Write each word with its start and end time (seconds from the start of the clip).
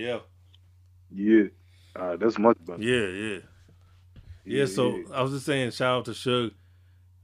Yeah. 0.00 0.18
Yeah. 1.12 1.44
Uh, 1.94 2.16
that's 2.16 2.38
much 2.38 2.56
better. 2.64 2.82
Yeah, 2.82 3.06
yeah. 3.06 3.38
Yeah, 4.44 4.66
so 4.66 5.02
I 5.12 5.22
was 5.22 5.32
just 5.32 5.46
saying 5.46 5.70
shout 5.72 5.98
out 5.98 6.04
to 6.06 6.12
Suge 6.12 6.52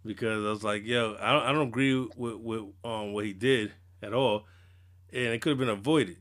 because 0.05 0.45
I 0.45 0.51
was 0.51 0.63
like, 0.63 0.85
yo, 0.85 1.17
I 1.21 1.33
don't, 1.33 1.43
I 1.43 1.53
don't 1.53 1.69
agree 1.69 2.07
with, 2.17 2.37
with 2.37 2.63
um 2.85 3.13
what 3.13 3.25
he 3.25 3.33
did 3.33 3.73
at 4.03 4.13
all, 4.13 4.45
and 5.13 5.23
it 5.35 5.41
could 5.41 5.51
have 5.51 5.59
been 5.59 5.69
avoided. 5.69 6.19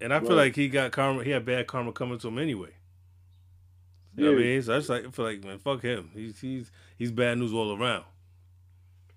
And 0.00 0.12
I 0.12 0.20
feel 0.20 0.34
like 0.34 0.56
he 0.56 0.68
got 0.68 0.92
karma. 0.92 1.22
He 1.22 1.30
had 1.30 1.44
bad 1.44 1.66
karma 1.66 1.92
coming 1.92 2.18
to 2.18 2.28
him 2.28 2.38
anyway. 2.38 2.70
You 4.16 4.24
know 4.24 4.32
what 4.32 4.40
I 4.40 4.42
mean? 4.42 4.62
So 4.62 4.74
I 4.74 4.78
just 4.78 4.88
like 4.88 5.06
I 5.06 5.10
feel 5.10 5.24
like 5.24 5.44
man, 5.44 5.58
fuck 5.58 5.82
him. 5.82 6.10
He's 6.14 6.40
he's 6.40 6.70
he's 6.98 7.12
bad 7.12 7.38
news 7.38 7.52
all 7.52 7.76
around. 7.80 8.04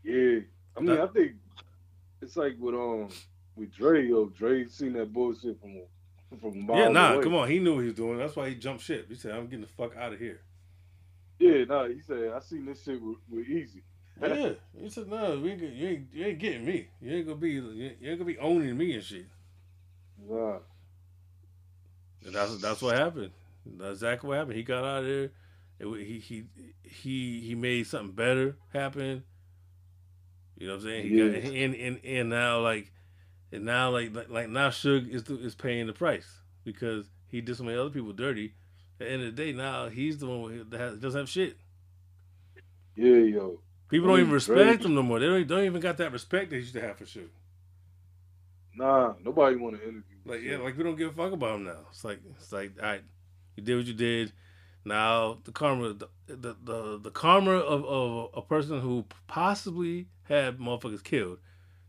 Yeah. 0.03 0.39
I 0.77 0.81
mean, 0.81 0.99
I 0.99 1.07
think 1.07 1.33
it's 2.21 2.37
like 2.37 2.55
with 2.59 2.75
um 2.75 3.09
with 3.55 3.73
Dre, 3.73 4.07
yo, 4.07 4.25
Dre 4.27 4.67
seen 4.67 4.93
that 4.93 5.11
bullshit 5.11 5.59
from 5.59 5.81
from 6.37 6.65
miles 6.65 6.79
yeah, 6.79 6.87
nah, 6.89 7.13
away. 7.13 7.23
come 7.23 7.35
on. 7.35 7.49
He 7.49 7.59
knew 7.59 7.75
what 7.75 7.81
he 7.81 7.87
was 7.87 7.95
doing. 7.95 8.17
That's 8.17 8.35
why 8.35 8.49
he 8.49 8.55
jumped 8.55 8.83
ship. 8.83 9.07
He 9.09 9.15
said, 9.15 9.31
"I'm 9.31 9.45
getting 9.45 9.61
the 9.61 9.67
fuck 9.67 9.95
out 9.97 10.13
of 10.13 10.19
here." 10.19 10.41
Yeah, 11.39 11.65
nah, 11.65 11.87
he 11.87 11.99
said 12.01 12.31
I 12.33 12.39
seen 12.39 12.65
this 12.65 12.83
shit 12.83 13.01
with, 13.01 13.17
with 13.29 13.47
Eazy. 13.47 13.81
Yeah, 14.21 14.51
he 14.79 14.89
said, 14.89 15.09
"No, 15.09 15.39
we 15.39 15.53
you 15.53 15.87
ain't 15.87 16.07
you 16.13 16.25
ain't 16.25 16.39
getting 16.39 16.65
me. 16.65 16.87
You 17.01 17.15
ain't 17.17 17.25
gonna 17.25 17.37
be 17.39 17.51
you 17.51 17.91
ain't 18.01 18.19
gonna 18.19 18.25
be 18.25 18.37
owning 18.37 18.77
me 18.77 18.93
and 18.93 19.03
shit." 19.03 19.25
Nah. 20.29 20.59
And 22.25 22.33
that's 22.33 22.57
that's 22.61 22.81
what 22.81 22.95
happened. 22.95 23.31
That's 23.65 23.93
exactly 23.95 24.29
what 24.29 24.37
happened. 24.37 24.55
He 24.55 24.63
got 24.63 24.83
out 24.85 24.99
of 25.03 25.05
there. 25.07 25.31
It, 25.79 25.87
he 26.05 26.19
he 26.19 26.43
he 26.83 27.39
he 27.41 27.55
made 27.55 27.87
something 27.87 28.13
better 28.13 28.55
happen. 28.71 29.23
You 30.57 30.67
know 30.67 30.73
what 30.75 30.83
I'm 30.83 30.87
saying? 30.87 31.09
He 31.09 31.17
got 31.17 31.43
Yeah. 31.53 31.63
and 31.65 31.75
and 31.75 31.99
and 32.05 32.29
now 32.29 32.59
like 32.61 32.92
and 33.53 33.65
now 33.65 33.91
like 33.91 34.13
like, 34.15 34.29
like 34.29 34.49
now 34.49 34.69
Suge 34.69 35.09
is 35.09 35.23
the, 35.25 35.39
is 35.39 35.55
paying 35.55 35.87
the 35.87 35.93
price 35.93 36.41
because 36.63 37.09
he 37.27 37.39
did 37.39 37.55
so 37.55 37.63
many 37.63 37.77
other 37.77 37.89
people 37.91 38.11
dirty. 38.11 38.55
At 38.99 39.07
the 39.07 39.11
end 39.11 39.23
of 39.23 39.35
the 39.35 39.43
day, 39.43 39.53
now 39.53 39.89
he's 39.89 40.17
the 40.17 40.27
one 40.27 40.65
that 40.69 40.79
has, 40.79 40.97
doesn't 40.97 41.19
have 41.19 41.29
shit. 41.29 41.57
Yeah, 42.95 43.17
yo. 43.17 43.59
People 43.89 44.07
don't 44.09 44.19
even 44.19 44.31
respect 44.31 44.85
him 44.85 44.95
no 44.95 45.03
more. 45.03 45.19
They 45.19 45.27
don't, 45.27 45.47
don't 45.47 45.65
even 45.65 45.81
got 45.81 45.97
that 45.97 46.11
respect 46.11 46.49
they 46.49 46.57
used 46.57 46.73
to 46.73 46.81
have 46.81 46.97
for 46.97 47.05
Suge. 47.05 47.29
Nah, 48.75 49.13
nobody 49.23 49.55
want 49.55 49.77
to 49.77 49.83
interview. 49.83 50.01
Like 50.25 50.41
yeah, 50.41 50.57
like 50.57 50.77
we 50.77 50.83
don't 50.83 50.95
give 50.95 51.09
a 51.09 51.13
fuck 51.13 51.31
about 51.31 51.55
him 51.55 51.65
now. 51.65 51.79
It's 51.91 52.03
like 52.03 52.19
it's 52.37 52.51
like 52.51 52.73
all 52.81 52.87
right, 52.87 53.03
you 53.55 53.63
did 53.63 53.77
what 53.77 53.85
you 53.85 53.93
did. 53.93 54.31
Now 54.85 55.37
the 55.43 55.51
karma, 55.51 55.93
the 55.93 56.09
the 56.27 56.55
the, 56.63 56.99
the 57.03 57.11
karma 57.11 57.51
of, 57.51 57.85
of 57.85 58.29
a 58.33 58.41
person 58.41 58.81
who 58.81 59.05
possibly 59.27 60.07
had 60.23 60.57
motherfuckers 60.57 61.03
killed. 61.03 61.37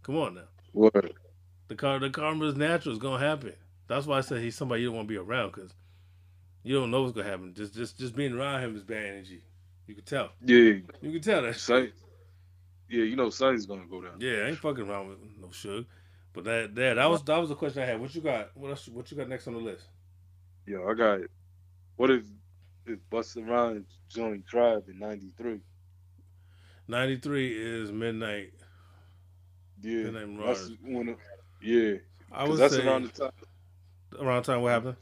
Come 0.02 0.16
on 0.16 0.34
now, 0.34 0.48
What? 0.72 1.12
The 1.68 1.74
car 1.74 1.98
the 1.98 2.10
karma 2.10 2.46
is 2.46 2.56
natural. 2.56 2.94
It's 2.94 3.02
gonna 3.02 3.24
happen. 3.24 3.54
That's 3.86 4.06
why 4.06 4.18
I 4.18 4.20
said 4.22 4.40
he's 4.40 4.56
somebody 4.56 4.82
you 4.82 4.88
don't 4.88 4.96
want 4.96 5.08
to 5.08 5.12
be 5.12 5.18
around 5.18 5.52
because 5.52 5.74
you 6.62 6.74
don't 6.74 6.90
know 6.90 7.02
what's 7.02 7.14
gonna 7.14 7.28
happen. 7.28 7.54
Just 7.54 7.74
just 7.74 7.98
just 7.98 8.16
being 8.16 8.32
around 8.32 8.62
him 8.62 8.76
is 8.76 8.82
bad 8.82 9.04
energy. 9.04 9.42
You 9.86 9.94
can 9.94 10.04
tell. 10.04 10.30
Yeah, 10.44 10.56
You 11.02 11.12
can 11.12 11.20
tell 11.20 11.42
that. 11.42 11.56
Son. 11.56 11.92
Yeah, 12.88 13.04
you 13.04 13.16
know 13.16 13.30
Sonny's 13.30 13.66
gonna 13.66 13.86
go 13.88 14.00
down. 14.02 14.20
Yeah, 14.20 14.44
I 14.44 14.48
ain't 14.48 14.58
fucking 14.58 14.88
around 14.88 15.08
with 15.08 15.18
no 15.40 15.50
sugar. 15.50 15.86
But 16.32 16.44
that 16.44 16.74
that 16.74 16.94
that 16.94 17.06
was 17.10 17.22
that 17.24 17.38
was 17.38 17.48
the 17.48 17.54
question 17.54 17.82
I 17.82 17.86
had. 17.86 18.00
What 18.00 18.14
you 18.14 18.20
got? 18.20 18.50
What 18.54 18.70
else? 18.70 18.88
What 18.88 19.10
you 19.10 19.16
got 19.16 19.28
next 19.28 19.46
on 19.46 19.54
the 19.54 19.60
list? 19.60 19.84
Yo, 20.66 20.88
I 20.88 20.94
got 20.94 21.20
it. 21.20 21.30
What 21.96 22.10
is 22.10 22.24
is 22.86 22.98
Busta 23.10 23.46
Rhymes 23.46 23.98
joined 24.08 24.46
Tribe 24.46 24.84
in 24.88 24.98
'93? 24.98 25.60
Ninety 26.88 27.16
three 27.16 27.52
is 27.56 27.90
midnight. 27.92 28.52
Yeah, 29.80 30.10
Midnight 30.10 30.46
that's 30.46 30.70
when. 30.82 31.16
Yeah, 31.64 31.94
I 32.30 32.46
was 32.46 32.58
that's 32.58 32.76
around 32.76 33.04
the 33.04 33.08
time. 33.08 33.30
around 34.20 34.44
the 34.44 34.52
time 34.52 34.60
what 34.60 34.72
happened. 34.72 34.96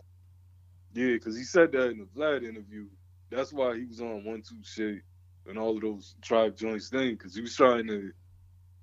Yeah, 0.94 1.14
because 1.14 1.36
he 1.36 1.42
said 1.42 1.72
that 1.72 1.90
in 1.90 1.98
the 1.98 2.04
Vlad 2.04 2.44
interview. 2.44 2.86
That's 3.30 3.52
why 3.52 3.76
he 3.76 3.84
was 3.84 4.00
on 4.00 4.24
one 4.24 4.42
two 4.42 4.56
shit 4.62 5.02
and 5.48 5.58
all 5.58 5.74
of 5.76 5.82
those 5.82 6.14
tribe 6.22 6.56
joints 6.56 6.88
thing 6.88 7.16
because 7.16 7.34
he 7.34 7.40
was 7.40 7.56
trying 7.56 7.88
to. 7.88 8.12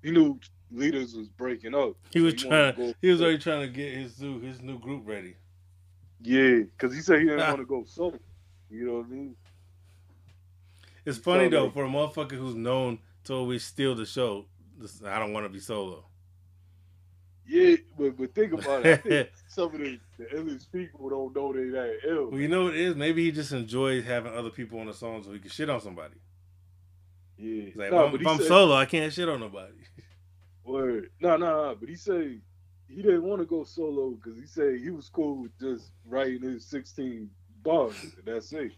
He 0.02 0.10
knew 0.10 0.38
leaders 0.70 1.14
was 1.14 1.28
breaking 1.28 1.74
up. 1.74 1.94
He 2.12 2.18
so 2.18 2.24
was 2.26 2.34
trying. 2.34 2.74
to 2.74 2.94
He 3.00 3.08
was 3.08 3.22
already 3.22 3.38
trying 3.38 3.62
to 3.62 3.68
get 3.68 3.94
his 3.94 4.20
new 4.20 4.40
his 4.40 4.60
new 4.60 4.78
group 4.78 5.02
ready. 5.06 5.36
Yeah, 6.20 6.64
because 6.64 6.94
he 6.94 7.00
said 7.00 7.20
he 7.20 7.26
didn't 7.26 7.46
want 7.46 7.58
to 7.58 7.64
go 7.64 7.84
solo. 7.86 8.18
You 8.68 8.86
know 8.86 8.94
what 8.98 9.06
I 9.06 9.08
mean? 9.08 9.36
It's 11.06 11.16
He 11.16 11.22
funny 11.22 11.48
though 11.48 11.70
for 11.70 11.84
a 11.84 11.88
motherfucker 11.88 12.32
who's 12.36 12.54
known 12.54 12.98
to 13.24 13.34
always 13.34 13.64
steal 13.64 13.94
the 13.94 14.04
show. 14.04 14.44
I 15.06 15.18
don't 15.18 15.32
want 15.32 15.46
to 15.46 15.50
be 15.50 15.60
solo. 15.60 16.04
Yeah, 17.52 17.76
but 17.98 18.16
but 18.16 18.32
think 18.34 18.52
about 18.52 18.86
it. 18.86 18.92
I 18.92 18.96
think 19.08 19.28
some 19.48 19.74
of 19.74 19.80
the, 19.80 19.98
the 20.18 20.24
illest 20.26 20.70
people 20.70 21.08
don't 21.10 21.34
know 21.34 21.52
they 21.52 21.68
that 21.70 21.98
ill. 22.08 22.30
Well, 22.30 22.40
you 22.40 22.46
know 22.48 22.64
what 22.64 22.74
it 22.74 22.80
is? 22.80 22.94
Maybe 22.94 23.24
he 23.24 23.32
just 23.32 23.50
enjoys 23.52 24.04
having 24.04 24.32
other 24.32 24.50
people 24.50 24.78
on 24.78 24.86
the 24.86 24.94
song 24.94 25.24
so 25.24 25.32
he 25.32 25.40
can 25.40 25.50
shit 25.50 25.68
on 25.68 25.80
somebody. 25.80 26.14
yeah, 27.36 27.64
He's 27.64 27.76
like, 27.76 27.90
no, 27.90 28.04
if 28.06 28.14
I'm, 28.14 28.20
if 28.20 28.26
I'm 28.26 28.38
said, 28.38 28.46
solo, 28.46 28.74
I 28.76 28.84
can't 28.84 29.12
shit 29.12 29.28
on 29.28 29.40
nobody. 29.40 29.72
Word. 30.64 31.10
No, 31.20 31.36
no, 31.36 31.46
no. 31.70 31.76
But 31.80 31.88
he 31.88 31.96
said 31.96 32.40
he 32.88 33.02
didn't 33.02 33.24
want 33.24 33.40
to 33.40 33.46
go 33.46 33.64
solo 33.64 34.10
because 34.10 34.38
he 34.38 34.46
said 34.46 34.78
he 34.80 34.90
was 34.90 35.08
cool 35.08 35.42
with 35.42 35.58
just 35.58 35.90
writing 36.06 36.42
his 36.42 36.64
16 36.66 37.28
bars. 37.64 37.94
and 38.02 38.12
That's 38.24 38.52
it. 38.52 38.70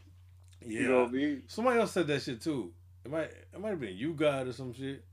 Yeah. 0.64 0.80
You 0.80 0.88
know 0.88 1.00
what 1.00 1.08
I 1.10 1.12
mean? 1.12 1.42
Somebody 1.48 1.80
else 1.80 1.92
said 1.92 2.06
that 2.06 2.22
shit 2.22 2.40
too. 2.40 2.72
It 3.04 3.10
might 3.10 3.24
it 3.52 3.60
might 3.60 3.70
have 3.70 3.80
been 3.80 3.96
you 3.96 4.14
God 4.14 4.46
or 4.46 4.52
some 4.52 4.72
shit. 4.72 5.04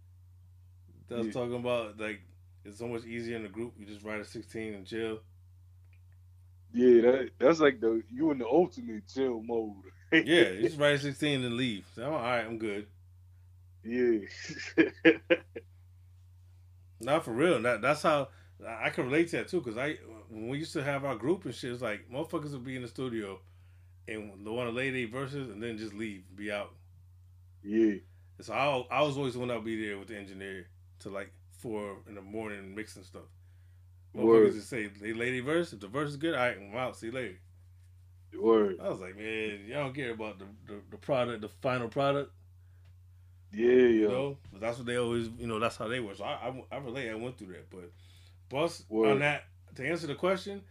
That 1.10 1.18
was 1.18 1.28
Yeah. 1.28 1.34
talking 1.34 1.56
about 1.56 2.00
like 2.00 2.22
it's 2.66 2.80
so 2.80 2.88
much 2.88 3.06
easier 3.06 3.38
in 3.38 3.44
the 3.44 3.50
group. 3.50 3.74
You 3.78 3.86
just 3.86 4.04
write 4.04 4.20
a 4.22 4.26
sixteen 4.26 4.74
and 4.74 4.86
chill. 4.86 5.20
Yeah, 6.74 7.02
that 7.02 7.30
that's 7.40 7.60
like 7.60 7.80
the 7.82 8.04
you 8.10 8.32
in 8.32 8.40
the 8.40 8.48
ultimate 8.48 9.08
chill 9.08 9.42
mode. 9.42 9.84
Yeah, 10.26 10.50
you 10.52 10.62
just 10.68 10.80
write 10.80 10.96
a 10.96 11.00
sixteen 11.00 11.44
and 11.44 11.56
leave. 11.56 11.86
So, 11.96 12.06
I'm 12.06 12.14
all 12.14 12.22
right. 12.22 12.46
I'm 12.46 12.58
good. 12.58 12.88
yeah. 13.84 14.20
Not 17.00 17.24
for 17.26 17.34
real. 17.34 17.62
That 17.62 17.82
that's 17.82 18.04
how 18.04 18.30
I 18.68 18.90
can 18.90 19.06
relate 19.06 19.30
to 19.30 19.38
that 19.38 19.48
too. 19.48 19.62
Cause 19.62 19.78
I 19.78 19.98
when 20.30 20.50
we 20.50 20.58
used 20.60 20.74
to 20.74 20.84
have 20.84 21.06
our 21.06 21.16
group 21.16 21.46
and 21.46 21.54
shit, 21.54 21.72
it's 21.72 21.82
like 21.82 22.10
motherfuckers 22.12 22.52
would 22.52 22.64
be 22.66 22.76
in 22.76 22.82
the 22.82 22.88
studio 22.88 23.40
and 24.08 24.46
they 24.46 24.52
want 24.52 24.70
to 24.70 24.76
lay 24.76 24.90
their 24.90 25.08
verses 25.08 25.50
and 25.50 25.62
then 25.64 25.78
just 25.78 25.94
leave, 25.94 26.24
be 26.36 26.52
out. 26.52 26.74
yeah. 27.64 27.96
And 28.38 28.46
so 28.46 28.54
I 28.54 29.00
I 29.00 29.02
was 29.04 29.18
always 29.18 29.34
the 29.34 29.40
one 29.40 29.48
that 29.50 29.56
would 29.56 29.66
be 29.66 29.82
there 29.86 29.98
with 29.98 30.10
the 30.10 30.18
engineer 30.18 30.68
to 31.00 31.10
like 31.10 31.32
four 31.60 31.98
in 32.08 32.16
the 32.16 32.22
morning 32.22 32.76
mixing 32.76 33.04
stuff. 33.04 33.24
Motherfuckers 34.16 34.54
just 34.54 34.70
say 34.70 34.88
they 34.88 35.14
lady 35.14 35.40
verse. 35.40 35.72
If 35.72 35.82
the 35.82 35.88
verse 35.88 36.10
is 36.10 36.18
good, 36.18 36.34
all 36.34 36.40
right, 36.42 36.58
I'm 36.58 36.76
out. 36.76 36.96
See 36.98 37.08
you 37.08 37.12
later. 37.12 37.40
Word. 38.40 38.80
I 38.82 38.90
was 38.90 39.00
like, 39.00 39.18
man, 39.18 39.66
y'all 39.68 39.86
don't 39.86 39.96
care 39.96 40.12
about 40.12 40.40
the, 40.40 40.46
the, 40.68 40.80
the 40.92 40.98
product, 40.98 41.42
the 41.42 41.50
final 41.50 41.88
product, 41.88 42.32
Yeah, 43.52 43.66
you 43.66 44.04
yo. 44.04 44.10
know. 44.10 44.38
But 44.52 44.62
that's 44.62 44.78
what 44.78 44.86
they 44.88 44.98
always, 44.98 45.30
you 45.38 45.48
know, 45.48 45.60
that's 45.60 45.78
how 45.78 45.88
they 45.88 46.00
were. 46.00 46.14
So 46.16 46.24
I, 46.24 46.50
I, 46.50 46.64
I 46.72 46.78
relate. 46.78 47.10
I 47.10 47.16
went 47.16 47.38
through 47.38 47.54
that, 47.54 47.70
but 47.70 47.92
Bus 48.50 48.84
Word. 48.90 49.12
on 49.12 49.20
that 49.20 49.46
to 49.76 49.88
answer 49.88 50.08
the 50.08 50.16
question, 50.16 50.62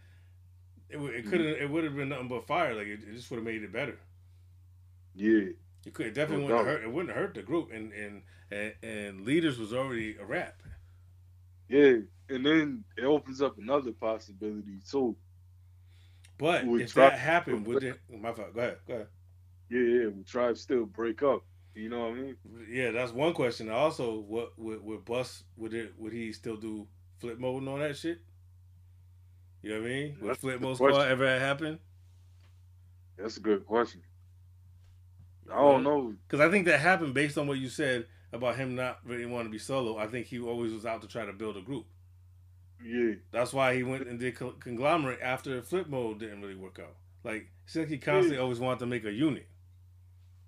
it 0.89 0.97
it 0.97 0.99
mm-hmm. 0.99 1.29
couldn't, 1.29 1.47
it 1.47 1.69
would 1.69 1.83
have 1.83 1.95
been 1.95 2.09
nothing 2.09 2.29
but 2.29 2.47
fire. 2.47 2.73
Like 2.73 2.87
it, 2.87 3.01
it 3.03 3.13
just 3.13 3.29
would 3.29 3.37
have 3.37 3.45
made 3.45 3.63
it 3.63 3.71
better. 3.73 3.99
Yeah. 5.15 5.49
It 5.85 5.93
could 5.93 6.07
it 6.07 6.13
definitely 6.13 6.47
No 6.47 6.57
wouldn't 6.57 6.67
hurt. 6.67 6.83
It 6.83 6.91
wouldn't 6.91 7.15
hurt 7.15 7.33
the 7.33 7.41
group, 7.41 7.71
and 7.73 7.91
and 7.93 8.21
and, 8.51 8.73
and 8.83 9.21
leaders 9.21 9.57
was 9.57 9.73
already 9.73 10.17
a 10.17 10.25
rap. 10.25 10.61
Yeah. 11.69 11.97
And 12.29 12.45
then 12.45 12.83
it 12.97 13.05
opens 13.05 13.41
up 13.41 13.57
another 13.57 13.91
possibility 13.91 14.79
too. 14.89 15.15
But 16.37 16.65
Would 16.65 16.81
if 16.81 16.93
Tribe- 16.93 17.11
that 17.11 17.19
happened, 17.19 17.65
would 17.67 17.83
it? 17.83 17.99
My 18.21 18.33
fault. 18.33 18.53
Go 18.53 18.61
ahead. 18.61 18.77
Go 18.87 18.93
ahead. 18.95 19.07
Yeah, 19.69 19.79
yeah. 19.81 20.05
Would 20.07 20.27
Tribe 20.27 20.57
still 20.57 20.85
break 20.85 21.21
up? 21.23 21.43
You 21.75 21.89
know 21.89 21.99
what 22.01 22.09
I 22.09 22.13
mean? 22.13 22.35
Yeah, 22.69 22.91
that's 22.91 23.11
one 23.11 23.33
question. 23.33 23.69
Also, 23.69 24.19
what 24.21 24.57
would 24.57 24.83
would 24.83 25.05
Bus 25.05 25.43
would 25.55 25.73
it 25.73 25.93
would 25.97 26.11
he 26.11 26.33
still 26.33 26.57
do 26.57 26.87
Flipmode 27.21 27.59
and 27.59 27.69
all 27.69 27.77
that 27.77 27.95
shit? 27.95 28.19
You 29.61 29.71
know 29.71 29.81
what 29.81 29.85
I 29.85 29.89
mean? 29.89 30.17
Would 30.21 30.29
That's 30.31 30.43
Flipmode 30.43 30.75
squad 30.75 31.07
ever 31.07 31.39
happen? 31.39 31.79
That's 33.17 33.37
a 33.37 33.41
good 33.41 33.65
question. 33.65 34.01
I 35.51 35.57
don't 35.57 35.83
know. 35.83 36.13
Because 36.27 36.39
I 36.45 36.49
think 36.49 36.65
that 36.65 36.79
happened 36.79 37.13
based 37.13 37.37
on 37.37 37.47
what 37.47 37.57
you 37.57 37.69
said 37.69 38.05
about 38.31 38.55
him 38.57 38.75
not 38.75 38.99
really 39.05 39.25
wanting 39.25 39.47
to 39.47 39.51
be 39.51 39.57
solo. 39.59 39.97
I 39.97 40.07
think 40.07 40.27
he 40.27 40.39
always 40.39 40.71
was 40.73 40.85
out 40.85 41.01
to 41.01 41.07
try 41.07 41.25
to 41.25 41.33
build 41.33 41.57
a 41.57 41.61
group. 41.61 41.85
Yeah. 42.83 43.13
That's 43.31 43.51
why 43.53 43.75
he 43.75 43.83
went 43.83 44.07
and 44.07 44.19
did 44.19 44.35
conglomerate 44.59 45.19
after 45.21 45.61
Flipmode 45.61 46.19
didn't 46.19 46.41
really 46.41 46.55
work 46.55 46.79
out. 46.79 46.95
Like, 47.23 47.49
seems 47.65 47.83
like 47.83 47.89
he 47.89 47.97
constantly 47.97 48.37
always 48.39 48.59
wanted 48.59 48.79
to 48.79 48.85
make 48.85 49.03
a 49.05 49.11
unit. 49.11 49.47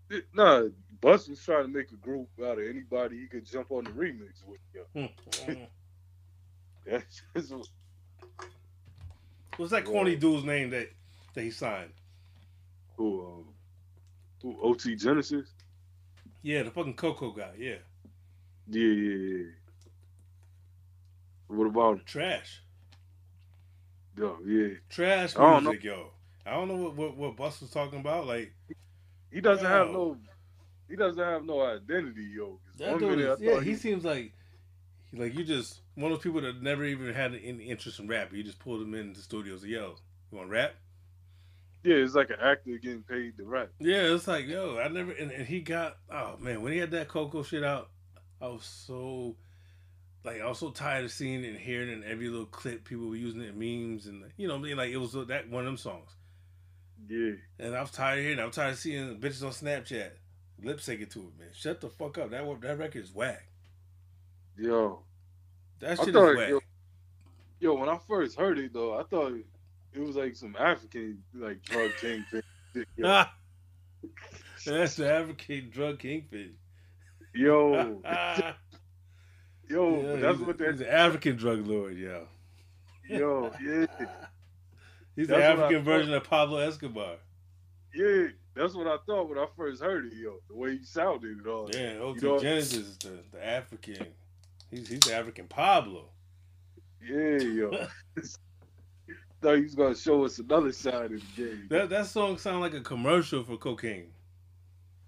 It- 0.10 0.26
Nah, 0.34 0.68
Bus 1.02 1.28
was 1.28 1.44
trying 1.44 1.64
to 1.64 1.68
make 1.70 1.92
a 1.92 1.96
group 1.96 2.30
out 2.40 2.60
of 2.60 2.66
anybody 2.68 3.20
he 3.20 3.28
could 3.28 3.46
jump 3.46 3.72
on 3.72 3.84
the 3.84 3.90
remix 3.92 4.44
with. 4.46 4.60
Hmm. 4.94 5.64
That's 6.86 7.22
just 7.36 7.52
what- 7.54 7.68
What's 9.58 9.72
that 9.72 9.84
corny 9.86 10.16
dude's 10.16 10.46
name 10.46 10.70
that, 10.70 10.90
that 11.34 11.42
he 11.42 11.52
signed? 11.52 11.92
who, 12.98 13.26
um, 13.26 13.46
who 14.42 14.58
OT 14.62 14.96
Genesis. 14.96 15.50
Yeah, 16.42 16.64
the 16.64 16.72
fucking 16.72 16.96
Coco 16.96 17.32
guy. 17.32 17.54
Yeah. 17.58 17.76
Yeah, 18.68 18.88
yeah, 18.88 19.38
yeah. 19.38 19.44
What 21.48 21.68
about 21.68 21.94
him? 21.98 22.02
Trash. 22.06 22.64
Yo, 24.18 24.38
yeah. 24.46 24.76
Trash 24.90 25.36
I 25.36 25.40
don't 25.42 25.64
music, 25.64 25.84
yo. 25.84 26.12
I 26.46 26.52
don't 26.52 26.68
know 26.68 26.76
what, 26.76 26.96
what 26.96 27.18
what 27.18 27.36
Bus 27.36 27.62
was 27.62 27.72
talking 27.72 28.00
about. 28.00 28.26
Like 28.28 28.54
He 29.32 29.42
doesn't 29.42 29.66
have 29.66 29.90
no. 29.90 30.18
He 30.90 30.96
doesn't 30.96 31.24
have 31.24 31.46
no 31.46 31.62
identity, 31.62 32.26
yo. 32.36 32.60
that 32.78 33.00
dude, 33.00 33.20
is, 33.20 33.40
yeah, 33.40 33.60
he 33.62 33.72
he- 33.72 33.76
seems 33.76 34.04
like 34.04 34.34
like 35.14 35.34
you 35.34 35.44
just 35.44 35.82
one 35.96 36.12
of 36.12 36.18
those 36.18 36.24
people 36.24 36.42
that 36.42 36.62
never 36.62 36.84
even 36.86 37.14
had 37.14 37.34
any 37.34 37.66
interest 37.66 38.00
in 38.00 38.08
rap. 38.08 38.34
You 38.34 38.44
just 38.44 38.60
pulled 38.60 38.82
him 38.82 38.94
into 38.94 39.18
the 39.18 39.24
studios. 39.24 39.64
Yo, 39.64 39.96
you 40.32 40.38
want 40.38 40.50
to 40.50 40.54
rap? 40.54 40.76
Yeah, 41.84 41.96
it's 41.96 42.16
like 42.16 42.30
an 42.30 42.38
actor 42.42 42.78
getting 42.78 43.04
paid 43.04 43.38
to 43.38 43.46
rap. 43.46 43.70
Yeah, 43.80 44.14
it's 44.14 44.28
like 44.28 44.48
yo, 44.48 44.78
I 44.78 44.88
never 44.88 45.12
and, 45.12 45.32
and 45.32 45.46
he 45.48 45.62
got 45.62 45.98
oh 46.12 46.36
man 46.40 46.62
when 46.62 46.74
he 46.74 46.80
had 46.80 46.92
that 46.92 47.08
Coco 47.08 47.44
shit 47.44 47.64
out, 47.64 47.90
I 48.42 48.48
was 48.48 48.66
so 48.66 49.36
like 50.24 50.42
I 50.42 50.48
was 50.48 50.60
so 50.60 50.70
tired 50.70 51.06
of 51.06 51.12
seeing 51.12 51.44
and 51.46 51.58
hearing 51.58 51.92
in 51.92 52.04
every 52.04 52.30
little 52.30 52.46
clip 52.46 52.84
people 52.84 53.08
were 53.10 53.16
using 53.16 53.42
it 53.42 53.56
in 53.56 53.60
memes 53.60 54.06
and 54.06 54.24
you 54.38 54.48
know 54.48 54.56
what 54.56 54.60
I 54.62 54.64
mean 54.70 54.78
like 54.78 54.92
it 54.92 54.98
was 54.98 55.14
that 55.14 55.50
one 55.50 55.62
of 55.62 55.66
them 55.66 55.78
songs. 55.78 56.16
Yeah, 57.10 57.32
And 57.60 57.76
I 57.76 57.82
was 57.82 57.92
tired 57.92 58.20
of 58.20 58.24
hearing 58.26 58.40
it. 58.40 58.44
I'm 58.44 58.52
tired 58.52 58.74
of 58.74 58.78
seeing 58.78 59.20
bitches 59.20 59.44
on 59.44 59.52
Snapchat 59.52 60.12
lip 60.64 60.78
syncing 60.78 61.10
to 61.10 61.20
it, 61.20 61.40
man. 61.40 61.50
Shut 61.54 61.82
the 61.82 61.90
fuck 61.90 62.18
up. 62.20 62.30
That 62.30 62.62
that 62.62 62.78
record 62.78 63.04
is 63.04 63.14
whack. 63.14 63.48
yo, 64.58 65.04
That 65.80 66.00
I 66.00 66.06
shit 66.06 66.14
thought 66.14 66.30
is 66.30 66.38
whack. 66.38 66.50
yo, 66.50 66.60
yo, 67.60 67.74
when 67.74 67.90
I 67.90 67.98
first 68.08 68.38
heard 68.38 68.60
it 68.60 68.72
though, 68.74 68.98
I 69.00 69.04
thought 69.04 69.34
it 69.94 70.00
was 70.00 70.16
like 70.16 70.36
some 70.36 70.56
African 70.60 71.22
like 71.34 71.62
drug 71.64 71.92
kingpin. 72.00 72.44
yo. 72.96 73.24
That's 74.66 74.96
the 74.96 75.12
African 75.12 75.70
drug 75.72 76.00
kingpin. 76.00 76.54
Yo, 77.34 78.02
yo, 79.70 80.02
but 80.02 80.22
that's 80.22 80.40
what 80.40 80.60
a, 80.62 80.72
he's 80.72 80.82
an 80.82 80.88
African 80.88 81.36
drug 81.38 81.66
lord, 81.66 81.98
yo. 81.98 82.28
Yo, 83.08 83.52
yeah, 83.64 83.86
He's 85.16 85.28
the 85.28 85.36
That's 85.36 85.44
I 85.60 85.64
African 85.64 85.84
version 85.84 86.14
of 86.14 86.24
Pablo 86.24 86.58
Escobar. 86.58 87.16
yeah. 87.94 88.28
That's 88.54 88.74
what 88.74 88.86
I 88.86 88.98
thought 89.06 89.30
when 89.30 89.38
I 89.38 89.46
first 89.56 89.82
heard 89.82 90.08
it, 90.08 90.14
yo. 90.14 90.36
The 90.50 90.56
way 90.56 90.78
he 90.78 90.84
sounded 90.84 91.38
and 91.38 91.48
all. 91.48 91.70
Yeah, 91.74 92.00
OT 92.02 92.22
You 92.22 92.28
know- 92.28 92.40
Genesis 92.40 92.74
is 92.80 92.98
the, 92.98 93.20
the 93.32 93.46
African. 93.46 94.08
He's 94.70 94.90
he's 94.90 95.00
the 95.00 95.16
African 95.16 95.48
Pablo. 95.48 96.10
Yeah, 97.02 97.38
yo. 97.38 97.88
Thought 99.42 99.58
he 99.58 99.64
was 99.64 99.76
gonna 99.76 99.96
show 99.96 100.26
us 100.26 100.40
another 100.40 100.72
side 100.72 101.12
of 101.12 101.22
the 101.36 101.44
game. 101.44 101.68
That 101.70 101.90
that 101.90 102.06
song 102.08 102.38
sounds 102.38 102.62
like 102.62 102.74
a 102.74 102.82
commercial 102.82 103.44
for 103.44 103.58
cocaine. 103.58 104.12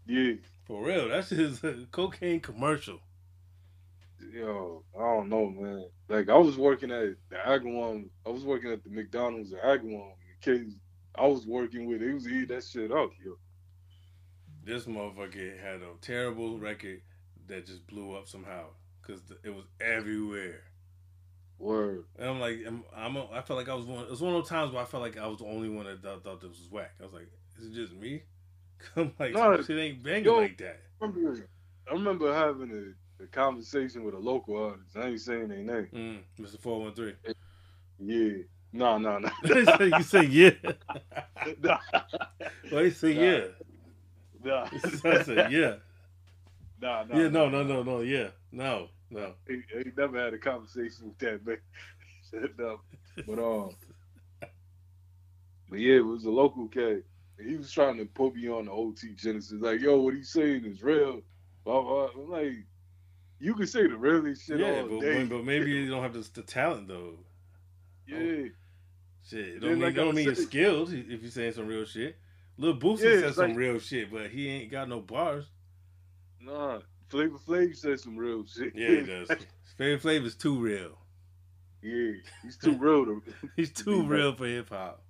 yeah, 0.06 0.34
For 0.66 0.86
real, 0.86 1.10
that's 1.10 1.30
just 1.30 1.64
a 1.64 1.88
cocaine 1.92 2.40
commercial. 2.40 3.00
yo, 4.34 4.84
I 4.96 5.00
don't 5.02 5.30
know, 5.30 5.50
man. 5.50 5.86
Like 6.10 6.30
I 6.30 6.38
was 6.38 6.58
working 6.58 6.92
at 6.92 7.16
the 7.30 7.36
Agawam, 7.36 8.10
I 8.26 8.30
was 8.30 8.44
working 8.44 8.72
at 8.72 8.84
the 8.84 8.90
McDonald's 8.90 9.54
at 9.54 9.64
Agawam. 9.64 10.14
The 10.42 10.52
kids 10.52 10.76
I 11.16 11.28
was 11.28 11.46
working 11.46 11.88
with, 11.88 12.02
he 12.02 12.14
was 12.14 12.28
eating 12.28 12.48
that 12.48 12.64
shit 12.64 12.92
up, 12.92 13.12
yo. 13.24 13.38
This 14.64 14.86
motherfucker 14.86 15.60
had 15.62 15.82
a 15.82 15.90
terrible 16.02 16.58
record 16.58 17.02
that 17.48 17.66
just 17.68 17.86
blew 17.88 18.14
up 18.16 18.28
somehow 18.28 18.68
because 19.02 19.22
it 19.44 19.50
was 19.54 19.66
everywhere. 19.82 20.64
Word. 21.64 22.04
And 22.20 22.30
I'm 22.30 22.40
like, 22.40 22.60
I'm, 22.68 22.84
I'm 22.96 23.16
a, 23.16 23.28
I 23.32 23.42
felt 23.42 23.58
like 23.58 23.70
I 23.70 23.74
was 23.76 23.86
one. 23.86 24.04
It 24.04 24.10
was 24.10 24.22
one 24.22 24.34
of 24.34 24.42
those 24.42 24.50
times 24.50 24.72
where 24.74 24.82
I 24.82 24.86
felt 24.86 25.02
like 25.04 25.18
I 25.18 25.28
was 25.28 25.40
the 25.40 25.46
only 25.46 25.70
one 25.70 25.86
that 25.86 26.02
thought, 26.04 26.24
thought 26.24 26.42
this 26.42 26.50
was 26.50 26.68
whack. 26.70 26.92
I 27.00 27.04
was 27.04 27.14
like, 27.14 27.28
is 27.60 27.68
it 27.68 27.74
just 27.74 27.94
me? 27.94 28.24
I'm 28.96 29.14
like, 29.20 29.34
No, 29.34 29.62
shit 29.62 29.78
ain't 29.80 30.04
banging 30.04 30.26
yo- 30.26 30.36
like 30.38 30.58
that. 30.58 30.82
I 31.02 31.06
remember, 31.06 31.48
I 31.90 31.94
remember 31.94 32.34
having 32.34 32.96
a, 33.20 33.24
a 33.24 33.28
conversation 33.28 34.04
with 34.04 34.14
a 34.14 34.20
local 34.20 34.58
artist. 34.62 34.96
I 34.98 35.08
ain't 35.08 35.22
saying 35.22 35.48
their 35.48 35.58
name. 35.60 35.88
Mm, 36.40 36.44
Mr. 36.46 36.60
Four 36.60 36.82
One 36.82 36.94
Three. 36.94 37.16
Yeah. 38.00 38.44
No, 38.72 38.98
no, 38.98 39.20
no. 39.20 39.30
You 39.44 40.02
say 40.04 40.24
yeah. 40.26 40.52
nah, 41.62 41.78
Why 42.70 42.82
you 42.82 42.92
say 42.92 43.12
yeah? 43.12 43.46
nah, 44.44 44.68
I 44.74 45.24
said 45.24 45.52
yeah. 45.52 45.76
nah, 46.82 47.04
nah, 47.04 47.18
Yeah, 47.18 47.28
no, 47.30 47.50
no, 47.50 47.64
no, 47.64 47.84
no, 47.84 48.00
yeah, 48.02 48.30
no, 48.52 48.90
no. 49.14 49.34
He, 49.48 49.62
he 49.84 49.92
never 49.98 50.20
had 50.24 50.34
a 50.34 50.38
conversation 50.38 51.08
with 51.10 51.18
that 51.20 51.46
man. 51.46 51.58
Shut 52.32 52.66
up. 52.66 52.84
But 53.28 53.40
um, 53.40 53.76
but 55.70 55.80
yeah, 55.80 55.96
it 55.98 56.06
was 56.06 56.26
a 56.26 56.30
local 56.32 56.68
cat. 56.68 57.04
He 57.44 57.56
was 57.58 57.72
trying 57.72 57.98
to 57.98 58.06
put 58.06 58.36
me 58.36 58.48
on 58.50 58.66
the 58.66 58.72
OT 58.72 59.14
Genesis. 59.16 59.60
Like, 59.62 59.82
yo, 59.82 60.00
what 60.00 60.14
he's 60.14 60.30
saying 60.30 60.66
is 60.66 60.84
real. 60.84 61.22
I'm 61.66 62.30
like, 62.30 62.54
you 63.40 63.56
can 63.56 63.68
say 63.68 63.88
the 63.88 63.96
realest 63.98 64.46
shit 64.46 64.60
Yeah, 64.60 64.82
all 64.82 64.88
but, 64.90 65.02
day. 65.02 65.24
but 65.26 65.44
maybe 65.44 65.72
you 65.72 65.90
don't 65.90 66.04
have 66.04 66.14
the, 66.14 66.28
the 66.34 66.42
talent 66.44 66.88
though. 66.88 67.14
yeah, 68.08 68.48
Shit, 69.26 69.40
it 69.48 69.60
don't 69.62 69.72
mean, 69.74 69.80
like 69.82 69.96
don't 69.96 70.14
mean 70.14 70.26
you're 70.26 70.36
said- 70.36 70.46
skilled 70.48 70.94
if 70.94 71.22
you're 71.22 71.32
saying 71.32 71.54
some 71.54 71.68
real 71.68 71.86
shit. 71.86 72.18
Lil 72.58 72.78
Boosie 72.78 73.00
Yeah, 73.00 73.10
says 73.12 73.24
it's 73.24 73.36
some 73.38 73.50
like- 73.50 73.58
real 73.58 73.80
shit, 73.80 74.12
but 74.12 74.30
he 74.30 74.48
ain't 74.50 74.72
got 74.72 74.90
no 74.90 75.00
bars. 75.00 75.46
nah. 76.42 76.80
Flavor 77.14 77.38
Flav 77.38 77.78
said 77.78 78.00
some 78.00 78.18
real 78.18 78.44
shit. 78.48 78.74
Yeah, 78.76 78.90
he 78.90 79.02
does. 79.02 79.30
Flavor 79.78 80.10
Flav 80.10 80.26
is 80.26 80.34
too 80.36 80.58
real. 80.60 80.98
yeah, 81.84 82.14
he's 82.42 82.58
too 82.58 82.76
real 82.76 83.06
to. 83.06 83.22
He's 83.56 83.72
too 83.72 84.02
Be 84.02 84.08
real 84.08 84.34
for 84.34 84.48
hip 84.48 84.70
hop. 84.70 85.04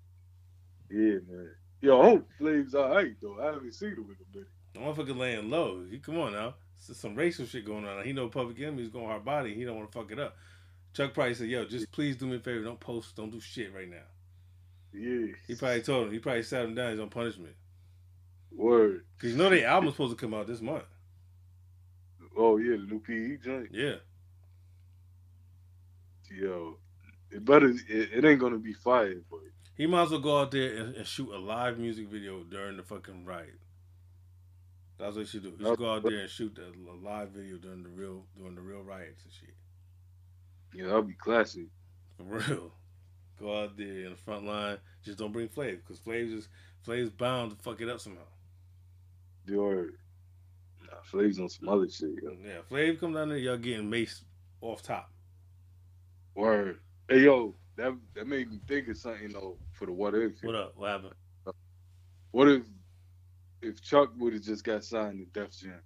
Yeah, 0.92 1.20
man. 1.30 1.52
Yo, 1.80 2.02
I 2.02 2.04
hope 2.04 2.28
Flav's 2.38 2.76
alright 2.76 3.16
though. 3.22 3.38
I 3.42 3.46
haven't 3.54 3.74
seen 3.74 3.92
him 3.92 4.06
in 4.10 4.18
a 4.20 4.36
minute. 4.36 4.50
The 4.74 4.80
motherfucker 4.80 5.18
laying 5.18 5.50
low. 5.50 5.86
He, 5.90 6.00
come 6.00 6.20
on 6.20 6.34
now. 6.34 6.56
There's 6.86 7.00
some 7.00 7.16
racial 7.16 7.46
shit 7.46 7.66
going 7.66 7.86
on. 7.86 8.04
He 8.04 8.12
know 8.12 8.28
Public 8.28 8.60
Enemy's 8.60 8.90
going 8.90 9.06
hard 9.06 9.24
body. 9.24 9.54
He 9.54 9.64
don't 9.64 9.78
want 9.78 9.90
to 9.90 9.98
fuck 9.98 10.12
it 10.12 10.20
up. 10.20 10.36
Chuck 10.94 11.14
Price 11.14 11.38
said, 11.38 11.48
"Yo, 11.48 11.64
just 11.64 11.90
please 11.94 12.18
do 12.18 12.28
me 12.28 12.36
a 12.36 12.40
favor. 12.40 12.66
Don't 12.66 12.80
post. 12.82 13.16
Don't 13.16 13.32
do 13.32 13.40
shit 13.40 13.74
right 13.74 13.90
now." 13.90 14.04
Yeah. 14.94 15.28
He 15.48 15.56
probably 15.56 15.82
told 15.82 16.08
him. 16.08 16.14
He 16.14 16.20
probably 16.20 16.44
sat 16.44 16.66
him 16.66 16.76
down. 16.76 16.92
He's 16.92 17.00
on 17.00 17.10
punishment 17.10 17.56
Word. 18.52 19.06
because 19.16 19.32
you 19.32 19.38
know 19.38 19.50
their 19.50 19.68
album's 19.68 19.94
supposed 19.94 20.18
to 20.18 20.22
come 20.22 20.34
out 20.34 20.48
this 20.48 20.62
month. 20.62 20.84
Oh 22.35 22.57
yeah, 22.57 22.77
the 22.77 22.83
new 22.83 23.00
PE 23.00 23.38
joint. 23.44 23.69
Yeah, 23.71 23.95
Yo, 26.31 26.77
it 27.31 27.45
better. 27.45 27.69
It, 27.69 28.09
it 28.13 28.25
ain't 28.25 28.39
gonna 28.39 28.57
be 28.57 28.74
fire, 28.74 29.21
but 29.30 29.39
he 29.75 29.85
might 29.85 30.03
as 30.03 30.12
well 30.12 30.19
go 30.19 30.39
out 30.39 30.51
there 30.51 30.75
and, 30.77 30.95
and 30.95 31.06
shoot 31.06 31.30
a 31.31 31.38
live 31.38 31.77
music 31.77 32.07
video 32.07 32.44
during 32.44 32.77
the 32.77 32.83
fucking 32.83 33.25
riot. 33.25 33.59
That's 34.97 35.15
what 35.15 35.21
he 35.21 35.27
should 35.27 35.44
do. 35.44 35.53
He 35.57 35.63
should 35.63 35.77
go 35.77 35.94
out 35.94 36.03
there 36.03 36.19
and 36.19 36.30
shoot 36.30 36.57
a, 36.57 36.91
a 36.91 36.95
live 36.95 37.30
video 37.30 37.57
during 37.57 37.83
the 37.83 37.89
real 37.89 38.25
during 38.38 38.56
the 38.56 38.62
real 38.62 38.81
riots 38.81 39.24
and 39.24 39.33
shit. 39.33 39.56
yeah, 40.74 40.85
that'll 40.85 41.03
be 41.03 41.13
classic. 41.13 41.68
For 42.18 42.24
real. 42.24 42.71
Go 43.39 43.63
out 43.63 43.77
there 43.77 44.06
in 44.06 44.12
the 44.12 44.15
front 44.15 44.45
line. 44.45 44.77
Just 45.03 45.18
don't 45.19 45.31
bring 45.31 45.50
Flav 45.50 45.77
because 45.77 45.99
Flav's 45.99 46.31
is 46.31 46.49
Flav's 46.85 47.09
bound 47.11 47.52
to 47.52 47.57
fuck 47.57 47.81
it 47.81 47.90
up 47.90 47.99
somehow. 47.99 48.21
Nah, 49.47 49.83
Flav's 51.12 51.40
on 51.40 51.50
some 51.50 51.69
other 51.69 51.88
shit. 51.90 52.12
Yo. 52.21 52.35
Yeah, 52.44 52.59
Flav 52.69 53.00
come 53.00 53.14
down 53.14 53.30
there, 53.30 53.38
y'all 53.38 53.57
getting 53.57 53.90
maced 53.90 54.23
off 54.62 54.81
top. 54.81 55.12
Word. 56.35 56.80
Hey 57.07 57.19
yo, 57.21 57.56
that 57.76 57.95
that 58.16 58.28
made 58.28 58.50
me 58.50 58.59
think 58.68 58.88
of 58.88 58.97
something 58.97 59.30
though 59.31 59.57
for 59.71 59.85
the 59.85 59.92
what 59.92 60.16
if. 60.16 60.33
What 60.42 60.56
up? 60.56 60.73
What 60.76 60.90
happened? 60.90 61.14
What 62.31 62.50
if 62.50 62.64
if 63.62 63.81
Chuck 63.81 64.12
would 64.18 64.33
have 64.33 64.42
just 64.42 64.64
got 64.64 64.83
signed 64.83 65.26
to 65.33 65.40
Def 65.40 65.52
Jam 65.52 65.80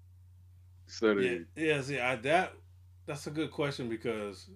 instead 0.86 1.18
of 1.18 1.24
Yeah, 1.24 1.38
yeah. 1.56 1.82
See, 1.82 2.00
I, 2.00 2.16
that 2.18 2.54
that's 3.06 3.28
a 3.28 3.32
good 3.32 3.52
question 3.52 3.90
because 3.90 4.50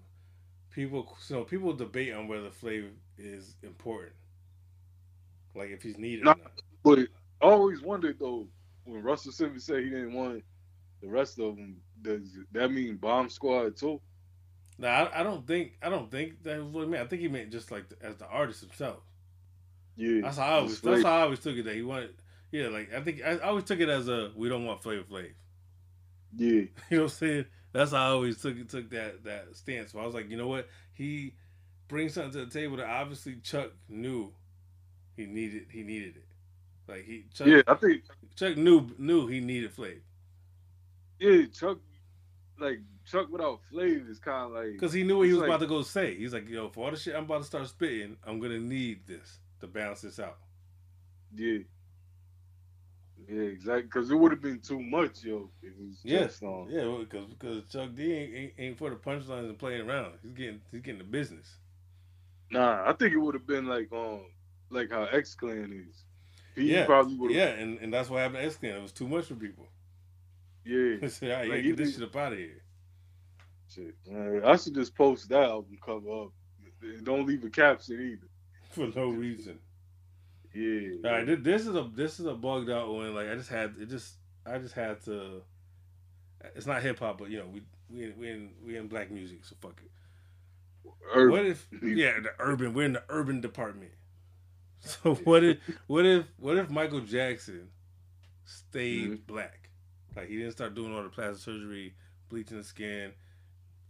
people, 0.71 1.17
you 1.29 1.35
know, 1.35 1.43
people 1.43 1.73
debate 1.73 2.13
on 2.13 2.27
whether 2.27 2.49
Flav 2.49 2.89
is 3.17 3.55
important, 3.63 4.15
like 5.55 5.69
if 5.69 5.81
he's 5.81 5.97
needed. 5.97 6.25
Not. 6.25 6.39
But 6.83 6.99
I 6.99 7.05
always 7.41 7.81
wondered 7.81 8.17
though 8.19 8.47
when 8.85 9.03
Russell 9.03 9.31
Simmons 9.31 9.65
said 9.65 9.83
he 9.83 9.89
didn't 9.89 10.13
want 10.13 10.43
the 11.01 11.09
rest 11.09 11.39
of 11.39 11.55
them. 11.55 11.77
Does 12.01 12.37
that 12.51 12.71
mean 12.71 12.97
Bomb 12.97 13.29
Squad 13.29 13.75
too? 13.77 14.01
No, 14.77 14.87
I, 14.87 15.19
I 15.19 15.23
don't 15.23 15.45
think 15.45 15.73
I 15.81 15.89
don't 15.89 16.09
think 16.09 16.43
that 16.43 16.57
was 16.57 16.67
what 16.67 16.83
he 16.85 16.89
meant. 16.89 17.03
I 17.03 17.07
think 17.07 17.21
he 17.21 17.27
meant 17.27 17.51
just 17.51 17.71
like 17.71 17.89
the, 17.89 18.05
as 18.05 18.17
the 18.17 18.27
artist 18.27 18.61
himself. 18.61 18.99
Yeah, 19.95 20.21
That's 20.23 20.37
how 20.37 20.45
I 20.45 20.53
always. 20.53 20.81
That's 20.81 21.03
how 21.03 21.17
I 21.17 21.21
always 21.21 21.39
took 21.39 21.55
it. 21.57 21.65
That 21.65 21.75
he 21.75 21.81
wanted. 21.83 22.15
Yeah, 22.51 22.67
like 22.69 22.93
I 22.93 23.01
think 23.01 23.21
I, 23.23 23.31
I 23.31 23.49
always 23.49 23.65
took 23.65 23.79
it 23.79 23.89
as 23.89 24.07
a 24.07 24.31
we 24.35 24.49
don't 24.49 24.65
want 24.65 24.81
Flavor 24.81 25.03
Flav. 25.03 25.31
Yeah, 26.35 26.47
You 26.49 26.69
know 26.89 26.97
what 26.97 27.01
I'm 27.03 27.09
saying? 27.09 27.45
That's 27.73 27.91
how 27.91 27.97
I 27.97 28.09
always 28.09 28.41
took 28.41 28.67
took 28.67 28.89
that 28.91 29.23
that 29.25 29.55
stance. 29.55 29.91
So 29.91 29.99
I 29.99 30.05
was 30.05 30.15
like, 30.15 30.29
you 30.29 30.37
know 30.37 30.47
what? 30.47 30.67
He 30.93 31.35
brings 31.87 32.13
something 32.13 32.31
to 32.31 32.45
the 32.45 32.51
table 32.51 32.77
that 32.77 32.87
obviously 32.87 33.35
Chuck 33.35 33.71
knew 33.87 34.33
he 35.15 35.25
needed. 35.25 35.67
He 35.71 35.83
needed 35.83 36.17
it. 36.17 36.25
Like 36.87 37.05
he 37.05 37.25
Chuck, 37.33 37.47
yeah. 37.47 37.61
I 37.67 37.75
think 37.75 38.03
Chuck 38.35 38.57
knew 38.57 38.89
knew 38.97 39.27
he 39.27 39.39
needed 39.39 39.75
Flav 39.75 39.99
yeah, 41.21 41.45
Chuck, 41.53 41.77
like 42.59 42.79
Chuck 43.05 43.27
without 43.31 43.59
Flav 43.71 44.09
is 44.09 44.17
kind 44.19 44.45
of 44.47 44.51
like 44.51 44.73
because 44.73 44.91
he 44.91 45.03
knew 45.03 45.19
what 45.19 45.27
he 45.27 45.33
was 45.33 45.41
like- 45.41 45.49
about 45.49 45.59
to 45.59 45.67
go 45.67 45.83
say. 45.83 46.15
He's 46.15 46.33
like, 46.33 46.49
yo, 46.49 46.69
for 46.69 46.85
all 46.85 46.91
the 46.91 46.97
shit 46.97 47.15
I'm 47.15 47.23
about 47.25 47.39
to 47.39 47.43
start 47.43 47.67
spitting, 47.67 48.17
I'm 48.25 48.39
gonna 48.39 48.59
need 48.59 49.05
this 49.05 49.39
to 49.59 49.67
balance 49.67 50.01
this 50.01 50.19
out. 50.19 50.39
yeah, 51.35 51.59
yeah, 53.29 53.41
exactly. 53.43 53.83
Because 53.83 54.09
it 54.09 54.15
would 54.15 54.31
have 54.31 54.41
been 54.41 54.59
too 54.59 54.81
much, 54.81 55.23
yo. 55.23 55.51
If 55.61 55.69
it 55.69 55.79
was 55.79 55.99
Yeah. 56.03 56.27
Yeah, 56.69 56.97
because 56.99 57.27
because 57.29 57.63
Chuck 57.71 57.93
D 57.95 58.11
ain't, 58.13 58.35
ain't, 58.35 58.53
ain't 58.57 58.77
for 58.79 58.89
the 58.89 58.95
punchlines 58.95 59.47
and 59.47 59.59
playing 59.59 59.87
around. 59.87 60.13
He's 60.23 60.33
getting 60.33 60.61
he's 60.71 60.81
getting 60.81 60.97
the 60.97 61.03
business. 61.05 61.57
Nah, 62.49 62.83
I 62.89 62.93
think 62.93 63.13
it 63.13 63.17
would 63.17 63.35
have 63.35 63.45
been 63.45 63.67
like 63.67 63.91
um 63.93 64.21
like 64.71 64.89
how 64.89 65.03
X 65.03 65.35
Clan 65.35 65.71
is. 65.87 66.03
He 66.55 66.73
yeah, 66.73 66.85
probably 66.85 67.15
would 67.15 67.31
yeah, 67.31 67.47
and, 67.47 67.79
and 67.79 67.93
that's 67.93 68.09
what 68.09 68.19
happened 68.19 68.39
to 68.39 68.45
X 68.45 68.57
Clan. 68.57 68.75
It 68.75 68.81
was 68.81 68.91
too 68.91 69.07
much 69.07 69.25
for 69.25 69.35
people. 69.35 69.67
Yeah. 70.65 70.95
Said, 71.07 71.49
Like, 71.49 71.57
yeah, 71.57 71.61
get 71.61 71.77
this 71.77 71.95
shit 71.95 72.03
up 72.03 72.15
out 72.15 72.33
of 72.33 72.39
here 72.39 72.61
Shit. 73.73 73.95
Man, 74.07 74.41
I 74.45 74.57
should 74.57 74.75
just 74.75 74.95
post 74.95 75.29
that 75.29 75.43
album 75.43 75.77
cover 75.83 76.23
up. 76.23 76.31
And 76.81 77.05
Don't 77.05 77.25
leave 77.25 77.43
a 77.43 77.49
caption 77.49 78.01
either. 78.01 78.27
for 78.71 78.87
no 78.99 79.09
reason." 79.09 79.59
Yeah. 80.53 80.89
All 81.05 81.11
right, 81.17 81.25
thi- 81.25 81.35
this 81.35 81.61
is 81.65 81.75
a 81.75 81.89
this 81.95 82.19
is 82.19 82.25
a 82.25 82.33
bugged 82.33 82.69
out 82.69 82.93
one. 82.93 83.15
Like 83.15 83.29
I 83.29 83.35
just 83.35 83.49
had 83.49 83.75
it 83.79 83.89
just 83.89 84.15
I 84.45 84.57
just 84.57 84.73
had 84.73 85.01
to. 85.05 85.41
It's 86.55 86.65
not 86.65 86.81
hip 86.81 86.99
hop, 86.99 87.19
but 87.19 87.29
you 87.29 87.39
know 87.39 87.47
we 87.47 87.61
we 87.89 88.03
in- 88.03 88.17
we 88.17 88.29
in 88.29 88.49
we 88.65 88.77
in 88.77 88.87
black 88.87 89.09
music, 89.11 89.45
so 89.45 89.55
fuck 89.61 89.81
it. 89.83 89.91
Urban. 91.13 91.31
What 91.31 91.45
if 91.45 91.67
yeah 91.81 92.19
the 92.19 92.31
urban 92.39 92.73
we're 92.73 92.85
in 92.85 92.93
the 92.93 93.03
urban 93.09 93.39
department. 93.39 93.91
So 95.03 95.15
what 95.15 95.43
if 95.43 95.57
what 95.87 96.05
if 96.05 96.25
what 96.37 96.57
if 96.57 96.69
Michael 96.69 97.01
Jackson 97.01 97.69
stayed 98.45 99.11
Mhm. 99.11 99.27
black? 99.27 99.69
Like 100.15 100.27
he 100.29 100.37
didn't 100.37 100.53
start 100.53 100.75
doing 100.75 100.93
all 100.95 101.03
the 101.03 101.09
plastic 101.09 101.43
surgery, 101.43 101.93
bleaching 102.29 102.57
the 102.57 102.63
skin, 102.63 103.13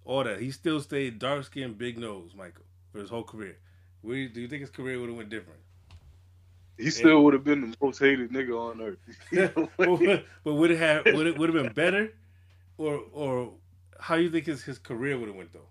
all 0.05 0.23
that. 0.23 0.39
He 0.41 0.51
still 0.51 0.81
stayed 0.81 1.19
dark 1.19 1.45
skinned, 1.45 1.77
big 1.77 1.97
nose, 1.97 2.35
Michael, 2.35 2.65
for 2.91 2.99
his 2.99 3.09
whole 3.09 3.23
career. 3.23 3.57
Where 4.01 4.15
do 4.15 4.21
you- 4.21 4.29
do 4.29 4.41
you 4.41 4.47
think 4.47 4.61
his 4.61 4.69
career 4.71 4.99
would 4.99 5.09
have 5.09 5.17
went 5.17 5.29
different? 5.29 5.61
He 6.77 6.89
still 6.89 7.23
would 7.23 7.33
have 7.33 7.43
been 7.43 7.61
the 7.71 7.77
most 7.81 7.99
hated 7.99 8.31
nigga 8.31 8.57
on 8.59 8.81
earth. 8.81 8.99
but, 9.77 9.89
would- 9.89 10.25
but 10.43 10.53
would 10.55 10.71
it 10.71 10.77
have 10.79 11.05
would 11.15 11.27
it 11.27 11.37
would 11.37 11.53
have 11.53 11.63
been 11.63 11.73
better, 11.73 12.13
or 12.77 13.03
or 13.13 13.53
how 13.99 14.15
you 14.15 14.29
think 14.29 14.45
his 14.47 14.63
his 14.63 14.79
career 14.79 15.17
would 15.17 15.27
have 15.27 15.37
went 15.37 15.53
though? 15.53 15.70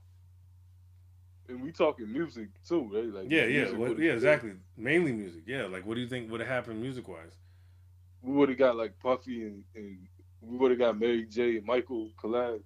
And 1.51 1.63
we 1.63 1.73
talking 1.73 2.11
music 2.11 2.49
too, 2.67 2.91
right? 2.93 3.13
Like 3.13 3.31
Yeah, 3.31 3.45
yeah, 3.45 3.73
what, 3.73 3.99
yeah, 3.99 4.13
exactly. 4.13 4.53
Mainly 4.77 5.13
music. 5.13 5.43
Yeah, 5.47 5.65
like 5.65 5.85
what 5.87 5.95
do 5.95 6.01
you 6.01 6.09
think 6.09 6.31
would 6.31 6.41
have 6.41 6.49
happened 6.49 6.81
music 6.81 7.09
wise? 7.09 7.33
We 8.23 8.33
would 8.33 8.49
have 8.49 8.59
got 8.59 8.77
like 8.77 8.99
Puffy 8.99 9.43
and, 9.43 9.65
and 9.75 9.99
we 10.41 10.57
would 10.57 10.71
have 10.71 10.81
got 10.81 10.99
Mary 10.99 11.27
J 11.27 11.57
and 11.57 11.67
Michael 11.67 12.11
collab. 12.23 12.61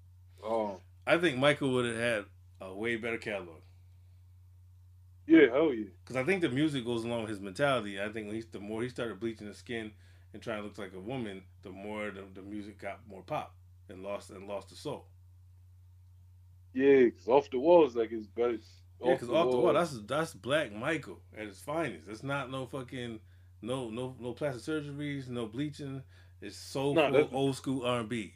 Um, 0.47 0.77
I 1.07 1.19
think 1.19 1.39
Michael 1.39 1.73
would 1.73 1.87
have 1.87 1.97
had 1.97 2.25
a 2.61 2.75
way 2.75 2.97
better 2.97 3.19
catalog 3.19 3.59
yeah, 5.27 5.51
hell 5.51 5.73
yeah. 5.73 5.87
because 6.05 6.17
I 6.17 6.25
think 6.25 6.43
the 6.43 6.49
music 6.49 6.85
goes 6.85 7.05
along 7.05 7.23
with 7.23 7.31
his 7.31 7.41
mentality. 7.41 8.01
I 8.01 8.09
think 8.09 8.27
when 8.27 8.37
he, 8.37 8.45
the 8.51 8.61
more 8.61 8.83
he 8.83 8.89
started 8.89 9.21
bleaching 9.21 9.47
his 9.47 9.57
skin 9.57 9.93
and 10.33 10.43
trying 10.43 10.59
to 10.59 10.65
look 10.65 10.79
like 10.79 10.93
a 10.95 11.01
woman, 11.01 11.43
the 11.63 11.71
more 11.71 12.11
the, 12.11 12.25
the 12.35 12.43
music 12.43 12.79
got 12.79 13.01
more 13.09 13.23
pop 13.23 13.55
and 13.89 14.03
lost 14.03 14.31
and 14.31 14.47
lost 14.47 14.69
the 14.69 14.77
soul. 14.77 15.07
Yeah, 16.75 17.09
cause 17.11 17.29
off 17.29 17.51
the 17.51 17.59
wall 17.59 17.87
is 17.87 17.95
like 17.95 18.11
his 18.11 18.27
best. 18.27 18.67
Yeah, 19.03 19.13
because 19.15 19.31
off 19.31 19.51
the 19.51 19.57
wall, 19.57 19.73
that's 19.73 19.99
that's 20.07 20.35
Black 20.35 20.73
Michael 20.73 21.21
at 21.37 21.47
his 21.47 21.61
finest. 21.61 22.09
It's 22.09 22.23
not 22.23 22.51
no 22.51 22.67
fucking 22.67 23.21
no 23.63 23.91
no 23.91 24.17
no 24.19 24.33
plastic 24.33 24.63
surgeries, 24.65 25.29
no 25.29 25.47
bleaching. 25.47 26.03
It's 26.41 26.57
so 26.57 26.93
Nah, 26.93 27.11
that's- 27.11 27.31
old 27.33 27.57
school 27.57 27.85
R 27.87 28.01
and 28.01 28.09
B. 28.09 28.35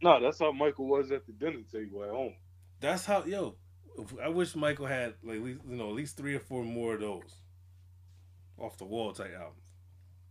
Nah, 0.00 0.20
that's 0.20 0.38
how 0.38 0.52
Michael 0.52 0.86
was 0.86 1.10
at 1.10 1.26
the 1.26 1.32
dinner 1.32 1.62
table 1.70 2.02
at 2.04 2.10
home. 2.10 2.34
That's 2.80 3.04
how 3.04 3.24
yo. 3.24 3.56
I 4.22 4.28
wish 4.28 4.54
Michael 4.54 4.86
had 4.86 5.14
like 5.24 5.36
at 5.38 5.42
least, 5.42 5.60
you 5.68 5.76
know 5.76 5.88
at 5.88 5.94
least 5.96 6.16
three 6.16 6.34
or 6.36 6.40
four 6.40 6.62
more 6.64 6.94
of 6.94 7.00
those 7.00 7.34
off 8.56 8.76
the 8.78 8.84
wall 8.84 9.12
type 9.12 9.34
albums. 9.34 9.62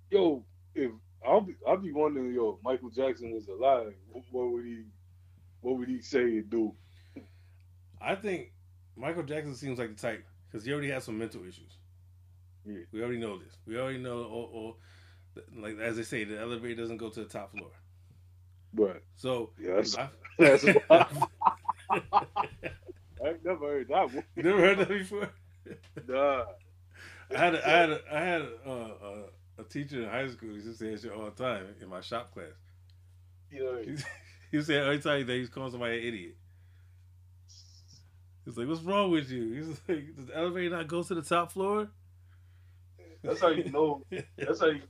Yo, 0.10 0.44
if 0.74 0.92
I'll 1.26 1.42
be, 1.42 1.56
I'll 1.68 1.78
be 1.78 1.92
wondering, 1.92 2.34
yo, 2.34 2.52
if 2.58 2.64
Michael 2.64 2.90
Jackson 2.90 3.32
was 3.34 3.48
alive, 3.48 3.94
what, 4.10 4.24
what 4.32 4.52
would 4.54 4.66
he, 4.66 4.84
what 5.62 5.78
would 5.78 5.90
he 5.90 6.02
say 6.02 6.22
and 6.22 6.50
do? 6.50 6.74
I 8.02 8.16
think 8.16 8.52
Michael 8.96 9.24
Jackson 9.24 9.56
seems 9.56 9.80
like 9.80 9.96
the 9.96 10.02
type 10.02 10.26
because 10.50 10.66
he 10.66 10.72
already 10.72 10.90
has 10.90 11.04
some 11.04 11.18
mental 11.18 11.42
issues. 11.42 11.78
Yeah. 12.66 12.80
We 12.92 13.02
already 13.02 13.20
know 13.20 13.38
this. 13.38 13.58
We 13.66 13.78
already 13.78 14.00
know, 14.00 14.24
or, 14.24 14.50
or 14.52 14.76
like 15.56 15.78
as 15.80 15.98
they 15.98 16.04
say, 16.04 16.24
the 16.24 16.40
elevator 16.40 16.82
doesn't 16.82 16.98
go 16.98 17.10
to 17.10 17.20
the 17.22 17.26
top 17.30 17.52
floor. 17.52 17.72
But 18.74 19.04
So 19.16 19.52
yeah, 19.60 19.76
that's, 19.76 19.98
I, 19.98 20.10
that's 20.38 20.66
I've 23.26 23.44
never 23.44 23.68
heard 23.68 23.88
that 23.90 24.14
one. 24.14 24.24
you 24.36 24.44
never 24.44 24.60
heard 24.60 24.78
that 24.80 24.90
before. 24.90 25.30
Nah. 26.08 26.46
I 27.34 27.38
had 27.38 27.56
a, 27.56 27.68
I 27.68 27.72
had 27.72 27.90
a, 27.90 28.02
I 28.12 28.20
had 28.20 28.42
a, 28.42 28.52
uh, 28.66 28.90
a, 29.58 29.62
a 29.62 29.64
teacher 29.66 30.04
in 30.04 30.10
high 30.10 30.28
school. 30.30 30.50
He 30.50 30.56
used 30.56 30.68
to 30.68 30.74
say 30.76 30.92
that 30.92 31.02
shit 31.02 31.12
all 31.12 31.26
the 31.26 31.32
time 31.32 31.66
in 31.82 31.90
my 31.90 32.02
shop 32.02 32.34
class. 32.34 32.52
Yeah. 33.52 33.82
He, 33.84 33.96
he 34.58 34.64
said 34.64 34.84
every 34.84 35.00
time 35.00 35.26
that 35.26 35.34
he's 35.34 35.50
calling 35.50 35.72
somebody 35.72 36.00
an 36.00 36.06
idiot. 36.06 36.36
He's 38.48 38.58
like, 38.58 38.70
"What's 38.70 38.82
wrong 38.82 39.12
with 39.12 39.30
you?" 39.30 39.52
He's 39.52 39.68
like, 39.90 40.16
"Does 40.16 40.28
the 40.28 40.38
elevator 40.38 40.78
not 40.78 40.88
go 40.88 41.04
to 41.04 41.14
the 41.14 41.22
top 41.22 41.52
floor?" 41.52 41.90
That's 43.22 43.42
how 43.42 43.50
you 43.50 43.70
know. 43.70 44.06
That's 44.38 44.62
how 44.62 44.68
you 44.68 44.82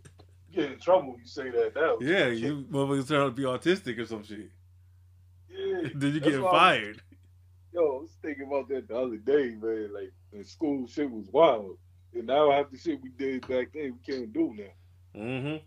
get 0.53 0.73
in 0.73 0.79
trouble. 0.79 1.13
when 1.13 1.21
You 1.21 1.25
say 1.25 1.49
that 1.49 1.71
now. 1.75 1.97
Yeah, 1.99 2.27
you 2.27 2.67
motherfuckers 2.69 3.07
turn 3.07 3.21
out 3.21 3.25
to 3.25 3.31
be 3.31 3.43
autistic 3.43 3.97
or 3.97 4.05
some 4.05 4.23
shit. 4.23 4.51
Yeah. 5.49 5.89
Then 5.95 6.13
you 6.13 6.19
get 6.19 6.39
fired. 6.39 7.01
Yo, 7.73 7.81
I 7.81 8.01
was 8.01 8.15
thinking 8.21 8.45
about 8.45 8.69
that 8.69 8.87
the 8.87 8.95
other 8.95 9.17
day, 9.17 9.55
man. 9.59 9.91
Like 9.91 10.13
in 10.33 10.43
school, 10.43 10.85
shit 10.87 11.09
was 11.09 11.27
wild, 11.31 11.79
and 12.13 12.27
now 12.27 12.51
half 12.51 12.69
the 12.69 12.77
shit 12.77 13.01
we 13.01 13.09
did 13.09 13.41
back 13.47 13.69
then 13.73 13.97
we 13.97 14.13
can't 14.13 14.31
do 14.31 14.53
now. 14.55 15.19
Mm-hmm. 15.19 15.65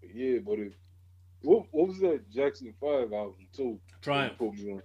But 0.00 0.14
yeah, 0.14 0.38
but 0.38 0.60
if 0.60 0.72
what 1.42 1.66
what 1.72 1.88
was 1.88 1.98
that 1.98 2.30
Jackson 2.30 2.72
Five 2.80 3.12
album 3.12 3.48
too? 3.52 3.80
Triumph. 4.00 4.38
Put 4.38 4.54
me 4.54 4.70
on. 4.70 4.82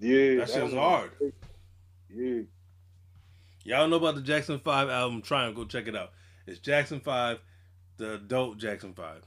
Yeah, 0.00 0.36
That 0.36 0.48
shit 0.50 0.62
was 0.64 0.72
one- 0.74 0.82
hard. 0.82 1.10
Yeah, 2.12 2.40
Y'all 3.62 3.86
know 3.88 3.96
about 3.96 4.14
the 4.16 4.22
Jackson 4.22 4.58
Five 4.58 4.88
album? 4.88 5.22
Triumph 5.22 5.54
Go 5.54 5.64
check 5.64 5.86
it 5.86 5.94
out. 5.94 6.10
It's 6.46 6.58
Jackson 6.58 7.00
Five, 7.00 7.38
the 7.98 8.14
adult 8.14 8.58
Jackson 8.58 8.94
Five. 8.94 9.22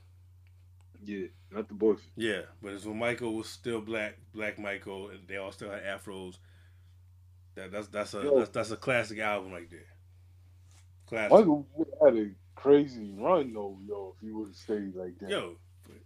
yeah, 1.05 1.27
not 1.51 1.67
the 1.67 1.75
boys. 1.75 1.99
Yeah, 2.15 2.41
but 2.61 2.73
it's 2.73 2.85
when 2.85 2.97
Michael 2.97 3.35
was 3.35 3.47
still 3.47 3.79
black, 3.79 4.17
black 4.33 4.57
Michael, 4.59 5.09
and 5.09 5.19
they 5.27 5.37
all 5.37 5.51
still 5.51 5.69
had 5.69 5.83
afros. 5.83 6.37
That 7.55 7.71
that's 7.71 7.87
that's 7.89 8.13
a 8.15 8.23
Yo. 8.23 8.39
that's, 8.39 8.49
that's 8.49 8.71
a 8.71 8.75
classic 8.77 9.19
album 9.19 9.51
right 9.51 9.69
there. 9.69 9.85
Classic. 11.05 11.31
Michael 11.31 11.67
would 11.75 11.87
have 12.01 12.15
had 12.15 12.23
a 12.25 12.29
crazy 12.55 13.13
run 13.15 13.53
though, 13.53 13.77
yo, 13.85 14.15
if 14.17 14.25
he 14.25 14.31
would 14.33 14.47
have 14.47 14.55
stayed 14.55 14.95
like 14.95 15.19
that. 15.19 15.29
Yo, 15.29 15.55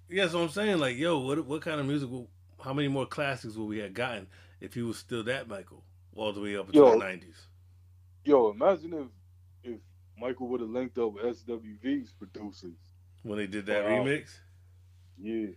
yeah, 0.10 0.28
so 0.28 0.42
I'm 0.44 0.50
saying 0.50 0.78
like, 0.80 0.98
yo, 0.98 1.20
what 1.20 1.44
what 1.46 1.62
kind 1.62 1.80
of 1.80 1.86
music? 1.86 2.10
Will, 2.12 2.28
how 2.64 2.74
many 2.74 2.90
more 2.90 3.06
classics 3.06 3.56
would 3.56 3.66
we 3.70 3.78
have 3.80 3.94
gotten 3.94 4.28
if 4.62 4.74
he 4.74 4.82
was 4.84 4.98
still 4.98 5.24
that 5.24 5.48
Michael 5.48 5.84
all 6.16 6.34
the 6.34 6.42
way 6.42 6.58
up 6.58 6.70
into 6.70 6.84
Yo. 6.84 6.86
the 6.86 6.96
'90s? 6.96 7.48
Yo, 8.26 8.52
imagine 8.52 8.94
if 8.94 9.08
if 9.74 9.80
Michael 10.18 10.48
would 10.50 10.62
have 10.62 10.70
linked 10.70 10.98
up 11.00 11.14
with 11.14 11.26
SWV's 11.26 12.14
producers. 12.14 12.78
When 13.24 13.38
they 13.38 13.48
did 13.48 13.66
that 13.68 13.86
Wow. 13.86 13.86
remix. 13.86 14.40
Yeah, 15.18 15.48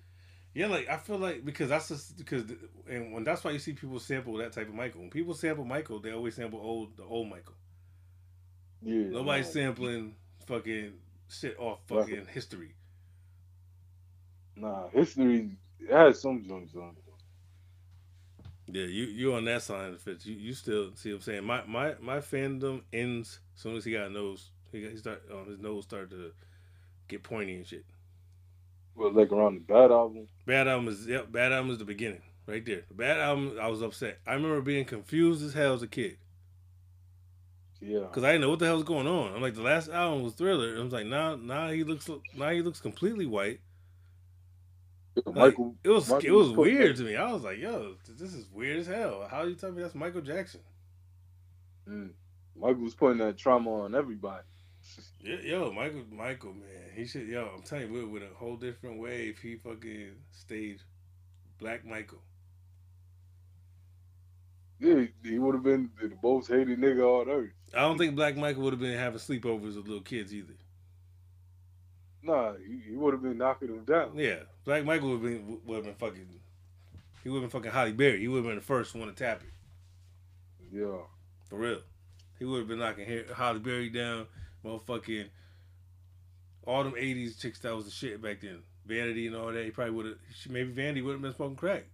Yeah, 0.55 0.67
like 0.67 0.89
I 0.89 0.97
feel 0.97 1.19
like 1.19 1.45
because 1.45 1.69
that's 1.69 1.89
just 1.89 2.17
because 2.19 2.45
and 2.89 3.13
when 3.13 3.25
that's 3.25 3.45
why 3.45 3.53
you 3.53 3.59
see 3.59 3.73
people 3.73 4.01
sample 4.01 4.37
that 4.39 4.53
type 4.53 4.69
of 4.69 4.75
Michael. 4.75 5.03
When 5.03 5.11
people 5.11 5.35
sample 5.35 5.65
Michael, 5.65 6.01
they 6.01 6.13
always 6.13 6.35
sample 6.37 6.61
old 6.61 6.97
the 6.97 7.05
old 7.05 7.29
Michael. 7.31 7.55
yeah. 8.83 9.11
Nobody's 9.11 9.49
sampling 9.51 10.17
fucking 10.47 10.95
shit 11.29 11.59
off 11.59 11.81
fucking 11.87 12.27
history. 12.27 12.75
Nah, 14.57 14.89
history 14.91 15.57
has 15.91 16.21
some 16.21 16.45
joints 16.45 16.75
on 16.77 16.97
it. 16.99 17.10
Yeah, 18.73 18.85
you 18.85 19.05
you 19.07 19.35
on 19.35 19.45
that 19.47 19.63
side 19.63 19.87
of 19.87 19.93
the 19.95 19.99
fence. 19.99 20.27
You 20.27 20.37
you 20.37 20.53
still 20.55 20.93
see 20.95 21.11
what 21.11 21.17
I'm 21.17 21.23
saying. 21.23 21.45
My 21.45 21.65
my 21.67 21.95
my 22.01 22.19
fandom 22.19 22.83
ends 22.93 23.41
as 23.57 23.63
soon 23.63 23.77
as 23.77 23.85
he 23.85 23.93
got 23.93 24.07
a 24.07 24.11
nose. 24.11 24.51
He 24.73 24.83
got 24.83 24.93
he 24.93 24.97
start 24.99 25.23
um, 25.33 25.47
his 25.49 25.59
nose 25.59 25.85
started 25.85 26.11
to 26.11 26.33
get 27.09 27.23
pointy 27.23 27.57
and 27.57 27.67
shit. 27.67 27.85
Well, 28.95 29.13
like 29.13 29.33
around 29.33 29.55
the 29.57 29.61
bad 29.75 29.91
album. 29.91 30.29
Bad 30.47 30.69
album 30.69 30.89
is 30.89 31.07
yep. 31.07 31.33
Bad 31.33 31.53
album 31.53 31.71
is 31.73 31.79
the 31.79 31.85
beginning 31.85 32.23
right 32.47 32.65
there. 32.65 32.83
The 32.89 32.95
bad 32.95 33.19
album. 33.21 33.59
I 33.61 33.69
was 33.69 33.83
upset. 33.83 34.19
I 34.27 34.35
remember 34.35 34.61
being 34.61 34.85
confused 34.85 35.45
as 35.45 35.55
hell 35.55 35.75
as 35.75 35.83
a 35.83 35.89
kid 35.89 36.19
Yeah. 37.81 38.09
because 38.11 38.25
I 38.25 38.33
didn't 38.33 38.43
know 38.43 38.51
what 38.51 38.59
the 38.59 38.67
hell 38.67 38.77
was 38.77 38.85
going 38.85 39.07
on. 39.07 39.35
I'm 39.35 39.43
like 39.43 39.55
the 39.55 39.63
last 39.63 39.89
album 39.89 40.23
was 40.23 40.35
Thriller. 40.35 40.77
I 40.79 40.83
was 40.83 40.93
like 40.93 41.07
now 41.07 41.37
now 41.37 41.71
he 41.71 41.85
looks 41.85 42.09
now 42.37 42.51
he 42.51 42.63
looks 42.63 42.81
completely 42.81 43.27
white. 43.27 43.61
Like, 45.27 45.37
Michael. 45.37 45.77
it 45.85 45.89
was 45.89 46.09
Michael 46.09 46.27
it 46.27 46.33
was 46.33 46.49
was 46.49 46.57
weird 46.57 46.97
to 46.97 47.03
me. 47.03 47.17
I 47.17 47.33
was 47.33 47.43
like, 47.43 47.59
yo, 47.59 47.95
this 48.09 48.35
is 48.35 48.47
weird 48.53 48.79
as 48.79 48.87
hell. 48.87 49.27
How 49.31 49.45
you 49.45 49.55
tell 49.55 49.73
me 49.73 49.83
that's 49.83 49.95
Michael 49.95 50.21
Jackson? 50.21 50.61
Mm, 51.89 52.11
Michael 52.57 52.83
was 52.83 52.95
putting 52.95 53.19
that 53.19 53.39
trauma 53.39 53.83
on 53.83 53.95
everybody. 53.95 54.45
Yeah, 55.23 55.37
yo, 55.45 55.71
Michael, 55.71 56.05
Michael, 56.11 56.55
man, 56.55 56.91
he 56.95 57.05
should. 57.05 57.29
Yo, 57.29 57.51
I'm 57.55 57.63
telling 57.63 57.93
you, 57.93 58.09
with 58.09 58.23
a 58.23 58.35
whole 58.35 58.57
different 58.57 58.99
way 58.99 59.29
if 59.29 59.39
he 59.39 59.57
fucking 59.57 60.13
stayed 60.31 60.81
Black 61.59 61.85
Michael. 61.85 62.23
Yeah, 64.79 65.05
he 65.23 65.39
would 65.39 65.55
have 65.55 65.63
been 65.63 65.91
the 66.01 66.11
most 66.23 66.49
hated 66.49 66.81
nigga 66.81 67.03
on 67.03 67.29
earth. 67.29 67.51
I 67.75 67.83
don't 67.83 67.99
think 67.99 68.17
Black 68.17 68.39
Michael 68.39 68.63
would 68.63 68.73
have 68.73 68.81
been 68.81 68.99
having 68.99 69.19
sleepovers 69.19 69.77
with 69.77 69.87
little 69.87 70.01
kids 70.01 70.33
either. 70.35 70.55
Nah, 72.23 72.53
he, 72.57 72.91
he 72.91 72.97
would 72.97 73.15
have 73.15 73.23
been 73.23 73.39
knocking 73.39 73.69
him 73.69 73.85
down. 73.85 74.13
Yeah, 74.15 74.41
Black 74.65 74.85
Michael 74.85 75.11
would 75.11 75.23
have 75.23 75.23
been 75.23 75.61
would 75.65 75.77
have 75.77 75.85
been 75.85 75.95
fucking. 75.95 76.27
He 77.23 77.29
would 77.29 77.43
have 77.43 77.51
been 77.51 77.61
fucking 77.61 77.73
Halle 77.73 77.93
Berry. 77.93 78.21
He 78.21 78.29
would 78.29 78.39
have 78.39 78.47
been 78.47 78.57
the 78.57 78.61
first 78.63 78.95
one 78.95 79.09
to 79.09 79.15
tap 79.15 79.43
it. 79.43 79.53
Yeah. 80.73 81.03
For 81.49 81.57
real. 81.57 81.81
He 82.39 82.45
would 82.45 82.61
have 82.61 82.69
been 82.69 82.79
knocking 82.79 83.07
Halle 83.37 83.59
Berry 83.59 83.91
down, 83.91 84.27
motherfucking 84.65 85.29
all 86.67 86.85
them 86.85 86.95
eighties 86.97 87.39
chicks 87.39 87.59
that 87.61 87.75
was 87.75 87.85
the 87.87 87.91
shit 87.91 88.23
back 88.23 88.41
then. 88.41 88.63
Vanity 88.87 89.27
and 89.27 89.37
all 89.37 89.53
that. 89.53 89.65
He 89.65 89.71
probably 89.71 89.95
would 89.95 90.07
have 90.07 90.17
maybe 90.49 90.73
Vanity 90.73 91.03
would 91.03 91.13
have 91.13 91.23
been 91.23 91.35
smoking 91.35 91.57
crack. 91.57 91.85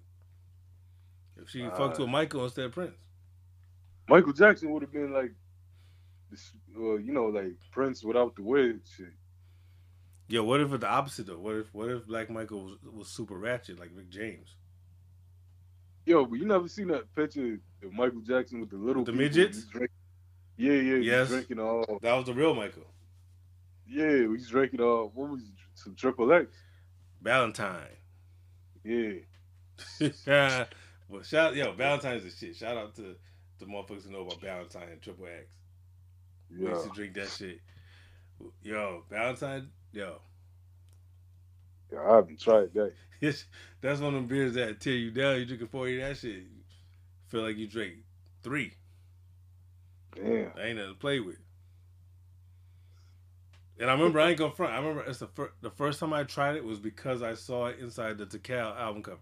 If 1.37 1.51
she 1.51 1.63
Uh, 1.65 1.71
fucked 1.77 1.99
with 1.99 2.09
Michael 2.09 2.45
instead 2.45 2.67
of 2.67 2.73
Prince. 2.73 2.95
Michael 4.09 4.33
Jackson 4.33 4.71
would 4.71 4.83
have 4.83 4.93
been 4.93 5.13
like, 5.13 5.33
this, 6.31 6.53
uh, 6.77 6.95
you 6.95 7.13
know, 7.13 7.27
like 7.27 7.53
Prince 7.73 8.05
without 8.05 8.37
the 8.37 8.43
wig 8.43 8.81
shit. 8.97 9.13
Yo, 10.29 10.43
what 10.43 10.61
if 10.61 10.73
it's 10.73 10.81
the 10.81 10.89
opposite 10.89 11.27
though? 11.27 11.39
What 11.39 11.57
if 11.57 11.73
what 11.75 11.89
if 11.89 12.07
Black 12.07 12.31
Michael 12.31 12.65
was, 12.65 12.79
was 12.93 13.09
super 13.09 13.37
ratchet 13.39 13.79
like 13.79 13.91
Rick 13.95 14.11
James? 14.11 14.55
Yo, 16.05 16.25
but 16.25 16.39
you 16.39 16.45
never 16.47 16.69
seen 16.69 16.89
that 16.89 17.13
picture 17.15 17.59
of 17.83 17.93
Michael 17.93 18.21
Jackson 18.21 18.61
with 18.61 18.71
the 18.71 18.77
little 18.77 19.05
The 19.05 19.13
midgets? 19.13 19.65
drink- 19.65 19.91
Yeah, 20.57 20.73
yeah, 20.75 20.97
Yes. 20.97 21.29
drinking 21.29 21.59
all. 21.61 21.99
That 22.03 22.15
was 22.15 22.27
the 22.27 22.35
real 22.35 22.55
Michael. 22.55 22.87
Yeah, 23.89 24.27
he's 24.29 24.49
drinking 24.49 24.81
all. 24.81 25.11
What 25.15 25.31
was 25.31 25.43
it? 25.43 25.49
some 25.75 25.95
triple 25.95 26.33
X? 26.33 26.47
Valentine. 27.21 27.87
Yeah, 28.83 29.13
well, 31.09 31.23
shout 31.23 31.55
yo, 31.55 31.73
Valentine's 31.73 32.25
the 32.25 32.31
shit. 32.31 32.57
Shout 32.57 32.77
out 32.77 32.95
to 32.97 33.17
the 33.59 33.67
motherfuckers 33.67 34.05
who 34.07 34.13
know 34.13 34.23
about 34.23 34.41
Valentine 34.41 34.89
and 34.91 35.03
Triple 35.03 35.27
X. 35.27 35.55
We 36.51 36.67
used 36.67 36.85
to 36.85 36.91
drink 36.91 37.15
that 37.15 37.29
shit. 37.29 37.61
Yo, 38.63 39.03
Valentine, 39.11 39.69
yo, 39.97 40.21
yeah 41.93 42.01
I 42.01 42.17
haven't 42.17 42.41
tried 42.41 42.73
that. 42.75 42.93
it's, 43.21 43.47
that's 43.81 44.01
one 44.01 44.15
of 44.15 44.21
them 44.21 44.27
beers 44.27 44.55
that 44.55 44.81
tear 44.81 44.95
you 44.95 45.11
down. 45.11 45.39
You 45.39 45.47
drinking 45.47 45.69
forty 45.69 46.01
of 46.01 46.09
that 46.09 46.17
shit, 46.19 46.45
feel 47.29 47.43
like 47.43 47.57
you 47.57 47.67
drink 47.67 47.95
three. 48.43 48.75
Damn. 50.15 50.53
I 50.57 50.63
ain't 50.67 50.77
nothing 50.79 50.95
to 50.95 50.99
play 50.99 51.21
with. 51.21 51.39
And 53.79 53.91
I 53.91 53.93
remember 53.93 54.21
I 54.21 54.31
ain't 54.31 54.39
gonna 54.39 54.53
front. 54.53 54.73
I 54.73 54.79
remember 54.79 55.03
it's 55.03 55.19
the 55.19 55.27
first 55.29 55.53
the 55.61 55.71
first 55.71 56.01
time 56.01 56.13
I 56.13 56.25
tried 56.25 56.57
it 56.57 56.65
was 56.65 56.79
because 56.79 57.23
I 57.23 57.35
saw 57.35 57.67
it 57.67 57.79
inside 57.79 58.19
the 58.19 58.27
Tical 58.27 58.79
album 58.79 59.03
cover. 59.03 59.19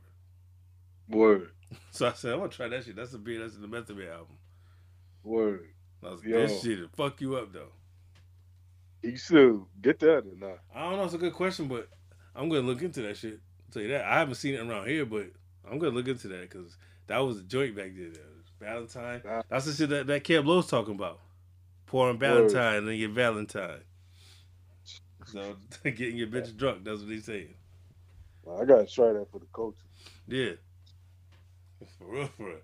Word, 1.09 1.51
So 1.91 2.09
I 2.09 2.13
said 2.13 2.33
I'm 2.33 2.39
gonna 2.41 2.51
try 2.51 2.69
that 2.69 2.85
shit. 2.85 2.97
That's 2.97 3.15
a 3.15 3.19
beer 3.19 3.41
that's 3.41 3.57
in 3.57 3.63
the 3.63 3.69
Method 3.69 3.97
Man 3.99 4.09
album. 4.09 4.39
word. 5.25 5.71
I 6.05 6.11
was 6.11 6.21
like, 6.21 6.31
Yo. 6.31 6.37
this 6.37 6.63
shit 6.63 6.79
will 6.81 6.89
fuck 6.89 7.21
you 7.21 7.37
up 7.37 7.53
though. 7.53 7.73
You 9.05 9.17
still 9.19 9.69
get 9.83 9.99
that 10.01 10.19
or 10.19 10.37
not? 10.39 10.59
I 10.75 10.83
don't 10.89 10.97
know. 10.97 11.05
It's 11.05 11.15
a 11.15 11.19
good 11.19 11.35
question, 11.35 11.69
but 11.69 11.89
I'm 12.35 12.49
gonna 12.49 12.63
look 12.63 12.81
into 12.83 13.03
that 13.03 13.17
shit. 13.19 13.41
tell 13.71 13.83
you 13.83 13.89
that 13.89 14.05
I 14.05 14.19
haven't 14.19 14.37
seen 14.37 14.55
it 14.55 14.61
around 14.61 14.89
here, 14.89 15.05
but 15.05 15.27
I'm 15.71 15.79
gonna 15.79 15.95
look 15.95 16.09
into 16.09 16.29
that 16.29 16.49
because 16.49 16.77
that 17.07 17.19
was 17.19 17.39
a 17.39 17.43
joint 17.43 17.77
back 17.77 17.91
then. 17.95 18.15
Valentine. 18.61 19.21
Nah. 19.25 19.43
That's 19.49 19.67
the 19.67 19.73
shit 19.73 19.91
that 19.91 20.07
that 20.07 20.25
Kev 20.25 20.47
Lowe's 20.47 20.69
talking 20.69 20.95
about. 20.95 21.21
Pouring 21.87 22.19
Valentine 22.19 22.77
and 22.77 22.89
then 22.89 22.99
get 22.99 23.11
Valentine. 23.11 23.83
So 25.27 25.57
getting 25.85 26.17
your 26.17 26.29
bitch 26.29 26.57
drunk. 26.57 26.85
That's 26.85 27.01
what 27.03 27.11
he's 27.11 27.27
saying. 27.27 27.55
I 28.51 28.65
gotta 28.65 28.87
try 28.87 29.13
that 29.13 29.31
for 29.31 29.39
the 29.39 29.47
culture. 29.53 29.77
Yeah. 30.27 30.53
For 31.99 32.07
real, 32.07 32.27
for 32.29 32.47
real. 32.47 32.59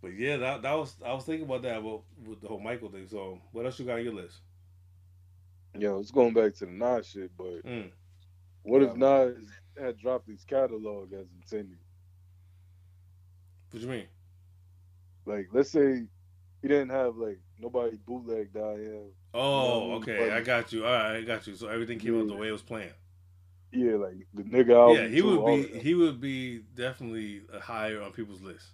But 0.00 0.14
yeah, 0.14 0.36
that, 0.38 0.62
that 0.62 0.72
was 0.72 0.94
I 1.04 1.12
was 1.12 1.24
thinking 1.24 1.44
about 1.44 1.62
that 1.62 1.78
about 1.78 2.02
with 2.26 2.40
the 2.40 2.48
whole 2.48 2.60
Michael 2.60 2.88
thing. 2.88 3.06
So 3.10 3.38
what 3.52 3.66
else 3.66 3.78
you 3.78 3.84
got 3.84 3.98
on 3.98 4.04
your 4.04 4.14
list? 4.14 4.38
Yo, 5.78 5.98
it's 5.98 6.10
going 6.10 6.34
back 6.34 6.54
to 6.54 6.66
the 6.66 6.72
Nas 6.72 7.06
shit, 7.06 7.30
but 7.36 7.62
Mm. 7.64 7.90
what 8.62 8.82
if 8.82 8.90
Yeah. 8.90 8.96
Nas 8.96 9.48
had 9.78 9.96
dropped 9.98 10.28
his 10.28 10.44
catalog 10.44 11.12
as 11.12 11.26
intended? 11.32 11.78
What 13.70 13.82
you 13.82 13.88
mean? 13.88 14.08
Like, 15.24 15.48
let's 15.52 15.70
say 15.70 16.06
he 16.60 16.68
didn't 16.68 16.90
have 16.90 17.16
like 17.16 17.38
nobody 17.58 17.96
bootlegged 17.96 18.56
I 18.56 18.74
am. 18.74 19.12
Oh, 19.34 19.88
No, 19.88 19.94
okay. 19.96 20.18
but- 20.18 20.30
I 20.36 20.42
got 20.42 20.72
you. 20.72 20.84
All 20.84 20.92
right, 20.92 21.16
I 21.16 21.22
got 21.22 21.46
you. 21.46 21.54
So 21.56 21.68
everything 21.68 21.98
came 21.98 22.20
out 22.20 22.26
the 22.26 22.34
way 22.36 22.48
it 22.48 22.52
was 22.52 22.62
planned. 22.62 22.94
Yeah, 23.72 23.94
like 23.94 24.26
the 24.34 24.42
nigga 24.42 24.74
album. 24.74 24.96
yeah, 24.96 25.08
he 25.08 25.22
too, 25.22 25.40
would 25.40 25.46
be 25.72 25.78
he 25.78 25.94
would 25.94 26.20
be 26.20 26.58
definitely 26.74 27.42
higher 27.62 28.02
on 28.02 28.12
people's 28.12 28.42
list. 28.42 28.66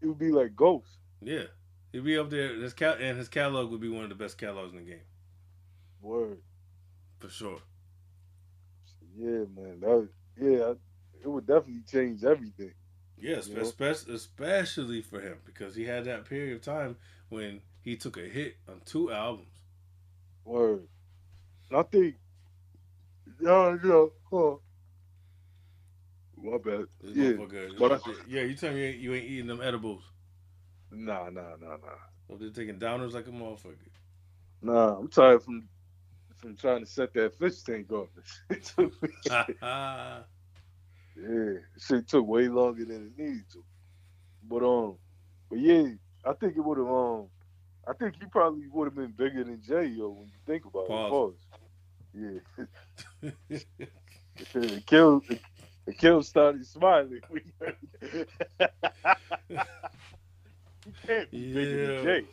He 0.00 0.06
would 0.06 0.18
be 0.18 0.30
like 0.30 0.54
Ghost. 0.54 0.98
Yeah, 1.20 1.46
he'd 1.90 2.04
be 2.04 2.16
up 2.16 2.30
there. 2.30 2.54
His 2.54 2.72
cal- 2.74 2.94
and 2.94 3.18
his 3.18 3.28
catalog 3.28 3.72
would 3.72 3.80
be 3.80 3.88
one 3.88 4.04
of 4.04 4.10
the 4.10 4.14
best 4.14 4.38
catalogs 4.38 4.70
in 4.72 4.76
the 4.84 4.84
game 4.88 5.02
Word. 6.04 6.38
for 7.20 7.28
sure. 7.30 7.58
Yeah, 9.16 9.44
man. 9.56 9.80
That 9.80 9.88
was, 9.90 10.08
yeah, 10.40 10.74
it 11.22 11.28
would 11.28 11.46
definitely 11.46 11.82
change 11.90 12.24
everything. 12.24 12.72
Yes, 13.18 13.48
You 13.48 13.54
know? 13.54 13.62
especially 13.62 14.14
especially 14.14 15.02
for 15.02 15.20
him 15.20 15.38
because 15.46 15.74
he 15.74 15.84
had 15.84 16.04
that 16.04 16.26
period 16.26 16.56
of 16.56 16.62
time 16.62 16.96
when 17.28 17.60
he 17.80 17.96
took 17.96 18.16
a 18.16 18.22
hit 18.22 18.56
on 18.68 18.80
two 18.84 19.10
albums. 19.12 19.48
Word. 20.44 20.86
And 21.70 21.78
I 21.80 21.82
think, 21.84 22.16
no, 23.40 23.78
no, 23.82 24.12
huh. 24.30 24.56
My 26.36 26.58
bad. 26.58 26.86
This 27.02 27.16
Yeah, 27.16 27.32
but 27.78 27.92
I- 27.92 27.98
yeah, 28.28 28.42
you 28.42 28.54
tell 28.54 28.72
me 28.72 28.80
you 28.80 28.86
ain't, 28.86 28.98
you 28.98 29.14
ain't 29.14 29.24
eating 29.24 29.46
them 29.46 29.62
edibles. 29.62 30.02
Nah, 30.90 31.30
nah, 31.30 31.56
nah, 31.60 31.76
nah. 31.76 31.98
Or 32.28 32.38
they're 32.38 32.50
taking 32.50 32.78
downers 32.78 33.12
like 33.12 33.26
a 33.26 33.30
motherfucker. 33.30 33.76
Nah, 34.62 34.98
I'm 34.98 35.08
tired 35.08 35.42
from 35.42 35.68
from 36.44 36.56
trying 36.56 36.80
to 36.80 36.86
set 36.86 37.12
that 37.14 37.34
fish 37.38 37.62
tank 37.62 37.90
off. 37.92 38.08
Ah, 39.62 40.24
yeah, 41.16 41.54
shit 41.78 42.06
took 42.08 42.26
way 42.26 42.48
longer 42.48 42.84
than 42.84 43.06
it 43.06 43.18
needed 43.22 43.48
to. 43.52 43.64
But 44.42 44.62
um, 44.62 44.96
but 45.48 45.58
yeah, 45.58 45.86
I 46.24 46.34
think 46.34 46.56
it 46.56 46.60
would 46.60 46.78
have 46.78 46.86
um, 46.86 47.28
I 47.88 47.94
think 47.94 48.16
he 48.20 48.26
probably 48.26 48.68
would 48.68 48.86
have 48.86 48.94
been 48.94 49.12
bigger 49.12 49.44
than 49.44 49.62
Jay, 49.62 49.86
yo. 49.86 50.10
When 50.10 50.26
you 50.28 50.38
think 50.46 50.64
about 50.66 50.86
Pause. 50.86 51.06
it, 51.06 51.10
pause. 51.10 51.34
Yeah, 52.14 53.58
the 54.52 54.82
kill, 54.86 55.22
the 55.86 55.94
kill 55.94 56.22
started 56.22 56.66
smiling. 56.66 57.20
he 60.84 60.92
can't 61.06 61.30
be 61.30 61.46
bigger 61.46 61.76
than 61.78 61.94
Yeah. 61.96 62.02
Jay. 62.02 62.24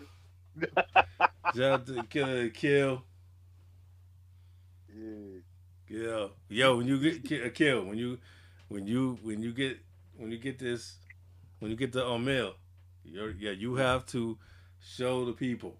Shout 1.55 1.81
out 1.81 1.85
to 1.87 2.49
Kill. 2.49 3.03
Yeah, 4.95 5.39
Yeah, 5.87 6.27
yo, 6.49 6.77
when 6.77 6.87
you 6.87 7.19
get 7.19 7.45
a 7.45 7.49
kill, 7.49 7.85
when 7.85 7.97
you, 7.97 8.17
when 8.67 8.87
you, 8.87 9.17
when 9.21 9.41
you 9.41 9.51
get, 9.53 9.77
when 10.17 10.31
you 10.31 10.37
get 10.37 10.59
this, 10.59 10.97
when 11.59 11.71
you 11.71 11.77
get 11.77 11.91
the 11.91 12.05
um, 12.05 12.25
mail, 12.25 12.53
you're, 13.03 13.31
yeah, 13.31 13.51
you 13.51 13.75
have 13.75 14.05
to 14.07 14.37
show 14.79 15.25
the 15.25 15.33
people. 15.33 15.77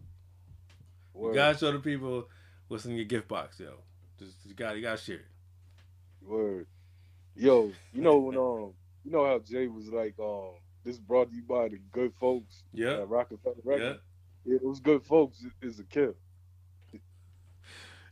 You 1.16 1.34
gotta 1.34 1.58
show 1.58 1.72
the 1.72 1.80
people 1.80 2.28
what's 2.68 2.86
in 2.86 2.96
your 2.96 3.06
gift 3.06 3.28
box, 3.28 3.60
yo. 3.60 3.74
Just 4.18 4.38
you 4.46 4.54
got, 4.54 4.76
you 4.76 4.82
gotta 4.82 4.98
share 4.98 5.18
it. 5.18 5.26
word. 6.22 6.68
Yo, 7.36 7.72
you 7.94 8.02
know 8.02 8.18
when 8.18 8.38
um, 8.38 8.74
you 9.04 9.12
know 9.12 9.26
how 9.26 9.40
Jay 9.40 9.68
was 9.68 9.88
like 9.90 10.16
um, 10.20 10.54
this 10.84 10.98
brought 10.98 11.30
to 11.30 11.36
you 11.36 11.44
by 11.44 11.70
the 11.70 11.80
good 11.92 12.14
folks 12.20 12.64
Yeah, 12.74 13.04
Rockefeller 13.06 13.56
yeah. 13.66 13.72
Records. 13.72 14.00
Yeah, 14.46 14.56
it 14.56 14.64
was 14.64 14.80
good 14.80 15.06
folks 15.06 15.44
is 15.62 15.80
a 15.80 15.84
kill. 15.84 16.16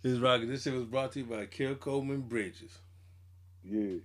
This 0.02 0.18
rocket, 0.20 0.48
this 0.48 0.64
shit 0.64 0.74
was 0.74 0.86
brought 0.86 1.12
to 1.14 1.20
you 1.20 1.26
by 1.26 1.46
Kill 1.46 1.76
Coleman 1.76 2.22
Bridges. 2.22 2.78
Yeah. 3.64 3.98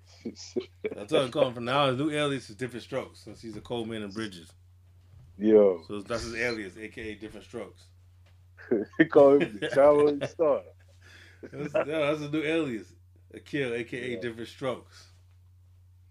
That's 0.95 1.13
all 1.13 1.23
I'm 1.23 1.31
calling 1.31 1.55
from 1.55 1.65
now. 1.67 1.87
His 1.87 1.99
new 1.99 2.11
alias 2.11 2.51
is 2.51 2.57
Different 2.57 2.83
Strokes 2.83 3.21
since 3.21 3.41
he's 3.41 3.57
a 3.57 3.61
Coleman 3.61 4.03
and 4.03 4.13
Bridges. 4.13 4.51
Yo, 5.39 5.83
So 5.87 6.01
that's 6.01 6.25
his 6.25 6.35
alias, 6.35 6.77
aka 6.77 7.15
Different 7.15 7.47
Strokes. 7.47 7.85
they 8.99 9.05
call 9.05 9.39
him 9.41 9.59
the 9.61 9.69
childhood 9.75 10.29
star. 10.29 10.63
That's, 11.53 11.75
yeah, 11.75 11.85
that's 11.85 12.21
his 12.21 12.33
new 12.33 12.43
alias, 12.43 12.93
a 13.33 13.39
kill, 13.41 13.73
aka 13.75 14.13
Yeah. 14.13 14.21
Different 14.21 14.49
Strokes. 14.49 15.09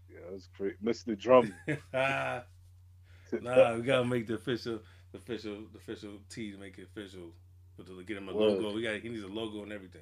Yeah, 0.10 0.20
that's 0.32 0.48
great. 0.48 0.84
Mr. 0.84 1.18
Drum. 1.18 1.54
nah, 1.94 2.42
we 3.76 3.82
gotta 3.82 4.06
make 4.06 4.28
the 4.28 4.36
official, 4.36 4.80
the 5.12 5.18
official, 5.18 5.58
the 5.72 5.78
official 5.80 6.20
T 6.30 6.52
to 6.52 6.58
make 6.58 6.78
it 6.78 6.88
official. 6.96 7.34
But 7.78 7.88
to 7.88 8.04
get 8.04 8.18
him 8.18 8.30
a 8.30 8.34
Word. 8.34 8.62
logo, 8.62 8.74
we 8.74 8.84
got 8.84 9.00
he 9.02 9.10
needs 9.10 9.24
a 9.24 9.28
logo 9.28 9.64
and 9.64 9.72
everything. 9.72 10.02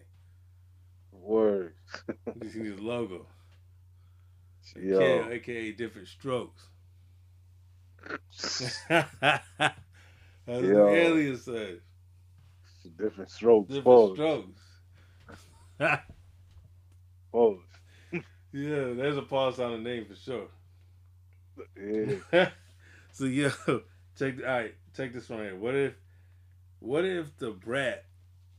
Word. 1.11 1.73
He 2.41 2.59
needs 2.59 2.79
a 2.79 2.83
logo. 2.83 3.25
Yo. 4.75 5.29
Aka 5.31 5.71
Different 5.73 6.07
Strokes. 6.07 6.63
That's 8.89 9.41
Yo. 10.47 10.89
alias 10.89 11.45
says. 11.45 11.79
Different 12.97 13.29
strokes. 13.31 13.69
Different 13.69 13.83
Pause. 13.83 14.13
Strokes. 14.13 14.61
Pause. 17.31 17.59
yeah, 18.53 18.93
there's 18.93 19.17
a 19.17 19.21
pause 19.21 19.59
on 19.59 19.71
the 19.71 19.77
name 19.89 20.05
for 20.05 20.15
sure. 20.15 20.47
Yeah. 21.77 22.49
so 23.11 23.25
yo, 23.25 23.51
check 24.17 24.35
all 24.39 24.45
right, 24.51 24.75
check 24.95 25.13
this 25.13 25.29
one 25.29 25.39
here. 25.39 25.55
What 25.55 25.75
if 25.75 25.93
what 26.81 27.05
if 27.05 27.37
the 27.37 27.51
brat 27.51 28.05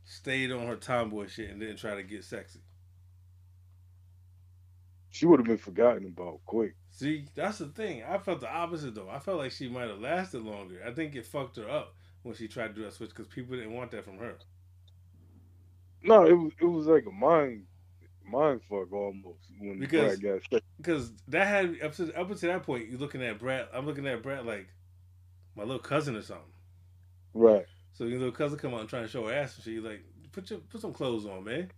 stayed 0.04 0.50
on 0.50 0.66
her 0.66 0.76
tomboy 0.76 1.26
shit 1.26 1.50
and 1.50 1.60
didn't 1.60 1.76
try 1.76 1.94
to 1.96 2.02
get 2.02 2.24
sexy? 2.24 2.60
She 5.10 5.26
would 5.26 5.40
have 5.40 5.46
been 5.46 5.58
forgotten 5.58 6.06
about 6.06 6.40
quick. 6.46 6.74
See, 6.90 7.26
that's 7.34 7.58
the 7.58 7.66
thing. 7.66 8.02
I 8.02 8.16
felt 8.18 8.40
the 8.40 8.50
opposite 8.50 8.94
though. 8.94 9.10
I 9.10 9.18
felt 9.18 9.38
like 9.38 9.52
she 9.52 9.68
might 9.68 9.88
have 9.88 10.00
lasted 10.00 10.42
longer. 10.42 10.80
I 10.86 10.92
think 10.92 11.14
it 11.14 11.26
fucked 11.26 11.56
her 11.56 11.68
up 11.68 11.94
when 12.22 12.34
she 12.34 12.48
tried 12.48 12.68
to 12.68 12.74
do 12.74 12.82
that 12.84 12.94
switch 12.94 13.10
because 13.10 13.26
people 13.26 13.56
didn't 13.56 13.74
want 13.74 13.90
that 13.90 14.04
from 14.04 14.18
her. 14.18 14.36
No, 16.02 16.24
it 16.24 16.32
was 16.32 16.52
it 16.60 16.64
was 16.64 16.86
like 16.86 17.04
a 17.06 17.10
mind 17.10 17.66
mind 18.24 18.62
fuck 18.68 18.92
almost 18.92 19.40
when 19.58 19.80
Because- 19.80 20.18
Brat 20.18 20.40
got 20.40 20.50
sick. 20.50 20.64
Because 20.78 21.12
that 21.28 21.46
had 21.46 21.82
up 21.82 21.94
to 21.96 22.12
up 22.18 22.30
until 22.30 22.52
that 22.52 22.62
point, 22.62 22.88
you're 22.88 22.98
looking 22.98 23.22
at 23.22 23.38
Brat. 23.38 23.68
I'm 23.74 23.84
looking 23.86 24.06
at 24.06 24.22
Brat 24.22 24.46
like 24.46 24.68
my 25.56 25.64
little 25.64 25.78
cousin 25.78 26.16
or 26.16 26.22
something. 26.22 26.46
Right. 27.34 27.66
So 27.92 28.04
your 28.04 28.18
little 28.18 28.32
cousin 28.34 28.58
come 28.58 28.74
out 28.74 28.80
and 28.80 28.88
trying 28.88 29.04
to 29.04 29.08
show 29.08 29.26
her 29.26 29.34
ass 29.34 29.56
and 29.56 29.64
she 29.64 29.80
like 29.80 30.04
put 30.32 30.50
your 30.50 30.60
put 30.60 30.80
some 30.80 30.92
clothes 30.92 31.26
on, 31.26 31.44
man. 31.44 31.70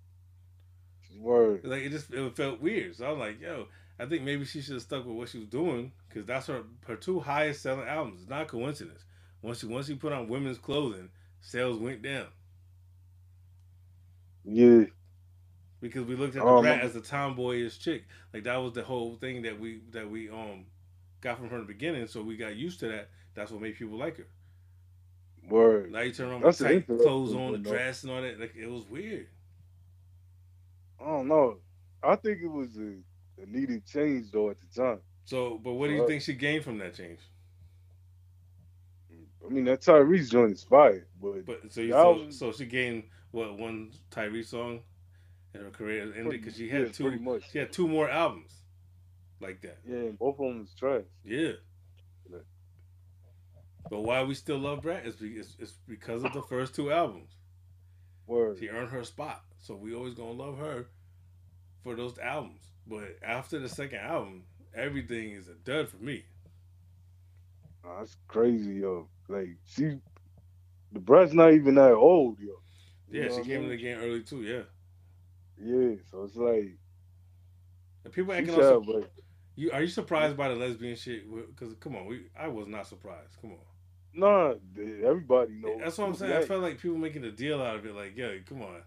Word. 1.19 1.65
Like 1.65 1.83
it 1.83 1.91
just 1.91 2.13
it 2.13 2.37
felt 2.37 2.61
weird. 2.61 2.97
So 2.97 3.11
I'm 3.11 3.19
like, 3.19 3.41
yo, 3.41 3.69
I 3.99 4.07
think 4.07 4.23
maybe 4.23 4.45
she 4.45 4.61
should 4.61 4.75
have 4.75 4.83
stuck 4.83 5.05
with 5.07 5.17
what 5.17 5.29
she 5.29 5.39
was 5.39 5.49
doing 5.49 5.93
because 6.09 6.27
that's 6.27 6.47
her 6.47 6.65
her 6.87 6.97
two 6.97 7.21
highest 7.21 7.63
selling 7.63 7.89
albums. 7.89 8.21
It's 8.23 8.31
not 8.31 8.43
a 8.43 8.47
coincidence. 8.47 9.05
Once 9.43 9.61
she 9.61 9.67
once 9.67 9.87
she 9.87 9.95
put 9.95 10.13
on 10.13 10.29
women's 10.29 10.59
clothing, 10.59 11.11
sales 11.41 11.79
went 11.79 12.03
down 12.03 12.27
Yeah. 14.45 14.85
because 15.81 16.05
we 16.05 16.17
looked 16.17 16.37
at 16.37 16.47
the 16.47 16.53
Um, 16.53 16.55
Brat 16.55 16.81
as 16.81 16.97
a 16.97 17.01
tomboyish 17.01 17.79
chick. 17.79 18.05
Like 18.33 18.45
that 18.45 18.57
was 18.57 18.73
the 18.73 18.83
whole 18.83 19.17
thing 19.17 19.43
that 19.43 19.59
we 19.59 19.81
that 19.91 20.11
we 20.11 20.29
um 20.31 20.67
got 21.21 21.39
from 21.39 21.49
her 21.51 21.57
in 21.57 21.63
the 21.63 21.67
beginning. 21.73 22.07
So 22.07 22.23
we 22.23 22.37
got 22.37 22.57
used 22.57 22.81
to 22.81 22.89
that. 22.89 23.11
That's 23.35 23.51
what 23.51 23.61
made 23.63 23.77
people 23.77 23.99
like 23.99 24.17
her. 24.19 24.27
Word. 25.49 25.93
Now 25.93 26.01
you 26.01 26.13
turn 26.13 26.31
on 26.31 26.41
That's 26.41 26.59
tight 26.59 26.87
clothes 26.87 27.35
on, 27.35 27.53
the 27.53 27.59
dress 27.59 28.03
and 28.03 28.13
all 28.13 28.23
that. 28.23 28.41
Like 28.41 28.55
it 28.57 28.71
was 28.71 28.87
weird. 28.87 29.29
I 31.01 31.05
don't 31.07 31.29
know. 31.29 31.59
I 32.03 32.17
think 32.17 32.41
it 32.43 32.51
was 32.51 32.77
a, 32.77 32.95
a 33.43 33.47
needed 33.47 33.87
change 33.87 34.31
though 34.31 34.51
at 34.51 34.57
the 34.61 34.67
time. 34.83 35.01
So, 35.25 35.59
but 35.59 35.75
what 35.75 35.89
do 35.89 35.95
you 35.95 36.03
Uh, 36.03 36.07
think 36.07 36.23
she 36.23 36.35
gained 36.35 36.65
from 36.65 36.79
that 36.79 36.95
change? 36.95 37.21
I 39.45 39.51
mean 39.53 39.65
that 39.65 39.81
Tyrese 39.83 40.31
joint 40.31 40.53
is 40.53 40.65
fire, 40.65 41.07
but, 41.21 41.45
But 41.47 41.73
so 41.73 41.81
you 41.81 41.93
so, 41.93 42.31
so 42.31 42.53
she 42.53 42.67
gained 42.67 43.05
what 43.31 43.59
one 43.59 43.91
Tyrese 44.11 44.47
song, 44.47 44.81
and 45.53 45.63
her 45.65 45.71
career 45.71 46.03
ended 46.17 46.31
because 46.31 46.57
she 46.57 46.67
yeah, 46.67 46.79
had 46.81 46.93
two. 46.95 47.11
much. 47.19 47.51
She 47.51 47.59
had 47.59 47.73
two 47.73 47.87
more 47.89 48.09
albums, 48.09 48.53
like 49.41 49.61
that. 49.63 49.79
Yeah, 49.87 50.11
both 50.19 50.39
of 50.39 50.47
them 50.47 50.61
was 50.61 50.75
trash. 50.75 51.05
Yeah. 51.25 51.39
Yeah. 51.41 51.53
But 53.95 54.01
why 54.01 54.25
we 54.25 54.35
still 54.35 54.59
love 54.59 54.83
Brat 54.83 55.07
is 55.07 55.15
it's, 55.21 55.75
because 55.87 56.25
of 56.25 56.33
the 56.33 56.43
first 56.43 56.75
two 56.75 56.91
albums. 56.91 57.37
Word. 58.27 58.59
She 58.59 58.69
earned 58.69 58.91
her 58.91 59.05
spot, 59.05 59.45
so 59.57 59.77
we 59.77 59.95
always 59.95 60.15
gonna 60.15 60.33
love 60.33 60.59
her 60.59 60.89
for 61.85 61.95
those 61.95 62.19
albums. 62.19 62.63
But 62.89 63.19
after 63.23 63.61
the 63.61 63.69
second 63.69 64.01
album, 64.01 64.47
everything 64.75 65.31
is 65.31 65.47
a 65.47 65.55
dud 65.55 65.89
for 65.89 65.99
me. 65.99 66.25
That's 67.85 68.17
crazy, 68.27 68.81
yo. 68.81 69.07
Like 69.29 69.51
she, 69.65 70.01
the 70.91 70.99
Brat's 70.99 71.33
not 71.33 71.53
even 71.53 71.77
that 71.77 71.93
old, 71.93 72.41
yo. 72.41 72.55
You 73.09 73.23
Yeah, 73.23 73.29
she 73.29 73.43
I 73.43 73.45
came 73.45 73.63
in 73.63 73.69
the 73.69 73.77
game 73.77 73.99
early 73.99 74.25
too. 74.25 74.43
Yeah, 74.43 74.63
Yeah, 75.57 75.95
so 76.11 76.25
it's 76.25 76.35
like 76.35 76.79
and 78.03 78.13
people 78.13 78.33
acting 78.33 78.57
also. 78.57 78.81
like, 78.81 79.09
You 79.55 79.71
are 79.71 79.83
you 79.83 79.89
surprised 79.89 80.37
by 80.37 80.49
the 80.49 80.57
lesbian 80.57 80.97
shit? 80.97 81.33
Because 81.33 81.75
come 81.75 81.95
on, 81.95 82.07
we 82.07 82.23
I 82.37 82.49
was 82.49 82.67
not 82.67 82.89
surprised. 82.89 83.41
Come 83.41 83.53
on. 83.53 83.59
Nah, 84.15 84.55
th- 84.75 85.03
everybody 85.05 85.53
knows. 85.55 85.81
That's 85.83 85.99
what 85.99 86.09
I'm 86.09 86.15
saying. 86.15 86.33
I 86.33 86.43
felt 86.45 86.63
like 86.63 86.81
people 86.81 86.97
making 86.97 87.25
a 87.25 87.31
deal 87.31 87.61
out 87.63 87.77
of 87.77 87.87
it. 87.87 87.95
Like, 87.95 88.17
yo, 88.17 88.39
come 88.49 88.63
on. 88.63 88.83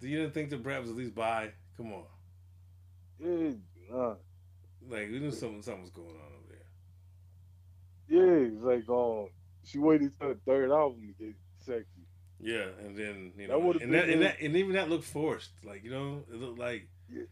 You 0.00 0.18
didn't 0.18 0.34
think 0.34 0.50
the 0.50 0.56
Brat 0.56 0.80
was 0.80 0.90
at 0.90 0.96
least 0.96 1.14
bi? 1.14 1.50
Come 1.76 1.92
on. 1.92 2.04
Yeah, 3.20 3.52
nah. 3.90 4.14
Like, 4.88 5.10
we 5.10 5.18
knew 5.18 5.30
something, 5.32 5.62
something 5.62 5.82
was 5.82 5.90
going 5.90 6.08
on 6.08 6.14
over 6.14 6.48
there. 8.08 8.16
Yeah, 8.18 8.48
it's 8.54 8.62
like 8.62 8.88
um, 8.88 9.28
she 9.64 9.78
waited 9.78 10.12
till 10.18 10.28
the 10.30 10.38
third 10.46 10.70
album 10.70 11.14
to 11.18 11.24
get 11.24 11.34
sexy. 11.58 11.84
Yeah, 12.40 12.66
and 12.84 12.96
then 12.96 13.32
you 13.36 13.48
know, 13.48 13.58
would've 13.58 13.82
and 13.82 13.92
that, 13.94 14.08
and 14.08 14.22
that, 14.22 14.40
and 14.40 14.56
even 14.56 14.74
that 14.74 14.88
looked 14.88 15.04
forced. 15.04 15.50
Like, 15.64 15.82
you 15.82 15.90
know, 15.90 16.22
it 16.32 16.40
looked 16.40 16.58
like 16.58 16.86
Yeah. 17.12 17.24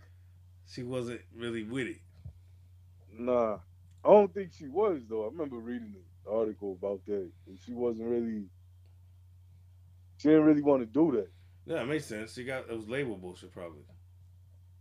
she 0.69 0.83
wasn't 0.83 1.21
really 1.37 1.63
with 1.63 1.87
it. 1.87 2.01
Nah, 3.17 3.59
I 4.05 4.09
don't 4.09 4.35
think 4.35 4.51
she 4.59 4.67
was 4.67 5.01
though. 5.09 5.25
I 5.25 5.27
remember 5.29 5.57
reading 5.57 5.95
an 6.27 6.35
article 6.35 6.73
about 6.81 7.05
that, 7.07 7.31
and 7.47 7.59
she 7.65 7.73
wasn't 7.73 8.09
really. 8.09 8.45
She 10.19 10.29
didn't 10.29 10.45
really 10.45 10.63
want 10.63 10.83
to 10.83 10.87
do 10.87 11.13
that. 11.17 11.29
Yeah, 11.67 11.83
it 11.83 11.87
makes 11.87 12.07
sense. 12.07 12.35
She 12.35 12.45
got 12.45 12.69
it 12.71 12.77
was 12.77 12.89
label 12.89 13.17
bullshit 13.17 13.53
probably. 13.53 13.85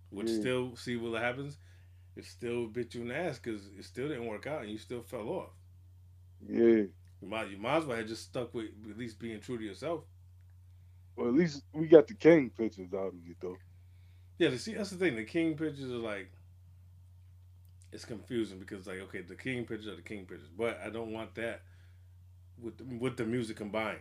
Which 0.10 0.30
Yeah. 0.30 0.40
still 0.40 0.76
see 0.76 0.96
what 0.96 1.22
happens. 1.22 1.58
It 2.16 2.26
still 2.26 2.68
bit 2.68 2.94
you 2.96 3.02
in 3.02 3.10
the 3.10 3.16
ass 3.16 3.40
because 3.40 3.68
it 3.78 3.84
still 3.84 4.08
didn't 4.08 4.28
work 4.28 4.48
out 4.48 4.62
and 4.62 4.72
you 4.72 4.78
still 4.78 5.02
fell 5.02 5.28
off. 5.30 5.50
Yeah, 6.48 6.86
You 7.22 7.28
might 7.28 7.50
you 7.50 7.58
might 7.58 7.78
as 7.78 7.86
well 7.86 7.98
have 7.98 8.08
just 8.08 8.24
stuck 8.24 8.54
with 8.54 8.70
at 8.90 8.98
least 8.98 9.20
being 9.20 9.40
true 9.42 9.58
to 9.58 9.64
yourself. 9.64 10.06
well 11.16 11.28
at 11.28 11.34
least 11.34 11.64
we 11.74 11.88
got 11.88 12.08
the 12.08 12.14
King 12.14 12.50
pictures 12.50 12.94
out 12.94 13.08
of 13.08 13.16
it 13.28 13.38
though. 13.42 13.58
Yeah, 14.38 14.50
the, 14.50 14.60
see 14.60 14.74
that's 14.74 14.90
the 14.92 14.98
thing. 14.98 15.16
The 15.16 15.24
king 15.24 15.56
pictures 15.58 15.92
are 15.92 15.96
like 15.98 16.30
it's 17.96 18.06
confusing 18.06 18.60
because 18.60 18.88
like 18.88 19.00
okay, 19.02 19.22
the 19.22 19.36
king 19.36 19.66
pictures 19.66 19.88
are 19.88 19.98
the 19.98 20.04
king 20.04 20.26
pictures, 20.28 20.50
but 20.58 20.80
I 20.86 20.90
don't 20.92 21.14
want 21.14 21.36
that 21.36 21.64
with 22.62 22.78
the, 22.78 22.84
with 22.86 23.18
the 23.18 23.26
music 23.26 23.58
combined. 23.58 24.00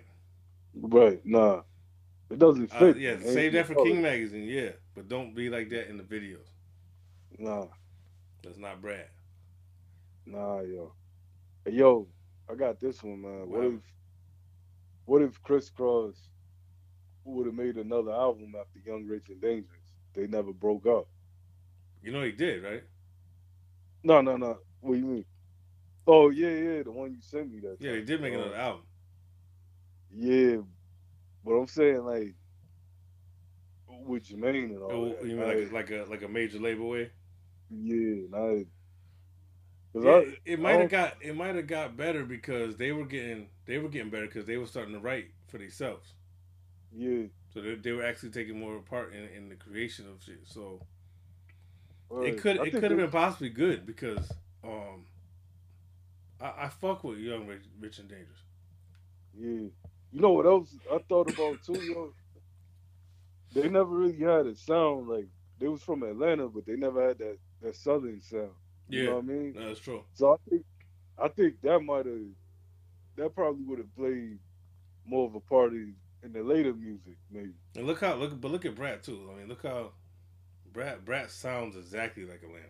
Right? 0.74 1.20
Nah, 1.24 1.62
it 2.30 2.38
doesn't 2.38 2.68
Uh, 2.70 2.92
fit. 2.92 2.96
yeah, 2.96 3.18
Ain't 3.24 3.24
save 3.24 3.52
that 3.52 3.66
for 3.66 3.74
color. 3.74 3.87
King 3.87 4.02
Magazine, 4.02 4.44
yeah, 4.48 4.72
but 4.94 5.09
don't 5.09 5.35
be 5.35 5.48
like 5.50 5.70
that 5.70 5.88
in 5.88 5.96
the 5.98 6.04
videos. 6.04 6.48
Nah, 7.38 7.68
That's 8.42 8.59
not 8.59 8.80
Brat. 8.83 9.11
nah, 10.26 10.61
yo, 10.61 10.94
hey, 11.64 11.72
yo, 11.72 12.09
I 12.50 12.54
got 12.54 12.80
this 12.80 13.02
one, 13.02 13.22
man. 13.22 13.48
What 13.48 13.64
Wow. 13.64 13.66
if, 13.66 13.80
what 15.07 15.22
if 15.22 15.42
Kris 15.42 15.70
Kross 15.70 16.28
would 17.24 17.46
have 17.46 17.54
made 17.54 17.76
another 17.76 18.12
album 18.12 18.54
after 18.59 18.78
Young, 18.80 19.07
Rich, 19.07 19.30
and 19.30 19.40
Dangerous? 19.40 19.94
They 20.14 20.26
never 20.26 20.52
broke 20.52 20.87
up. 20.87 21.09
You 22.02 22.12
know 22.12 22.22
he 22.22 22.33
did, 22.33 22.62
right? 22.62 22.85
No, 24.04 24.20
no, 24.20 24.36
no. 24.36 24.58
What 24.80 24.94
do 24.94 24.98
you 25.00 25.06
mean? 25.06 25.24
Oh 26.06 26.30
yeah, 26.30 26.48
yeah, 26.50 26.82
the 26.82 26.92
one 26.92 27.12
you 27.12 27.20
sent 27.20 27.50
me 27.52 27.60
that. 27.60 27.80
Yeah, 27.80 27.92
he 27.94 28.00
time. 28.00 28.04
did 28.04 28.20
make 28.20 28.34
another 28.34 28.56
album. 28.56 28.82
Um, 28.82 28.86
yeah, 30.10 30.58
but 31.44 31.52
I'm 31.52 31.68
saying 31.68 32.04
like 32.04 32.34
with 33.88 34.24
Jermaine 34.28 34.70
and 34.74 34.82
all 34.82 34.90
Oh, 34.92 35.06
that. 35.08 35.26
you 35.26 35.36
mean 35.36 35.46
like, 35.46 35.72
like 35.72 35.90
a, 35.90 36.06
like 36.08 36.22
a 36.22 36.28
major 36.28 36.58
label 36.58 36.88
way? 36.88 37.10
yeah. 37.70 38.26
Cause 39.94 40.04
Yeah, 40.04 40.16
I, 40.22 40.24
it 40.44 40.60
might 40.60 40.78
have 40.80 40.88
got 40.90 41.16
it 41.20 41.34
might 41.36 41.54
have 41.56 41.66
got 41.66 41.96
better 41.96 42.24
because 42.24 42.76
they 42.76 42.92
were 42.92 43.06
getting 43.06 43.48
they 43.66 43.78
were 43.78 43.88
getting 43.88 44.10
better 44.10 44.26
because 44.26 44.46
they 44.46 44.56
were 44.56 44.66
starting 44.66 44.94
to 44.94 45.00
write 45.00 45.30
for 45.48 45.58
themselves. 45.58 46.14
yeah, 46.92 47.26
So 47.52 47.60
they, 47.62 47.74
they 47.76 47.92
were 47.92 48.04
actually 48.04 48.30
taking 48.30 48.58
more 48.58 48.78
part 48.80 49.14
in, 49.14 49.24
in 49.24 49.48
the 49.48 49.54
creation 49.56 50.06
of 50.08 50.22
shit. 50.22 50.40
So 50.44 50.82
right. 52.14 52.29
it 52.29 52.38
could 52.38 52.57
I 52.59 52.64
it 52.64 52.77
could 52.79 52.90
have 52.90 52.98
been 52.98 53.11
possibly 53.11 53.50
good 53.50 53.87
because 53.87 54.31
um 54.64 55.07
I, 56.40 56.64
I 56.64 56.68
fuck 56.68 57.05
with 57.05 57.18
Young 57.18 57.46
Rich, 57.46 57.62
Rich 57.81 57.98
and 57.98 58.09
Dangerous. 58.09 58.42
Yeah, 59.35 59.68
you 60.12 60.20
know 60.20 60.33
what 60.33 60.46
else 60.46 60.79
I 60.90 60.98
thought 61.09 61.29
about 61.29 61.62
too, 61.62 61.83
yo? 61.83 62.14
They 63.53 63.68
never 63.68 63.90
really 63.96 64.18
had 64.18 64.46
a 64.46 64.55
sound 64.55 65.09
like 65.09 65.29
they 65.59 65.68
was 65.68 65.83
from 65.83 66.03
Atlanta, 66.03 66.48
but 66.48 66.66
they 66.66 66.77
never 66.77 67.07
had 67.09 67.18
that 67.18 67.38
that 67.62 67.77
southern 67.77 68.20
sound. 68.20 68.55
You 68.88 69.03
Yeah, 69.03 69.05
know 69.05 69.16
what 69.16 69.24
I 69.24 69.27
mean? 69.27 69.57
that's 69.57 69.81
true. 69.81 70.05
So 70.14 70.33
I 70.35 70.37
think 70.50 70.64
I 71.18 71.29
think 71.29 71.61
that 71.62 71.81
might 71.81 72.07
have 72.07 72.27
that 73.16 73.35
probably 73.35 73.64
would 73.64 73.79
have 73.79 73.94
played 73.96 74.38
more 75.07 75.27
of 75.27 75.35
a 75.35 75.40
part 75.40 75.72
in, 75.72 75.96
in 76.22 76.33
the 76.33 76.42
later 76.42 76.74
music, 76.74 77.18
maybe. 77.31 77.55
And 77.77 77.87
look 77.87 78.00
how 78.00 78.14
look 78.14 78.40
but 78.40 78.50
look 78.50 78.64
at 78.64 78.74
Brat 78.74 79.03
too. 79.03 79.31
I 79.33 79.38
mean, 79.38 79.48
look 79.48 79.62
how 79.62 79.92
Brat 80.74 81.04
Brat 81.06 81.30
sounds 81.30 81.76
exactly 81.76 82.24
like 82.26 82.42
Atlanta. 82.42 82.66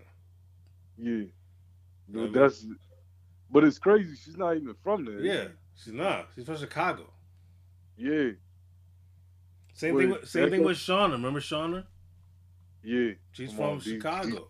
Yeah. 0.96 1.10
You 1.10 1.30
know 2.08 2.20
what 2.20 2.20
I 2.20 2.24
mean? 2.24 2.32
that's 2.34 2.66
but 3.50 3.64
it's 3.64 3.78
crazy, 3.78 4.14
she's 4.16 4.36
not 4.36 4.56
even 4.56 4.74
from 4.82 5.04
there. 5.04 5.20
Yeah, 5.20 5.44
she's 5.76 5.92
not. 5.92 6.28
She's 6.34 6.44
from 6.44 6.56
Chicago. 6.56 7.04
Yeah, 7.96 8.30
Same 9.72 9.94
Wait, 9.94 10.02
thing. 10.04 10.10
With, 10.12 10.28
same 10.28 10.50
thing 10.50 10.64
with 10.64 10.76
Shawnna. 10.76 11.12
Remember 11.12 11.40
Shawnna? 11.40 11.84
yeah. 12.82 13.12
She's 13.32 13.48
Come 13.50 13.56
from 13.56 13.66
on, 13.70 13.80
Chicago. 13.80 14.48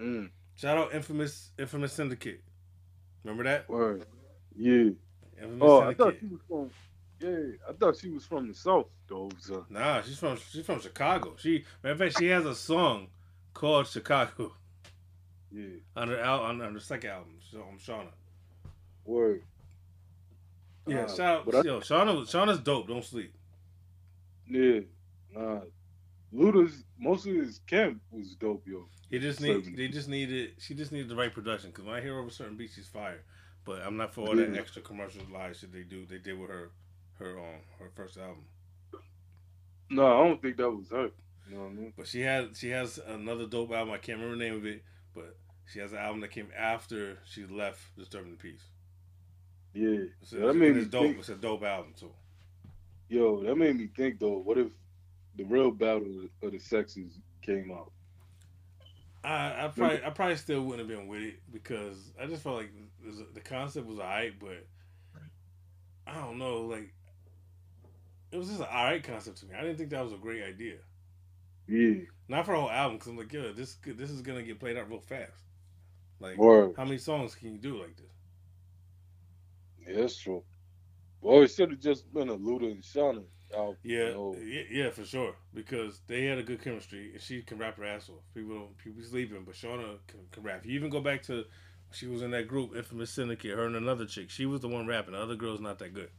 Mm, 0.00 0.30
Shout 0.56 0.78
out 0.78 0.94
Infamous 0.94 1.50
Infamous 1.58 1.92
Syndicate. 1.92 2.42
Remember 3.24 3.44
that? 3.44 3.68
word. 3.68 4.04
Yeah. 4.56 4.90
Infamous 5.40 5.62
Oh, 5.62 5.80
I 5.80 5.94
thought 5.94 6.14
she 6.20 6.26
was 6.26 6.40
from 6.48 6.70
yeah, 7.24 7.38
I 7.68 7.72
thought 7.72 7.96
she 7.96 8.10
was 8.10 8.24
from 8.26 8.48
the 8.48 8.54
south 8.54 8.86
though. 9.08 9.30
So. 9.40 9.66
Nah, 9.70 10.02
she's 10.02 10.18
from 10.18 10.36
she's 10.50 10.64
from 10.66 10.80
Chicago. 10.80 11.34
She 11.38 11.64
matter 11.82 11.92
of 11.92 11.98
fact, 11.98 12.18
she 12.18 12.26
has 12.28 12.44
a 12.44 12.54
song 12.54 13.08
called 13.52 13.86
Chicago 13.86 14.52
Yeah. 15.52 15.66
on 15.96 16.08
her 16.08 16.18
al- 16.20 16.42
on, 16.42 16.60
on 16.60 16.74
her 16.74 16.80
second 16.80 17.10
album. 17.10 17.34
So 17.50 17.58
um, 17.60 17.78
Shawnna. 17.78 18.12
Word. 19.04 19.42
Yeah, 20.86 21.02
Uh, 21.04 21.08
shout 21.14 21.48
out. 21.48 21.54
I- 21.54 21.62
yo, 21.62 21.80
Shawnna 21.80 22.20
Shawnna's 22.26 22.58
dope. 22.60 22.88
Don't 22.88 23.04
sleep. 23.04 23.32
Yeah. 24.46 24.80
Nah. 25.34 25.60
Luda's 26.32 26.84
most 26.98 27.26
of 27.26 27.34
his 27.34 27.60
camp 27.66 28.00
was 28.10 28.34
dope, 28.34 28.66
yo. 28.66 28.86
He 29.10 29.18
just 29.18 29.40
need 29.40 29.76
they 29.76 29.88
just 29.88 30.08
needed 30.08 30.54
she 30.58 30.74
just 30.74 30.90
needed 30.92 31.08
the 31.08 31.16
right 31.16 31.32
production 31.32 31.70
because 31.70 31.84
when 31.84 31.94
I 31.94 32.00
hear 32.00 32.18
over 32.18 32.30
certain 32.30 32.56
beats 32.56 32.74
she's 32.74 32.88
fire, 32.88 33.22
But 33.64 33.82
I'm 33.82 33.96
not 33.96 34.12
for 34.12 34.26
all 34.28 34.36
that 34.36 34.54
extra 34.56 34.82
commercial 34.82 35.22
live 35.32 35.56
shit 35.56 35.72
they 35.72 35.82
do. 35.84 36.04
They 36.04 36.18
did 36.18 36.38
with 36.38 36.50
her, 36.50 36.70
her 37.18 37.38
um 37.38 37.60
her 37.78 37.90
first 37.94 38.16
album. 38.18 38.44
No, 39.90 40.06
I 40.06 40.26
don't 40.28 40.40
think 40.42 40.56
that 40.56 40.70
was 40.70 40.88
her. 40.90 41.10
You 41.48 41.56
know 41.56 41.60
what 41.64 41.70
I 41.70 41.74
mean? 41.74 41.92
But 41.96 42.06
she 42.06 42.20
had 42.22 42.56
she 42.56 42.70
has 42.70 42.98
another 43.06 43.46
dope 43.46 43.70
album. 43.72 43.92
I 43.94 43.98
can't 43.98 44.18
remember 44.18 44.38
the 44.42 44.50
name 44.50 44.58
of 44.58 44.66
it, 44.66 44.82
but 45.14 45.36
she 45.66 45.78
has 45.78 45.92
an 45.92 45.98
album 45.98 46.20
that 46.22 46.30
came 46.30 46.48
after 46.56 47.18
she 47.24 47.44
left 47.46 47.80
Disturbing 47.96 48.32
the 48.32 48.36
Peace. 48.38 48.64
Yeah, 49.74 50.04
It's 50.22 50.32
a, 50.32 50.36
that 50.36 50.54
made 50.54 50.76
me 50.76 50.84
dope. 50.84 51.02
think. 51.02 51.18
It's 51.18 51.28
a 51.28 51.34
dope 51.34 51.62
album 51.64 51.94
too. 51.98 52.12
Yo, 53.08 53.42
that 53.42 53.56
made 53.56 53.76
me 53.76 53.88
think 53.94 54.18
though. 54.18 54.38
What 54.38 54.56
if 54.58 54.68
the 55.36 55.44
real 55.44 55.70
battle 55.70 56.28
of 56.42 56.52
the 56.52 56.58
sexes 56.58 57.18
came 57.42 57.70
out? 57.72 57.90
I 59.22 59.64
I 59.64 59.68
probably 59.68 60.04
I 60.04 60.10
probably 60.10 60.36
still 60.36 60.62
wouldn't 60.62 60.88
have 60.88 60.98
been 60.98 61.08
with 61.08 61.22
it 61.22 61.40
because 61.52 62.12
I 62.20 62.26
just 62.26 62.42
felt 62.42 62.56
like 62.56 62.70
the- 63.04 63.26
the 63.34 63.40
concept 63.40 63.86
was 63.86 63.98
alright, 63.98 64.38
but 64.38 64.66
I 66.06 66.14
don't 66.14 66.38
know, 66.38 66.62
like 66.62 66.92
it 68.34 68.38
was 68.38 68.48
just 68.48 68.60
an 68.60 68.66
alright 68.66 69.02
concept 69.04 69.38
to 69.38 69.46
me. 69.46 69.54
I 69.56 69.62
didn't 69.62 69.76
think 69.78 69.90
that 69.90 70.02
was 70.02 70.12
a 70.12 70.16
great 70.16 70.42
idea. 70.42 70.78
Yeah, 71.68 72.02
Not 72.28 72.44
for 72.44 72.52
the 72.52 72.60
whole 72.60 72.70
album, 72.70 72.98
because 72.98 73.10
I'm 73.10 73.16
like, 73.16 73.32
yo, 73.32 73.52
this 73.52 73.76
this 73.86 74.10
is 74.10 74.22
gonna 74.22 74.42
get 74.42 74.58
played 74.58 74.76
out 74.76 74.90
real 74.90 75.00
fast. 75.00 75.44
Like, 76.20 76.36
Word. 76.36 76.74
how 76.76 76.84
many 76.84 76.98
songs 76.98 77.34
can 77.34 77.52
you 77.52 77.58
do 77.58 77.80
like 77.80 77.96
this? 77.96 78.12
yeah, 79.86 80.00
that's 80.00 80.16
true. 80.16 80.42
Well, 81.20 81.42
it 81.42 81.48
should 81.52 81.70
have 81.70 81.80
just 81.80 82.12
been 82.12 82.28
a 82.28 82.36
Luda 82.36 82.70
and 82.70 82.82
Shawnna 82.82 83.24
album. 83.54 83.76
Yeah, 83.82 84.08
you 84.08 84.12
know? 84.12 84.36
yeah, 84.42 84.62
yeah, 84.70 84.90
for 84.90 85.04
sure. 85.04 85.34
Because 85.54 86.00
they 86.06 86.24
had 86.24 86.38
a 86.38 86.42
good 86.42 86.62
chemistry, 86.62 87.12
and 87.12 87.22
she 87.22 87.40
can 87.42 87.58
rap 87.58 87.78
her 87.78 87.84
ass 87.84 88.08
off. 88.08 88.22
People 88.34 88.56
don't, 88.56 88.76
people 88.78 89.02
sleeping, 89.02 89.44
but 89.44 89.54
Shawnna 89.54 89.98
can, 90.08 90.20
can 90.32 90.42
rap. 90.42 90.66
You 90.66 90.74
even 90.74 90.90
go 90.90 91.00
back 91.00 91.22
to 91.24 91.44
she 91.92 92.08
was 92.08 92.22
in 92.22 92.32
that 92.32 92.48
group, 92.48 92.74
Infamous 92.76 93.10
Syndicate. 93.10 93.52
Her 93.56 93.66
and 93.66 93.76
another 93.76 94.04
chick. 94.04 94.28
She 94.28 94.44
was 94.44 94.60
the 94.60 94.68
one 94.68 94.86
rapping. 94.86 95.12
The 95.12 95.22
other 95.22 95.36
girl's 95.36 95.60
not 95.60 95.78
that 95.78 95.94
good. 95.94 96.10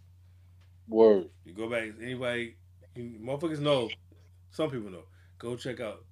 Word. 0.88 1.30
You 1.46 1.54
go 1.54 1.70
back, 1.70 1.90
anybody, 2.02 2.56
you, 2.96 3.20
motherfuckers 3.22 3.60
know. 3.60 3.90
Some 4.52 4.70
people 4.70 4.90
know. 4.92 5.04
Go 5.40 5.56
check 5.56 5.80
out 5.80 6.04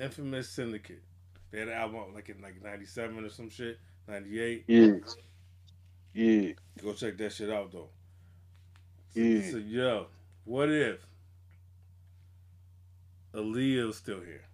Infamous 0.00 0.48
Syndicate. 0.48 1.02
They 1.50 1.58
had 1.60 1.68
an 1.68 1.74
album 1.74 1.96
out 2.00 2.14
like 2.14 2.28
in 2.28 2.40
like 2.40 2.62
'97 2.62 3.24
or 3.24 3.28
some 3.28 3.48
shit, 3.50 3.78
'98. 4.08 4.64
Yeah. 4.68 4.92
Yeah. 6.14 6.52
Go 6.82 6.92
check 6.94 7.16
that 7.18 7.32
shit 7.32 7.50
out 7.50 7.72
though. 7.72 7.90
Yeah. 9.14 9.50
So 9.50 9.56
yo, 9.58 10.06
what 10.44 10.70
if 10.70 11.06
Aaliyah 13.34 13.86
was 13.88 13.96
still 13.96 14.20
here? 14.20 14.44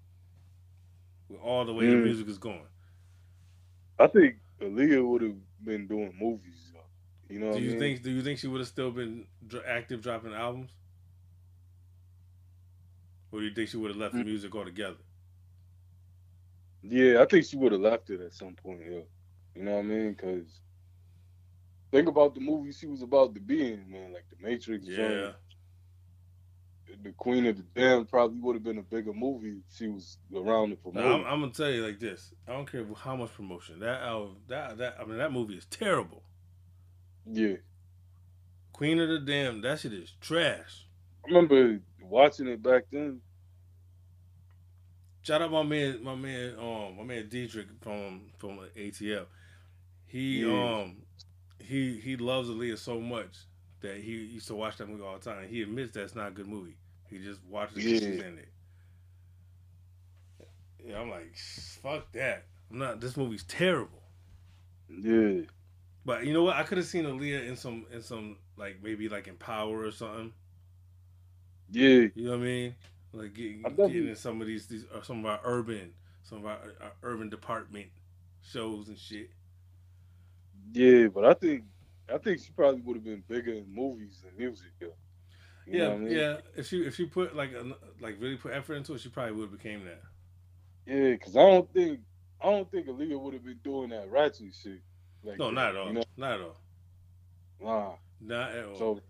With 1.29 1.41
all 1.41 1.65
the 1.65 1.73
way 1.73 1.87
the 1.87 1.95
Mm. 1.97 2.05
music 2.05 2.29
is 2.29 2.38
going. 2.38 2.67
I 3.99 4.07
think 4.09 4.37
Aaliyah 4.61 5.07
would 5.07 5.23
have 5.23 5.37
been 5.65 5.87
doing 5.87 6.15
movies. 6.19 6.72
You 7.33 7.38
know 7.38 7.53
Do 7.53 7.57
I 7.59 7.61
you 7.61 7.71
mean? 7.71 7.79
think 7.79 8.03
do 8.03 8.11
you 8.11 8.21
think 8.23 8.38
she 8.38 8.47
would 8.47 8.61
have 8.61 8.68
still 8.68 8.90
been 8.90 9.27
active 9.66 10.03
dropping 10.03 10.35
albums? 10.35 10.71
Or 13.31 13.40
do 13.40 13.47
you 13.47 13.55
think 13.55 13.71
she 13.71 13.79
would 13.79 13.90
have 13.90 13.97
left 13.97 14.12
the 14.14 14.21
Mm. 14.21 14.27
music 14.27 14.55
altogether? 14.55 14.99
Yeah, 16.83 17.23
I 17.23 17.25
think 17.27 17.47
she 17.47 17.57
would 17.57 17.73
have 17.73 17.81
left 17.81 18.11
it 18.11 18.21
at 18.21 18.35
some 18.35 18.55
point. 18.55 18.81
Yeah. 18.85 19.01
You 19.55 19.62
know 19.62 19.73
what 19.77 19.79
I 19.81 19.83
mean? 19.83 20.12
Because 20.12 20.61
think 21.90 22.07
about 22.09 22.35
the 22.35 22.40
movie 22.42 22.73
she 22.73 22.87
was 22.87 23.01
about 23.01 23.35
to 23.35 23.40
be 23.40 23.73
in, 23.73 23.88
man. 23.90 24.12
Like 24.12 24.29
The 24.29 24.37
Matrix. 24.47 24.87
Yeah. 24.87 25.33
The 27.03 27.12
Queen 27.12 27.47
of 27.47 27.57
the 27.57 27.62
Damned 27.62 28.09
probably 28.11 28.38
would 28.40 28.57
have 28.57 28.62
been 28.62 28.77
a 28.77 28.83
bigger 28.83 29.14
movie 29.14 29.61
if 29.66 29.77
she 29.77 29.88
was 29.88 30.18
around 30.35 30.68
to 30.71 30.77
promote. 30.77 31.03
Now, 31.03 31.14
I'm, 31.14 31.25
I'm 31.25 31.40
gonna 31.40 31.53
tell 31.53 31.71
you 31.71 31.83
like 31.87 31.99
this. 31.99 32.35
I 32.47 32.53
don't 32.53 32.71
care 32.71 32.85
how 32.95 33.16
much 33.16 33.33
promotion 33.33 33.79
that 33.81 34.03
album, 34.03 34.37
that 34.49 34.77
that 34.77 34.97
I 35.01 35.05
mean 35.07 35.16
that 35.16 35.33
movie 35.33 35.55
is 35.57 35.64
terrible. 35.64 36.23
Yeah. 37.27 37.57
Queen 38.73 38.99
of 39.01 39.09
the 39.09 39.19
Damned, 39.21 39.65
that 39.65 39.81
shit 39.81 39.93
is 39.93 40.13
trash. 40.21 40.87
I 41.25 41.29
remember 41.29 41.81
watching 42.01 42.49
it 42.49 42.63
back 42.63 42.85
then. 42.91 43.21
Shout 45.23 45.43
out 45.43 45.53
my 45.53 45.63
man, 45.63 46.03
my 46.03 46.17
man, 46.17 46.57
um, 46.59 46.97
my 46.97 47.05
man 47.05 47.29
Dietrich 47.29 47.69
from 47.81 48.33
from 48.39 48.59
ATL. 48.77 49.27
He 50.07 50.41
Yeah. 50.41 50.81
um 50.81 50.97
he 51.61 51.99
he 52.01 52.17
loves 52.17 52.49
Aaliyah 52.49 52.79
so 52.79 53.01
much 53.01 53.37
that 53.81 53.99
he 53.99 54.13
used 54.13 54.49
to 54.49 54.55
watch 54.55 54.79
that 54.79 54.89
movie 54.89 55.03
all 55.03 55.19
the 55.19 55.25
time. 55.31 55.49
He 55.49 55.63
admits 55.63 55.93
that's 55.93 56.15
not 56.15 56.29
a 56.29 56.33
good 56.33 56.49
movie. 56.49 56.77
He 57.09 57.19
just 57.19 57.41
watches 57.45 57.85
it 57.85 58.03
Yeah. 58.03 58.25
in 58.27 58.39
it. 58.39 58.49
Yeah, 60.85 61.01
I'm 61.01 61.11
like, 61.11 61.37
fuck 61.83 62.11
that. 62.13 62.47
I'm 62.71 62.79
not. 62.79 63.01
This 63.01 63.17
movie's 63.17 63.45
terrible. 63.45 64.03
Yeah. 64.89 65.43
But 66.05 66.27
you 66.27 66.33
know 66.33 66.43
what? 66.43 66.57
I 66.57 66.65
could 66.65 66.79
have 66.79 66.87
seen 66.87 67.05
Aaliyah 67.05 67.47
in 67.47 67.57
some 67.57 67.87
in 67.93 68.03
some 68.03 68.37
like 68.57 68.79
maybe 68.83 69.09
like 69.09 69.29
in 69.29 69.37
Power 69.37 69.85
or 69.85 69.93
something. 69.93 70.33
Yeah. 71.71 72.07
You 72.15 72.25
know 72.25 72.31
what 72.33 72.41
I 72.41 72.45
mean? 72.45 72.75
Like 73.12 73.35
getting, 73.35 73.62
getting 73.62 74.09
in 74.09 74.17
some 74.17 74.41
of 74.41 74.47
these, 74.47 74.67
these 74.67 74.85
uh, 74.95 75.03
some 75.03 75.21
of 75.21 75.27
our 75.27 75.41
urban, 75.45 75.93
some 76.23 76.38
of 76.38 76.47
our, 76.47 76.59
our 76.81 76.93
urban 77.03 77.29
department 77.29 77.88
shows 78.43 78.88
and 78.88 78.99
shit. 78.99 79.31
Yeah, 80.73 81.09
but 81.09 81.25
I 81.25 81.35
think 81.35 81.65
I 82.12 82.19
think 82.19 82.41
she 82.41 82.53
probably 82.53 82.81
would 82.81 82.97
have 82.97 83.05
been 83.05 83.23
bigger 83.29 83.53
in 83.53 83.67
movies 83.73 84.23
than 84.25 84.37
music. 84.37 84.69
Yeah. 84.81 84.88
You 85.67 85.79
yeah, 85.79 85.88
I 85.91 85.97
mean? 85.97 86.11
yeah. 86.11 86.37
If 86.57 86.67
she 86.67 86.79
if 86.83 86.97
she 86.97 87.05
put 87.05 87.37
like 87.37 87.53
a, 87.53 87.77
like 88.01 88.17
really 88.19 88.37
put 88.37 88.53
effort 88.53 88.75
into 88.75 88.95
it, 88.95 89.01
she 89.01 89.11
probably 89.11 89.33
would 89.33 89.51
have 89.51 89.59
became 89.59 89.85
that. 89.85 90.03
Yeah, 90.87 91.11
because 91.12 91.37
I 91.37 91.41
don't 91.41 91.73
think 91.73 92.01
I 92.41 92.51
don't 92.51 92.71
think 92.71 92.87
Aaliyah 92.87 93.21
would 93.21 93.35
have 93.35 93.45
been 93.45 93.61
doing 93.62 93.91
that 93.91 94.11
ratchet 94.11 94.55
shit. 94.61 94.81
Like 95.25 95.39
No, 95.39 95.47
that, 95.47 95.53
not 95.55 95.69
at 95.71 95.77
all. 95.77 95.87
You 95.89 95.93
know? 95.95 96.05
Not 96.17 96.33
at 96.33 96.41
all. 96.41 96.57
Nah. 97.61 97.93
Not 98.21 98.53
at 98.53 98.65
all. 98.65 98.77
So, 98.77 99.01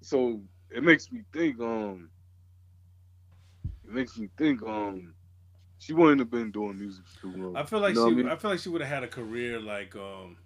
so 0.00 0.40
it 0.70 0.82
makes 0.82 1.10
me 1.10 1.22
think. 1.32 1.60
Um, 1.60 2.10
it 3.86 3.92
makes 3.92 4.16
me 4.18 4.28
think. 4.36 4.62
Um, 4.62 5.14
she 5.78 5.92
wouldn't 5.92 6.18
have 6.20 6.30
been 6.30 6.50
doing 6.50 6.78
music 6.78 7.04
too 7.20 7.32
long. 7.32 7.56
I 7.56 7.62
feel 7.64 7.80
like 7.80 7.94
You 7.94 8.10
know 8.10 8.22
she. 8.22 8.28
I 8.28 8.32
I, 8.32 8.36
feel 8.36 8.50
like 8.50 8.60
she 8.60 8.68
would 8.68 8.80
have 8.80 8.90
had 8.90 9.04
a 9.04 9.08
career 9.08 9.60
like 9.60 9.94
um. 9.96 10.36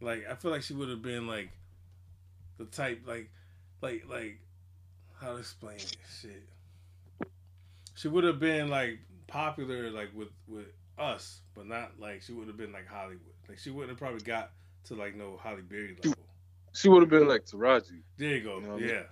Like 0.00 0.26
I 0.30 0.34
feel 0.34 0.50
like 0.50 0.62
she 0.62 0.74
would 0.74 0.88
have 0.88 1.02
been 1.02 1.26
like, 1.26 1.50
the 2.58 2.64
type 2.66 3.02
like, 3.06 3.30
like 3.82 4.04
like, 4.08 4.38
how 5.20 5.32
to 5.32 5.38
explain 5.38 5.76
it? 5.76 5.96
Shit. 6.20 6.48
She 7.96 8.06
would 8.06 8.22
have 8.22 8.38
been 8.38 8.68
like 8.68 9.00
popular 9.26 9.90
like 9.90 10.10
with 10.14 10.28
with 10.46 10.66
us, 11.00 11.42
but 11.54 11.66
not 11.66 11.92
like 11.98 12.22
she 12.22 12.32
would 12.32 12.46
have 12.48 12.56
been 12.56 12.72
like 12.72 12.86
Hollywood. 12.86 13.20
Like 13.48 13.58
she 13.58 13.70
wouldn't 13.70 13.90
have 13.90 13.98
probably 13.98 14.20
got 14.20 14.52
to 14.84 14.94
like 14.94 15.14
no 15.16 15.38
Halle 15.42 15.60
Berry 15.62 15.96
level. 16.02 16.18
She 16.72 16.88
would 16.88 17.02
have 17.02 17.10
been 17.10 17.28
like 17.28 17.44
Taraji. 17.44 18.02
There 18.16 18.36
you 18.36 18.42
go. 18.42 18.56
You 18.56 18.62
know 18.62 18.72
what 18.74 18.82
I 18.82 18.86
yeah. 18.86 18.92
mean? 18.94 19.04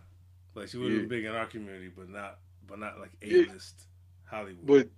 Like 0.54 0.68
she 0.68 0.78
would 0.78 0.86
have 0.92 0.94
Yeah. 0.94 1.00
been 1.00 1.08
big 1.08 1.24
in 1.24 1.32
our 1.34 1.46
community, 1.46 1.90
but 1.94 2.08
not 2.08 2.38
but 2.66 2.78
not 2.78 2.98
like 2.98 3.12
A 3.22 3.26
Yeah. 3.26 3.52
list 3.52 3.86
Hollywood. 4.24 4.66
But, 4.66 4.88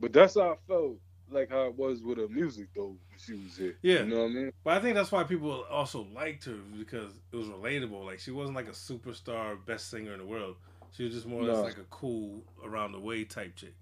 but 0.00 0.12
that's 0.12 0.34
how 0.34 0.52
I 0.52 0.56
felt 0.66 0.98
like 1.30 1.50
how 1.50 1.64
it 1.66 1.74
was 1.74 2.02
with 2.02 2.18
her 2.18 2.28
music 2.28 2.68
though 2.74 2.96
when 3.08 3.18
she 3.18 3.32
was 3.34 3.56
here. 3.56 3.76
Yeah. 3.82 4.00
You 4.00 4.06
know 4.06 4.22
what 4.22 4.30
I 4.30 4.34
mean? 4.34 4.52
But 4.64 4.74
I 4.74 4.80
think 4.80 4.94
that's 4.94 5.10
why 5.12 5.24
people 5.24 5.64
also 5.70 6.06
liked 6.14 6.44
her 6.44 6.56
because 6.78 7.12
it 7.32 7.36
was 7.36 7.48
relatable. 7.48 8.04
Like 8.04 8.20
she 8.20 8.30
wasn't 8.30 8.56
like 8.56 8.68
a 8.68 8.72
superstar, 8.72 9.56
best 9.66 9.90
singer 9.90 10.12
in 10.12 10.18
the 10.18 10.26
world. 10.26 10.56
She 10.92 11.04
was 11.04 11.12
just 11.12 11.26
more 11.26 11.42
or 11.42 11.44
less 11.44 11.56
No. 11.56 11.62
like 11.62 11.78
a 11.78 11.84
cool 11.90 12.44
around 12.64 12.92
the 12.92 13.00
way 13.00 13.24
type 13.24 13.56
chick. 13.56 13.74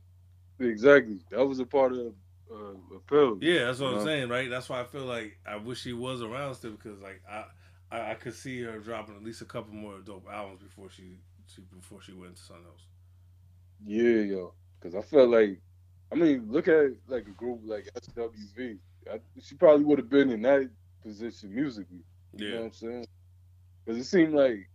Exactly. 0.60 1.18
That 1.30 1.44
was 1.46 1.58
a 1.58 1.66
part 1.66 1.92
of 1.92 2.14
uh. 2.52 3.34
Yeah, 3.40 3.66
that's 3.66 3.80
what 3.80 3.88
I'm 3.92 3.98
Yeah. 3.98 4.00
saying, 4.00 4.28
right? 4.28 4.48
That's 4.48 4.68
why 4.68 4.80
I 4.80 4.84
feel 4.84 5.04
like 5.04 5.38
I 5.46 5.56
wish 5.56 5.80
she 5.82 5.92
was 5.92 6.22
around 6.22 6.54
still 6.54 6.72
because 6.72 7.00
like 7.00 7.22
I, 7.28 7.44
I 7.90 8.12
I 8.12 8.14
could 8.14 8.34
see 8.34 8.62
her 8.62 8.78
dropping 8.78 9.16
at 9.16 9.24
least 9.24 9.42
a 9.42 9.46
couple 9.46 9.74
more 9.74 9.98
dope 10.00 10.28
albums 10.30 10.62
before 10.62 10.90
she, 10.90 11.18
she 11.46 11.62
before 11.62 12.00
she 12.00 12.12
went 12.12 12.36
to 12.36 12.42
something 12.42 12.66
else. 12.66 12.86
Yeah, 13.84 14.20
yo. 14.22 14.54
Because 14.80 14.94
I 14.94 15.02
felt 15.02 15.30
like, 15.30 15.60
I 16.12 16.14
mean, 16.16 16.50
look 16.50 16.68
at 16.68 16.92
like 17.08 17.26
a 17.26 17.30
group 17.32 17.60
like 17.64 17.88
SWV. 17.94 18.78
I, 19.10 19.20
she 19.40 19.54
probably 19.56 19.84
would 19.84 19.98
have 19.98 20.08
been 20.10 20.30
in 20.30 20.42
that 20.42 20.70
position 21.02 21.54
musically. 21.54 22.04
You 22.32 22.48
know 22.48 22.56
what 22.56 22.56
Yeah, 22.56 22.66
I'm 22.66 22.72
saying? 22.72 23.06
Because 23.84 24.00
it 24.00 24.04
seemed 24.04 24.34
like 24.34 24.70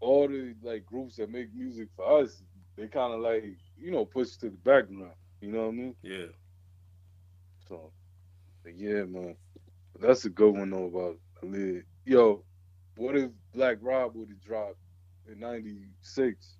all 0.00 0.28
the 0.28 0.54
like 0.62 0.84
groups 0.86 1.16
that 1.16 1.30
make 1.30 1.54
music 1.54 1.88
for 1.96 2.20
us, 2.22 2.42
they 2.76 2.88
kind 2.88 3.14
of 3.14 3.20
like 3.20 3.44
you 3.76 3.90
know 3.90 4.04
push 4.04 4.36
to 4.38 4.50
the 4.50 4.56
background. 4.56 5.14
You 5.40 5.52
know 5.52 5.62
what 5.62 5.68
I 5.68 5.72
mean? 5.72 5.94
yeah. 6.02 6.26
So, 7.68 7.90
but 8.62 8.76
yeah, 8.76 9.04
man, 9.04 9.36
that's 9.98 10.24
a 10.24 10.30
good 10.30 10.52
one 10.52 10.70
though 10.70 10.86
about 10.86 11.18
Aaliyah. 11.42 11.82
Yo, 12.04 12.44
what 12.96 13.16
if 13.16 13.30
Black 13.54 13.78
Rob 13.80 14.14
would 14.14 14.28
have 14.28 14.40
dropped 14.40 14.78
in 15.30 15.40
'96? 15.40 16.56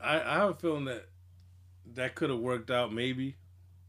I, 0.00 0.20
I 0.20 0.34
have 0.34 0.50
a 0.50 0.54
feeling 0.54 0.84
that 0.86 1.08
that 1.94 2.14
could 2.14 2.30
have 2.30 2.38
worked 2.38 2.70
out 2.70 2.92
maybe, 2.92 3.36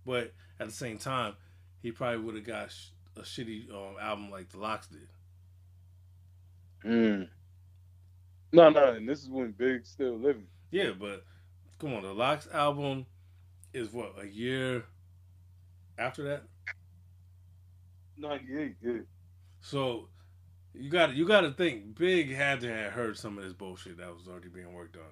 but 0.06 0.34
at 0.60 0.68
the 0.68 0.74
same 0.74 0.98
time, 0.98 1.36
he 1.82 1.92
probably 1.92 2.20
would 2.20 2.36
have 2.36 2.46
got 2.46 2.72
sh- 2.72 2.90
a 3.16 3.22
shitty 3.22 3.72
um, 3.72 3.96
album 4.02 4.32
like 4.32 4.50
the 4.50 4.60
LOX 4.60 4.88
did. 4.88 5.08
Mm. 6.86 7.28
No, 8.54 8.70
no, 8.70 8.94
and 8.94 9.08
this 9.08 9.22
is 9.22 9.30
when 9.30 9.52
Big 9.52 9.86
still 9.86 10.18
living. 10.18 10.48
Yeah, 10.72 10.92
but 10.98 11.26
come 11.80 11.94
on, 11.94 12.04
the 12.04 12.14
LOX 12.14 12.48
album 12.54 13.06
is 13.78 13.94
what 13.94 14.16
a 14.22 14.28
year, 14.28 14.86
after 15.98 16.24
that? 16.24 16.44
Ninety 18.18 18.58
eight, 18.58 18.76
yeah. 18.82 19.00
So 19.62 20.08
you 20.74 20.90
got 20.90 21.16
you 21.16 21.28
got 21.28 21.42
to 21.42 21.52
think 21.52 21.98
Big 21.98 22.34
had 22.34 22.62
to 22.62 22.74
have 22.74 22.94
heard 22.94 23.18
some 23.18 23.38
of 23.38 23.44
this 23.44 23.54
bullshit 23.54 23.98
that 23.98 24.14
was 24.14 24.28
already 24.28 24.50
being 24.50 24.74
worked 24.74 24.96
on 24.96 25.04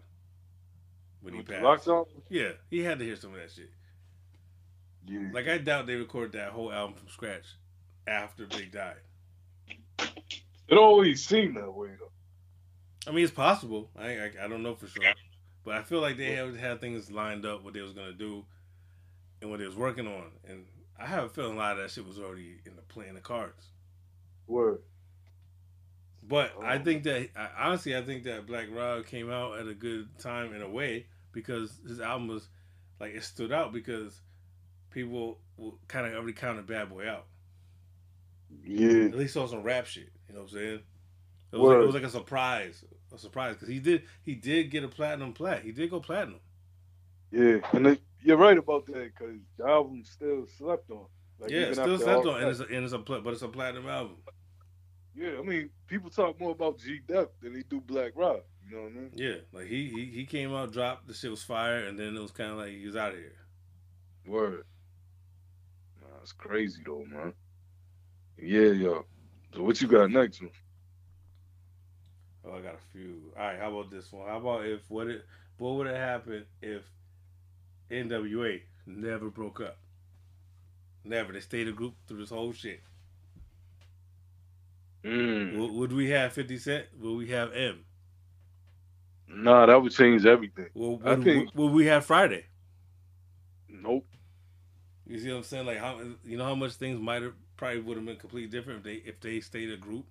when 1.22 1.34
he 1.34 1.42
passed. 1.42 1.88
Yeah, 2.30 2.52
he 2.70 2.84
had 2.84 3.00
to 3.00 3.06
hear 3.06 3.16
some 3.16 3.34
of 3.34 3.40
that 3.40 3.52
shit. 3.52 3.72
Yeah. 5.08 5.30
Like 5.32 5.48
I 5.48 5.60
doubt 5.60 5.86
they 5.86 5.96
recorded 5.96 6.34
that 6.34 6.52
whole 6.52 6.72
album 6.72 6.96
from 6.96 7.10
scratch 7.10 7.46
after 8.08 8.48
Big 8.48 8.72
died. 8.72 8.96
It 10.68 10.78
always 10.78 11.24
seemed 11.24 11.58
that 11.58 11.72
way 11.72 11.90
though. 12.00 12.12
I 13.08 13.14
mean, 13.14 13.24
it's 13.24 13.34
possible. 13.34 13.90
I 13.96 14.18
I, 14.18 14.32
I 14.44 14.48
don't 14.48 14.64
know 14.64 14.74
for 14.74 14.88
sure, 14.88 15.04
but 15.64 15.76
I 15.76 15.84
feel 15.84 16.02
like 16.02 16.18
they 16.18 16.34
had 16.34 16.56
had 16.56 16.82
things 16.82 17.12
lined 17.12 17.46
up 17.46 17.64
what 17.64 17.76
they 17.76 17.82
was 17.82 17.94
gonna 17.94 18.14
do 18.14 18.46
and 19.46 19.52
what 19.52 19.60
they 19.60 19.68
was 19.68 19.76
working 19.76 20.08
on, 20.08 20.32
and 20.48 20.66
I 21.00 21.06
have 21.06 21.26
a 21.26 21.30
feeling 21.30 21.54
a 21.54 21.58
lot 21.60 21.74
of 21.74 21.78
that 21.78 21.92
shit 21.92 22.06
was 22.06 22.18
already 22.18 22.58
in 22.66 22.76
the 22.76 22.82
play 22.82 23.08
in 23.08 23.14
the 23.14 23.22
cards. 23.22 23.68
Word. 24.48 24.80
But 26.28 26.54
oh. 26.58 26.62
I 26.64 26.78
Oh. 26.78 26.84
think 26.84 27.04
that 27.04 27.30
I, 27.36 27.50
honestly, 27.68 27.96
I 27.96 28.02
think 28.02 28.24
that 28.24 28.48
Black 28.48 28.68
Rob 28.72 29.06
came 29.06 29.30
out 29.30 29.60
at 29.60 29.68
a 29.68 29.76
good 29.76 30.18
time 30.18 30.54
in 30.54 30.64
a 30.64 30.70
way 30.70 31.06
because 31.32 31.80
his 31.88 32.00
album 32.00 32.28
was 32.28 32.48
like 33.00 33.14
it 33.14 33.24
stood 33.24 33.52
out 33.52 33.72
because 33.72 34.20
people 34.90 35.38
kind 35.88 36.08
of 36.08 36.14
already 36.14 36.34
counted 36.34 36.66
Bad 36.66 36.90
Boy 36.90 37.08
out. 37.08 37.26
Yeah. 38.64 39.06
At 39.06 39.16
least 39.16 39.38
on 39.38 39.48
some 39.48 39.62
rap 39.62 39.86
shit. 39.86 40.10
You 40.28 40.34
know 40.36 40.42
what 40.42 40.52
I'm 40.52 40.58
saying? 40.58 40.80
It 41.52 41.60
was, 41.60 41.70
like, 41.70 41.84
it 41.84 41.86
was 41.86 41.96
like 41.96 42.04
a 42.04 42.10
surprise, 42.10 42.84
a 43.14 43.18
surprise 43.20 43.54
because 43.56 43.68
he 43.68 43.80
did 43.80 44.04
he 44.24 44.34
did 44.34 44.72
get 44.72 44.84
a 44.84 44.88
platinum 44.88 45.34
plat. 45.34 45.62
He 45.62 45.72
did 45.72 45.92
go 45.92 46.00
platinum. 46.00 46.40
Yeah. 47.36 47.58
And 47.74 47.88
it, 47.88 48.02
you're 48.24 48.38
right 48.38 48.58
about 48.58 48.86
that 48.88 49.12
because 49.14 49.36
the 49.58 49.66
album 49.66 50.04
still 50.06 50.48
slept 50.58 50.90
on. 50.90 51.06
Like, 51.40 51.52
yeah, 51.52 51.74
still 51.74 52.00
slept 52.00 52.26
on, 52.26 52.42
and 52.42 52.50
it's 52.50 52.62
a, 52.62 52.64
and 52.64 52.86
it's 52.86 52.94
a 52.94 53.30
it's 53.30 53.42
a 53.42 53.48
platinum 53.50 53.88
album. 53.90 54.16
Yeah, 55.14 55.32
I 55.38 55.42
mean, 55.44 55.70
people 55.88 56.10
talk 56.10 56.40
more 56.40 56.52
about 56.52 56.80
G 56.80 57.02
Dep 57.06 57.32
than 57.42 57.54
they 57.54 57.64
do 57.70 57.82
Black 57.82 58.14
Rob. 58.16 58.40
You 58.68 58.76
know 58.78 58.84
what 58.84 58.92
I 58.92 58.96
mean? 58.96 59.12
Yeah, 59.16 59.36
like 59.52 59.68
he 59.68 59.90
he, 59.90 60.06
he 60.06 60.26
came 60.26 60.54
out, 60.54 60.72
dropped 60.72 61.08
the 61.08 61.14
shit 61.14 61.30
was 61.30 61.44
fire, 61.44 61.86
and 61.86 62.00
then 62.00 62.16
it 62.16 62.22
was 62.22 62.32
kind 62.32 62.52
of 62.52 62.58
like 62.58 62.72
he 62.72 62.86
was 62.86 62.96
out 62.96 63.12
of 63.12 63.18
here. 63.18 63.36
Word. 64.26 64.64
Nah, 66.02 66.20
it's 66.22 66.32
crazy 66.32 66.82
though, 66.86 67.06
man. 67.06 67.34
Yeah, 68.38 68.72
yo. 68.72 69.06
So 69.54 69.62
what 69.62 69.82
you 69.82 69.88
got 69.88 70.10
next 70.10 70.42
one? 70.42 70.52
Oh, 72.46 72.54
I 72.58 72.62
got 72.62 72.76
a 72.76 72.92
few. 72.94 73.34
All 73.38 73.46
right, 73.46 73.60
how 73.60 73.78
about 73.78 73.92
this 73.92 74.12
one? 74.12 74.28
How 74.28 74.38
about 74.38 74.66
if 74.66 74.82
what 74.90 75.08
it 75.08 75.26
what 75.58 75.76
would 75.76 75.88
have 75.88 75.96
happened 75.98 76.46
if 76.62 76.82
NWA 77.92 78.62
never 78.86 79.30
broke 79.30 79.62
up? 79.62 79.78
Never. 81.04 81.34
They 81.34 81.40
stayed 81.40 81.68
a 81.68 81.72
group 81.72 81.94
through 82.08 82.20
this 82.20 82.30
whole 82.30 82.52
shit. 82.54 82.82
Mm. 85.04 85.58
Would, 85.58 85.72
would 85.72 85.94
we 85.94 86.10
have 86.10 86.34
Fifty 86.34 86.58
Cent? 86.58 86.88
Would 87.00 87.16
we 87.18 87.28
have 87.30 87.54
M? 87.54 87.86
Nah, 89.28 89.66
that 89.68 89.82
would 89.82 89.92
change 89.92 90.26
everything. 90.26 90.70
Would, 90.74 91.08
I 91.08 91.16
think- 91.16 91.54
would 91.54 91.72
we 91.72 91.86
have 91.86 92.06
Friday? 92.06 92.46
Nope. 93.70 94.06
You 95.06 95.20
see 95.20 95.30
what 95.30 95.38
I'm 95.38 95.44
saying? 95.44 95.66
Like 95.68 95.78
how 95.78 96.00
you 96.24 96.38
know 96.38 96.46
how 96.46 96.56
much 96.56 96.74
things 96.74 97.00
might 97.00 97.22
have 97.22 97.34
probably 97.58 97.82
would 97.82 97.98
have 97.98 98.06
been 98.06 98.16
completely 98.18 98.50
different 98.50 98.80
if 98.80 98.84
they 98.84 99.10
if 99.10 99.20
they 99.20 99.40
stayed 99.40 99.72
a 99.72 99.78
group. 99.78 100.06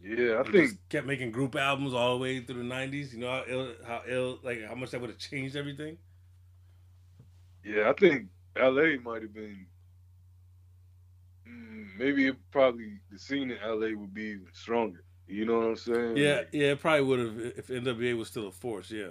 Yeah, 0.00 0.40
I 0.40 0.44
think 0.50 0.78
kept 0.88 1.06
making 1.06 1.32
group 1.32 1.56
albums 1.56 1.94
all 1.94 2.14
the 2.14 2.22
way 2.22 2.40
through 2.40 2.56
the 2.62 2.74
'90s. 2.74 3.12
You 3.12 3.18
know 3.20 3.30
how 3.30 3.44
ill, 3.46 3.74
how 3.86 4.02
ill 4.06 4.38
like 4.42 4.64
how 4.64 4.74
much 4.74 4.90
that 4.90 5.00
would 5.00 5.10
have 5.10 5.18
changed 5.18 5.56
everything. 5.56 5.98
yeah, 7.64 7.90
I 7.90 7.92
think 7.94 8.28
LA 8.56 8.96
might 9.02 9.22
have 9.22 9.34
been 9.34 9.66
mm, 11.48 11.96
maybe 11.98 12.26
it 12.28 12.36
probably 12.50 13.00
the 13.10 13.18
scene 13.18 13.50
in 13.50 13.58
LA 13.62 13.98
would 13.98 14.14
be 14.14 14.24
even 14.24 14.48
stronger. 14.52 15.04
You 15.26 15.44
know 15.44 15.58
what 15.58 15.66
I'm 15.68 15.76
saying? 15.76 16.16
Yeah, 16.16 16.36
Like, 16.36 16.48
yeah, 16.52 16.72
it 16.72 16.80
probably 16.80 17.02
would 17.04 17.18
have 17.18 17.38
if 17.58 17.66
NWA 17.68 18.16
was 18.16 18.28
still 18.28 18.46
a 18.48 18.52
force. 18.52 18.90
Yeah. 18.90 19.10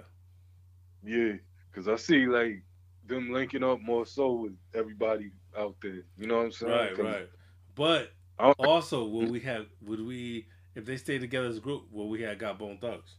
yeah. 1.02 1.34
Cause 1.72 1.88
I 1.88 1.96
see 1.96 2.26
like 2.26 2.62
them 3.04 3.32
linking 3.32 3.62
up 3.62 3.80
more 3.80 4.06
so 4.06 4.32
with 4.32 4.56
everybody 4.74 5.30
out 5.56 5.76
there. 5.82 6.04
You 6.16 6.26
know 6.26 6.38
what 6.38 6.46
I'm 6.46 6.52
saying? 6.52 6.72
Right, 6.72 6.98
right. 6.98 7.28
But 7.74 8.12
also, 8.38 9.04
would 9.06 9.28
we 9.30 9.40
have? 9.40 9.66
Would 9.82 10.00
we? 10.04 10.48
If 10.76 10.84
they 10.84 10.98
stayed 10.98 11.22
together 11.22 11.46
as 11.46 11.56
a 11.56 11.60
group, 11.60 11.86
well, 11.90 12.06
we 12.06 12.20
had 12.20 12.38
got 12.38 12.58
Bone 12.58 12.76
Thugs? 12.78 13.16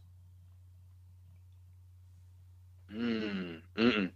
Mm, 2.94 3.60
mm-mm. 3.76 4.10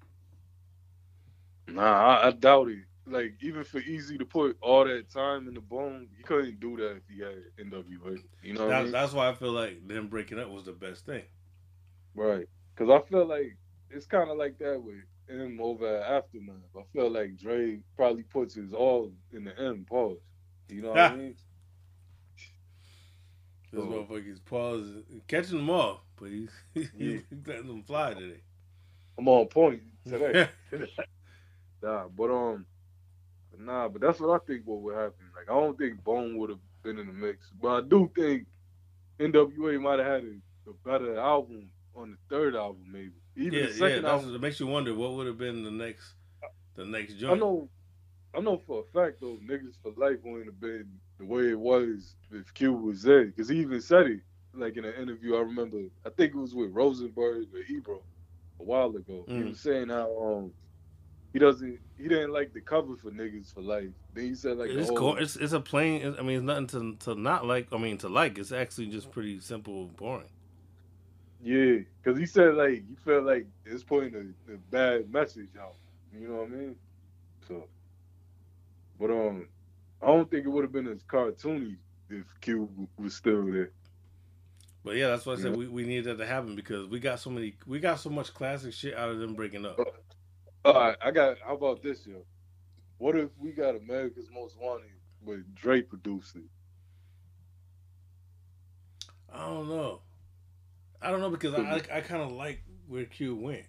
Nah, 1.66 1.83
I, 1.83 2.28
I 2.28 2.31
doubt 2.31 2.68
it. 2.68 2.85
Like 3.05 3.35
even 3.42 3.64
for 3.64 3.81
Eazy 3.81 4.16
to 4.18 4.24
put 4.24 4.57
all 4.62 4.85
that 4.85 5.11
time 5.11 5.48
in 5.48 5.55
the 5.55 5.61
bone, 5.61 6.07
he 6.16 6.22
couldn't 6.22 6.61
do 6.61 6.76
that 6.76 6.98
if 6.98 7.02
he 7.11 7.20
had 7.20 7.42
NWA. 7.59 8.22
You 8.42 8.55
know 8.55 8.66
what 8.66 8.74
I 8.74 8.83
mean? 8.85 8.92
that's 8.92 9.12
why 9.12 9.28
I 9.28 9.35
feel 9.35 9.50
like 9.52 9.87
them 9.88 10.07
breaking 10.07 10.38
up 10.38 10.48
was 10.48 10.64
the 10.64 10.72
best 10.72 11.05
thing. 11.05 11.24
Right. 12.14 12.46
Because 12.74 12.90
I 12.90 13.09
feel 13.11 13.26
like 13.26 13.57
it's 13.90 14.07
kind 14.07 14.31
of 14.31 14.38
like 14.38 14.57
that 14.59 14.81
with 14.81 15.02
him 15.28 15.59
over 15.61 15.98
at 15.98 16.12
Aftermath. 16.12 16.55
I 16.78 16.83
feel 16.92 17.11
like 17.11 17.37
Dre 17.37 17.81
probably 17.96 18.22
puts 18.22 18.55
his 18.55 18.72
all 18.72 19.12
in 19.33 19.44
the 19.44 19.59
M 19.59 19.85
pause. 19.88 20.18
You 20.68 20.83
know 20.83 20.90
what 20.90 21.00
I 21.00 21.16
mean? 21.16 21.35
This 23.72 23.80
Oh. 23.80 23.87
motherfucker's 23.87 24.40
paws 24.40 24.87
catching 25.28 25.56
them 25.58 25.70
all, 25.70 26.04
but 26.16 26.30
he's 26.30 26.50
Yeah. 26.96 27.18
letting 27.46 27.68
them 27.68 27.82
fly 27.82 28.14
today. 28.14 28.40
I'm 29.18 29.28
on 29.28 29.46
point 29.46 29.82
today. 30.06 30.48
nah, 31.82 32.08
but 32.08 32.30
um, 32.30 32.66
nah, 33.58 33.88
but 33.88 34.00
that's 34.00 34.20
what 34.20 34.40
I 34.40 34.44
think 34.46 34.62
what 34.66 34.80
would 34.82 34.94
happen. 34.96 35.26
Like 35.37 35.50
I 35.50 35.58
don't 35.61 35.76
think 35.78 36.02
Bone 36.04 36.37
would 36.38 36.50
have 36.50 36.58
been 36.82 36.98
in 36.98 37.06
the 37.06 37.12
mix, 37.12 37.50
but 37.61 37.68
I 37.68 37.80
do 37.88 38.11
think 38.14 38.46
NWA 39.18 39.80
might 39.80 39.98
have 39.98 40.06
had 40.08 40.24
a, 40.24 40.70
a 40.70 40.74
better 40.85 41.18
album 41.18 41.70
on 41.94 42.11
the 42.12 42.16
third 42.35 42.56
album, 42.56 42.85
maybe 42.90 43.12
even 43.37 43.52
yeah, 43.58 43.66
the 43.66 43.72
yeah. 43.72 43.78
second 43.78 44.02
That's, 44.02 44.22
album. 44.22 44.35
it 44.35 44.40
makes 44.40 44.61
you 44.61 44.66
wonder 44.66 44.94
what 44.94 45.12
would 45.12 45.26
have 45.26 45.38
been 45.38 45.62
the 45.62 45.70
next, 45.70 46.14
the 46.74 46.85
next 46.85 47.14
joint. 47.14 47.35
I 47.35 47.37
know, 47.38 47.68
I 48.35 48.40
know 48.40 48.61
for 48.66 48.80
a 48.85 48.92
fact 48.98 49.20
though, 49.20 49.38
niggas 49.46 49.74
for 49.82 49.92
life 49.96 50.18
wouldn't 50.24 50.46
have 50.46 50.61
been 50.61 50.88
the 51.22 51.32
way 51.32 51.50
it 51.50 51.58
was 51.58 52.14
if 52.32 52.52
Q 52.54 52.72
was 52.72 53.02
there, 53.02 53.26
because 53.26 53.48
he 53.48 53.58
even 53.61 53.80
said 53.80 54.06
it 54.06 54.20
like 54.54 54.76
in 54.76 54.85
an 54.85 54.94
interview. 54.94 55.37
I 55.37 55.40
remember, 55.40 55.78
I 56.04 56.11
think 56.11 56.35
it 56.35 56.38
was 56.38 56.54
with 56.54 56.72
Rosenberg 56.72 57.46
or 57.54 57.61
Ebro 57.68 58.02
a 58.61 58.62
while 58.62 58.94
ago. 58.96 59.24
He 59.28 59.35
Mm. 59.35 59.48
was 59.50 59.61
saying 59.61 59.88
how 59.88 60.11
um 60.22 60.52
he 61.32 61.38
doesn't, 61.38 61.78
he 61.96 62.08
didn't 62.08 62.32
like 62.32 62.52
the 62.52 62.61
cover 62.61 62.94
for 62.96 63.11
niggas 63.11 63.54
for 63.54 63.62
life. 63.62 63.88
Then 64.12 64.24
he 64.24 64.35
said 64.35 64.58
like 64.58 64.70
It's 64.70 64.88
whole- 64.88 64.98
cool. 64.98 65.16
It's 65.16 65.37
it's 65.37 65.52
a 65.54 65.61
plain. 65.61 66.14
I 66.18 66.22
mean, 66.22 66.37
it's 66.38 66.44
nothing 66.44 66.66
to 66.68 66.96
to 67.06 67.14
not 67.14 67.46
like. 67.46 67.68
I 67.72 67.78
mean, 67.78 67.96
to 67.98 68.08
like. 68.08 68.37
It's 68.38 68.52
actually 68.52 68.88
just 68.88 69.11
pretty 69.11 69.40
simple, 69.40 69.85
and 69.85 69.96
boring. 69.96 70.28
yeah, 71.42 71.78
because 72.02 72.18
he 72.18 72.26
said 72.26 72.54
like 72.56 72.82
he 72.88 72.94
felt 73.04 73.24
like 73.24 73.46
it's 73.64 73.82
putting 73.85 74.14
a, 74.14 74.52
a 74.54 74.56
bad 74.70 75.11
message 75.12 75.50
out. 75.58 75.76
You 76.12 76.28
know 76.28 76.35
what 76.42 76.48
I 76.48 76.50
mean? 76.50 76.76
So, 77.48 77.64
but 79.00 79.11
um, 79.11 79.48
I 80.02 80.06
don't 80.06 80.30
think 80.30 80.44
it 80.44 80.48
would 80.48 80.64
have 80.64 80.72
been 80.72 80.88
as 80.88 81.02
cartoony 81.04 81.76
if 82.10 82.24
Q 82.40 82.68
was 82.98 83.14
still 83.14 83.44
there. 83.46 83.70
But 84.84 84.96
yeah, 84.96 85.08
that's 85.08 85.24
why 85.24 85.34
I 85.34 85.36
said 85.36 85.52
Yeah. 85.52 85.58
we, 85.58 85.68
we 85.68 85.84
needed 85.84 86.06
that 86.06 86.16
to 86.18 86.26
happen 86.26 86.56
because 86.56 86.88
we 86.88 86.98
got 86.98 87.20
so 87.20 87.30
many, 87.30 87.54
we 87.66 87.78
got 87.78 88.00
so 88.00 88.10
much 88.10 88.34
classic 88.34 88.72
shit 88.72 88.96
out 88.96 89.10
of 89.10 89.18
them 89.18 89.34
breaking 89.34 89.64
up. 89.64 89.78
Uh, 89.78 89.84
all 90.64 90.74
right, 90.74 90.96
I 91.00 91.10
got. 91.12 91.38
How 91.38 91.54
about 91.54 91.82
this, 91.82 92.06
yo? 92.06 92.24
What 92.98 93.16
if 93.16 93.30
we 93.38 93.50
got 93.52 93.76
America's 93.76 94.28
Most 94.32 94.56
Wanted, 94.60 94.90
but 95.24 95.54
Dre 95.54 95.82
produced 95.82 96.36
it? 96.36 96.42
I 99.32 99.46
don't 99.46 99.68
know. 99.68 100.02
I 101.00 101.10
don't 101.10 101.20
know 101.20 101.30
because 101.30 101.54
I 101.54 101.62
I, 101.62 101.96
I 101.98 102.00
kind 102.00 102.22
of 102.22 102.32
like 102.32 102.62
where 102.86 103.04
Q 103.04 103.36
went. 103.36 103.64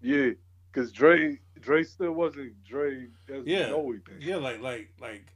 Yeah, 0.00 0.30
because 0.72 0.90
Dre, 0.90 1.38
Dre 1.60 1.82
still 1.84 2.12
wasn't 2.12 2.54
Dre 2.64 3.08
as 3.28 3.46
Yeah. 3.46 3.72
Yeah, 4.20 4.36
like 4.36 4.60
like 4.60 4.92
like. 5.00 5.26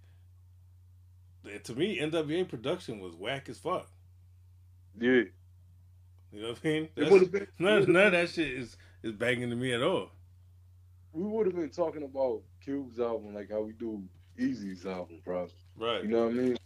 To 1.64 1.74
me, 1.74 1.99
NWA 2.01 2.49
production 2.49 3.01
was 3.01 3.14
whack 3.14 3.49
as 3.49 3.59
fuck. 3.59 3.88
Yeah, 4.99 5.22
You 6.32 6.42
know 6.42 6.49
what 6.51 6.59
I 6.64 6.68
mean? 6.68 6.82
it 6.84 6.90
That's- 6.95 7.12
would 7.12 7.22
have 7.22 7.32
been. 7.32 7.47
none, 7.59 7.92
none 7.92 8.07
of 8.07 8.12
that 8.12 8.30
shit 8.30 8.49
is 8.49 8.76
is 9.03 9.12
banging 9.12 9.51
to 9.51 9.57
me 9.57 9.72
at 9.72 9.82
all. 9.82 10.11
We 11.12 11.22
would 11.24 11.47
have 11.47 11.55
been 11.55 11.70
talking 11.70 12.03
about 12.03 12.42
Cube's 12.64 12.99
album 12.99 13.34
like 13.34 13.51
how 13.51 13.61
we 13.61 13.72
do 13.72 14.03
Eazy's 14.38 14.86
album, 14.86 15.20
probably. 15.24 15.53
Right. 15.76 16.03
You 16.03 16.09
know 16.09 16.24
what 16.24 16.30
I 16.32 16.34
mean? 16.34 16.57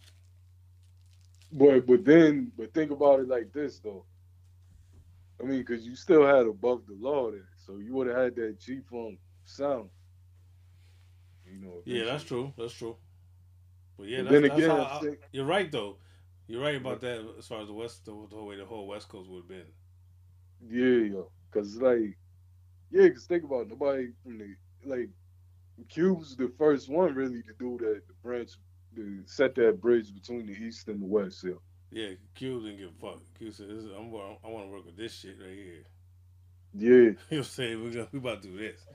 But 1.51 1.85
but 1.87 2.05
then 2.05 2.51
but 2.57 2.73
think 2.73 2.91
about 2.91 3.19
it 3.19 3.27
like 3.27 3.51
this 3.51 3.79
though. 3.79 4.05
I 5.41 5.43
mean, 5.45 5.59
because 5.59 5.85
you 5.85 5.95
still 5.95 6.25
had 6.25 6.45
above 6.45 6.83
the 6.87 6.95
law 6.99 7.31
there, 7.31 7.49
so 7.65 7.77
you 7.77 7.93
would 7.93 8.07
have 8.07 8.17
had 8.17 8.35
that 8.35 8.59
G 8.59 8.79
Funk 8.89 9.19
sound. 9.45 9.89
You 11.45 11.59
know. 11.59 11.81
Yeah, 11.85 12.05
that's 12.05 12.23
true. 12.23 12.53
That's 12.57 12.73
true. 12.73 12.95
But 13.99 14.07
yeah, 14.07 14.21
that's, 14.21 14.31
then 14.31 14.41
that's 14.43 14.55
again, 14.55 14.71
I 14.71 15.01
you're 15.33 15.45
right 15.45 15.69
though. 15.69 15.97
You're 16.47 16.63
right 16.63 16.77
about 16.77 17.01
that 17.01 17.23
as 17.37 17.45
far 17.45 17.61
as 17.61 17.67
the 17.67 17.73
west, 17.73 18.05
the, 18.05 18.11
the 18.29 18.35
whole 18.35 18.47
way 18.47 18.55
the 18.55 18.65
whole 18.65 18.87
West 18.87 19.09
Coast 19.09 19.29
would 19.29 19.43
have 19.43 19.47
been. 19.47 19.67
Yeah, 20.67 21.13
yo. 21.13 21.31
Cause 21.51 21.75
like, 21.75 22.17
yeah, 22.89 23.09
cause 23.09 23.25
think 23.25 23.43
about 23.43 23.63
it, 23.63 23.69
nobody 23.69 24.07
from 24.23 24.39
the 24.39 24.55
like, 24.85 25.09
Cube's 25.89 26.35
the 26.35 26.51
first 26.57 26.89
one 26.89 27.13
really 27.13 27.43
to 27.43 27.53
do 27.59 27.77
that, 27.81 28.01
the 28.07 28.13
branch, 28.23 28.51
to 28.95 29.21
set 29.25 29.53
that 29.55 29.81
bridge 29.81 30.13
between 30.13 30.47
the 30.47 30.53
East 30.53 30.87
and 30.87 31.01
the 31.01 31.05
West. 31.05 31.43
Yeah. 31.43 31.53
Yeah, 31.91 32.09
Cube 32.35 32.63
didn't 32.63 32.77
give 32.77 32.89
a 32.89 33.11
fuck. 33.13 33.21
Cube 33.37 33.53
said, 33.53 33.69
this 33.69 33.83
is, 33.83 33.91
I'm, 33.91 34.07
I 34.07 34.47
want 34.47 34.65
to 34.65 34.71
work 34.71 34.85
with 34.85 34.97
this 34.97 35.13
shit 35.13 35.37
right 35.39 35.55
here. 35.55 35.83
Yeah. 36.73 37.11
You 37.29 37.37
know 37.37 37.43
say 37.43 37.75
We're 37.75 37.91
gonna 37.91 38.07
we 38.11 38.19
about 38.19 38.41
to 38.43 38.47
do 38.47 38.57
this. 38.57 38.85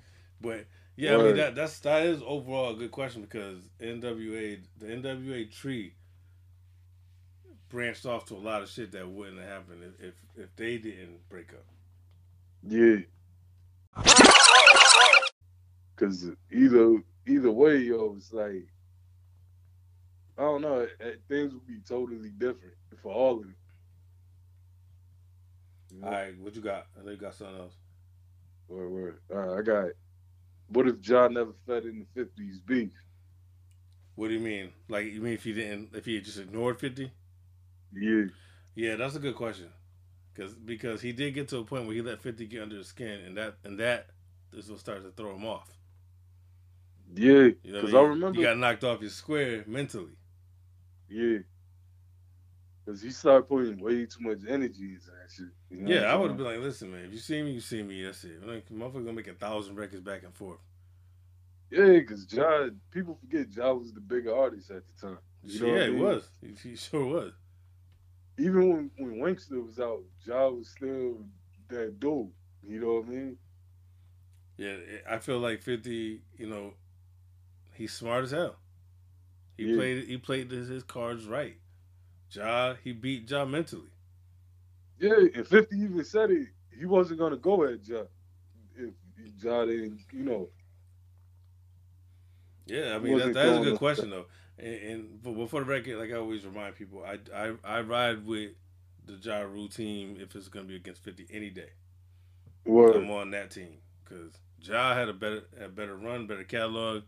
But 0.41 0.67
yeah, 0.97 1.15
I 1.15 1.23
mean 1.23 1.37
that 1.37 1.55
that's 1.55 1.79
that 1.81 2.05
is 2.07 2.23
overall 2.25 2.71
a 2.71 2.75
good 2.75 2.91
question 2.91 3.23
because 3.23 3.69
NWA 3.81 4.61
the 4.79 4.87
NWA 4.87 5.51
tree 5.51 5.95
branched 7.69 8.07
off 8.07 8.27
to 8.27 8.35
a 8.35 8.39
lot 8.39 8.63
of 8.63 8.71
shit 8.71 8.93
that 8.93 9.09
wouldn't 9.09 9.41
have 9.41 9.49
happened 9.49 9.83
if 9.83 10.09
if, 10.09 10.15
if 10.37 10.57
they 10.57 10.79
didn't 10.79 11.29
break 11.29 11.53
up. 11.53 11.65
Yeah. 12.63 12.99
Cause 15.97 16.31
either 16.53 17.03
either 17.27 17.51
way, 17.51 17.79
yo, 17.79 18.15
it's 18.17 18.33
like 18.33 18.67
I 20.37 20.43
don't 20.43 20.63
know, 20.63 20.87
things 21.29 21.53
would 21.53 21.67
be 21.67 21.79
totally 21.87 22.31
different 22.31 22.75
for 23.03 23.13
all 23.13 23.37
of 23.39 23.43
them. 23.43 23.55
All 26.03 26.11
right, 26.11 26.37
what 26.39 26.57
you 26.57 26.63
got? 26.63 26.87
I 26.99 27.05
know 27.05 27.13
you 27.13 27.17
got 27.17 27.35
something 27.35 27.57
else. 27.57 27.75
Word, 28.69 28.91
word. 28.91 29.19
All 29.33 29.39
right, 29.39 29.59
I 29.59 29.63
got 29.63 29.85
it. 29.85 29.97
What 30.75 30.89
if 30.89 30.97
Ja 31.07 31.29
never 31.29 31.53
fed 31.67 31.85
in 31.85 32.01
the 32.01 32.07
fifties 32.15 32.61
beef? 32.61 32.91
What 34.17 34.29
do 34.29 34.35
you 34.35 34.41
mean? 34.41 34.73
Like 34.89 35.07
you 35.07 35.21
mean 35.21 35.35
if 35.35 35.45
he 35.45 35.53
didn't, 35.53 35.91
if 35.95 36.05
he 36.05 36.21
just 36.21 36.39
ignored 36.39 36.81
fifty? 36.81 37.13
Yeah. 37.93 38.25
Yeah, 38.75 38.97
that's 38.97 39.15
a 39.15 39.21
good 39.21 39.37
question. 39.37 39.69
Cause 40.37 40.53
because 40.55 41.01
he 41.01 41.13
did 41.13 41.35
get 41.35 41.49
to 41.51 41.59
a 41.59 41.65
point 41.65 41.87
where 41.87 41.95
he 41.95 42.03
let 42.03 42.21
fifty 42.21 42.47
get 42.47 42.63
under 42.63 42.77
his 42.77 42.89
skin, 42.89 43.21
and 43.21 43.37
that 43.37 43.57
and 43.63 43.79
that 43.79 44.09
is 44.53 44.69
what 44.69 44.81
started 44.81 45.05
to 45.05 45.11
throw 45.13 45.35
him 45.37 45.47
off. 45.47 45.71
Yeah, 47.15 47.51
because 47.63 47.63
you 47.63 47.73
know 47.73 47.79
I, 47.81 47.85
mean? 47.85 47.97
I 47.97 48.01
remember 48.01 48.41
you 48.41 48.47
got 48.47 48.59
knocked 48.59 48.83
off 48.83 49.01
your 49.01 49.11
square 49.11 49.63
mentally. 49.69 50.17
Yeah. 51.09 51.39
Cause 52.87 53.01
he 53.01 53.11
started 53.11 53.49
putting 53.49 53.79
way 53.79 54.05
too 54.05 54.21
much 54.21 54.41
energy 54.47 54.93
into 54.93 55.07
that 55.07 55.31
shit. 55.35 55.47
You 55.71 55.79
know 55.79 55.91
yeah, 55.91 56.13
I 56.13 56.17
would 56.17 56.29
have 56.29 56.37
been 56.37 56.47
like, 56.47 56.59
listen, 56.59 56.93
man, 56.93 57.07
if 57.07 57.13
you 57.13 57.19
see 57.19 57.43
me, 57.43 57.53
you 57.53 57.61
see 57.61 57.83
me. 57.83 58.05
That's 58.05 58.23
it. 58.25 58.47
Like, 58.47 58.69
motherfucker 58.69 59.05
gonna 59.05 59.15
make 59.15 59.29
a 59.29 59.33
thousand 59.33 59.77
records 59.77 60.03
back 60.03 60.23
and 60.23 60.35
forth. 60.35 60.59
Yeah, 61.71 61.87
because 61.87 62.31
Ja, 62.31 62.69
people 62.91 63.19
forget 63.21 63.47
Ja 63.51 63.73
was 63.73 63.93
the 63.93 64.01
bigger 64.01 64.37
artist 64.37 64.71
at 64.71 64.83
the 64.87 65.07
time. 65.07 65.19
You 65.43 65.61
know 65.61 65.75
yeah, 65.75 65.83
I 65.83 65.87
mean? 65.87 65.97
he 65.97 66.03
was. 66.03 66.29
He, 66.41 66.69
he, 66.69 66.77
sure 66.77 67.07
was. 67.07 67.33
Even 68.39 68.69
when 68.69 68.91
when 68.99 69.19
Wanksta 69.19 69.65
was 69.65 69.81
out, 69.81 70.03
Ja 70.27 70.49
was 70.49 70.69
still 70.69 71.25
that 71.69 71.99
dude. 71.99 72.31
You 72.67 72.81
know 72.81 72.95
what 72.95 73.07
I 73.07 73.09
mean? 73.09 73.37
Yeah, 74.59 74.69
eh, 74.69 75.11
I 75.11 75.19
feel 75.19 75.39
like 75.39 75.63
Fifty. 75.63 76.23
You 76.37 76.49
know, 76.49 76.75
he's 77.73 77.93
smart 77.93 78.25
as 78.25 78.31
hell. 78.31 78.57
He 79.57 79.65
yeah. 79.65 79.77
played 79.77 80.07
he 80.07 80.19
played 80.19 80.51
his, 80.51 80.69
his 80.69 80.83
cards 80.83 81.27
right. 81.27 81.57
Ja, 82.35 82.75
he 82.83 82.93
beat 82.93 83.31
Ja 83.31 83.45
mentally. 83.45 83.91
Yeah, 84.99 85.27
and 85.35 85.47
50 85.47 85.77
even 85.77 86.05
said 86.05 86.31
it. 86.31 86.49
He 86.77 86.87
wasn't 86.87 87.19
gonna 87.19 87.37
go 87.37 87.65
at 87.65 87.87
Ja 87.87 88.03
if 88.77 88.95
Ja 89.43 89.65
didn't, 89.65 90.01
you 90.13 90.25
know. 90.25 90.49
Yeah, 92.67 92.95
I 92.95 92.99
mean 92.99 93.19
that, 93.19 93.35
that 93.35 93.47
is 93.47 93.59
a 93.59 93.63
good 93.63 93.79
question 93.79 94.11
though. 94.11 94.27
And, 94.59 94.75
and 94.75 95.23
before 95.23 95.61
the 95.61 95.67
record, 95.67 95.99
like 95.99 96.11
I 96.11 96.15
always 96.15 96.45
remind 96.45 96.77
people, 96.77 97.05
I 97.05 97.19
I, 97.35 97.53
I 97.65 97.81
ride 97.81 98.25
with 98.27 98.53
the 99.05 99.15
Ja 99.15 99.41
Rule 99.41 99.69
team 99.69 100.17
if 100.21 100.35
it's 100.35 100.49
gonna 100.49 100.67
be 100.67 100.77
against 100.77 101.03
50 101.03 101.27
any 101.31 101.51
day. 101.51 101.71
Word. 102.65 102.97
I'm 102.97 103.11
on 103.11 103.31
that 103.33 103.51
team 103.51 103.79
because 104.03 104.33
Ja 104.63 104.95
had 104.95 105.09
a 105.09 105.13
better 105.13 105.43
a 105.61 105.69
better 105.69 105.97
run, 105.97 106.27
better 106.27 106.45
catalog, 106.45 107.03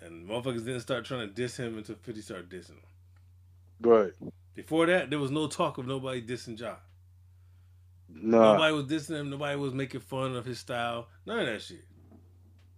and 0.00 0.28
motherfuckers 0.28 0.64
didn't 0.64 0.80
start 0.80 1.04
trying 1.04 1.26
to 1.26 1.34
diss 1.34 1.56
him 1.56 1.78
until 1.78 1.96
50 1.96 2.20
started 2.20 2.50
dissing 2.50 2.70
him. 2.70 2.93
Right. 3.84 4.12
Before 4.54 4.86
that, 4.86 5.10
there 5.10 5.18
was 5.18 5.30
no 5.30 5.46
talk 5.46 5.78
of 5.78 5.86
nobody 5.86 6.22
dissing 6.22 6.58
Ja. 6.58 6.76
Nah. 8.08 8.52
Nobody 8.52 8.74
was 8.74 8.84
dissing 8.86 9.20
him. 9.20 9.30
Nobody 9.30 9.56
was 9.56 9.74
making 9.74 10.00
fun 10.00 10.36
of 10.36 10.44
his 10.44 10.58
style. 10.58 11.08
None 11.26 11.40
of 11.40 11.46
that 11.46 11.62
shit. 11.62 11.84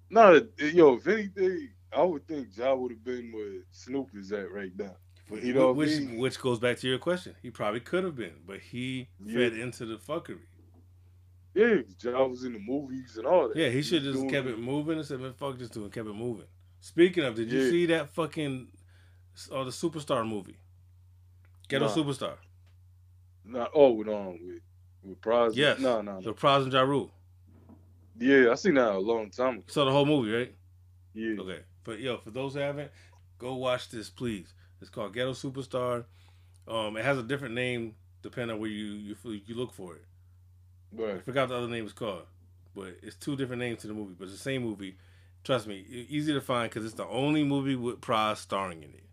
No, 0.09 0.41
yo, 0.59 0.95
if 0.95 1.07
anything, 1.07 1.69
I 1.93 2.03
would 2.03 2.27
think 2.27 2.49
Ja 2.57 2.75
would 2.75 2.93
have 2.93 3.05
been 3.05 3.33
where 3.33 3.63
Snoop 3.71 4.09
is 4.15 4.33
at 4.33 4.51
right 4.53 4.73
now. 4.77 4.97
But 5.29 5.43
you 5.43 5.55
know, 5.55 5.73
which 5.73 5.99
which 6.15 6.41
goes 6.41 6.61
back 6.61 6.79
to 6.79 6.89
your 6.89 6.99
question. 6.99 7.35
He 7.43 7.51
probably 7.51 7.81
could 7.81 8.05
have 8.05 8.15
been, 8.15 8.35
but 8.47 8.61
he 8.61 9.09
yeah. 9.25 9.39
fed 9.39 9.55
into 9.55 9.85
the 9.85 9.97
fuckery. 9.97 10.39
Yeah, 11.55 11.77
Ja 12.03 12.25
was 12.25 12.45
in 12.45 12.53
the 12.53 12.61
movies 12.61 13.17
and 13.17 13.27
all 13.27 13.49
that. 13.49 13.57
Yeah, 13.57 13.71
he 13.71 13.83
should 13.83 14.05
have 14.05 14.15
just 14.15 14.29
kept 14.29 14.47
it 14.47 14.59
moving 14.59 14.99
and 14.99 15.07
said, 15.07 15.21
"Man, 15.21 15.33
fuck 15.33 15.59
this 15.59 15.69
dude," 15.69 15.85
and 15.85 15.93
kept 15.93 16.07
it 16.07 16.15
moving. 16.15 16.47
Speaking 16.81 17.25
of, 17.25 17.35
did 17.35 17.51
you 17.51 17.63
yeah. 17.63 17.71
see 17.71 17.87
that 17.87 18.11
fucking 18.11 18.69
or 19.51 19.61
uh, 19.61 19.65
the 19.65 19.71
Superstar 19.71 20.27
movie? 20.27 20.57
Ghetto 21.69 21.87
nah. 21.87 21.95
Superstar. 21.95 22.35
Nah, 23.45 23.69
oh, 23.75 23.93
with 23.93 24.09
um 24.09 24.33
with 24.33 24.61
with 25.03 25.21
Pras. 25.21 25.55
Yes. 25.55 25.79
No, 25.79 26.01
no, 26.03 26.15
no. 26.15 26.21
The 26.21 26.35
Pras 26.35 26.63
and 26.63 26.73
Ja 26.73 26.83
Rule. 26.83 27.11
Yeah, 28.19 28.51
I 28.51 28.55
seen 28.55 28.75
that 28.75 28.93
a 28.93 28.99
long 28.99 29.31
time 29.31 29.55
ago. 29.55 29.65
saw 29.67 29.85
the 29.85 29.93
whole 29.93 30.07
movie, 30.07 30.33
right? 30.33 30.55
Yeah. 31.15 31.41
Okay, 31.41 31.61
but 31.85 32.01
yo, 32.01 32.19
for 32.19 32.31
those 32.31 32.55
who 32.55 32.61
haven't, 32.61 32.91
go 33.39 33.55
watch 33.55 33.91
this, 33.91 34.11
please. 34.11 34.55
It's 34.81 34.91
called 34.91 35.15
Ghetto 35.15 35.33
Superstar. 35.33 36.05
Um, 36.69 36.97
it 36.97 37.05
has 37.05 37.19
a 37.19 37.23
different 37.23 37.55
name 37.55 37.95
depending 38.23 38.55
on 38.55 38.61
where 38.61 38.71
you 38.71 38.93
you 38.93 39.17
you 39.47 39.55
look 39.55 39.73
for 39.73 39.95
it. 39.95 40.05
Right. 40.93 41.17
I 41.17 41.21
forgot 41.21 41.49
the 41.49 41.57
other 41.57 41.69
name 41.69 41.85
was 41.85 41.93
called, 41.93 42.25
but 42.75 42.97
it's 43.03 43.17
two 43.17 43.37
different 43.37 43.61
names 43.61 43.83
to 43.83 43.87
the 43.89 43.95
movie, 43.95 44.15
but 44.19 44.25
it's 44.25 44.33
the 44.33 44.39
same 44.39 44.63
movie. 44.63 44.97
Trust 45.45 45.67
me, 45.67 45.85
easy 46.09 46.33
to 46.33 46.41
find 46.41 46.69
because 46.69 46.85
it's 46.85 46.95
the 46.95 47.07
only 47.07 47.45
movie 47.45 47.77
with 47.77 48.01
Pras 48.01 48.39
starring 48.39 48.83
in 48.83 48.91
it. 48.91 49.05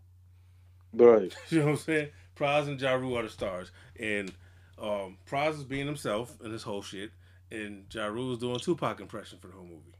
Right. 0.92 1.34
you 1.50 1.60
know 1.60 1.66
what 1.66 1.70
I'm 1.72 1.76
saying? 1.78 2.08
Pras 2.36 2.66
and 2.66 2.80
Ja 2.80 2.94
Rule 2.94 3.18
are 3.18 3.22
the 3.22 3.28
stars, 3.28 3.70
and 3.98 4.32
um, 4.78 5.18
Pras 5.28 5.54
is 5.54 5.64
being 5.64 5.86
himself 5.86 6.36
in 6.44 6.50
this 6.50 6.62
whole 6.62 6.82
shit, 6.82 7.10
and 7.50 7.84
Ja 7.92 8.06
Rule 8.06 8.32
is 8.32 8.38
doing 8.38 8.58
Tupac 8.58 9.00
impression 9.00 9.38
for 9.40 9.48
the 9.48 9.54
whole 9.54 9.64
movie. 9.64 9.94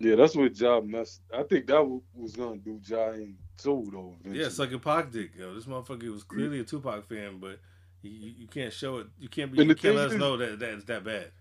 Yeah, 0.00 0.14
that's 0.14 0.36
what 0.36 0.58
Ja 0.58 0.80
messed. 0.80 1.22
I 1.36 1.42
think 1.42 1.66
that 1.66 1.84
was 2.14 2.36
gonna 2.36 2.58
do 2.58 2.80
Ja 2.86 3.10
in 3.10 3.36
too, 3.56 3.88
though. 3.92 4.14
Eventually. 4.20 4.44
Yeah, 4.44 4.48
sucking 4.48 4.78
Pac 4.80 5.10
dick. 5.10 5.32
Yo, 5.36 5.54
this 5.54 5.64
motherfucker 5.64 6.10
was 6.12 6.22
clearly 6.22 6.60
a 6.60 6.64
Tupac 6.64 7.08
fan, 7.08 7.38
but 7.40 7.58
you, 8.02 8.32
you 8.38 8.46
can't 8.46 8.72
show 8.72 8.98
it. 8.98 9.08
You 9.18 9.28
can't 9.28 9.50
be. 9.50 9.64
You 9.64 9.74
can't 9.74 9.96
let 9.96 10.06
us 10.06 10.12
is, 10.12 10.18
know 10.18 10.36
that 10.36 10.60
that 10.60 10.70
is 10.70 10.84
that 10.84 11.04
bad. 11.04 11.32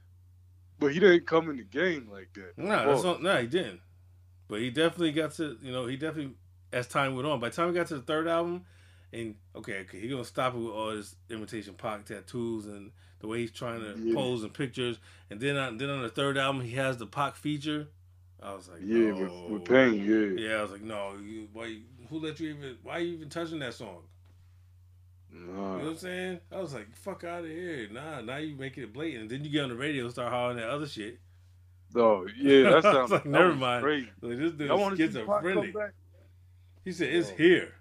But 0.79 0.93
he 0.93 0.99
didn't 0.99 1.27
come 1.27 1.49
in 1.49 1.57
the 1.57 1.63
game 1.63 2.09
like 2.11 2.29
that. 2.33 2.57
No, 2.57 2.65
nah, 2.65 2.85
that's 2.85 3.03
not, 3.03 3.23
nah, 3.23 3.37
he 3.37 3.47
didn't. 3.47 3.81
But 4.47 4.61
he 4.61 4.69
definitely 4.69 5.11
got 5.11 5.33
to. 5.33 5.57
You 5.61 5.71
know, 5.71 5.85
he 5.85 5.95
definitely 5.95 6.33
as 6.73 6.87
time 6.87 7.15
went 7.15 7.27
on. 7.27 7.39
By 7.39 7.49
the 7.49 7.55
time 7.55 7.67
we 7.67 7.73
got 7.73 7.87
to 7.87 7.95
the 7.95 8.01
third 8.01 8.27
album, 8.27 8.65
and 9.13 9.35
okay, 9.55 9.79
okay, 9.79 9.99
he 9.99 10.07
gonna 10.07 10.25
stop 10.25 10.53
it 10.53 10.57
with 10.57 10.73
all 10.73 10.91
his 10.91 11.15
imitation 11.29 11.73
Pac 11.73 12.05
tattoos 12.05 12.65
and 12.65 12.91
the 13.19 13.27
way 13.27 13.39
he's 13.39 13.51
trying 13.51 13.81
to 13.81 13.95
yeah. 13.97 14.13
pose 14.13 14.43
in 14.43 14.49
pictures. 14.49 14.99
And 15.29 15.39
then 15.39 15.57
on 15.57 15.77
then 15.77 15.89
on 15.89 16.01
the 16.01 16.09
third 16.09 16.37
album, 16.37 16.61
he 16.61 16.75
has 16.75 16.97
the 16.97 17.07
Pac 17.07 17.35
feature. 17.35 17.87
I 18.41 18.53
was 18.53 18.69
like, 18.69 18.81
yeah, 18.83 19.11
no. 19.11 19.47
with, 19.49 19.65
pain, 19.65 19.95
yeah, 19.95 20.47
yeah. 20.49 20.55
I 20.57 20.61
was 20.61 20.71
like, 20.71 20.83
no, 20.83 21.15
you, 21.19 21.47
why? 21.53 21.79
Who 22.09 22.19
let 22.19 22.39
you 22.39 22.49
even? 22.49 22.77
Why 22.83 22.97
are 22.97 22.99
you 22.99 23.13
even 23.13 23.29
touching 23.29 23.59
that 23.59 23.73
song? 23.73 24.03
Nah. 25.31 25.39
You 25.39 25.53
know 25.53 25.77
what 25.77 25.87
I'm 25.87 25.97
saying? 25.97 26.39
I 26.51 26.61
was 26.61 26.73
like, 26.73 26.95
fuck 26.95 27.23
out 27.23 27.43
of 27.43 27.49
here. 27.49 27.87
Nah, 27.91 28.21
now 28.21 28.37
you 28.37 28.55
making 28.55 28.83
it 28.83 28.93
blatant. 28.93 29.23
And 29.23 29.29
then 29.29 29.43
you 29.43 29.49
get 29.49 29.63
on 29.63 29.69
the 29.69 29.75
radio 29.75 30.03
and 30.03 30.11
start 30.11 30.31
hollering 30.31 30.57
that 30.57 30.69
other 30.69 30.87
shit. 30.87 31.19
Oh, 31.95 32.27
yeah, 32.37 32.69
that 32.69 32.83
sounds 32.83 33.11
like, 33.11 33.25
never 33.25 33.53
mind. 33.53 33.85
Like, 34.21 34.39
this 34.39 34.53
dude's 34.53 34.97
schizophrenic. 34.97 35.75
He 36.83 36.91
said, 36.91 37.13
it's 37.13 37.29
here. 37.29 37.73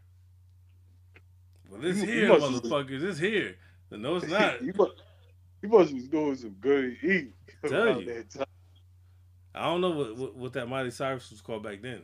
Well, 1.71 1.85
it's 1.85 2.01
he, 2.01 2.07
here, 2.07 2.27
he 2.29 2.33
motherfuckers. 2.33 3.03
It's 3.03 3.19
here. 3.19 3.57
But 3.91 4.01
no, 4.01 4.17
it's 4.17 4.27
not. 4.31 4.63
you, 4.63 4.73
must, 4.77 4.93
he 5.61 5.67
must 5.67 5.95
was 5.95 6.09
doing 6.09 6.37
some 6.37 6.57
good 6.61 6.97
eating. 7.03 7.33
Tell 7.67 8.01
you. 8.01 8.25
I 9.55 9.65
don't 9.65 9.81
know 9.81 9.91
what, 9.91 10.17
what, 10.17 10.37
what 10.37 10.53
that 10.53 10.69
Miley 10.69 10.91
Cyrus 10.91 11.31
was 11.31 11.41
called 11.41 11.63
back 11.63 11.81
then. 11.81 12.03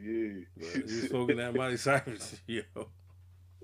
Yeah. 0.00 0.44
But 0.56 0.90
he 0.90 1.00
smoking 1.08 1.36
that 1.38 1.54
Miley 1.54 1.76
Cyrus, 1.78 2.40
yo. 2.46 2.62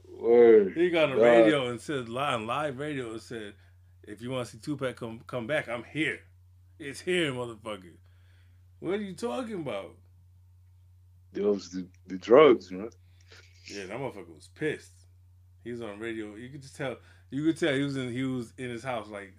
Word. 0.09 0.73
He 0.75 0.91
got 0.91 1.11
on 1.11 1.17
the 1.19 1.23
radio 1.23 1.69
and 1.69 1.81
said 1.81 2.09
live 2.09 2.41
live 2.43 2.79
radio 2.79 3.11
and 3.13 3.21
said, 3.21 3.55
if 4.07 4.23
you 4.23 4.31
want 4.31 4.47
to 4.47 4.53
see 4.53 4.59
Tupac 4.59 4.97
come 4.97 5.21
come 5.27 5.47
back, 5.47 5.69
I'm 5.69 5.85
here. 5.85 6.21
It's 6.79 7.01
here, 7.01 7.33
motherfucker. 7.33 7.95
What 8.81 8.95
are 8.95 9.03
you 9.03 9.15
talking 9.15 9.61
about? 9.61 9.95
Those 11.33 11.71
the, 11.71 11.87
the 12.07 12.17
drugs, 12.17 12.71
man. 12.71 12.91
Yeah, 13.67 13.87
that 13.87 13.99
motherfucker 13.99 14.35
was 14.35 14.49
pissed. 14.55 14.93
He 15.65 15.71
was 15.71 15.81
on 15.81 15.99
radio. 15.99 16.35
You 16.35 16.49
could 16.51 16.63
just 16.63 16.77
tell. 16.77 16.97
You 17.31 17.45
could 17.45 17.59
tell 17.59 17.75
he 17.75 17.83
was 17.83 17.97
in. 17.97 18.13
He 18.13 18.23
was 18.23 18.53
in 18.59 18.71
his 18.71 18.85
house, 18.85 19.09
like 19.09 19.33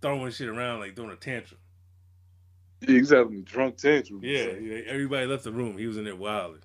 throwing 0.00 0.30
shit 0.32 0.48
around, 0.48 0.80
like 0.80 0.96
throwing 0.96 1.10
a 1.12 1.16
tantrum. 1.16 1.60
Yeah, 2.80 2.88
he's 2.98 3.10
having 3.10 3.40
a 3.40 3.42
drunk 3.42 3.76
tantrum. 3.76 4.20
Yeah, 4.22 4.52
yeah, 4.60 4.80
everybody 4.86 5.26
left 5.26 5.44
the 5.44 5.52
room. 5.52 5.76
He 5.76 5.86
was 5.86 5.98
in 5.98 6.04
there 6.04 6.16
wilding. 6.16 6.62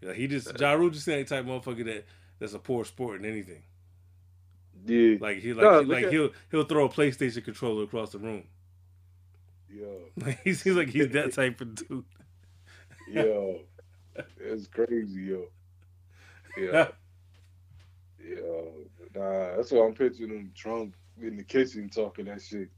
yeah, 0.00 0.12
he 0.12 0.26
just 0.26 0.58
Ja 0.58 0.72
Rule 0.72 0.90
just 0.90 1.06
that 1.06 1.26
type 1.26 1.40
of 1.40 1.46
motherfucker 1.46 1.84
that 1.84 2.06
that's 2.38 2.54
a 2.54 2.58
poor 2.58 2.84
sport 2.84 3.20
in 3.20 3.26
anything. 3.30 3.62
Yeah. 4.86 5.16
Like 5.20 5.38
he 5.38 5.52
like 5.52 5.64
he, 5.64 5.86
look 5.86 5.88
like 5.88 6.04
at- 6.04 6.12
he'll 6.12 6.30
he'll 6.50 6.64
throw 6.64 6.86
a 6.86 6.88
PlayStation 6.88 7.44
controller 7.44 7.84
across 7.84 8.10
the 8.12 8.18
room. 8.18 8.44
Yeah, 9.70 9.86
Like 10.24 10.40
he 10.44 10.54
seems 10.54 10.76
like 10.76 10.88
he's 10.88 11.08
that 11.10 11.32
type 11.34 11.60
of 11.60 11.74
dude. 11.74 12.04
Yo. 13.08 13.60
It's 14.40 14.66
crazy, 14.72 15.22
yo. 15.22 15.46
Yeah. 16.56 16.88
Yo. 18.26 18.72
Nah, 19.14 19.56
that's 19.56 19.70
why 19.70 19.86
I'm 19.86 19.94
picturing 19.94 20.30
him 20.30 20.50
drunk 20.54 20.94
in 21.20 21.36
the 21.36 21.44
kitchen 21.44 21.88
talking 21.88 22.24
that 22.26 22.42
shit. 22.42 22.68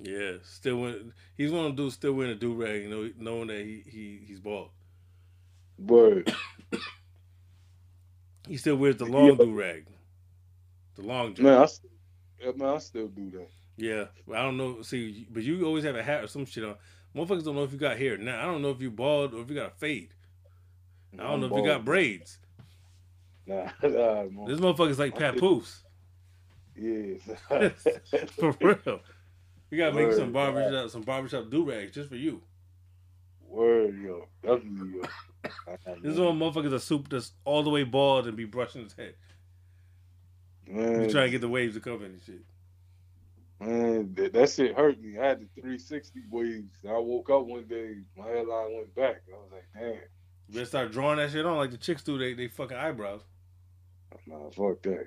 Yeah, 0.00 0.34
still 0.42 0.76
win. 0.80 1.12
He's 1.36 1.50
one 1.50 1.66
of 1.66 1.76
those 1.76 1.84
dudes 1.86 1.94
still 1.94 2.12
wearing 2.12 2.32
a 2.32 2.36
do 2.36 2.54
rag, 2.54 2.82
you 2.82 2.88
know, 2.88 3.10
knowing 3.18 3.48
that 3.48 3.58
he 3.64 3.82
he 3.86 4.20
he's 4.26 4.38
bald. 4.40 4.70
But 5.78 6.32
He 8.48 8.56
still 8.58 8.76
wears 8.76 8.96
the 8.96 9.06
long 9.06 9.28
Yeah. 9.30 9.34
do 9.44 9.52
rag, 9.52 9.86
the 10.96 11.02
long 11.02 11.34
jump. 11.34 11.46
man, 11.48 11.58
I 11.62 11.66
still, 11.66 11.90
man, 12.56 12.68
I 12.68 12.78
still 12.78 13.08
do 13.08 13.30
that. 13.30 13.48
Yeah, 13.76 14.04
but 14.26 14.36
I 14.36 14.42
don't 14.42 14.56
know. 14.56 14.82
See, 14.82 15.26
but 15.30 15.42
you 15.42 15.64
always 15.64 15.84
have 15.84 15.96
a 15.96 16.02
hat 16.02 16.22
or 16.24 16.28
some 16.28 16.44
shit 16.44 16.64
on. 16.64 16.76
Motherfuckers 17.14 17.44
don't 17.44 17.54
know 17.54 17.64
if 17.64 17.72
you 17.72 17.78
got 17.78 17.96
hair. 17.96 18.16
Now 18.16 18.40
I 18.40 18.44
don't 18.44 18.62
know 18.62 18.70
if 18.70 18.80
you 18.80 18.90
bald 18.90 19.34
or 19.34 19.42
if 19.42 19.48
you 19.48 19.54
got 19.54 19.72
a 19.72 19.74
fade. 19.76 20.08
I 21.18 21.22
don't 21.22 21.40
know 21.40 21.46
if 21.46 21.52
you 21.52 21.64
got 21.64 21.84
braids. 21.84 22.38
Nah, 23.46 23.64
nah. 23.82 24.46
This 24.46 24.58
motherfucker's 24.58 24.98
like 24.98 25.16
Pat 25.16 25.36
Poofs. 25.36 25.82
Yeah. 26.76 27.14
For 28.38 28.56
real. 28.60 29.00
You 29.70 29.78
gotta 29.78 29.94
make 29.94 30.12
some 30.12 30.32
barbershop 30.32 30.90
some 30.90 31.02
barbershop 31.02 31.50
do 31.50 31.68
rags 31.68 31.92
just 31.94 32.08
for 32.08 32.16
you. 32.16 32.42
Word, 33.48 33.98
yo. 34.00 34.28
Definitely, 34.42 35.00
yo. 35.00 35.02
This 36.02 36.14
is 36.14 36.20
one 36.20 36.38
motherfuckers 36.38 36.72
a 36.72 36.80
soup 36.80 37.08
that's 37.08 37.32
all 37.44 37.62
the 37.62 37.70
way 37.70 37.84
bald 37.84 38.26
and 38.26 38.36
be 38.36 38.44
brushing 38.44 38.82
his 38.82 38.94
head. 38.94 39.14
Man, 40.66 41.02
You 41.02 41.10
trying 41.10 41.26
to 41.26 41.30
get 41.30 41.40
the 41.42 41.48
waves 41.48 41.74
to 41.74 41.80
cover 41.80 42.04
and 42.04 42.20
shit. 42.24 42.40
Man, 43.64 44.14
that, 44.14 44.32
that 44.34 44.50
shit 44.50 44.76
hurt 44.76 45.00
me. 45.00 45.18
I 45.18 45.26
had 45.26 45.40
the 45.40 45.46
360 45.54 46.20
waves. 46.30 46.76
I 46.86 46.98
woke 46.98 47.30
up 47.30 47.46
one 47.46 47.64
day, 47.64 47.96
my 48.16 48.26
hairline 48.26 48.74
went 48.74 48.94
back. 48.94 49.22
I 49.28 49.36
was 49.36 49.50
like, 49.52 49.66
damn, 49.74 49.92
You 49.92 50.54
better 50.54 50.64
start 50.66 50.92
drawing 50.92 51.16
that 51.18 51.30
shit 51.30 51.46
on 51.46 51.56
like 51.56 51.70
the 51.70 51.78
chicks 51.78 52.02
do 52.02 52.18
they 52.18 52.34
they 52.34 52.48
fucking 52.48 52.76
eyebrows. 52.76 53.22
nah, 54.26 54.50
fuck 54.50 54.82
that. 54.82 55.06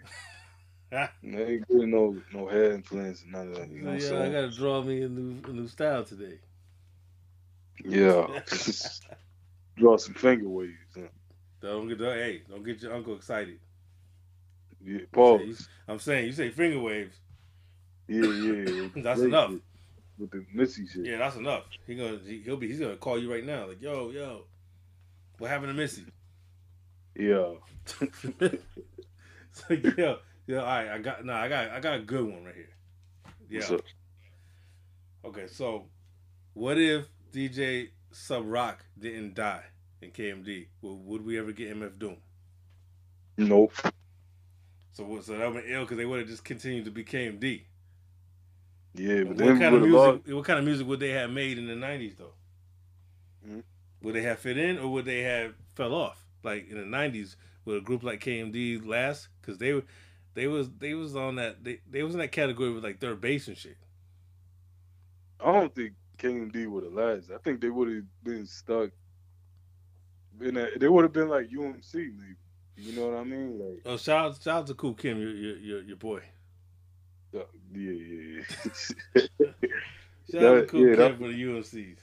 I 0.92 1.10
ain't 1.24 1.68
getting 1.68 1.92
no 1.92 2.16
no 2.34 2.48
hair 2.48 2.72
implants 2.72 3.24
and 3.24 3.34
none 3.34 3.50
of 3.50 3.56
that. 3.56 3.70
You 3.70 3.82
know 3.82 3.92
what 3.92 3.96
I'm 3.96 4.02
So, 4.02 4.18
yeah, 4.18 4.24
I 4.24 4.30
gotta 4.30 4.52
draw 4.52 4.82
me 4.82 5.02
a 5.02 5.10
new 5.10 5.36
a 5.48 5.52
new 5.52 5.68
style 5.68 6.04
today. 6.04 6.40
Yeah. 7.86 8.42
Draw 9.78 9.98
some 9.98 10.16
finger 10.16 10.50
waves. 10.50 10.74
Huh? 10.96 11.02
Don't 11.62 11.88
get 11.88 12.00
hey, 12.00 12.42
don't 12.50 12.64
get 12.64 12.82
your 12.82 12.96
uncle 12.96 13.16
excited. 13.16 13.60
Yeah, 14.84 15.02
say- 15.16 15.54
I'm 15.88 16.00
saying 16.00 16.26
you 16.26 16.32
say 16.32 16.50
finger 16.50 16.80
waves. 16.80 17.20
Yeah, 18.08 18.26
yeah. 18.26 18.88
That's 18.96 19.22
enough. 19.22 19.52
shit, 19.52 19.62
With 20.18 20.32
the 20.32 20.46
Missy 20.54 20.88
shit. 20.88 21.06
Yeah, 21.06 21.18
that's 21.18 21.36
enough. 21.36 21.64
He 21.86 21.96
gonna 21.96 22.20
he, 22.26 22.40
he'll 22.40 22.58
be 22.58 22.68
he's 22.68 22.80
gonna 22.80 22.96
call 22.96 23.20
you 23.20 23.32
right 23.32 23.46
now. 23.46 23.68
Like 23.68 23.82
yo 23.82 24.10
yo, 24.12 24.44
what 25.38 25.50
happened 25.50 25.70
to 25.70 25.74
Missy? 25.74 26.06
Yeah. 27.16 27.54
it's 28.40 29.70
like 29.70 29.84
yo 29.98 30.20
yo. 30.48 30.60
All 30.60 30.66
right, 30.66 30.90
I 30.90 31.00
got 31.00 31.26
no, 31.26 31.34
I 31.34 31.50
got 31.50 31.70
I 31.72 31.80
got 31.80 31.96
a 31.96 32.02
good 32.02 32.26
one 32.26 32.46
right 32.46 32.56
here. 32.56 32.70
Yeah. 33.50 33.78
Okay, 35.26 35.48
so 35.48 35.88
what 36.54 36.78
if 36.78 37.08
DJ 37.34 37.90
Subroc 38.14 38.78
didn't 38.98 39.36
die 39.36 39.64
in 40.02 40.12
KMD? 40.12 40.68
Would, 40.82 41.06
would 41.06 41.26
we 41.26 41.38
ever 41.38 41.52
get 41.52 41.76
MF 41.76 42.00
Doom? 42.00 42.18
Nope. 43.38 43.74
So 44.94 45.20
so 45.22 45.38
that 45.38 45.54
would 45.54 45.64
be 45.66 45.74
ill 45.74 45.82
because 45.82 45.98
they 45.98 46.06
would 46.06 46.20
have 46.20 46.28
just 46.28 46.46
continued 46.46 46.86
to 46.86 46.92
be 46.92 47.04
KMD. 47.04 47.64
Yeah, 48.98 49.24
but 49.24 49.38
what 49.38 49.60
kind 49.60 49.76
of 49.76 49.82
music? 49.82 50.28
What 50.28 50.46
kind 50.46 50.60
of 50.60 50.66
music 50.66 50.88
would 50.88 51.00
they 51.00 51.12
have 51.12 51.30
made 51.30 51.58
in 51.58 51.68
the 51.68 51.76
nineties 51.76 52.16
though? 52.16 52.34
Mhm. 53.48 53.64
Would 54.02 54.16
they 54.16 54.22
have 54.24 54.40
fit 54.40 54.58
in, 54.58 54.78
or 54.78 54.92
would 54.92 55.06
they 55.06 55.22
have 55.22 55.54
fell 55.76 55.94
off? 55.94 56.26
Like 56.44 56.70
in 56.70 56.78
the 56.78 56.86
nineties, 56.86 57.36
would 57.66 57.78
a 57.78 57.82
group 57.82 58.04
like 58.04 58.22
KMD 58.22 58.86
last? 58.86 59.30
Because 59.42 59.58
they 59.58 59.74
were, 59.74 59.84
they 60.34 60.48
was 60.48 60.70
they 60.80 60.94
was 60.94 61.16
on 61.16 61.36
that 61.36 61.64
they, 61.64 61.80
they 61.90 62.04
was 62.04 62.14
in 62.14 62.20
that 62.20 62.32
category 62.32 62.72
with 62.72 62.84
like 62.84 63.00
3rd 63.00 63.22
Bass 63.22 63.48
and 63.48 63.58
shit. 63.58 63.78
I 65.40 65.52
don't 65.52 65.74
think 65.74 65.94
KMD 66.18 66.68
would 66.68 66.84
have 66.84 66.94
lasted. 66.94 67.36
I 67.36 67.38
think 67.40 67.62
they 67.62 67.70
would 67.70 67.94
have 67.94 68.04
been 68.24 68.46
stuck. 68.46 68.90
Been 70.38 70.58
at, 70.58 70.80
they 70.80 70.88
would 70.88 71.04
have 71.04 71.14
been 71.14 71.30
like 71.30 71.50
UMC, 71.50 71.94
maybe. 71.96 72.36
You 72.76 72.94
know 72.96 73.10
what 73.10 73.20
I 73.20 73.24
mean? 73.24 73.58
Like, 73.60 73.82
Oh, 73.86 73.98
shout 73.98 74.26
out, 74.26 74.42
shout 74.42 74.60
out 74.62 74.68
to 74.68 74.76
Kool 74.76 74.94
Kim, 74.94 75.20
your 75.20 75.32
your 75.32 75.58
your, 75.58 75.82
your 75.82 75.98
boy. 75.98 76.22
Yeah, 77.74 77.92
yeah, 77.92 78.42
yeah. 79.16 79.22
Shout 80.32 80.44
out 80.44 80.56
to 80.58 80.62
That- 80.62 80.68
Cool 80.68 80.90
yeah, 80.90 80.96
Kim 80.96 81.18
for 81.18 81.28
the 81.28 81.44
UMCs. 81.44 81.98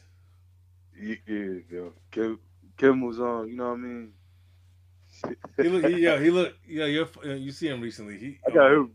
yeah, 1.01 1.16
yeah, 1.26 1.55
yeah. 1.70 1.89
Kim, 2.11 2.39
Kim 2.76 3.01
was 3.03 3.20
on. 3.20 3.49
You 3.49 3.57
know 3.57 3.68
what 3.70 3.74
I 3.74 3.76
mean? 3.76 4.12
He 5.61 5.68
look, 5.68 5.85
he, 5.85 5.99
yo, 6.01 6.20
he 6.20 6.30
look, 6.30 6.55
yo, 6.66 6.87
you're, 6.87 7.09
you 7.37 7.53
see 7.53 7.68
him 7.68 7.80
recently. 7.80 8.18
He, 8.18 8.39
I 8.47 8.51
got 8.53 8.72
him. 8.72 8.93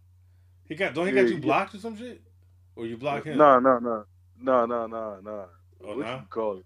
He 0.67 0.75
got, 0.75 0.93
don't 0.93 1.07
he 1.07 1.13
Yeah, 1.13 1.21
got 1.21 1.29
you 1.29 1.35
yeah. 1.35 1.41
blocked 1.41 1.75
or 1.75 1.79
some 1.79 1.97
shit, 1.97 2.21
or 2.75 2.85
you 2.85 2.97
block 2.97 3.23
him? 3.25 3.37
No, 3.37 3.59
no, 3.59 3.79
no, 3.79 4.05
no, 4.41 4.65
no, 4.65 4.87
no, 4.87 5.19
no. 5.23 5.45
Oh, 5.83 5.95
what 5.97 6.05
no? 6.05 6.15
you 6.21 6.27
call 6.29 6.57
it? 6.57 6.65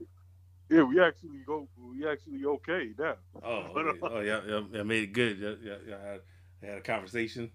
Yeah, 0.69 0.84
we 0.84 0.99
actually 1.01 1.39
go. 1.45 1.67
We 1.78 2.07
actually 2.07 2.45
okay 2.45 2.91
now. 2.97 3.15
Oh, 3.43 3.67
okay. 3.78 3.99
oh 4.03 4.19
yeah, 4.21 4.41
yeah, 4.47 4.61
yeah, 4.71 4.84
made 4.84 5.03
it 5.03 5.13
good. 5.13 5.38
Yeah, 5.39 5.53
yeah, 5.63 5.76
yeah. 5.88 6.11
Had, 6.11 6.21
they 6.61 6.67
had 6.69 6.78
a 6.78 6.82
conversation. 6.82 7.51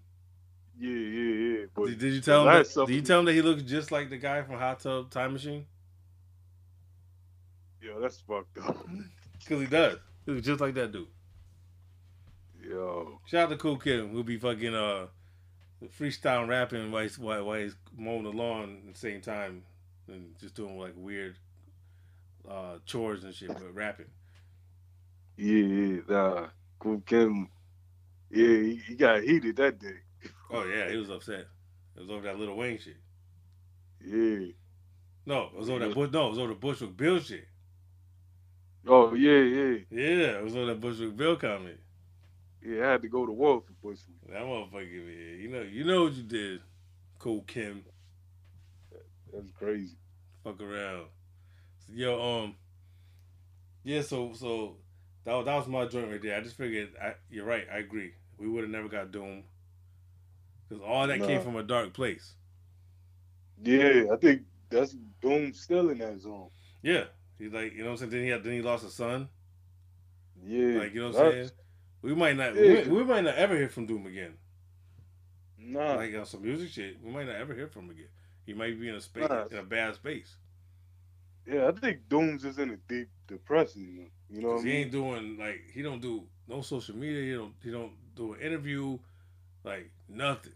Yeah, 0.79 0.89
yeah, 0.91 1.33
yeah. 1.59 1.65
But 1.75 1.87
Did, 1.87 1.99
did 1.99 2.13
you 2.13 2.21
tell 2.21 2.47
him? 2.47 2.53
That, 2.53 2.85
did 2.87 2.95
you 2.95 3.01
tell 3.01 3.19
him 3.19 3.25
that 3.25 3.33
he 3.33 3.41
looks 3.41 3.63
just 3.63 3.91
like 3.91 4.09
the 4.09 4.17
guy 4.17 4.41
from 4.43 4.55
Hot 4.57 4.79
Tub 4.79 5.09
Time 5.09 5.33
Machine? 5.33 5.65
yo, 7.81 7.99
that's 7.99 8.19
fucked 8.21 8.57
up. 8.59 8.77
Because 9.39 9.61
he 9.61 9.67
does. 9.67 9.97
He 10.25 10.31
looks 10.31 10.45
just 10.45 10.59
like 10.59 10.73
that 10.75 10.91
dude. 10.91 11.07
Yo, 12.61 13.19
Shout 13.25 13.43
out 13.45 13.49
to 13.51 13.55
Kool 13.57 13.77
Kim, 13.77 14.09
who'll 14.09 14.23
be 14.23 14.37
fucking 14.37 14.75
uh 14.75 15.07
freestyle 15.97 16.45
rapping 16.47 16.91
while 16.91 17.03
he's 17.03 17.17
while, 17.17 17.45
while 17.45 17.59
he's 17.59 17.75
mowing 17.97 18.23
the 18.23 18.31
lawn 18.31 18.81
at 18.85 18.93
the 18.93 18.99
same 18.99 19.21
time 19.21 19.63
and 20.07 20.37
just 20.39 20.55
doing 20.55 20.77
like 20.77 20.93
weird 20.97 21.35
uh 22.49 22.79
chores 22.85 23.23
and 23.23 23.33
shit, 23.33 23.47
but 23.47 23.73
rapping. 23.73 24.07
yeah, 25.37 25.63
yeah. 25.63 25.99
Nah, 26.09 26.47
Kool 26.79 27.01
Kim. 27.05 27.49
Yeah, 28.29 28.45
he, 28.45 28.81
he 28.87 28.95
got 28.95 29.23
heated 29.23 29.55
that 29.55 29.79
day. 29.79 29.99
Oh 30.51 30.63
yeah, 30.65 30.89
he 30.89 30.97
was 30.97 31.09
upset. 31.09 31.47
It 31.95 32.01
was 32.01 32.09
over 32.09 32.23
that 32.23 32.39
Lil 32.39 32.55
Wayne 32.55 32.79
shit. 32.79 32.97
Yeah. 34.05 34.51
No, 35.25 35.43
it 35.53 35.55
was 35.55 35.69
over 35.69 35.79
that 35.85 35.93
Bush. 35.93 36.09
No, 36.11 36.27
it 36.27 36.29
was 36.31 36.39
over 36.39 36.47
the 36.49 36.55
Bushwick 36.55 36.97
Bill 36.97 37.19
shit. 37.19 37.47
Oh 38.87 39.13
yeah, 39.13 39.39
yeah, 39.41 39.77
Yeah, 39.91 40.37
it 40.39 40.43
was 40.43 40.55
over 40.55 40.67
that 40.67 40.79
Bushwick 40.81 41.15
Bill 41.15 41.35
comment. 41.35 41.79
yeah. 42.65 42.87
I 42.87 42.91
had 42.93 43.01
to 43.03 43.09
go 43.09 43.25
to 43.25 43.31
war 43.31 43.61
for 43.61 43.73
Bushwick. 43.73 44.15
That 44.29 44.41
motherfucker, 44.43 45.05
man. 45.05 45.39
You 45.39 45.49
know, 45.49 45.61
you 45.61 45.83
know 45.83 46.03
what 46.05 46.13
you 46.13 46.23
did, 46.23 46.61
Kool 47.19 47.41
Kim. 47.41 47.83
That's 49.33 49.51
crazy. 49.51 49.97
Fuck 50.43 50.61
around. 50.61 51.07
So, 51.85 51.93
yo, 51.93 52.21
um, 52.43 52.55
yeah. 53.83 54.01
So, 54.01 54.33
so 54.33 54.77
that 55.25 55.33
was, 55.33 55.45
that 55.45 55.55
was 55.55 55.67
my 55.67 55.85
joint 55.85 56.09
right 56.11 56.21
there. 56.21 56.37
I 56.37 56.41
just 56.41 56.57
figured, 56.57 56.89
I, 57.01 57.13
you're 57.29 57.45
right. 57.45 57.67
I 57.71 57.77
agree. 57.79 58.13
We 58.37 58.47
would 58.47 58.63
have 58.63 58.71
never 58.71 58.87
got 58.87 59.11
Doom 59.11 59.43
because 60.69 60.83
all 60.85 61.07
that 61.07 61.19
came 61.19 61.41
from 61.41 61.55
a 61.55 61.63
dark 61.63 61.93
place. 61.93 62.35
Yeah, 63.61 64.05
I 64.13 64.15
think 64.17 64.43
that's 64.69 64.95
Doom 65.21 65.53
still 65.53 65.89
in 65.89 65.97
that 65.97 66.21
zone. 66.21 66.49
Yeah, 66.81 67.05
he's 67.37 67.51
like, 67.51 67.73
you 67.73 67.79
know 67.79 67.85
what 67.85 67.91
I'm 67.93 67.97
saying. 67.97 68.11
Then 68.11 68.23
he 68.23 68.29
had, 68.29 68.43
then 68.43 68.53
he 68.53 68.61
lost 68.61 68.85
a 68.85 68.89
son. 68.89 69.27
Yeah, 70.45 70.79
Like, 70.79 70.93
you 70.93 71.01
know 71.01 71.09
what 71.11 71.25
I'm 71.25 71.31
saying. 71.33 71.49
We 72.01 72.15
might 72.15 72.37
not, 72.37 72.55
Yeah. 72.55 72.87
we, 72.87 72.97
we 72.99 73.03
might 73.03 73.25
not 73.25 73.35
ever 73.35 73.57
hear 73.57 73.67
from 73.67 73.85
Doom 73.87 74.05
again. 74.07 74.35
Nah, 75.57 75.95
Like 75.95 76.15
on 76.15 76.25
some 76.25 76.41
music 76.43 76.69
shit, 76.69 76.97
we 77.03 77.11
might 77.11 77.27
not 77.27 77.35
ever 77.35 77.53
hear 77.53 77.67
from 77.67 77.85
him 77.85 77.91
again. 77.91 78.07
He 78.45 78.53
might 78.53 78.79
be 78.79 78.87
in 78.87 78.95
a 78.95 79.01
space, 79.01 79.27
Nah. 79.29 79.45
in 79.51 79.57
a 79.57 79.63
bad 79.63 79.95
space. 79.95 80.37
yeah, 81.45 81.67
I 81.67 81.71
think 81.77 82.07
Doom's 82.09 82.43
just 82.43 82.57
in 82.59 82.69
a 82.71 82.77
deep 82.87 83.09
depression. 83.27 84.09
You 84.29 84.41
know 84.41 84.55
I 84.55 84.59
he 84.59 84.63
mean? 84.65 84.75
ain't 84.75 84.91
doing 84.91 85.37
like 85.37 85.61
he 85.73 85.81
don't 85.81 86.01
do 86.01 86.23
no 86.47 86.61
social 86.61 86.95
media. 86.95 87.21
He 87.23 87.33
don't 87.33 87.53
he 87.63 87.71
don't 87.71 87.91
do 88.15 88.33
an 88.33 88.39
interview, 88.41 88.97
like 89.65 89.91
nothing. 90.07 90.53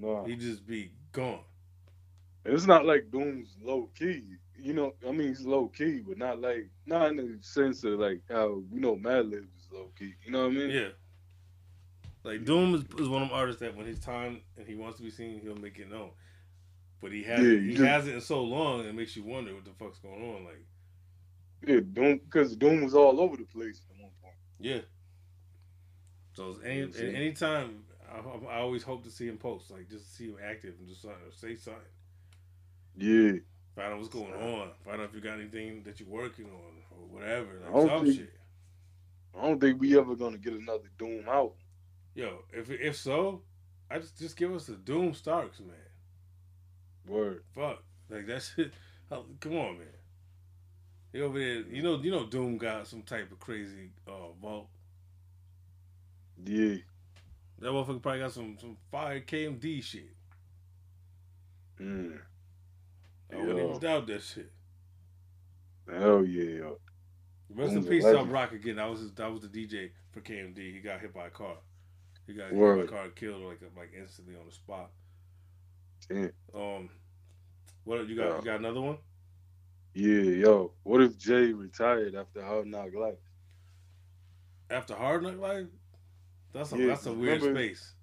Nah, 0.00 0.24
He 0.24 0.36
just 0.36 0.66
be 0.66 0.92
gone. 1.12 1.40
it's 2.44 2.66
not 2.66 2.84
like 2.86 3.10
Doom's 3.10 3.56
low 3.60 3.90
key. 3.98 4.24
You 4.60 4.72
know, 4.72 4.94
I 5.06 5.12
mean, 5.12 5.28
he's 5.28 5.44
low 5.46 5.68
key, 5.68 6.00
but 6.06 6.18
not 6.18 6.40
like 6.40 6.68
not 6.86 7.10
in 7.10 7.16
the 7.16 7.38
sense 7.40 7.84
of 7.84 7.98
like 8.00 8.22
how 8.30 8.62
we 8.70 8.80
know 8.80 8.96
Madlib 8.96 9.44
is 9.56 9.68
low 9.72 9.90
key. 9.98 10.14
You 10.24 10.32
know 10.32 10.42
what 10.42 10.52
I 10.52 10.54
mean? 10.54 10.70
Yeah. 10.70 10.88
Like 12.24 12.44
Doom 12.44 12.74
is, 12.74 12.82
is 12.98 13.08
one 13.08 13.22
of 13.22 13.28
them 13.28 13.38
artists 13.38 13.60
that 13.60 13.76
when 13.76 13.86
it's 13.86 14.00
time 14.04 14.40
and 14.56 14.66
he 14.66 14.74
wants 14.74 14.98
to 14.98 15.04
be 15.04 15.10
seen, 15.10 15.40
he'll 15.40 15.54
make 15.56 15.78
it 15.78 15.90
known. 15.90 16.10
But 17.00 17.12
he 17.12 17.22
has 17.24 17.38
Yeah, 17.40 17.46
you 17.52 17.60
he 17.60 17.70
just- 17.74 17.84
has 17.88 18.08
it 18.08 18.14
in 18.14 18.20
so 18.20 18.42
long 18.42 18.84
it 18.84 18.94
makes 18.94 19.14
you 19.16 19.22
wonder 19.22 19.54
what 19.54 19.64
the 19.64 19.72
fuck's 19.78 20.00
going 20.00 20.22
on. 20.34 20.44
Like, 20.44 20.64
Yeah, 21.66 21.80
Doom 21.80 22.18
because 22.18 22.56
Doom 22.56 22.82
was 22.82 22.94
all 22.94 23.20
over 23.20 23.36
the 23.36 23.44
place 23.44 23.80
at 23.90 24.00
one 24.02 24.10
point. 24.20 24.34
yeah. 24.58 24.80
So 26.34 26.56
any 26.64 26.80
Yeah, 26.80 26.86
see. 26.92 27.14
anytime 27.14 27.84
I, 28.10 28.54
I 28.54 28.58
always 28.60 28.82
hope 28.82 29.04
to 29.04 29.10
see 29.10 29.26
him 29.28 29.38
post, 29.38 29.70
like 29.70 29.88
just 29.88 30.16
see 30.16 30.26
him 30.26 30.36
active 30.44 30.74
and 30.78 30.88
just 30.88 31.02
something, 31.02 31.18
say 31.30 31.56
something. 31.56 31.82
Yeah. 32.96 33.32
Find 33.76 33.92
out 33.92 33.98
what's 33.98 34.08
going 34.08 34.32
on. 34.32 34.70
Find 34.84 35.00
out 35.00 35.08
if 35.10 35.14
you 35.14 35.20
got 35.20 35.38
anything 35.38 35.82
that 35.84 36.00
you're 36.00 36.08
working 36.08 36.46
on 36.46 36.82
or 36.90 37.06
whatever. 37.08 37.60
I 37.64 37.70
Like 37.70 37.72
don't 37.74 37.88
some 37.88 38.04
think- 38.06 38.16
shit. 38.18 38.32
I 39.38 39.42
don't 39.46 39.60
think 39.60 39.80
we 39.80 39.96
ever 39.96 40.16
gonna 40.16 40.38
get 40.38 40.54
another 40.54 40.88
Doom 40.98 41.28
out. 41.28 41.54
Yo, 42.14 42.38
if 42.52 42.70
if 42.70 42.96
so, 42.96 43.42
I 43.90 43.98
just 43.98 44.18
just 44.18 44.36
give 44.36 44.52
us 44.52 44.66
the 44.66 44.74
Doom 44.74 45.14
Starks, 45.14 45.60
man. 45.60 45.76
Word. 47.06 47.44
Fuck, 47.54 47.84
like 48.10 48.26
that 48.26 48.42
shit. 48.42 48.72
oh, 49.12 49.26
Come 49.38 49.56
on, 49.56 49.78
man. 49.78 49.86
He 51.12 51.20
over 51.20 51.38
there, 51.38 51.60
you 51.62 51.82
know, 51.82 51.98
you 52.00 52.10
know, 52.10 52.26
Doom 52.26 52.58
got 52.58 52.86
some 52.86 53.02
type 53.02 53.30
of 53.30 53.38
crazy 53.38 53.90
uh, 54.08 54.32
vault. 54.42 54.68
Yeah. 56.44 56.76
That 57.60 57.68
motherfucker 57.68 58.02
probably 58.02 58.20
got 58.20 58.32
some 58.32 58.56
some 58.60 58.76
fire 58.90 59.20
KMD 59.20 59.82
shit. 59.82 60.14
Mm. 61.80 62.18
I 63.32 63.36
wouldn't 63.36 63.58
even 63.58 63.78
doubt 63.80 64.06
that 64.06 64.22
shit. 64.22 64.50
Hell 65.90 66.24
yeah. 66.24 66.70
Rest 67.50 67.72
in 67.72 67.84
peace, 67.84 68.04
Subroc 68.04 68.52
again. 68.52 68.76
That 68.76 68.90
was 68.90 69.00
his, 69.00 69.12
that 69.12 69.32
was 69.32 69.40
the 69.42 69.48
DJ 69.48 69.90
for 70.10 70.20
KMD. 70.20 70.58
He 70.74 70.80
got 70.80 71.00
hit 71.00 71.14
by 71.14 71.26
a 71.26 71.30
car. 71.30 71.56
He 72.26 72.34
got 72.34 72.50
hit 72.50 72.58
by 72.58 72.82
a 72.82 72.86
car, 72.86 73.04
and 73.04 73.14
killed 73.14 73.42
like 73.42 73.60
like 73.76 73.92
instantly 73.98 74.34
on 74.34 74.46
the 74.46 74.52
spot. 74.52 74.90
Damn. 76.08 76.30
Um, 76.54 76.90
what 77.84 78.06
you 78.06 78.16
got? 78.16 78.38
You 78.38 78.44
got 78.44 78.60
another 78.60 78.80
one? 78.80 78.98
Yeah, 79.94 80.22
yo. 80.22 80.72
What 80.82 81.00
if 81.00 81.16
Jay 81.18 81.52
retired 81.52 82.14
after 82.14 82.44
Hard 82.44 82.66
Knock 82.66 82.94
Life? 82.94 83.14
After 84.70 84.94
Hard 84.94 85.22
Knock 85.22 85.38
Life? 85.38 85.66
That's 86.52 86.72
a 86.72 86.78
Yeah, 86.78 86.86
that's 86.88 87.06
a 87.06 87.12
weird 87.12 87.42
remember- 87.42 87.60
space. 87.60 87.94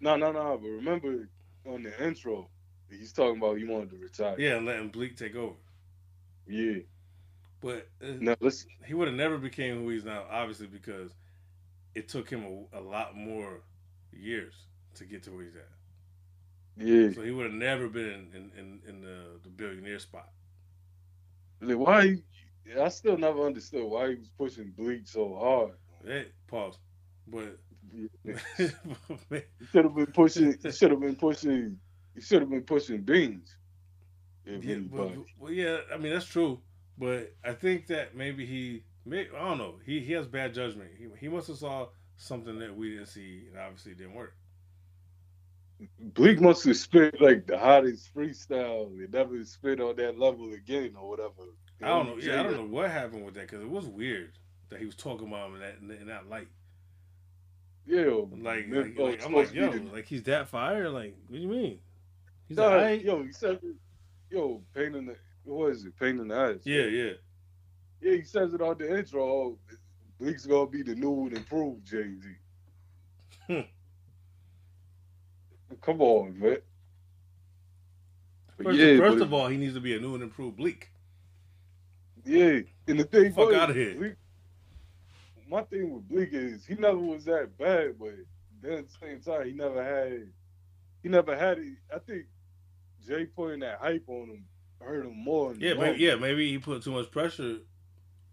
No, 0.00 0.16
no, 0.16 0.32
no. 0.32 0.58
But 0.60 0.68
remember 0.68 1.28
on 1.66 1.82
the 1.82 2.04
intro, 2.06 2.48
he's 2.90 3.12
talking 3.12 3.38
about 3.38 3.56
he 3.58 3.64
wanted 3.64 3.90
to 3.90 3.96
retire. 3.98 4.36
Yeah, 4.38 4.56
and 4.56 4.66
letting 4.66 4.88
Bleek 4.90 5.16
take 5.16 5.34
over. 5.36 5.56
Yeah. 6.46 6.80
But 7.60 7.88
uh, 8.02 8.12
Now 8.20 8.36
let's. 8.40 8.66
he 8.86 8.92
would 8.94 9.08
have 9.08 9.16
never 9.16 9.38
became 9.38 9.76
who 9.82 9.88
he's 9.88 10.04
now, 10.04 10.24
obviously, 10.30 10.66
because 10.66 11.12
it 11.94 12.08
took 12.08 12.28
him 12.28 12.44
a, 12.72 12.78
a 12.78 12.82
lot 12.82 13.16
more 13.16 13.60
years 14.12 14.54
to 14.96 15.04
get 15.04 15.22
to 15.24 15.30
where 15.30 15.44
he's 15.44 15.56
at. 15.56 15.68
Yeah. 16.76 17.10
So 17.12 17.22
he 17.22 17.30
would 17.30 17.46
have 17.46 17.54
never 17.54 17.88
been 17.88 18.28
in, 18.34 18.50
in, 18.58 18.80
in 18.86 19.00
the, 19.00 19.38
the 19.42 19.48
billionaire 19.48 19.98
spot. 20.00 20.28
Like, 21.60 21.78
why? 21.78 22.18
I 22.78 22.88
still 22.88 23.16
never 23.16 23.46
understood 23.46 23.84
why 23.84 24.10
he 24.10 24.14
was 24.16 24.28
pushing 24.36 24.72
Bleek 24.76 25.06
so 25.06 25.34
hard. 25.34 25.72
Hey, 26.04 26.26
pause. 26.48 26.78
But 27.26 27.58
He 27.92 28.08
should 29.72 29.84
have 29.84 29.94
been 29.94 30.06
pushing. 30.12 30.56
He 30.62 30.70
should 30.72 30.90
have 30.90 31.00
been 31.00 31.16
pushing. 31.16 31.78
He 32.14 32.20
should 32.20 32.40
have 32.42 32.50
been 32.50 32.62
pushing 32.62 33.00
Beans. 33.02 33.56
Yeah, 34.46 34.76
but, 34.90 35.12
well, 35.38 35.50
yeah, 35.52 35.78
I 35.92 35.96
mean 35.96 36.12
that's 36.12 36.26
true, 36.26 36.60
but 36.98 37.32
I 37.42 37.52
think 37.54 37.86
that 37.86 38.14
maybe 38.14 38.44
he, 38.44 38.84
may 39.06 39.26
I 39.34 39.48
don't 39.48 39.56
know, 39.58 39.76
he 39.86 40.00
he 40.00 40.12
has 40.12 40.26
bad 40.26 40.52
judgment. 40.52 40.90
He 40.98 41.06
he 41.18 41.28
must 41.28 41.48
have 41.48 41.56
saw 41.56 41.88
something 42.16 42.58
that 42.58 42.76
we 42.76 42.90
didn't 42.90 43.06
see, 43.06 43.44
and 43.50 43.58
obviously 43.58 43.92
it 43.92 43.98
didn't 43.98 44.14
work. 44.14 44.36
Bleek 45.98 46.40
must 46.40 46.64
have 46.66 46.76
spit 46.76 47.20
like 47.20 47.46
the 47.46 47.58
hottest 47.58 48.14
freestyle. 48.14 48.92
He 49.00 49.06
never 49.10 49.42
spit 49.44 49.80
on 49.80 49.96
that 49.96 50.18
level 50.18 50.52
again 50.52 50.94
or 50.98 51.08
whatever. 51.08 51.32
I 51.82 51.88
don't 51.88 52.06
know. 52.06 52.16
Yeah, 52.18 52.40
I 52.40 52.42
don't 52.44 52.56
know 52.56 52.64
what 52.76 52.90
happened 52.90 53.24
with 53.24 53.34
that 53.34 53.48
because 53.48 53.62
it 53.62 53.68
was 53.70 53.86
weird 53.86 54.32
that 54.68 54.78
he 54.78 54.86
was 54.86 54.94
talking 54.94 55.26
about 55.28 55.48
him 55.48 55.54
in, 55.56 55.60
that- 55.88 56.00
in 56.00 56.06
that 56.08 56.28
light. 56.28 56.48
Yeah, 57.86 58.06
Like, 58.40 58.66
like, 58.70 58.98
like, 58.98 59.24
I'm 59.24 59.34
like, 59.34 59.50
to 59.50 59.54
yo, 59.54 59.70
like 59.92 60.06
he's 60.06 60.22
that 60.24 60.48
fire. 60.48 60.88
Like, 60.88 61.14
what 61.28 61.36
do 61.36 61.42
you 61.42 61.48
mean? 61.48 61.78
He's 62.48 62.56
Nah, 62.56 62.64
alright. 62.64 63.02
yo, 63.02 63.22
he 63.22 63.32
said, 63.32 63.60
yo, 64.30 64.62
pain 64.74 64.94
in 64.94 65.06
the 65.06 65.16
what 65.44 65.72
is 65.72 65.84
it? 65.84 65.98
Pain 65.98 66.18
in 66.18 66.28
the 66.28 66.34
eyes. 66.36 66.60
Yeah, 66.64 66.84
yeah. 66.86 67.12
yeah. 68.00 68.12
He 68.16 68.22
says 68.22 68.54
it 68.54 68.62
on 68.62 68.78
the 68.78 68.98
intro. 68.98 69.22
Oh, 69.22 69.58
Bleek's 70.20 70.46
gonna 70.46 70.66
be 70.70 70.82
the 70.82 70.94
new 70.94 71.26
and 71.26 71.36
improved 71.36 71.86
Jay 71.86 72.14
Z. 72.14 72.28
Hmm. 73.46 73.60
Come 75.82 76.00
on, 76.00 76.38
man. 76.38 76.58
First, 78.62 78.78
yeah, 78.78 78.96
first 78.98 79.20
of 79.20 79.32
all, 79.32 79.48
he 79.48 79.56
needs 79.56 79.74
to 79.74 79.80
be 79.80 79.96
a 79.96 80.00
new 80.00 80.14
and 80.14 80.22
improved 80.22 80.56
Bleek. 80.56 80.84
Yeah, 82.24 82.60
and 82.86 83.00
the 83.00 83.04
thing 83.04 83.32
Fuck 83.32 83.48
was, 83.48 83.56
outta 83.56 83.74
here. 83.74 83.94
Bleek, 83.94 84.16
my 85.50 85.62
thing 85.62 85.92
with 85.92 86.08
Bleek 86.08 86.30
is 86.32 86.64
he 86.66 86.74
never 86.74 86.96
was 86.98 87.24
that 87.26 87.56
bad, 87.58 87.98
but 87.98 88.14
then 88.62 88.72
at 88.72 88.86
the 88.88 88.94
same 89.00 89.20
time 89.20 89.46
he 89.46 89.52
never 89.52 89.82
had 89.82 90.28
he 91.02 91.08
never 91.08 91.36
had 91.36 91.58
it. 91.58 91.76
I 91.94 91.98
think 91.98 92.24
Jay 93.06 93.26
putting 93.26 93.60
that 93.60 93.78
hype 93.80 94.04
on 94.08 94.28
him 94.30 94.44
hurt 94.80 95.04
him 95.06 95.16
more. 95.16 95.54
Yeah, 95.58 95.74
maybe, 95.74 95.98
yeah, 96.02 96.14
maybe 96.16 96.50
he 96.50 96.58
put 96.58 96.82
too 96.82 96.92
much 96.92 97.10
pressure 97.10 97.58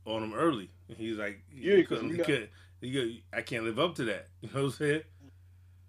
on 0.05 0.23
him 0.23 0.33
early. 0.33 0.69
He's 0.97 1.17
like, 1.17 1.41
Yeah, 1.53 1.77
he 1.77 1.83
couldn't, 1.83 2.09
he 2.11 2.17
couldn't, 2.17 2.49
he 2.81 2.91
could- 2.91 3.21
I 3.33 3.41
can't 3.41 3.63
live 3.63 3.79
up 3.79 3.95
to 3.95 4.03
that. 4.05 4.27
You 4.41 4.49
know 4.53 4.63
what 4.63 4.65
I'm 4.65 4.71
saying? 4.71 5.01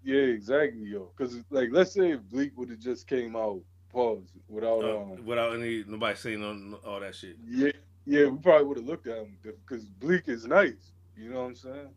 Yeah, 0.05 0.21
exactly, 0.21 0.85
yo. 0.87 1.09
Because 1.17 1.37
like, 1.49 1.69
let's 1.71 1.93
say 1.93 2.11
if 2.11 2.21
Bleek 2.29 2.51
would 2.57 2.69
have 2.69 2.79
just 2.79 3.07
came 3.07 3.35
out, 3.35 3.61
pause 3.91 4.23
without 4.49 4.83
Uh, 4.83 4.97
um, 5.01 5.25
without 5.25 5.53
any 5.53 5.83
nobody 5.87 6.17
saying 6.17 6.43
all, 6.43 6.79
all 6.93 6.99
that 6.99 7.15
shit. 7.15 7.37
yeah, 7.47 7.71
yeah, 8.05 8.25
we 8.27 8.37
probably 8.37 8.65
would 8.67 8.77
have 8.77 8.85
looked 8.85 9.07
at 9.07 9.17
him 9.17 9.37
because 9.43 9.85
Bleek 9.85 10.27
is 10.29 10.45
nice. 10.45 10.91
You 11.17 11.29
know 11.29 11.41
what 11.41 11.47
I'm 11.47 11.55
saying? 11.55 11.89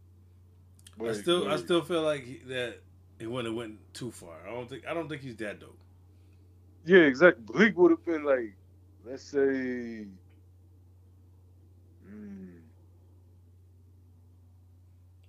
But 0.98 1.10
I 1.10 1.12
still, 1.14 1.48
I 1.48 1.56
still 1.56 1.82
feel 1.82 2.02
like 2.02 2.24
he, 2.24 2.38
that 2.48 2.82
it 3.18 3.26
wouldn't 3.30 3.52
have 3.54 3.58
went 3.58 3.78
too 3.94 4.10
far. 4.10 4.36
I 4.46 4.50
don't 4.52 4.68
think, 4.68 4.84
I 4.88 4.94
don't 4.94 5.08
think 5.08 5.22
he's 5.22 5.36
that 5.36 5.60
dope. 5.60 5.78
yeah, 6.84 7.00
exactly. 7.00 7.44
Bleek 7.44 7.76
would 7.76 7.90
have 7.90 8.04
been 8.04 8.24
like, 8.24 8.56
let's 9.04 9.24
say, 9.24 10.06
mm, 12.08 12.60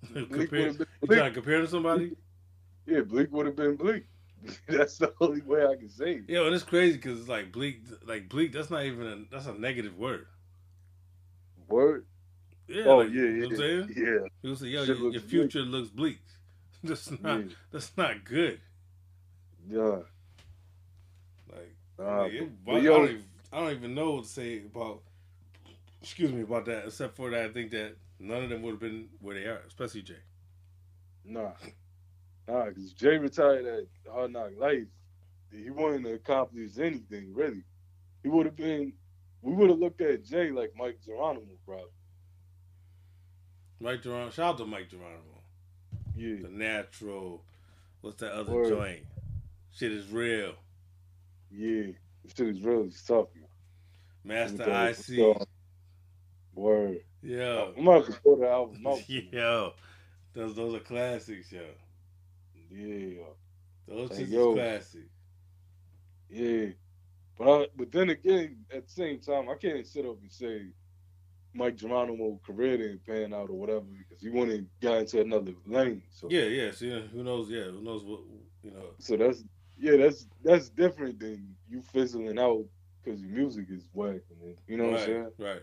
Bleek 0.30 0.50
Compare, 0.50 0.58
would 0.58 0.68
have 0.68 0.78
been 0.78 0.86
you 1.02 1.08
Bleek. 1.08 1.10
trying 1.10 1.30
to 1.30 1.34
compare 1.34 1.60
to 1.60 1.68
somebody? 1.68 2.12
Yeah, 2.86 3.00
Bleek 3.02 3.32
would 3.32 3.46
have 3.46 3.56
been 3.56 3.76
Bleek. 3.76 4.04
That's 4.68 4.98
the 4.98 5.12
only 5.20 5.42
way 5.42 5.64
I 5.66 5.76
can 5.76 5.88
say 5.88 6.14
it. 6.16 6.24
Yeah, 6.28 6.44
and 6.46 6.54
it's 6.54 6.64
crazy 6.64 6.96
because 6.96 7.20
it's 7.20 7.28
like 7.28 7.52
bleak, 7.52 7.82
like 8.06 8.28
bleak. 8.28 8.52
That's 8.52 8.70
not 8.70 8.84
even 8.84 9.06
a, 9.06 9.34
that's 9.34 9.46
a 9.46 9.54
negative 9.54 9.96
word. 9.98 10.26
Word. 11.68 12.06
Yeah. 12.68 12.84
oh 12.86 12.96
like, 12.98 13.08
yeah, 13.08 13.14
You 13.14 13.22
yeah, 13.22 13.32
know 13.40 13.40
what 13.40 13.50
I'm 13.52 13.56
saying? 13.56 13.92
yeah, 13.96 14.28
People 14.42 14.56
say, 14.56 14.66
"Yo, 14.66 14.82
your, 14.82 14.96
your 14.96 14.96
looks 14.96 15.18
bleak. 15.18 15.30
future 15.30 15.60
looks 15.60 15.88
bleak." 15.90 16.20
That's 16.84 17.10
not. 17.20 17.40
yeah. 17.40 17.46
That's 17.72 17.92
not 17.96 18.24
good. 18.24 18.60
yeah. 19.68 19.98
Like, 21.50 21.74
Nah, 21.98 22.22
like, 22.22 22.32
it- 22.32 22.64
but- 22.64 22.72
but 22.72 22.72
but 22.72 22.80
I, 22.80 22.82
don't 22.84 23.04
even, 23.10 23.24
I 23.52 23.60
don't 23.60 23.72
even 23.72 23.94
know 23.94 24.10
what 24.12 24.24
to 24.24 24.30
say 24.30 24.58
about. 24.58 25.02
Excuse 26.02 26.32
me 26.32 26.42
about 26.42 26.66
that, 26.66 26.84
except 26.86 27.16
for 27.16 27.30
that 27.30 27.44
I 27.46 27.48
think 27.48 27.72
that 27.72 27.96
none 28.20 28.44
of 28.44 28.50
them 28.50 28.62
would 28.62 28.72
have 28.72 28.80
been 28.80 29.08
where 29.20 29.34
they 29.34 29.46
are, 29.46 29.62
especially 29.66 30.02
Jay. 30.02 30.14
Nah, 31.24 31.50
nah, 32.46 32.66
because 32.66 32.92
Jay 32.92 33.18
retired 33.18 33.66
at 33.66 34.12
Hard 34.12 34.32
Knock 34.32 34.50
Life. 34.58 34.86
He 35.50 35.70
wouldn't 35.70 36.04
have 36.06 36.14
accomplished 36.16 36.78
anything 36.78 37.32
really. 37.34 37.64
He 38.22 38.28
would 38.28 38.46
have 38.46 38.56
been. 38.56 38.92
We 39.42 39.54
would 39.54 39.70
have 39.70 39.78
looked 39.78 40.00
at 40.00 40.24
Jay 40.24 40.50
like 40.50 40.72
Mic 40.78 41.02
Geronimo, 41.04 41.46
probably. 41.66 41.86
Mic 43.80 44.02
Geronimo, 44.02 44.30
shout 44.30 44.54
out 44.54 44.58
to 44.58 44.66
Mic 44.66 44.90
Geronimo. 44.90 45.22
Yeah, 46.16 46.42
The 46.42 46.48
natural, 46.48 47.42
what's 48.00 48.16
that 48.20 48.32
other 48.32 48.52
Word. 48.52 48.68
joint? 48.70 49.04
Shit 49.72 49.92
is 49.92 50.08
real. 50.10 50.54
yeah. 51.50 51.92
Shit 52.36 52.48
is 52.48 52.60
really 52.62 52.90
tough. 53.06 53.28
man. 54.24 54.56
Master 54.58 55.14
IC. 55.14 55.36
Word. 56.54 56.98
Yo. 57.22 57.72
I'm 57.76 57.84
to 57.84 58.12
throw 58.12 58.36
the 58.36 58.48
album. 58.48 58.84
Yo. 59.32 59.72
Those 60.34 60.54
those 60.54 60.74
are 60.74 60.80
classics, 60.80 61.50
yo. 61.50 61.62
Yeah, 62.70 63.24
Those 63.88 64.10
is 64.18 64.30
yo. 64.30 64.54
classic. 64.54 65.08
yeah. 66.28 66.66
But 67.38 67.48
I, 67.62 67.66
but 67.76 67.90
then 67.92 68.10
again, 68.10 68.64
at 68.74 68.86
the 68.86 68.92
same 68.92 69.20
time, 69.20 69.48
I 69.48 69.54
can't 69.54 69.86
sit 69.86 70.04
up 70.04 70.20
and 70.20 70.30
say 70.30 70.66
Mic 71.58 71.76
Geronimo 71.76 72.40
career 72.46 72.76
didn't 72.78 73.04
pan 73.06 73.34
out 73.34 73.50
or 73.50 73.58
whatever 73.58 73.84
because 73.98 74.22
he 74.22 74.30
went 74.30 74.50
and 74.52 74.68
got 74.80 74.98
into 74.98 75.20
another 75.20 75.52
lane. 75.66 76.02
So 76.10 76.28
Yeah, 76.30 76.44
yeah. 76.44 76.70
So 76.72 76.84
yeah, 76.86 77.00
who 77.00 77.24
knows? 77.24 77.50
Yeah, 77.50 77.64
who 77.64 77.82
knows 77.82 78.04
what 78.04 78.20
you 78.62 78.70
know? 78.70 78.94
So 78.98 79.16
that's 79.16 79.44
yeah, 79.78 79.96
that's 79.96 80.26
that's 80.42 80.68
different 80.70 81.20
than 81.20 81.54
you 81.68 81.82
fizzling 81.82 82.38
out 82.38 82.64
because 83.02 83.20
your 83.20 83.30
music 83.30 83.66
is 83.70 83.88
whack. 83.92 84.20
You 84.66 84.76
know 84.76 84.84
what 84.84 84.90
I'm 84.90 84.96
right, 84.96 85.06
saying? 85.06 85.30
right. 85.38 85.62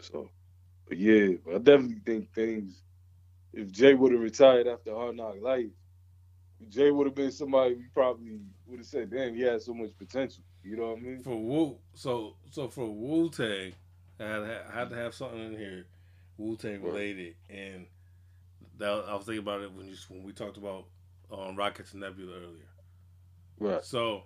So, 0.00 0.30
but 0.88 0.98
yeah, 0.98 1.28
but 1.44 1.54
I 1.56 1.58
definitely 1.58 2.00
think 2.04 2.32
things. 2.32 2.82
If 3.52 3.72
Jay 3.72 3.94
would 3.94 4.12
have 4.12 4.20
retired 4.20 4.66
after 4.68 4.94
Hard 4.94 5.16
Knock 5.16 5.36
Life, 5.40 5.70
Jay 6.68 6.90
would 6.90 7.06
have 7.06 7.14
been 7.14 7.32
somebody 7.32 7.74
we 7.74 7.86
probably 7.94 8.40
would 8.66 8.78
have 8.78 8.86
said, 8.86 9.10
"Damn, 9.10 9.34
he 9.34 9.42
had 9.42 9.62
so 9.62 9.74
much 9.74 9.90
potential." 9.98 10.44
You 10.62 10.76
know 10.76 10.88
what 10.90 10.98
I 10.98 11.00
mean? 11.02 11.22
For 11.22 11.36
Wu, 11.36 11.78
so 11.94 12.36
so 12.50 12.68
for 12.68 12.86
Wu 12.90 13.30
Tang, 13.30 13.72
I 14.20 14.24
had, 14.24 14.42
I 14.42 14.78
had 14.78 14.90
to 14.90 14.96
have 14.96 15.14
something 15.14 15.40
in 15.40 15.56
here, 15.58 15.86
Wu 16.36 16.56
Tang 16.56 16.82
related, 16.82 17.34
and 17.48 17.86
That 18.78 19.04
I 19.08 19.14
was 19.14 19.26
thinking 19.26 19.38
about 19.40 19.62
it 19.62 19.72
when 19.72 19.88
you 19.88 19.96
when 20.08 20.22
we 20.22 20.32
talked 20.32 20.56
about 20.56 20.86
um, 21.32 21.56
Rockets 21.56 21.92
and 21.92 22.00
Nebula 22.02 22.32
earlier. 22.36 22.68
Right. 23.58 23.84
So, 23.84 24.24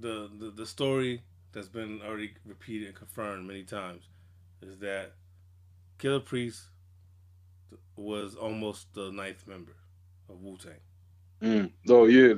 the, 0.00 0.30
the 0.38 0.50
the 0.50 0.66
story 0.66 1.22
that's 1.52 1.68
been 1.68 2.00
already 2.04 2.34
repeated 2.44 2.88
and 2.88 2.96
confirmed 2.96 3.46
many 3.46 3.62
times 3.64 4.04
is 4.62 4.78
that 4.78 5.12
Killah 5.98 6.24
Priest 6.24 6.62
was 7.96 8.34
almost 8.36 8.92
the 8.94 9.10
ninth 9.12 9.46
member 9.46 9.76
of 10.28 10.42
Wu 10.42 10.56
Tang. 10.56 10.72
Mm. 11.42 11.70
Oh 11.88 12.06
yeah. 12.06 12.34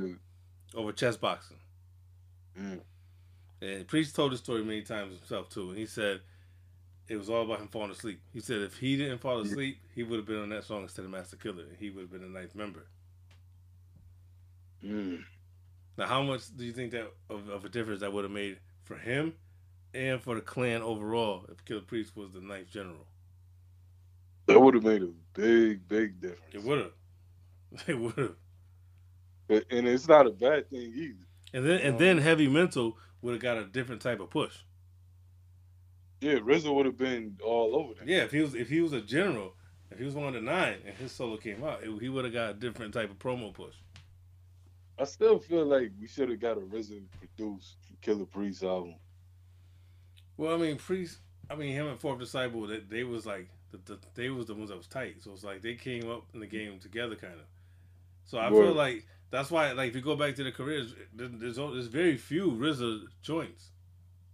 Over 0.74 0.93
chess 0.93 1.16
boxing. 1.16 1.59
Mm. 2.59 2.80
And 3.62 3.86
Priest 3.88 4.14
told 4.16 4.32
the 4.32 4.36
story 4.36 4.64
many 4.64 4.82
times 4.82 5.18
himself 5.18 5.49
too, 5.49 5.70
and 5.70 5.78
he 5.78 5.86
said 5.86 6.20
it 7.11 7.16
was 7.18 7.28
all 7.28 7.42
about 7.42 7.58
him 7.58 7.66
falling 7.66 7.90
asleep. 7.90 8.20
He 8.32 8.38
said 8.38 8.61
if 8.61 8.78
he 8.78 8.96
didn't 8.96 9.18
fall 9.18 9.40
asleep, 9.40 9.78
he 9.92 10.04
would 10.04 10.16
have 10.18 10.26
been 10.26 10.42
on 10.42 10.48
that 10.50 10.62
song 10.62 10.82
instead 10.82 11.04
of 11.04 11.11
Masta 11.11 11.36
Killa. 11.36 11.64
he 11.78 11.90
would 11.90 12.02
have 12.02 12.12
been 12.12 12.22
the 12.22 12.28
ninth 12.28 12.54
member. 12.54 12.86
Mm. 14.84 15.24
Now, 15.98 16.06
how 16.06 16.22
much 16.22 16.56
do 16.56 16.64
you 16.64 16.72
think 16.72 16.92
that 16.92 17.11
of, 17.28 17.48
of 17.48 17.64
a 17.64 17.68
difference 17.68 18.00
that 18.00 18.12
would 18.12 18.22
have 18.24 18.32
made 18.32 18.58
for 18.84 18.96
him 18.96 19.34
and 19.92 20.22
for 20.22 20.36
the 20.36 20.40
clan 20.40 20.82
overall 20.82 21.44
if 21.50 21.64
Killah 21.64 21.84
Priest 21.84 22.16
was 22.16 22.30
the 22.30 22.40
ninth 22.40 22.70
general? 22.70 23.06
That 24.46 24.61
would 24.61 24.74
have 24.74 24.84
made 24.84 25.02
a 25.02 25.11
big, 25.34 25.88
big 25.88 26.20
difference. 26.20 26.42
It 26.52 26.62
would 26.62 26.78
have. 26.78 26.92
It 27.88 27.98
would 27.98 28.14
have. 28.16 28.36
And 29.70 29.88
it's 29.88 30.06
not 30.06 30.28
a 30.28 30.30
bad 30.30 30.70
thing 30.70 30.92
either. 30.94 31.26
And 31.52 31.66
then 31.66 31.80
and 31.80 31.98
then 31.98 32.18
Heavy 32.18 32.48
Mental 32.48 32.96
would 33.20 33.32
have 33.32 33.42
got 33.42 33.58
a 33.58 33.64
different 33.64 34.00
type 34.00 34.20
of 34.20 34.30
push. 34.30 34.56
Yeah, 36.20 36.34
RZA 36.34 36.74
would 36.74 36.86
have 36.86 36.98
been 36.98 37.38
all 37.42 37.74
over 37.74 37.94
that. 37.94 38.06
Yeah, 38.06 38.22
if 38.24 38.30
he 38.30 38.40
was 38.40 38.54
if 38.54 38.68
he 38.68 38.80
was 38.80 38.92
a 38.92 39.00
general, 39.00 39.54
if 39.90 39.98
he 39.98 40.04
was 40.04 40.14
one 40.14 40.28
of 40.28 40.34
the 40.34 40.40
nine 40.40 40.78
and 40.86 40.94
his 40.96 41.12
solo 41.12 41.36
came 41.36 41.64
out, 41.64 41.82
it, 41.82 41.90
he 42.00 42.08
would 42.08 42.24
have 42.24 42.34
got 42.34 42.50
a 42.50 42.54
different 42.54 42.92
type 42.92 43.10
of 43.10 43.18
promo 43.18 43.52
push. 43.52 43.74
I 44.98 45.04
still 45.04 45.38
feel 45.38 45.64
like 45.64 45.92
we 45.98 46.06
should 46.06 46.28
have 46.28 46.40
got 46.40 46.58
a 46.58 46.60
RZA 46.60 47.02
produced 47.18 47.76
Killah 48.02 48.30
Priest 48.30 48.62
album. 48.62 48.96
Well, 50.36 50.54
I 50.54 50.58
mean, 50.58 50.76
Priest, 50.76 51.18
I 51.48 51.54
mean 51.54 51.72
him 51.72 51.86
and 51.86 51.98
Fourth 51.98 52.18
Disciple, 52.18 52.66
they, 52.66 52.80
they 52.80 53.04
was 53.04 53.24
like 53.24 53.48
the, 53.70 53.78
the, 53.78 53.98
they 54.14 54.28
was 54.28 54.46
the 54.46 54.54
ones 54.54 54.68
that 54.68 54.76
was 54.76 54.86
tight. 54.86 55.22
So 55.22 55.32
it's 55.32 55.44
like 55.44 55.62
they 55.62 55.74
came 55.74 56.10
up 56.10 56.24
in 56.34 56.40
the 56.40 56.46
game 56.46 56.78
together, 56.80 57.16
kind 57.16 57.34
of. 57.34 57.46
So 58.26 58.38
I 58.38 58.50
Word. 58.50 58.66
feel 58.66 58.74
like 58.74 59.06
that's 59.30 59.50
why, 59.50 59.72
like, 59.72 59.88
if 59.88 59.96
you 59.96 60.02
go 60.02 60.16
back 60.16 60.34
to 60.36 60.44
the 60.44 60.52
careers, 60.52 60.94
there's 61.14 61.56
there's 61.56 61.86
very 61.86 62.16
few 62.16 62.50
RZA 62.50 63.04
joints 63.22 63.70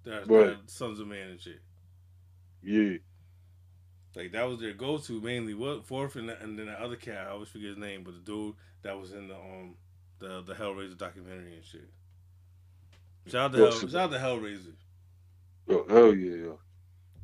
that 0.04 0.22
are, 0.22 0.24
that 0.26 0.48
are 0.48 0.56
Sons 0.66 1.00
of 1.00 1.06
Man 1.06 1.28
and 1.30 1.40
shit. 1.40 1.60
Yeah. 2.62 2.98
Like 4.14 4.32
that 4.32 4.48
was 4.48 4.60
their 4.60 4.72
go 4.72 4.98
to 4.98 5.20
mainly. 5.20 5.54
What 5.54 5.84
fourth 5.84 6.16
and, 6.16 6.30
and 6.30 6.58
then 6.58 6.66
the 6.66 6.72
other 6.72 6.96
cat, 6.96 7.26
I 7.26 7.30
always 7.30 7.48
forget 7.48 7.68
his 7.68 7.78
name, 7.78 8.02
but 8.02 8.14
the 8.14 8.20
dude 8.20 8.54
that 8.82 8.98
was 8.98 9.12
in 9.12 9.28
the 9.28 9.34
um 9.34 9.74
the 10.18 10.42
the 10.42 10.54
Hell 10.54 10.74
Razah 10.74 10.96
documentary 10.96 11.54
and 11.54 11.64
shit. 11.64 11.88
Shout 13.26 13.46
out 13.46 13.52
to, 13.52 13.58
Hell, 13.58 13.72
shout 13.72 13.94
out 13.94 14.10
to 14.12 14.18
Hell 14.18 14.38
Razah. 14.38 14.72
Oh 15.68 15.84
hell 15.88 16.14
yeah, 16.14 16.52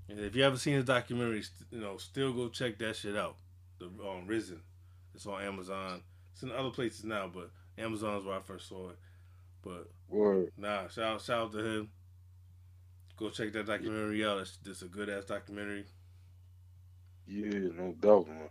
And 0.08 0.18
if 0.18 0.34
you 0.34 0.42
haven't 0.42 0.58
seen 0.58 0.74
his 0.74 0.84
documentary, 0.84 1.44
you 1.70 1.80
know, 1.80 1.96
still 1.96 2.32
go 2.32 2.48
check 2.48 2.78
that 2.78 2.96
shit 2.96 3.16
out. 3.16 3.36
The 3.78 3.86
um, 3.86 4.26
Risen. 4.26 4.60
It's 5.14 5.26
on 5.26 5.42
Amazon. 5.42 6.02
It's 6.32 6.42
in 6.42 6.50
other 6.50 6.70
places 6.70 7.04
now, 7.04 7.30
but 7.32 7.50
Amazon's 7.78 8.24
where 8.24 8.36
I 8.36 8.40
first 8.40 8.68
saw 8.68 8.90
it. 8.90 8.98
But 9.62 9.88
Word. 10.08 10.50
nah, 10.56 10.88
shout 10.88 11.22
shout 11.22 11.38
out 11.38 11.52
to 11.52 11.58
him. 11.58 11.90
Go 13.22 13.30
check 13.30 13.52
that 13.52 13.66
documentary 13.66 14.26
out. 14.26 14.40
It's, 14.40 14.56
just 14.64 14.82
a 14.82 14.86
good 14.86 15.08
ass 15.08 15.26
documentary. 15.26 15.84
Yeah, 17.24 17.68
no 17.78 17.94
doubt, 18.00 18.26
man. 18.26 18.48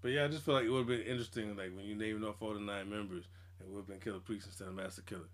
But 0.00 0.12
yeah, 0.12 0.26
I 0.26 0.28
just 0.28 0.44
feel 0.44 0.54
like 0.54 0.66
it 0.66 0.70
would 0.70 0.78
have 0.78 0.86
been 0.86 1.00
interesting, 1.00 1.56
like 1.56 1.74
when 1.74 1.84
you 1.84 1.96
named 1.96 2.22
off 2.22 2.40
all 2.40 2.54
the 2.54 2.60
nine 2.60 2.88
members, 2.88 3.24
it 3.58 3.68
would 3.68 3.78
have 3.78 3.88
been 3.88 3.98
Killah 3.98 4.24
Priest 4.24 4.46
instead 4.46 4.68
of 4.68 4.74
Masta 4.74 5.02
Killa. 5.02 5.24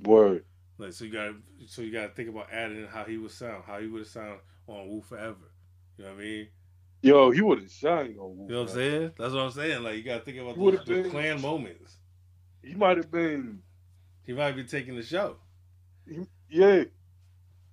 Word. 0.00 0.44
Like 0.78 0.92
so, 0.92 1.06
you 1.06 1.12
got 1.12 1.34
so 1.66 1.82
you 1.82 1.90
got 1.90 2.02
to 2.02 2.08
think 2.10 2.28
about 2.28 2.52
adding 2.52 2.86
how 2.86 3.02
he 3.02 3.16
would 3.16 3.32
sound, 3.32 3.64
how 3.66 3.80
he 3.80 3.88
would 3.88 4.02
have 4.02 4.08
sound 4.08 4.38
on 4.68 4.88
Wu 4.88 5.02
Forever. 5.02 5.50
You 5.96 6.04
know 6.04 6.12
what 6.12 6.20
I 6.20 6.22
mean? 6.22 6.48
Yo, 7.02 7.30
he 7.32 7.40
would 7.40 7.62
have 7.62 7.70
shined 7.72 8.16
on 8.20 8.36
Wu. 8.38 8.44
You 8.44 8.52
know 8.52 8.60
what 8.60 8.70
I'm 8.70 8.74
saying? 8.76 9.12
That's 9.18 9.34
what 9.34 9.42
I'm 9.42 9.50
saying. 9.50 9.82
Like 9.82 9.96
you 9.96 10.04
got 10.04 10.18
to 10.18 10.24
think 10.24 10.38
about 10.38 10.56
those, 10.56 10.84
been, 10.84 11.02
the 11.02 11.10
clan 11.10 11.42
moments. 11.42 11.96
He 12.62 12.74
might 12.74 12.96
have 12.96 13.10
been. 13.10 13.60
He 14.24 14.34
might 14.34 14.54
be 14.54 14.62
taking 14.62 14.94
the 14.94 15.02
show. 15.02 15.34
He, 16.06 16.20
yeah, 16.48 16.84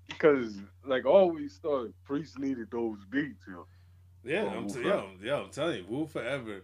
because 0.07 0.57
like 0.85 1.05
always 1.05 1.57
thought 1.61 1.93
Priest 2.03 2.39
needed 2.39 2.67
those 2.71 2.99
beats, 3.09 3.43
yo. 3.47 3.65
Yeah, 4.23 4.45
I'm 4.45 4.67
t- 4.67 4.81
yo, 4.81 5.09
yo, 5.21 5.43
I'm 5.43 5.51
telling 5.51 5.77
you, 5.79 5.85
Wu 5.87 6.07
Forever. 6.07 6.63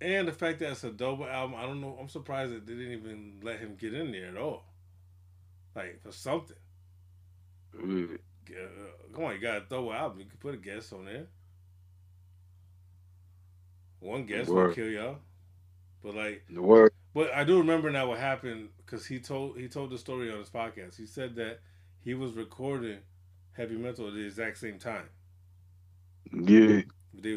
And 0.00 0.26
the 0.26 0.32
fact 0.32 0.60
that 0.60 0.70
it's 0.70 0.84
a 0.84 0.90
double 0.90 1.26
album, 1.26 1.56
I 1.58 1.62
don't 1.62 1.80
know. 1.80 1.98
I'm 2.00 2.08
surprised 2.08 2.54
that 2.54 2.66
they 2.66 2.72
didn't 2.72 2.92
even 2.92 3.40
let 3.42 3.58
him 3.58 3.76
get 3.78 3.92
in 3.92 4.12
there 4.12 4.28
at 4.28 4.36
all. 4.36 4.64
Like 5.74 6.00
for 6.02 6.12
something. 6.12 6.56
Uh, 7.74 8.16
come 9.14 9.24
on, 9.24 9.34
you 9.34 9.40
gotta 9.40 9.58
a 9.58 9.68
double 9.68 9.92
album. 9.92 10.20
You 10.20 10.26
can 10.26 10.38
put 10.38 10.54
a 10.54 10.58
guest 10.58 10.92
on 10.92 11.04
there. 11.04 11.26
One 14.00 14.24
guest 14.24 14.48
will 14.48 14.72
kill 14.72 14.88
y'all. 14.88 15.18
But 16.02 16.14
like, 16.14 16.44
the 16.48 16.62
word. 16.62 16.92
But 17.12 17.32
I 17.34 17.44
do 17.44 17.58
remember 17.58 17.90
now 17.90 18.08
what 18.08 18.18
happened 18.18 18.70
because 18.78 19.04
he 19.04 19.20
told 19.20 19.58
he 19.58 19.68
told 19.68 19.90
the 19.90 19.98
story 19.98 20.32
on 20.32 20.38
his 20.38 20.48
podcast. 20.48 20.96
He 20.96 21.06
said 21.06 21.34
that 21.36 21.60
he 22.04 22.14
was 22.14 22.32
recording 22.32 22.98
Heavy 23.52 23.76
Mental 23.76 24.08
at 24.08 24.14
the 24.14 24.24
exact 24.24 24.58
same 24.58 24.78
time. 24.78 25.08
Yeah. 26.32 26.82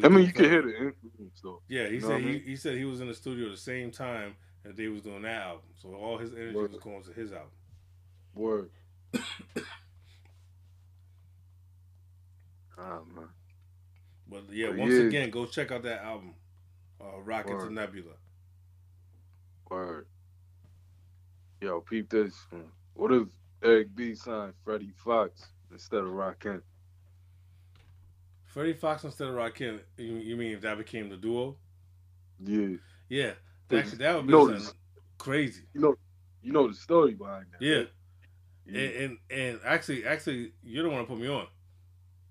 I 0.02 0.08
mean, 0.08 0.26
you 0.26 0.32
can 0.32 0.44
hear 0.44 0.62
the 0.62 0.76
influence 0.76 1.40
though. 1.42 1.60
Yeah, 1.68 1.88
he 1.88 1.94
you 1.94 2.00
said 2.00 2.20
he, 2.20 2.26
mean? 2.26 2.42
he 2.46 2.56
said 2.56 2.76
he 2.76 2.84
was 2.84 3.00
in 3.00 3.08
the 3.08 3.14
studio 3.14 3.46
at 3.46 3.52
the 3.52 3.58
same 3.58 3.90
time 3.90 4.36
that 4.64 4.76
they 4.76 4.88
was 4.88 5.02
doing 5.02 5.22
that 5.22 5.42
album. 5.42 5.64
So 5.80 5.94
all 5.94 6.16
his 6.16 6.32
energy 6.32 6.54
Word. 6.54 6.72
was 6.72 6.80
going 6.80 7.02
to 7.02 7.12
his 7.12 7.32
album. 7.32 7.48
Word. 8.34 8.70
oh 9.14 9.20
man. 13.14 13.28
But 14.26 14.44
yeah, 14.50 14.68
but 14.68 14.78
once 14.78 14.94
yeah. 14.94 15.00
again, 15.02 15.30
go 15.30 15.44
check 15.44 15.70
out 15.70 15.82
that 15.82 16.02
album, 16.02 16.34
uh, 17.00 17.20
Rockets 17.20 17.52
Word. 17.52 17.66
and 17.66 17.74
Nebula. 17.74 18.14
Word. 19.68 20.06
Yo, 21.60 21.80
peep 21.80 22.08
this. 22.10 22.34
What 22.94 23.12
if 23.12 23.28
Eric 23.64 23.94
B 23.94 24.14
signed 24.14 24.52
Freddie 24.62 24.92
Foxxx 24.94 25.48
instead 25.72 26.00
of 26.00 26.10
Rakim. 26.10 26.60
Freddie 28.44 28.74
Foxxx 28.74 29.04
instead 29.04 29.28
of 29.28 29.34
Rakim. 29.34 29.80
You, 29.96 30.16
you 30.16 30.36
mean 30.36 30.52
if 30.52 30.60
that 30.60 30.76
became 30.76 31.08
the 31.08 31.16
duo? 31.16 31.56
Yeah. 32.44 32.76
Yeah. 33.08 33.32
Actually, 33.72 33.98
that 33.98 34.16
would 34.16 34.26
be 34.26 34.32
you 34.32 34.48
know, 34.48 34.60
crazy. 35.16 35.62
You 35.72 35.80
know, 35.80 35.94
you 36.42 36.52
know 36.52 36.68
the 36.68 36.74
story 36.74 37.14
behind 37.14 37.46
that. 37.52 37.64
Yeah. 37.64 37.76
Right? 37.76 37.88
yeah. 38.66 38.80
And, 38.80 38.94
and, 38.96 39.18
and 39.30 39.60
actually, 39.64 40.06
actually, 40.06 40.52
you 40.62 40.82
don't 40.82 40.92
want 40.92 41.08
to 41.08 41.12
put 41.12 41.20
me 41.20 41.28
on. 41.28 41.46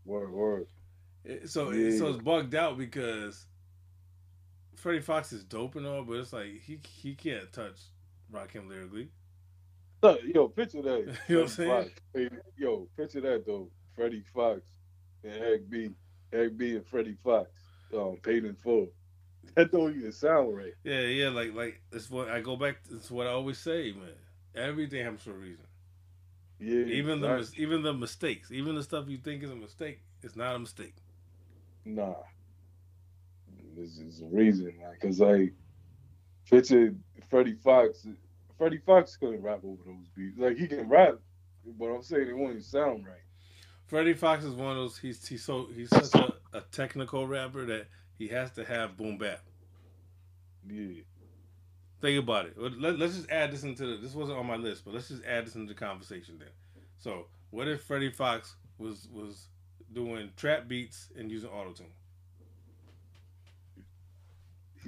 Word, 0.05 0.31
word. 0.31 0.67
So 1.45 1.71
yeah. 1.71 1.97
so 1.97 2.09
it's 2.09 2.21
bugged 2.21 2.53
out 2.53 2.77
because 2.77 3.47
Freddie 4.75 4.99
Foxxx 4.99 5.33
is 5.33 5.43
dope 5.43 5.77
and 5.77 5.87
all, 5.87 6.03
but 6.03 6.13
it's 6.13 6.33
like 6.33 6.61
he 6.61 6.79
he 7.01 7.15
can't 7.15 7.51
touch 7.51 7.79
Rakim 8.31 8.67
lyrically 8.67 9.09
yo, 10.33 10.47
picture 10.49 10.81
that. 10.81 11.17
you 11.27 11.35
know 11.35 11.41
what 11.41 11.43
I'm 11.43 11.47
saying? 11.47 11.91
Hey, 12.13 12.29
yo, 12.57 12.87
picture 12.97 13.21
that 13.21 13.45
though. 13.45 13.69
Freddie 13.95 14.23
Foxxx 14.33 14.65
and 15.23 15.33
Eric 15.33 15.69
B. 15.69 15.89
Eric 16.31 16.57
B. 16.57 16.75
and 16.75 16.85
Freddie 16.85 17.17
Foxxx, 17.23 17.51
um, 17.95 18.17
paid 18.23 18.45
in 18.45 18.55
full. 18.55 18.87
That 19.55 19.71
don't 19.71 19.95
even 19.95 20.11
sound 20.11 20.55
right. 20.55 20.73
Yeah, 20.83 21.01
yeah, 21.01 21.29
like 21.29 21.53
like 21.53 21.79
it's 21.91 22.09
what 22.09 22.27
I 22.27 22.39
go 22.39 22.55
back. 22.55 22.77
It's 22.89 23.11
what 23.11 23.27
I 23.27 23.31
always 23.31 23.59
say, 23.59 23.91
man. 23.91 24.15
Everything 24.55 25.03
happens 25.03 25.21
for 25.21 25.31
a 25.31 25.33
reason. 25.35 25.65
Yeah, 26.59 26.85
even 26.85 27.19
the 27.19 27.47
even 27.57 27.83
the 27.83 27.93
mistakes, 27.93 28.51
even 28.51 28.73
the 28.73 28.81
stuff 28.81 29.05
you 29.09 29.17
think 29.17 29.43
is 29.43 29.51
a 29.51 29.55
mistake, 29.55 29.99
it's 30.23 30.35
not 30.35 30.55
a 30.55 30.59
mistake. 30.59 30.95
Nah, 31.85 32.15
this 33.77 33.99
is 33.99 34.21
a 34.21 34.25
reason, 34.25 34.73
man. 34.79 34.95
Cause 34.99 35.19
like, 35.19 35.53
picture 36.49 36.95
Freddie 37.29 37.57
Foxxx 37.63 38.07
Freddie 38.57 38.81
Foxxx 38.85 39.17
couldn't 39.17 39.41
rap 39.41 39.59
over 39.63 39.81
those 39.85 40.07
beats. 40.15 40.37
Like 40.37 40.57
he 40.57 40.67
can 40.67 40.87
rap, 40.87 41.15
but 41.77 41.85
I'm 41.85 42.03
saying 42.03 42.27
it 42.27 42.37
won't 42.37 42.63
sound 42.63 43.05
right. 43.05 43.17
Freddie 43.87 44.13
Foxxx 44.13 44.45
is 44.45 44.53
one 44.53 44.71
of 44.71 44.77
those. 44.77 44.97
He's 44.97 45.25
he's 45.27 45.43
so 45.43 45.67
he's 45.75 45.89
such 45.89 46.13
a, 46.15 46.33
a 46.57 46.61
technical 46.71 47.27
rapper 47.27 47.65
that 47.65 47.87
he 48.17 48.27
has 48.29 48.51
to 48.51 48.63
have 48.63 48.97
boom 48.97 49.17
bap. 49.17 49.41
Yeah. 50.67 51.01
Think 52.01 52.19
about 52.19 52.47
it. 52.47 52.57
Let, 52.57 53.01
us 53.01 53.15
just 53.15 53.29
add 53.29 53.51
this 53.51 53.63
into 53.63 53.85
the. 53.85 53.97
This 53.97 54.13
wasn't 54.13 54.37
on 54.37 54.45
my 54.45 54.57
list, 54.57 54.83
but 54.83 54.93
let's 54.93 55.07
just 55.07 55.23
add 55.23 55.45
this 55.45 55.55
into 55.55 55.73
the 55.73 55.79
conversation 55.79 56.35
then. 56.37 56.49
So, 56.97 57.27
what 57.49 57.67
if 57.67 57.83
Freddie 57.83 58.11
Foxxx 58.11 58.55
was 58.77 59.07
was 59.11 59.47
doing 59.93 60.31
trap 60.35 60.67
beats 60.67 61.09
and 61.17 61.31
using 61.31 61.49
auto 61.49 61.71
tune? 61.71 61.87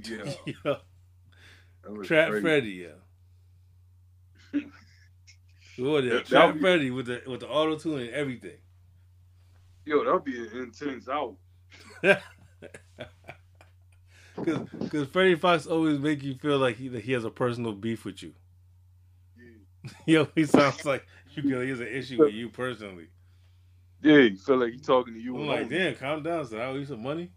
Yeah. 0.04 0.34
yeah. 0.66 0.76
Trap 2.04 2.30
crazy. 2.30 2.42
Freddie, 2.42 2.70
yeah. 2.70 2.88
Boy, 5.78 6.02
the 6.02 6.22
trap 6.22 6.58
Freddy 6.60 6.92
with 6.92 7.08
the 7.08 7.22
with 7.28 7.42
the 7.42 7.48
auto 7.50 7.78
tune 7.78 8.00
and 8.02 8.10
everything. 8.12 8.58
Yo, 9.86 10.04
that'll 10.04 10.20
be 10.20 10.38
an 10.40 10.58
intense 10.58 11.08
out. 11.10 11.36
Cause, 14.44 14.68
cause 14.90 15.08
Freddie 15.08 15.36
Foxxx 15.36 15.66
always 15.68 16.00
make 16.00 16.22
you 16.24 16.36
feel 16.36 16.58
like 16.60 16.76
he 16.78 16.90
that 16.90 17.04
he 17.04 17.14
has 17.14 17.24
a 17.24 17.30
personal 17.32 17.74
beef 17.74 18.04
with 18.06 18.22
you. 18.22 18.34
Yeah, 19.38 19.58
Yo, 20.06 20.28
he 20.36 20.46
sounds 20.46 20.86
like 20.86 21.06
you 21.32 21.44
feel 21.44 21.62
he 21.62 21.70
has 21.70 21.80
an 21.80 21.88
issue 21.88 22.22
with 22.24 22.34
you 22.34 22.50
personally. 22.50 23.08
yeah 24.02 24.18
you 24.18 24.38
feel 24.38 24.58
like 24.58 24.72
he's 24.74 24.82
talking 24.82 25.14
to 25.14 25.20
you. 25.20 25.38
I'm 25.38 25.48
like, 25.48 25.70
damn, 25.70 25.96
calm 25.96 26.24
down, 26.24 26.46
son. 26.46 26.60
I 26.60 26.66
owe 26.66 26.76
you 26.76 26.86
some 26.86 27.04
money. 27.04 27.32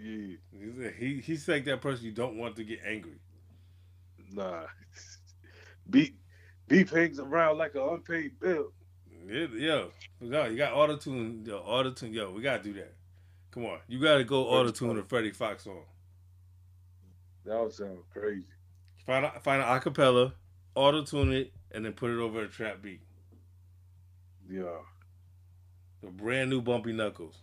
Yeah, 0.00 0.36
He's 0.52 0.94
He 0.98 1.20
he's 1.20 1.48
like 1.48 1.64
that 1.64 1.80
person 1.80 2.06
you 2.06 2.12
don't 2.12 2.36
want 2.38 2.56
to 2.56 2.64
get 2.64 2.80
angry. 2.86 3.20
nah. 4.32 4.66
Beef, 5.90 6.12
beef 6.68 6.90
hangs 6.90 7.18
around 7.18 7.58
like 7.58 7.74
an 7.74 7.82
unpaid 7.82 8.38
bill. 8.40 8.72
Yeah, 9.26 9.46
yo, 9.54 9.90
yo, 10.20 10.46
you 10.46 10.56
got 10.56 10.72
auto 10.72 10.96
tune, 10.96 11.44
yo, 11.46 11.58
auto 11.58 11.92
tune, 11.92 12.12
yo, 12.12 12.32
we 12.32 12.42
gotta 12.42 12.62
do 12.62 12.72
that. 12.74 12.92
Come 13.50 13.66
on, 13.66 13.78
you 13.86 14.00
gotta 14.00 14.24
go 14.24 14.44
auto 14.44 14.70
tune 14.70 14.98
a 14.98 15.02
Freddie 15.02 15.32
Foxxx 15.32 15.64
song. 15.64 15.84
That 17.44 17.60
would 17.60 17.72
sound 17.72 17.98
crazy. 18.12 18.46
Find 19.06 19.24
a, 19.24 19.30
find 19.40 19.62
an 19.62 19.68
acapella, 19.68 20.32
auto 20.74 21.04
tune 21.04 21.32
it, 21.32 21.52
and 21.70 21.84
then 21.84 21.92
put 21.92 22.10
it 22.10 22.18
over 22.18 22.42
a 22.42 22.48
trap 22.48 22.82
beat. 22.82 23.00
Yeah, 24.48 24.78
The 26.02 26.10
brand 26.10 26.50
new 26.50 26.60
Bumpy 26.60 26.92
Knuckles. 26.92 27.36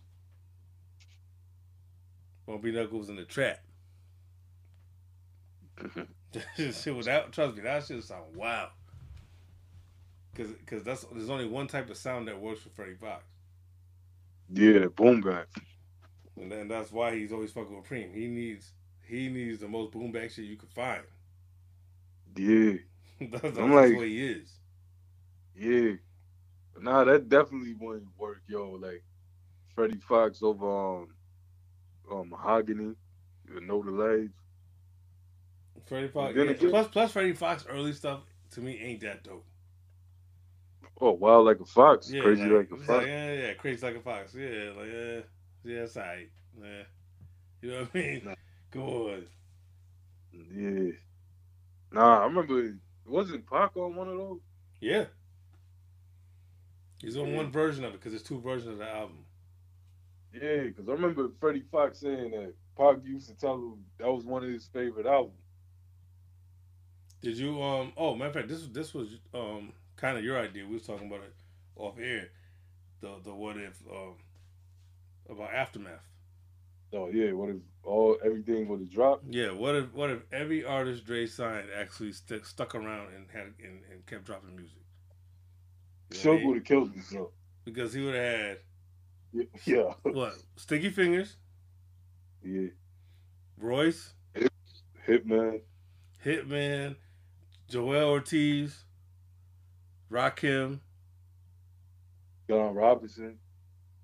Bumpy 2.46 2.72
Knuckles 2.72 3.08
in 3.08 3.16
the 3.16 3.24
trap. 3.24 3.60
shit 6.56 6.94
without 6.96 7.32
trust 7.32 7.56
me, 7.56 7.62
that 7.62 7.84
shit 7.84 8.02
sound 8.04 8.34
wild. 8.34 8.70
Cause, 10.36 10.46
Cause 10.66 10.82
that's 10.84 11.04
there's 11.12 11.30
only 11.30 11.46
one 11.48 11.66
type 11.66 11.90
of 11.90 11.96
sound 11.96 12.28
that 12.28 12.40
works 12.40 12.60
for 12.60 12.68
Freddie 12.70 12.94
Foxxx. 12.94 13.24
yeah, 14.52 14.86
boom 14.94 15.20
bap. 15.20 15.48
And 16.40 16.50
then 16.50 16.68
that's 16.68 16.92
why 16.92 17.14
he's 17.16 17.32
always 17.32 17.50
fucking 17.52 17.76
with 17.76 17.86
Preem. 17.88 18.14
He 18.14 18.26
needs 18.28 18.72
he 19.06 19.28
needs 19.28 19.58
the 19.60 19.68
most 19.68 19.90
boom 19.92 20.12
bap 20.12 20.30
shit 20.30 20.44
you 20.44 20.56
can 20.56 20.68
find. 20.68 21.02
Yeah, 22.36 22.74
that's 23.30 23.42
that's 23.42 23.58
I'm 23.58 23.72
like- 23.74 23.96
what 23.96 24.06
he 24.06 24.24
is. 24.24 24.50
yeah. 25.56 25.92
Nah, 26.80 27.04
that 27.04 27.28
definitely 27.28 27.74
wouldn't 27.78 28.08
work, 28.16 28.40
yo. 28.46 28.70
Like 28.80 29.02
Freddie 29.74 29.98
Foxxx 30.08 30.42
over 30.42 31.00
um, 31.02 31.08
um 32.10 32.30
Mahogany, 32.30 32.94
you 33.52 33.60
know 33.60 33.82
the 33.82 33.90
legs. 33.90 34.32
Freddie 35.90 36.06
Foxxx. 36.08 36.36
Yeah, 36.36 36.44
again- 36.44 36.70
plus 36.70 36.86
plus 36.88 37.10
Freddie 37.12 37.32
Foxxx 37.32 37.66
early 37.68 37.92
stuff 37.92 38.22
to 38.52 38.60
me 38.60 38.78
ain't 38.80 39.00
that 39.00 39.24
dope. 39.24 39.44
Oh, 41.00 41.12
wild 41.12 41.46
like 41.46 41.58
a 41.58 41.64
fox, 41.64 42.10
Yeah, 42.12 42.20
crazy 42.22 42.44
like, 42.44 42.70
a 42.70 42.74
it's 42.74 42.84
fox. 42.86 43.06
yeah, 43.06 43.32
yeah, 43.32 43.54
crazy 43.54 43.84
like 43.86 43.96
a 43.96 44.00
fox. 44.00 44.32
Yeah, 44.34 44.70
like 44.76 44.86
yeah, 44.86 45.20
yeah, 45.64 45.82
it's 45.82 45.96
alright. 45.96 46.30
Yeah, 46.62 46.82
you 47.62 47.70
know 47.72 47.80
what 47.80 47.88
I 47.94 47.98
mean? 47.98 48.22
Nah. 48.24 48.34
Come 48.70 48.82
on. 48.82 49.26
Yeah. 50.32 50.92
Nah, 51.90 52.20
I 52.20 52.24
remember. 52.26 52.76
Wasn't 53.04 53.44
Pac 53.50 53.76
on 53.76 53.96
one 53.96 54.08
of 54.08 54.16
those? 54.16 54.40
Yeah. 54.80 55.06
He's 57.02 57.16
on 57.16 57.28
Yeah. 57.30 57.36
one 57.38 57.50
version 57.50 57.84
of 57.84 57.94
it 57.94 57.98
because 57.98 58.12
there's 58.12 58.22
two 58.22 58.40
versions 58.40 58.70
of 58.72 58.78
the 58.78 58.88
album. 58.88 59.24
Yeah, 60.32 60.64
because 60.64 60.88
I 60.88 60.92
remember 60.92 61.30
Freddie 61.40 61.64
Foxxx 61.72 61.98
saying 62.00 62.30
that 62.30 62.54
Pac 62.76 62.98
used 63.04 63.28
to 63.28 63.34
tell 63.34 63.54
him 63.56 63.84
that 63.98 64.06
was 64.12 64.24
one 64.24 64.44
of 64.44 64.50
his 64.50 64.66
favorite 64.68 65.06
albums. 65.06 65.34
Did 67.22 67.36
you 67.38 67.62
um? 67.62 67.92
Oh, 67.96 68.14
matter 68.14 68.28
of 68.28 68.34
fact, 68.34 68.48
this 68.48 68.66
this 68.68 68.94
was 68.94 69.08
um 69.34 69.72
kind 69.96 70.16
of 70.18 70.24
your 70.24 70.38
idea. 70.38 70.66
We 70.66 70.74
was 70.74 70.86
talking 70.86 71.06
about 71.08 71.22
it 71.24 71.34
off 71.76 71.98
air. 71.98 72.28
The 73.00 73.20
the 73.24 73.34
what 73.34 73.56
if 73.56 73.80
um 73.90 74.16
about 75.28 75.52
aftermath. 75.52 76.06
Oh 76.92 77.08
yeah, 77.10 77.32
what 77.32 77.50
if 77.50 77.56
all 77.84 78.18
everything 78.24 78.68
would 78.68 78.80
have 78.80 78.90
dropped? 78.90 79.24
Yeah. 79.30 79.52
What 79.52 79.74
if 79.76 79.92
what 79.94 80.10
if 80.10 80.22
every 80.32 80.64
artist 80.64 81.04
Dre 81.06 81.26
signed 81.26 81.68
actually 81.76 82.12
st- 82.12 82.46
stuck 82.46 82.74
around 82.74 83.14
and 83.14 83.30
had 83.30 83.54
and, 83.62 83.82
and 83.90 84.06
kept 84.06 84.24
dropping 84.24 84.56
music? 84.56 84.78
You 86.10 86.24
know, 86.24 86.38
Shook 86.38 86.42
would 86.42 86.56
have 86.56 86.64
killed 86.64 86.92
himself. 86.92 87.30
because 87.64 87.92
he 87.94 88.04
would 88.04 88.14
have 88.14 88.40
had 88.40 88.58
yeah, 89.64 89.94
what 90.02 90.34
Sticky 90.56 90.90
Fingers, 90.90 91.36
yeah. 92.42 92.68
Royce, 93.56 94.14
Hitman. 95.06 95.60
Hitman, 96.24 96.96
Joell 97.70 98.08
Ortiz, 98.08 98.84
Rakim. 100.10 100.80
Don 102.48 102.74
Robinson. 102.74 103.38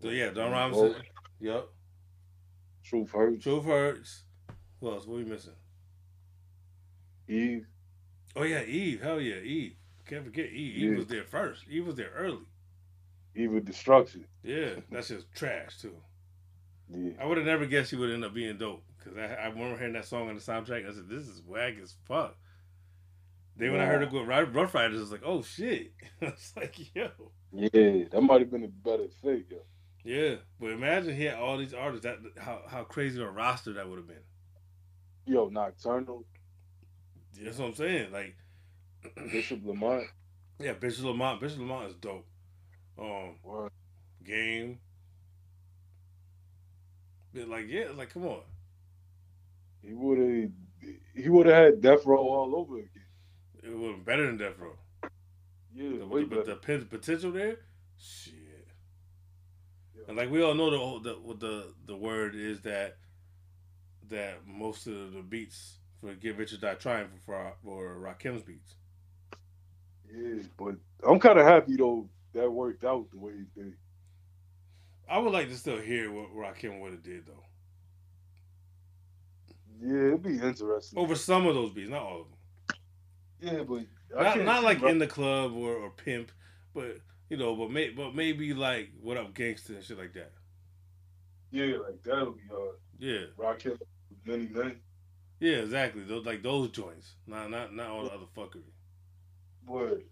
So 0.00 0.10
yeah, 0.10 0.30
Don 0.30 0.52
Robinson. 0.52 1.02
Yep. 1.40 1.68
Truth 2.84 3.10
Hurts. 3.10 3.42
Truth 3.42 3.64
Hurts. 3.64 4.22
Who 4.80 4.90
else? 4.90 5.06
What 5.06 5.14
are 5.14 5.16
we 5.18 5.24
missing? 5.24 5.52
Eve. 7.28 7.66
Oh 8.36 8.44
yeah, 8.44 8.62
Eve. 8.62 9.02
Hell 9.02 9.20
yeah, 9.20 9.40
Eve. 9.40 9.74
Can't 10.06 10.24
forget 10.24 10.46
Eve. 10.46 10.76
Eve 10.76 10.98
was 10.98 11.06
there 11.08 11.24
first. 11.24 11.64
Eve 11.68 11.86
was 11.86 11.96
there 11.96 12.12
early. 12.16 12.46
Eve 13.34 13.54
of 13.54 13.64
Destruction. 13.64 14.26
Yeah, 14.44 14.74
that's 14.90 15.08
just 15.08 15.32
trash 15.34 15.80
too. 15.80 15.96
Yeah. 16.88 17.12
I 17.20 17.26
would 17.26 17.38
have 17.38 17.46
never 17.46 17.66
guessed 17.66 17.90
she 17.90 17.96
would 17.96 18.12
end 18.12 18.24
up 18.24 18.32
being 18.32 18.56
dope 18.58 18.84
because 18.96 19.18
I, 19.18 19.34
I 19.34 19.46
remember 19.48 19.76
hearing 19.76 19.94
that 19.94 20.04
song 20.04 20.28
on 20.28 20.36
the 20.36 20.40
soundtrack. 20.40 20.88
I 20.88 20.94
said, 20.94 21.08
"This 21.08 21.26
is 21.26 21.42
whack 21.44 21.74
as 21.82 21.96
fuck." 22.04 22.36
Then 23.56 23.72
when 23.72 23.80
I 23.80 23.86
heard 23.86 24.02
her 24.02 24.06
go 24.06 24.22
Rough 24.22 24.54
Rough 24.54 24.74
Riders, 24.74 24.98
I 24.98 25.00
was 25.00 25.12
like, 25.12 25.22
"Oh 25.24 25.42
shit!" 25.42 25.92
I 26.22 26.26
was 26.26 26.52
like, 26.56 26.94
"Yo." 26.94 27.10
Yeah, 27.52 28.04
that 28.10 28.20
might 28.20 28.40
have 28.40 28.50
been 28.50 28.64
a 28.64 28.68
better 28.68 29.06
yo. 29.24 29.58
Yeah, 30.04 30.36
but 30.60 30.70
imagine 30.70 31.16
he 31.16 31.24
had 31.24 31.36
all 31.38 31.56
these 31.56 31.74
artists. 31.74 32.04
That 32.04 32.18
how 32.38 32.62
how 32.68 32.84
crazy 32.84 33.20
of 33.20 33.28
a 33.28 33.30
roster 33.30 33.72
that 33.74 33.88
would 33.88 33.98
have 33.98 34.06
been. 34.08 34.22
Yo, 35.26 35.48
Nocturnal, 35.48 36.24
That's 37.42 37.58
what 37.58 37.68
I'm 37.68 37.74
saying. 37.74 38.12
Like, 38.12 38.36
Bishop 39.32 39.60
Lamont. 39.64 40.04
yeah, 40.60 40.74
Bishop 40.74 41.04
Lamont. 41.04 41.40
Bishop 41.40 41.58
Lamont 41.60 41.88
is 41.88 41.94
dope. 41.96 42.26
Um, 42.98 43.36
Word. 43.42 43.70
game. 44.24 44.78
But 47.34 47.48
like, 47.48 47.66
yeah, 47.68 47.86
like, 47.96 48.10
come 48.12 48.26
on. 48.26 48.42
He 49.82 49.94
would 49.94 50.18
have 50.18 50.50
he 51.14 51.28
would 51.28 51.46
have 51.46 51.56
had 51.56 51.80
Death 51.80 52.06
Row 52.06 52.18
all 52.18 52.54
over 52.56 52.78
again. 52.78 53.05
It 53.66 53.76
would 53.78 53.86
have 53.88 53.96
been 53.96 54.04
better 54.04 54.26
than 54.26 54.38
Death 54.38 54.58
Row. 54.58 54.76
Yeah, 55.74 55.98
The, 55.98 56.06
way 56.06 56.24
the, 56.24 56.36
better. 56.36 56.44
the 56.44 56.56
potential 56.86 57.32
there, 57.32 57.58
shit. 57.98 58.34
Yeah. 59.96 60.02
And 60.08 60.16
like 60.16 60.30
we 60.30 60.42
all 60.42 60.54
know, 60.54 60.70
the 61.00 61.10
the 61.10 61.14
what 61.20 61.40
the 61.40 61.74
the 61.86 61.96
word 61.96 62.34
is 62.36 62.62
that 62.62 62.98
that 64.08 64.46
most 64.46 64.86
of 64.86 65.12
the 65.12 65.22
beats 65.22 65.78
for 66.00 66.14
Get 66.14 66.36
Rich 66.36 66.54
or 66.54 66.58
Die 66.58 66.74
Trying 66.76 67.08
for 67.08 67.18
for, 67.26 67.54
for 67.64 67.96
Rakim's 68.00 68.42
beats. 68.44 68.76
Yeah, 70.12 70.42
but 70.58 70.76
I'm 71.08 71.20
kind 71.20 71.38
of 71.38 71.46
happy 71.46 71.76
though 71.76 72.08
that 72.34 72.50
worked 72.50 72.84
out 72.84 73.10
the 73.10 73.18
way 73.18 73.32
it 73.32 73.54
did. 73.54 73.74
I 75.08 75.18
would 75.18 75.32
like 75.32 75.48
to 75.50 75.56
still 75.56 75.78
hear 75.78 76.10
what 76.12 76.34
Rakim 76.34 76.80
would 76.80 76.92
have 76.92 77.02
did 77.02 77.26
though. 77.26 77.44
Yeah, 79.82 80.08
it'd 80.08 80.22
be 80.22 80.38
interesting. 80.38 80.98
Over 80.98 81.14
some 81.16 81.46
of 81.46 81.54
those 81.54 81.72
beats, 81.72 81.90
not 81.90 82.02
all 82.02 82.22
of 82.22 82.28
them. 82.28 82.35
Yeah, 83.40 83.62
but 83.68 83.82
Not, 84.14 84.34
can't 84.34 84.64
like 84.64 84.80
Ra- 84.82 84.90
in 84.90 84.98
the 84.98 85.06
club 85.06 85.52
or, 85.54 85.74
or 85.74 85.90
pimp, 85.90 86.32
but 86.74 86.98
you 87.28 87.36
know, 87.36 87.54
but 87.56 87.70
may, 87.70 87.90
but 87.90 88.14
maybe 88.14 88.54
like 88.54 88.90
what 89.00 89.16
up 89.16 89.34
gangster 89.34 89.74
and 89.74 89.84
shit 89.84 89.98
like 89.98 90.14
that. 90.14 90.32
Yeah, 91.50 91.76
like 91.78 92.02
that 92.04 92.26
would 92.26 92.36
be 92.36 92.42
hard. 92.50 92.76
Yeah, 92.98 93.26
Rakim, 93.38 93.78
many 94.24 94.48
men. 94.48 94.76
yeah, 95.40 95.56
exactly. 95.58 96.02
Those 96.04 96.24
like 96.24 96.42
those 96.42 96.70
joints, 96.70 97.14
not 97.26 97.50
not 97.50 97.74
not 97.74 97.88
all 97.88 98.04
the 98.04 98.10
other 98.12 98.26
fuckery. 98.36 98.62
Word. 99.66 100.04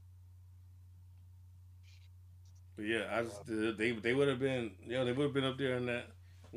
But 2.76 2.86
yeah, 2.86 3.04
I 3.10 3.22
just 3.22 3.46
they 3.78 3.92
they 3.92 4.14
would 4.14 4.28
have 4.28 4.40
been 4.40 4.72
you 4.84 4.92
know 4.94 5.04
they 5.04 5.12
would 5.12 5.24
have 5.24 5.34
been 5.34 5.44
up 5.44 5.58
there 5.58 5.76
on 5.76 5.86
that 5.86 6.06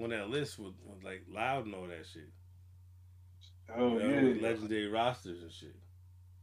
on 0.01 0.09
that 0.09 0.29
list 0.29 0.59
with, 0.59 0.73
with 0.85 1.03
like 1.03 1.23
loud 1.29 1.65
and 1.65 1.75
all 1.75 1.87
that 1.87 2.05
shit. 2.11 2.29
Oh 3.75 3.97
You 3.99 4.11
know, 4.11 4.29
yeah. 4.33 4.41
legendary 4.41 4.87
rosters 4.87 5.41
and 5.43 5.51
shit. 5.51 5.75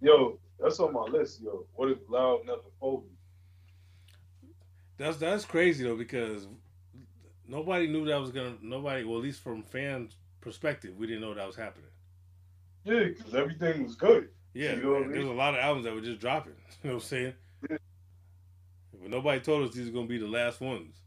Yo, 0.05 0.39
that's 0.61 0.79
on 0.81 0.93
my 0.93 1.01
list, 1.01 1.41
yo. 1.41 1.65
What 1.77 1.91
if 1.91 1.97
Loud 2.11 2.41
never 2.45 2.61
folded? 2.79 3.09
That's 4.99 5.17
that's 5.17 5.47
crazy 5.47 5.83
though 5.83 5.97
because 5.97 6.47
nobody 7.49 7.87
knew 7.87 8.05
that 8.05 8.21
was 8.21 8.31
gonna 8.31 8.55
nobody 8.61 9.03
well 9.05 9.17
at 9.17 9.25
least 9.25 9.41
from 9.41 9.63
fans 9.63 10.17
perspective 10.43 10.95
we 10.99 11.07
didn't 11.07 11.23
know 11.23 11.33
that 11.33 11.47
was 11.47 11.57
happening. 11.57 11.89
Yeah, 12.85 13.05
because 13.05 13.35
everything 13.35 13.85
was 13.85 13.95
good. 13.95 14.29
Yeah, 14.53 14.75
You 14.75 14.83
know 14.83 14.91
what 14.91 14.97
I 14.97 15.01
man, 15.07 15.13
there's 15.13 15.27
a 15.27 15.33
lot 15.33 15.55
of 15.55 15.61
albums 15.61 15.87
that 15.87 15.95
were 15.95 16.03
just 16.03 16.21
dropping. 16.21 16.53
You 16.83 16.91
know 16.91 16.97
what 16.97 17.03
I'm 17.05 17.09
saying? 17.09 17.33
Yeah. 17.71 17.77
But 19.01 19.11
nobody 19.11 19.41
told 19.41 19.67
us 19.67 19.75
these 19.75 19.87
were 19.87 19.95
gonna 19.95 20.07
be 20.07 20.19
the 20.19 20.29
last 20.29 20.61
ones. 20.61 21.01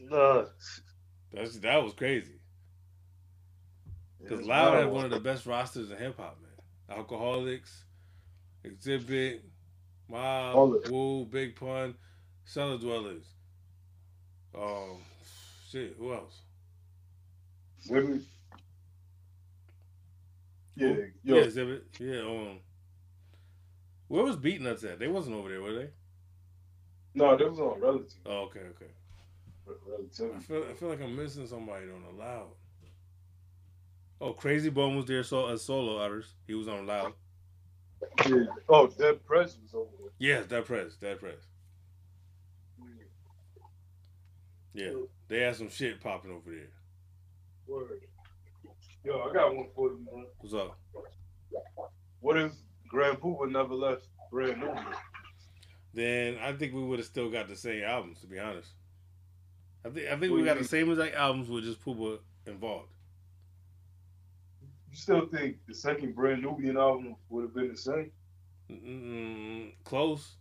Nah. 0.00 0.46
That's 1.32 1.58
that 1.60 1.80
was 1.80 1.92
crazy. 1.92 2.40
Because 4.20 4.44
Loud 4.44 4.74
had 4.74 4.90
one 4.90 5.04
of 5.04 5.12
the 5.12 5.20
best 5.20 5.46
rosters 5.46 5.92
in 5.92 5.96
hip 5.96 6.16
hop, 6.16 6.38
man. 6.42 6.51
Alkaholiks, 6.90 7.82
Exhibit, 8.64 9.44
Mob. 10.08 10.88
Woo, 10.90 11.24
Big 11.26 11.56
Pun, 11.56 11.94
Cellar 12.44 12.78
Dwellers. 12.78 13.24
Um, 14.54 14.98
shit, 15.70 15.94
who 15.98 16.12
else? 16.12 16.40
Exhibit. 17.78 18.22
Yeah, 20.74 20.88
yo. 21.22 21.36
Yeah, 21.36 21.42
exhibit. 21.42 21.86
Yeah, 21.98 22.20
um. 22.20 22.58
Where 24.08 24.24
was 24.24 24.36
Beatnuts 24.36 24.60
Nuts 24.60 24.84
at? 24.84 24.98
They 24.98 25.08
wasn't 25.08 25.36
over 25.36 25.48
there, 25.48 25.62
were 25.62 25.74
they? 25.74 25.88
No, 27.14 27.36
they 27.36 27.44
was 27.44 27.58
on 27.58 27.80
Relative. 27.80 28.18
Oh, 28.26 28.42
okay, 28.42 28.60
okay. 28.60 28.90
Relative. 29.86 30.32
I 30.36 30.40
feel 30.40 30.64
I 30.70 30.74
feel 30.74 30.88
like 30.88 31.02
I'm 31.02 31.16
missing 31.16 31.46
somebody 31.46 31.86
on 31.86 32.02
the 32.02 32.22
loud. 32.22 32.48
Oh, 34.22 34.32
Krayzie 34.32 34.72
Bone 34.72 34.94
was 34.94 35.06
there 35.06 35.24
so 35.24 35.48
as 35.48 35.64
solo 35.64 36.00
artist. 36.00 36.30
He 36.46 36.54
was 36.54 36.68
on 36.68 36.86
loud. 36.86 37.12
Yeah. 38.24 38.44
Oh, 38.68 38.86
Dead 38.86 39.24
Prez 39.26 39.58
was 39.60 39.74
over 39.74 39.90
there. 39.98 40.10
Yes, 40.18 40.46
Dead 40.46 40.64
Prez, 40.64 40.94
Dead 40.94 41.18
Prez. 41.18 41.40
Yeah, 44.74 44.92
they 45.26 45.40
had 45.40 45.56
some 45.56 45.68
shit 45.68 46.00
popping 46.00 46.30
over 46.30 46.50
there. 46.50 46.70
Word. 47.66 48.00
Yo, 49.04 49.28
I 49.28 49.32
got 49.32 49.56
one 49.56 49.66
for 49.74 49.88
you, 49.88 50.06
man. 50.10 50.26
What's 50.38 50.54
up? 50.54 50.78
What 52.20 52.38
if 52.38 52.52
Grand 52.88 53.18
Puba 53.20 53.50
never 53.50 53.74
left 53.74 54.06
Brand 54.30 54.60
Nubian? 54.60 54.86
Then 55.94 56.38
I 56.40 56.52
think 56.52 56.74
we 56.74 56.84
would 56.84 57.00
have 57.00 57.06
still 57.06 57.28
got 57.28 57.48
the 57.48 57.56
same 57.56 57.82
albums. 57.82 58.20
To 58.20 58.28
be 58.28 58.38
honest, 58.38 58.70
I 59.84 59.88
think 59.88 60.08
I 60.08 60.16
think 60.16 60.32
we 60.32 60.44
got 60.44 60.58
the 60.58 60.64
same 60.64 60.92
exact 60.92 61.16
albums 61.16 61.48
with 61.48 61.64
just 61.64 61.84
Puba 61.84 62.20
involved. 62.46 62.88
You 64.92 64.98
still 64.98 65.26
think 65.26 65.56
the 65.66 65.74
second 65.74 66.14
Brand 66.14 66.42
Nubian 66.42 66.76
album 66.76 67.16
would 67.30 67.44
have 67.44 67.54
been 67.54 67.68
the 67.70 67.76
same? 67.76 68.10
Mm, 68.70 69.72
close. 69.84 70.36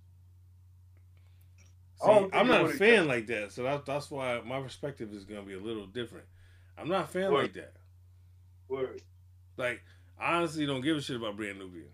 See, 2.04 2.28
I'm 2.34 2.47
not 2.47 2.66
a 2.66 2.70
fan 2.70 3.08
like 3.08 3.28
that, 3.28 3.54
so 3.54 3.64
that's 3.64 3.86
that's 3.86 4.12
why 4.12 4.41
my 4.45 4.60
perspective 4.62 5.14
is 5.14 5.24
gonna 5.24 5.43
be 5.43 5.54
a 5.54 5.60
little 5.60 5.86
different. 5.86 6.26
I'm 6.78 6.89
not 6.89 7.06
a 7.06 7.08
fan 7.08 7.32
Word. 7.32 7.43
like 7.43 7.54
that. 7.54 7.74
Word. 8.68 9.02
Like, 9.56 9.84
I 10.20 10.36
honestly 10.36 10.66
don't 10.66 10.82
give 10.82 10.97
a 10.97 11.02
shit 11.02 11.16
about 11.16 11.38
Brand 11.38 11.60
Nubian. 11.60 11.86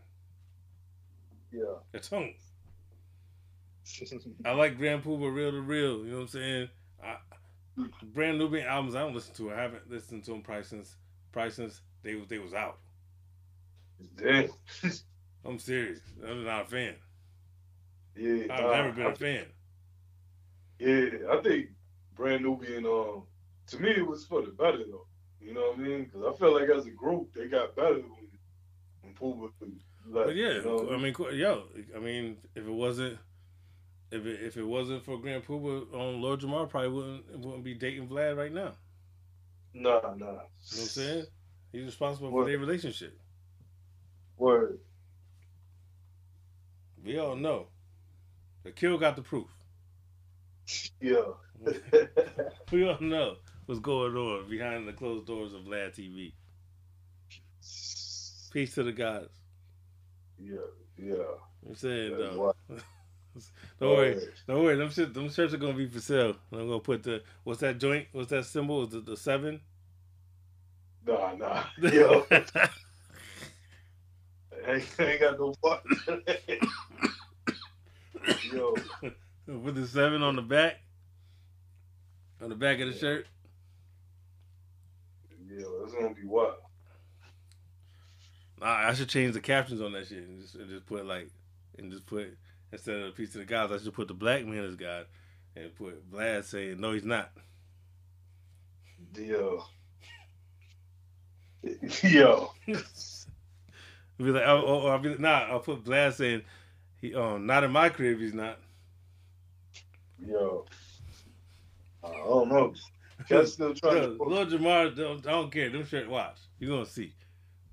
Yeah. 1.51 1.61
I 1.93 1.99
don't. 2.09 2.33
I 4.45 4.51
like 4.53 4.77
Grand 4.77 5.03
Puba 5.03 5.33
real 5.33 5.51
to 5.51 5.61
real. 5.61 5.99
You 5.99 6.11
know 6.11 6.15
what 6.15 6.21
I'm 6.23 6.27
saying? 6.29 6.69
I, 7.03 7.17
Brand 8.01 8.39
Nubian 8.39 8.65
albums 8.65 8.95
I 8.95 9.01
don't 9.01 9.13
listen 9.13 9.35
to. 9.35 9.53
I 9.53 9.61
haven't 9.61 9.91
listened 9.91 10.23
to 10.25 10.31
them 10.31 10.41
probably 10.41 10.63
since 10.63 10.95
probably 11.37 11.51
since 11.51 11.81
they 12.01 12.15
was 12.15 12.27
they 12.27 12.39
was 12.39 12.55
out. 12.55 12.79
Damn. 14.17 14.49
I'm 15.45 15.59
serious. 15.59 15.99
I'm 16.27 16.43
not 16.43 16.63
a 16.63 16.65
fan. 16.65 16.95
yeah. 18.15 18.45
I've 18.49 18.63
nah, 18.63 18.71
never 18.71 18.91
been 18.91 19.05
I- 19.05 19.11
a 19.11 19.15
fan. 19.15 19.45
Yeah, 20.79 21.09
I 21.31 21.41
think 21.43 21.67
Brand 22.15 22.43
Nubian 22.43 22.85
um, 22.87 23.23
to 23.67 23.79
me, 23.79 23.91
it 23.91 24.07
was 24.07 24.25
for 24.25 24.41
the 24.41 24.51
better 24.51 24.79
though. 24.89 25.05
You 25.39 25.53
know 25.53 25.61
what 25.69 25.79
I 25.79 25.81
mean? 25.81 26.05
Because 26.05 26.23
I 26.23 26.37
felt 26.39 26.59
like 26.59 26.69
as 26.69 26.87
a 26.87 26.91
group, 26.91 27.33
they 27.35 27.47
got 27.47 27.75
better 27.75 28.01
when, 28.01 28.27
when 29.01 29.13
Puba 29.13 29.51
left. 30.09 30.27
But 30.27 30.35
yeah, 30.35 30.55
you 30.55 30.63
know? 30.63 30.89
I 30.91 30.97
mean, 30.97 31.15
yo, 31.33 31.63
I 31.95 31.99
mean, 31.99 32.37
if 32.55 32.65
it 32.65 32.71
wasn't, 32.71 33.19
if 34.11 34.25
it 34.25 34.41
if 34.41 34.57
it 34.57 34.63
wasn't 34.63 35.05
for 35.05 35.19
Grand 35.19 35.45
Puba, 35.45 35.93
um, 35.93 36.19
Lord 36.19 36.39
Jamar 36.39 36.67
probably 36.67 36.89
wouldn't 36.89 37.39
wouldn't 37.39 37.63
be 37.63 37.75
dating 37.75 38.07
Vlad 38.07 38.37
right 38.37 38.51
now. 38.51 38.73
Nah, 39.81 40.01
no. 40.01 40.11
You 40.11 40.19
know 40.19 40.33
what 40.33 40.41
I'm 40.71 40.85
saying? 40.87 41.25
He's 41.71 41.85
responsible 41.85 42.31
for 42.31 42.45
their 42.45 42.57
relationship. 42.57 43.17
Word. 44.37 44.79
We 47.03 47.17
all 47.19 47.35
know. 47.35 47.67
The 48.63 48.71
kill 48.71 48.97
got 48.97 49.15
the 49.15 49.21
proof. 49.21 49.47
Yeah. 51.01 51.21
we 52.71 52.87
all 52.87 52.99
know 52.99 53.37
what's 53.65 53.79
going 53.79 54.15
on 54.15 54.49
behind 54.49 54.87
the 54.87 54.93
closed 54.93 55.25
doors 55.25 55.53
of 55.53 55.61
Vlad 55.61 55.97
TV. 55.97 56.33
Peace 58.51 58.75
to 58.75 58.83
the 58.83 58.91
gods. 58.91 59.29
yeah, 60.41 60.57
yeah. 60.97 61.15
I'm 61.67 61.75
saying 61.75 62.17
That's 62.17 62.35
though. 62.35 62.55
Don't 63.79 63.89
worry. 63.89 64.19
Don't 64.47 64.63
worry, 64.63 64.75
them 64.75 64.89
shit, 64.89 65.13
them 65.13 65.29
shirts 65.29 65.53
are 65.53 65.57
gonna 65.57 65.73
be 65.73 65.87
for 65.87 65.99
sale. 65.99 66.35
I'm 66.51 66.67
gonna 66.67 66.79
put 66.79 67.03
the 67.03 67.21
what's 67.43 67.59
that 67.61 67.79
joint? 67.79 68.07
What's 68.11 68.29
that 68.29 68.45
symbol? 68.45 68.87
Is 68.87 68.93
it 68.93 69.05
the 69.05 69.17
seven? 69.17 69.61
Nah, 71.05 71.35
nah. 71.35 71.63
Yo, 71.81 72.25
I 72.31 72.69
ain't, 74.99 75.21
got 75.21 75.39
no 75.39 75.53
part. 75.63 75.81
Yo, 78.51 78.75
Put 79.63 79.75
the 79.75 79.87
seven 79.87 80.23
on 80.23 80.35
the 80.35 80.41
back. 80.41 80.81
On 82.41 82.49
the 82.49 82.55
back 82.55 82.81
of 82.81 82.91
the 82.91 82.97
shirt. 82.97 83.27
yo, 85.49 85.83
it's 85.83 85.93
gonna 85.93 86.13
be 86.13 86.25
wild. 86.25 86.55
I, 88.61 88.89
I 88.89 88.93
should 88.93 89.07
change 89.07 89.33
the 89.33 89.39
captions 89.39 89.81
on 89.81 89.93
that 89.93 90.07
shit 90.07 90.17
and 90.17 90.41
just, 90.41 90.55
and 90.55 90.69
just 90.69 90.85
put 90.85 91.05
like 91.05 91.29
and 91.77 91.91
just 91.91 92.05
put 92.05 92.37
instead 92.71 92.95
of 92.95 93.15
peace 93.15 93.33
of 93.35 93.41
the 93.41 93.45
gods, 93.45 93.71
I 93.71 93.77
should 93.77 93.93
put 93.93 94.07
the 94.07 94.13
black 94.13 94.45
man 94.45 94.63
as 94.63 94.75
God 94.75 95.05
and 95.55 95.73
put 95.75 96.09
Vlad 96.11 96.43
saying 96.43 96.79
no 96.79 96.91
he's 96.93 97.05
not. 97.05 97.31
Yo. 99.15 99.63
Yo. 102.03 102.51
be 102.65 102.73
like, 104.23 104.43
oh, 104.45 104.63
oh, 104.65 104.87
I'll 104.87 104.99
be 104.99 105.09
like, 105.09 105.19
nah, 105.19 105.47
I'll 105.49 105.59
put 105.59 105.83
Vlad 105.83 106.13
saying 106.13 106.43
he 107.01 107.13
um 107.13 107.45
not 107.45 107.63
in 107.63 107.71
my 107.71 107.89
crib 107.89 108.19
he's 108.19 108.33
not. 108.33 108.59
Yo. 110.25 110.65
I 112.03 112.11
don't 112.11 112.49
know. 112.49 112.73
Still 113.45 113.73
trying 113.73 114.17
to. 114.17 114.23
Lil 114.23 114.45
Jamar, 114.45 114.95
don't, 114.95 115.25
I 115.27 115.31
don't 115.31 115.51
care. 115.51 115.69
Them 115.69 115.85
shirts, 115.85 116.07
watch. 116.07 116.37
You 116.59 116.69
gonna 116.69 116.85
see. 116.85 117.13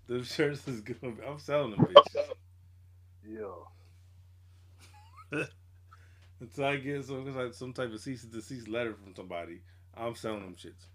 Them 0.06 0.24
shirts 0.24 0.66
is 0.66 0.80
gonna. 0.80 1.14
Be, 1.14 1.22
I'm 1.26 1.38
selling 1.38 1.70
them 1.72 1.80
bitches. 1.80 2.26
Yo. 3.26 3.66
Until 6.40 6.64
I 6.64 6.76
get 6.76 7.04
some 7.04 7.34
like 7.34 7.54
some 7.54 7.72
type 7.72 7.92
of 7.92 8.00
cease 8.00 8.24
and 8.24 8.32
desist 8.32 8.68
letter 8.68 8.94
from 8.94 9.14
somebody, 9.14 9.60
I'm 9.96 10.14
selling 10.14 10.40
them 10.40 10.56
shits. 10.56 10.86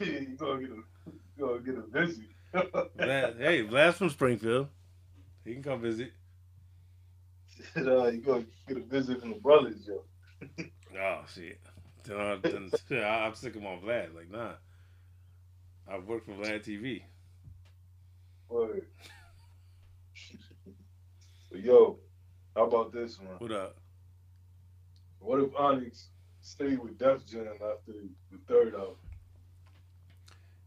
you 0.00 0.36
gonna 0.36 0.60
get 0.60 0.70
a, 0.70 0.74
you 1.36 1.46
gonna 1.46 1.60
get 1.60 1.74
a 1.78 2.06
visit. 2.06 2.24
Vlad, 2.54 3.38
hey, 3.38 3.62
Vlad's 3.64 3.96
from 3.96 4.10
Springfield. 4.10 4.68
He 5.44 5.54
can 5.54 5.62
come 5.62 5.80
visit. 5.80 6.12
uh, 7.76 8.06
you 8.08 8.20
gonna 8.20 8.44
get 8.66 8.76
a 8.76 8.80
visit 8.80 9.20
from 9.20 9.30
the 9.30 9.36
brothers, 9.36 9.86
yo. 9.86 10.02
Oh 10.98 11.20
shit. 11.34 11.58
Then, 12.04 12.20
I, 12.20 12.36
then 12.36 12.70
I- 13.04 13.26
I'm 13.26 13.34
sick 13.34 13.56
of 13.56 13.62
my 13.62 13.76
Vlad. 13.76 14.14
Like 14.14 14.30
nah. 14.30 14.52
I've 15.90 16.04
worked 16.04 16.26
for 16.26 16.32
Vlad 16.32 16.64
TV. 16.64 17.02
Word. 18.48 18.86
Yo, 21.52 21.98
how 22.58 22.64
about 22.64 22.92
this 22.92 23.20
one? 23.20 23.36
What 23.38 23.52
up? 23.52 23.76
What 25.20 25.40
if 25.40 25.54
Onyx 25.54 26.08
stayed 26.40 26.80
with 26.80 26.98
Def 26.98 27.24
Jam 27.24 27.46
after 27.52 27.92
the 28.32 28.38
third 28.48 28.74
album? 28.74 28.96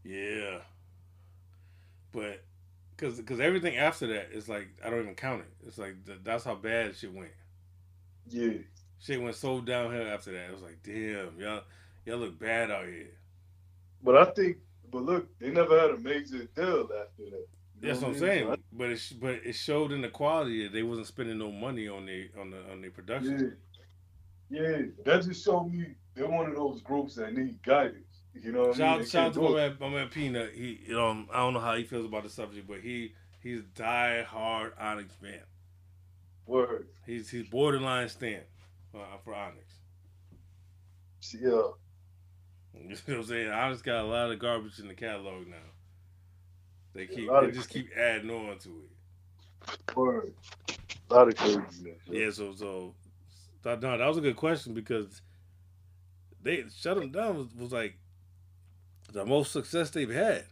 Yeah. 0.02 0.60
But 2.12 2.42
because 2.96 3.20
cause 3.20 3.40
everything 3.40 3.76
after 3.76 4.06
that 4.06 4.30
is 4.32 4.48
like 4.48 4.68
I 4.82 4.88
don't 4.88 5.02
even 5.02 5.14
count 5.14 5.42
it. 5.42 5.66
It's 5.66 5.76
like 5.76 6.06
th- 6.06 6.20
that's 6.24 6.44
how 6.44 6.54
bad 6.54 6.96
shit 6.96 7.12
went. 7.12 7.32
Yeah. 8.26 8.54
Shit 8.98 9.20
went 9.20 9.36
so 9.36 9.60
downhill 9.60 10.06
after 10.06 10.32
that. 10.32 10.48
It 10.48 10.52
was 10.52 10.62
like, 10.62 10.78
damn, 10.82 11.38
y'all 11.38 11.62
y'all 12.06 12.16
look 12.16 12.38
bad 12.38 12.70
out 12.70 12.86
here. 12.86 13.10
But 14.02 14.16
I 14.16 14.24
think, 14.32 14.56
but 14.90 15.02
look, 15.02 15.38
they 15.38 15.50
never 15.50 15.78
had 15.78 15.90
a 15.90 15.98
major 15.98 16.44
deal 16.56 16.88
after 17.02 17.30
that. 17.32 17.41
You 17.82 17.94
That's 17.94 18.00
what 18.02 18.08
I'm 18.08 18.14
I 18.14 18.18
mean? 18.20 18.20
saying. 18.20 18.56
But 18.72 18.90
it 18.90 18.98
sh- 18.98 19.12
but 19.12 19.34
it 19.44 19.54
showed 19.54 19.92
in 19.92 20.02
the 20.02 20.08
quality 20.10 20.64
that 20.64 20.72
they 20.72 20.82
wasn't 20.84 21.08
spending 21.08 21.38
no 21.38 21.52
money 21.52 21.88
on 21.88 22.06
the 22.06 22.30
on 22.38 22.50
the 22.50 22.70
on 22.70 22.80
their 22.82 22.92
So, 22.96 22.96
production. 22.96 23.36
yeah. 23.36 23.50
Yeah. 24.50 24.82
That 25.04 25.22
just 25.24 25.44
showed 25.44 25.64
me 25.72 25.94
they're 26.14 26.28
one 26.28 26.48
of 26.48 26.56
those 26.56 26.82
groups 26.82 27.14
that 27.16 27.34
need 27.34 27.62
guidance. 27.62 28.22
You 28.34 28.52
know 28.52 28.68
what 28.68 28.78
I 28.78 28.78
Shout, 28.78 28.98
mean? 28.98 28.98
They 28.98 29.06
shout 29.06 29.26
out 29.28 29.34
to 29.34 29.40
do 29.40 29.40
my 29.40 29.50
it. 29.50 29.54
man, 29.54 29.76
my 29.80 29.88
man 29.88 30.08
Peanut. 30.08 30.52
He, 30.54 30.80
you 30.86 30.94
know, 30.94 31.26
I 31.32 31.38
don't 31.38 31.54
know 31.54 31.60
how 31.60 31.76
he 31.76 31.84
feels 31.84 32.06
about 32.06 32.24
the 32.24 32.30
subject, 32.30 32.66
but 32.66 32.80
he 32.80 33.14
he's 33.40 33.62
die 33.74 34.22
hard 34.22 34.72
Onyx 34.78 35.14
fan. 35.16 35.42
Word. 36.46 36.88
He's 37.06 37.30
he's 37.30 37.44
borderline 37.44 38.08
stand 38.08 38.44
uh, 38.94 39.18
for 39.24 39.34
Onyx. 39.34 39.80
Yeah. 41.40 41.72
You 42.74 42.88
know 42.88 42.96
what 43.06 43.16
I'm 43.18 43.24
saying? 43.24 43.50
Onyx 43.50 43.82
got 43.82 44.04
a 44.04 44.06
lot 44.08 44.30
of 44.30 44.38
garbage 44.38 44.78
in 44.78 44.88
the 44.88 44.94
catalog 44.94 45.46
now. 45.46 45.71
They 46.94 47.06
keep 47.06 47.30
they 47.30 47.50
just 47.50 47.70
keep 47.70 47.90
adding 47.96 48.30
on 48.30 48.58
to 48.58 48.68
it. 48.68 49.96
Word. 49.96 50.34
A 51.10 51.14
lot 51.14 51.28
of 51.28 51.36
craziness. 51.36 51.98
Yeah, 52.06 52.30
so 52.30 52.52
so 52.54 52.94
that, 53.62 53.80
no, 53.80 53.96
that 53.96 54.06
was 54.06 54.18
a 54.18 54.22
good 54.22 54.36
question 54.36 54.74
because 54.74 55.22
they 56.42 56.64
shut 56.74 56.96
them 56.96 57.12
down 57.12 57.38
was, 57.38 57.54
was 57.54 57.72
like 57.72 57.96
the 59.12 59.24
most 59.24 59.52
success 59.52 59.90
they've 59.90 60.10
had. 60.10 60.44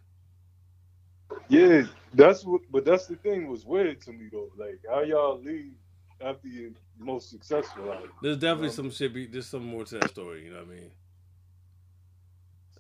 Yeah, 1.49 1.83
that's 2.15 2.45
what. 2.45 2.63
But 2.71 2.85
that's 2.85 3.07
the 3.07 3.17
thing 3.17 3.49
was 3.49 3.65
weird 3.65 4.01
to 4.03 4.13
me 4.13 4.29
though. 4.31 4.51
Like 4.57 4.81
how 4.89 5.03
y'all 5.03 5.41
leave 5.41 5.73
after 6.21 6.49
your 6.49 6.71
most 6.99 7.31
successful 7.31 7.93
album. 7.93 8.11
There's 8.23 8.37
definitely 8.37 8.69
Um, 8.69 8.75
some 8.75 8.91
shit. 8.91 9.13
Be, 9.13 9.27
there's 9.27 9.47
some 9.47 9.67
more 9.67 9.85
to 9.85 9.99
that 9.99 10.11
story. 10.11 10.45
You 10.45 10.53
know 10.53 10.61
what 10.61 10.69
I 10.69 10.75
mean? 10.75 10.91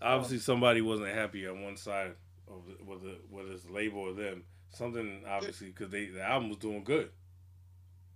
Obviously, 0.02 0.38
somebody 0.38 0.80
wasn't 0.80 1.14
happy 1.14 1.46
on 1.46 1.62
one 1.62 1.76
side 1.76 2.14
whether 2.84 3.16
whether 3.30 3.52
it's 3.52 3.64
the 3.64 3.72
label 3.72 4.00
or 4.00 4.12
them. 4.14 4.44
Something 4.70 5.22
obviously 5.28 5.68
because 5.68 5.90
they 5.90 6.06
the 6.06 6.22
album 6.22 6.48
was 6.48 6.58
doing 6.58 6.84
good. 6.84 7.10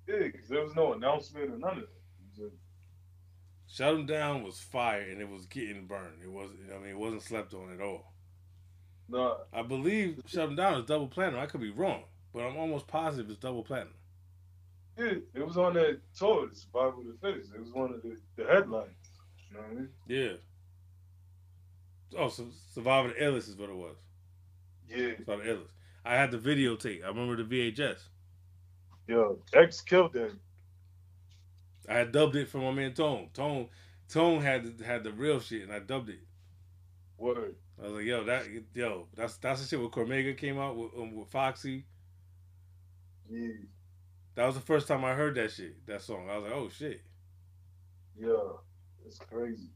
Yeah, 0.07 0.29
because 0.33 0.49
there 0.49 0.63
was 0.63 0.75
no 0.75 0.93
announcement 0.93 1.51
or 1.53 1.59
none 1.59 1.79
of 1.79 1.87
that. 2.39 2.53
Shut 3.67 3.97
them 3.97 4.07
down 4.07 4.43
was 4.45 4.61
fire 4.61 5.01
and 5.01 5.21
it 5.21 5.29
was 5.29 5.47
getting 5.47 5.87
burned. 5.87 6.23
It 6.23 6.31
was 6.31 6.51
I 6.75 6.79
mean 6.79 6.91
it 6.91 6.99
wasn't 6.99 7.23
slept 7.23 7.55
on 7.55 7.73
at 7.73 7.81
all. 7.81 8.13
Nah, 9.09 9.37
I 9.53 9.63
believe 9.63 10.21
Shut 10.27 10.47
them 10.47 10.57
down 10.57 10.81
is 10.81 10.87
double 10.87 11.09
platinum. 11.09 11.41
I 11.41 11.47
could 11.47 11.61
be 11.61 11.71
wrong, 11.71 12.05
but 12.33 12.41
I'm 12.45 12.57
almost 12.57 12.87
positive 12.87 13.31
it's 13.31 13.39
double 13.41 13.65
platinum. 13.65 13.95
yeah, 14.99 15.15
it 15.35 15.47
was 15.47 15.57
on 15.57 15.75
that 15.75 16.01
tour, 16.17 16.49
the 16.49 16.55
Survival 16.57 17.01
of 17.01 17.07
the 17.07 17.17
Fittest. 17.21 17.53
It 17.55 17.61
was 17.61 17.73
one 17.73 17.93
of 17.93 18.03
the, 18.03 18.17
the 18.37 18.45
headlines. 18.45 18.95
You 19.51 19.57
know 19.57 19.63
what 19.63 19.71
I 19.71 19.75
mean? 19.75 19.89
Yeah. 20.07 20.33
Oh, 22.17 22.29
so 22.29 22.47
Survival 22.73 23.11
of 23.11 23.17
the 23.17 23.23
Illest 23.25 23.49
is 23.49 23.57
what 23.57 23.71
it 23.71 23.77
was. 23.77 23.97
Yeah. 24.89 25.13
The 25.27 25.37
Illest. 25.37 25.73
I 26.05 26.15
had 26.17 26.31
the 26.31 26.39
videotape. 26.39 27.05
I 27.05 27.09
remember 27.09 27.43
the 27.43 27.45
VHS. 27.73 27.99
Yo, 29.07 29.39
X 29.53 29.81
killed 29.81 30.13
that. 30.15 30.33
I 31.89 31.95
had 31.95 32.13
dubbed 32.13 32.37
it 32.37 32.49
for 32.49 32.59
my 32.59 32.71
man 32.73 32.95
Tone. 32.95 33.29
Tone, 33.35 33.69
Tone 34.09 34.41
had 34.41 34.79
the, 34.79 34.85
had 34.85 35.05
the 35.05 35.13
real 35.13 35.41
shit, 35.41 35.63
and 35.63 35.73
I 35.73 35.79
dubbed 35.79 36.09
it. 36.11 36.21
Word. 37.19 37.57
I 37.79 37.85
was 37.87 37.93
like, 37.95 38.05
yo, 38.05 38.25
that 38.25 38.45
yo, 38.75 39.09
that's 39.15 39.37
that's 39.39 39.61
the 39.63 39.69
shit 39.69 39.81
where 39.81 39.89
Cormega 39.89 40.37
came 40.37 40.59
out 40.59 40.77
with 40.77 40.91
um, 40.97 41.15
with 41.15 41.29
Foxy. 41.29 41.85
Yeah. 43.29 43.49
That 44.37 44.47
was 44.47 44.55
the 44.55 44.61
first 44.61 44.89
time 44.89 45.05
I 45.05 45.15
heard 45.15 45.35
that 45.37 45.53
shit, 45.53 45.87
that 45.87 46.03
song. 46.03 46.29
I 46.31 46.37
was 46.39 46.45
like, 46.45 46.53
oh 46.53 46.69
shit, 46.69 47.03
Yeah. 48.19 48.59
It's 49.07 49.19
crazy. 49.19 49.69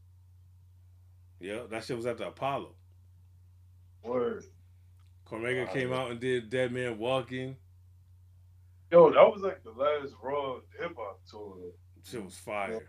yeah, 1.39 1.61
that 1.69 1.83
shit 1.83 1.95
was 1.97 2.05
at 2.07 2.17
the 2.17 2.27
Apollo. 2.27 2.73
Word. 4.03 4.43
Cormega 5.29 5.67
Wow. 5.67 5.73
came 5.73 5.93
out 5.93 6.11
and 6.11 6.19
did 6.19 6.49
Dead 6.49 6.71
Man 6.71 6.97
Walking. 6.97 7.55
Yo, 8.91 9.11
that 9.11 9.21
was 9.21 9.41
like 9.41 9.63
the 9.63 9.71
last 9.71 10.13
raw 10.23 10.55
hip 10.79 10.95
hop 10.97 11.19
tour. 11.29 11.57
Shit 12.03 12.23
was 12.23 12.35
fire. 12.35 12.87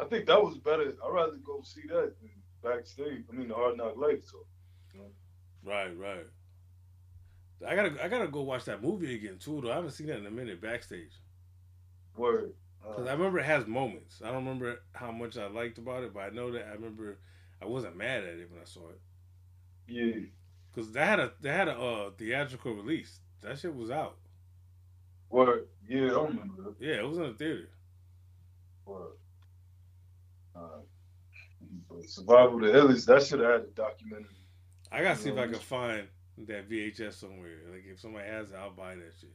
I 0.00 0.04
think 0.04 0.26
that 0.26 0.42
was 0.42 0.58
better. 0.58 0.92
I'd 1.04 1.12
rather 1.12 1.36
go 1.36 1.62
see 1.62 1.82
that 1.88 2.14
than 2.20 2.30
backstage. 2.62 3.24
I 3.30 3.34
mean, 3.34 3.48
the 3.48 3.54
Hard 3.54 3.76
Knock 3.78 3.96
Life 3.96 4.20
tour. 4.30 4.42
Right, 5.64 5.96
right. 5.98 6.26
I 7.66 7.74
gotta 7.74 8.04
I 8.04 8.08
gotta 8.08 8.28
go 8.28 8.42
watch 8.42 8.64
that 8.66 8.82
movie 8.82 9.14
again 9.14 9.38
too. 9.38 9.60
Though 9.60 9.72
I 9.72 9.76
haven't 9.76 9.90
seen 9.92 10.06
that 10.08 10.18
in 10.18 10.26
a 10.26 10.30
minute 10.30 10.60
backstage. 10.60 11.12
Word. 12.16 12.52
Cause 12.84 13.06
Uh, 13.06 13.10
I 13.10 13.12
remember 13.12 13.38
it 13.40 13.44
has 13.44 13.66
moments. 13.66 14.22
I 14.24 14.26
don't 14.26 14.44
remember 14.44 14.82
how 14.92 15.10
much 15.10 15.36
I 15.36 15.46
liked 15.48 15.78
about 15.78 16.04
it, 16.04 16.14
but 16.14 16.20
I 16.20 16.28
know 16.30 16.52
that 16.52 16.66
I 16.68 16.72
remember 16.74 17.18
I 17.60 17.66
wasn't 17.66 17.96
mad 17.96 18.22
at 18.24 18.38
it 18.38 18.50
when 18.50 18.60
I 18.60 18.64
saw 18.64 18.88
it. 18.90 19.00
yeah. 19.88 20.26
Cause 20.78 20.92
they 20.92 21.00
had 21.00 21.18
a 21.18 21.32
they 21.40 21.48
had 21.48 21.66
a 21.66 21.76
uh, 21.76 22.10
theatrical 22.16 22.72
release. 22.72 23.18
That 23.40 23.58
shit 23.58 23.74
was 23.74 23.90
out. 23.90 24.16
Word. 25.28 25.66
Yeah, 25.88 26.02
I 26.02 26.22
remember. 26.22 26.76
Yeah, 26.78 26.98
it 26.98 27.08
was 27.08 27.16
in 27.16 27.24
the 27.24 27.32
theater. 27.32 27.68
Word. 28.86 29.14
Uh, 30.54 30.60
but 31.90 32.08
Survival 32.08 32.64
of 32.64 32.72
the 32.72 32.78
Illest, 32.78 33.06
that 33.06 33.24
should 33.24 33.40
have 33.40 33.50
had 33.50 33.60
a 33.62 33.70
documentary. 33.74 34.36
I 34.92 35.02
gotta 35.02 35.18
see 35.18 35.30
if 35.30 35.36
I 35.36 35.48
can 35.48 35.54
find 35.54 36.06
that 36.46 36.70
VHS 36.70 37.14
somewhere. 37.14 37.56
Like 37.72 37.82
if 37.84 37.98
somebody 37.98 38.28
has 38.28 38.52
it, 38.52 38.56
I'll 38.56 38.70
buy 38.70 38.94
that 38.94 39.14
shit. 39.20 39.34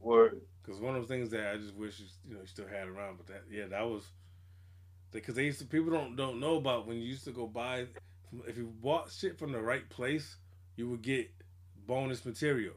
Word. 0.00 0.40
Cause 0.62 0.80
one 0.80 0.96
of 0.96 1.06
the 1.06 1.14
things 1.14 1.28
that 1.32 1.52
I 1.52 1.58
just 1.58 1.74
wish 1.74 2.00
you 2.26 2.32
know 2.32 2.40
you 2.40 2.46
still 2.46 2.66
had 2.66 2.88
around, 2.88 3.18
but 3.18 3.26
that 3.26 3.42
yeah 3.50 3.66
that 3.66 3.86
was 3.86 4.10
because 5.12 5.34
they 5.34 5.44
used 5.44 5.58
to 5.58 5.66
people 5.66 5.90
don't 5.90 6.16
don't 6.16 6.40
know 6.40 6.56
about 6.56 6.86
when 6.86 6.96
you 6.96 7.02
used 7.02 7.24
to 7.24 7.30
go 7.30 7.46
buy 7.46 7.84
if 8.46 8.56
you 8.56 8.72
bought 8.82 9.10
shit 9.10 9.38
from 9.38 9.52
the 9.52 9.60
right 9.60 9.88
place 9.88 10.36
you 10.76 10.88
would 10.88 11.02
get 11.02 11.30
bonus 11.86 12.24
material. 12.24 12.74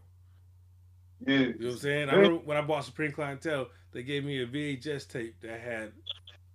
Yeah. 1.25 1.33
You 1.33 1.47
know 1.47 1.53
what 1.67 1.73
I'm 1.73 1.79
saying? 1.79 2.09
I 2.09 2.15
remember 2.15 2.39
when 2.43 2.57
I 2.57 2.61
bought 2.61 2.83
Supreme 2.83 3.13
Clientele, 3.13 3.67
they 3.91 4.03
gave 4.03 4.25
me 4.25 4.41
a 4.41 4.47
VHS 4.47 5.07
tape 5.07 5.39
that 5.41 5.59
had 5.61 5.93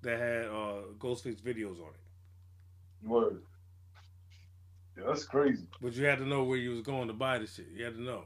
that 0.02 0.18
had 0.18 0.44
uh, 0.46 0.82
Ghostface 0.98 1.40
videos 1.40 1.80
on 1.80 1.88
it. 1.88 3.08
Word. 3.08 3.42
Yeah, 4.96 5.04
that's 5.06 5.24
crazy. 5.24 5.66
But 5.80 5.94
you 5.94 6.04
had 6.04 6.18
to 6.18 6.26
know 6.26 6.44
where 6.44 6.58
you 6.58 6.70
was 6.70 6.82
going 6.82 7.08
to 7.08 7.14
buy 7.14 7.38
the 7.38 7.46
shit. 7.46 7.68
You 7.74 7.84
had 7.84 7.94
to 7.94 8.02
know. 8.02 8.24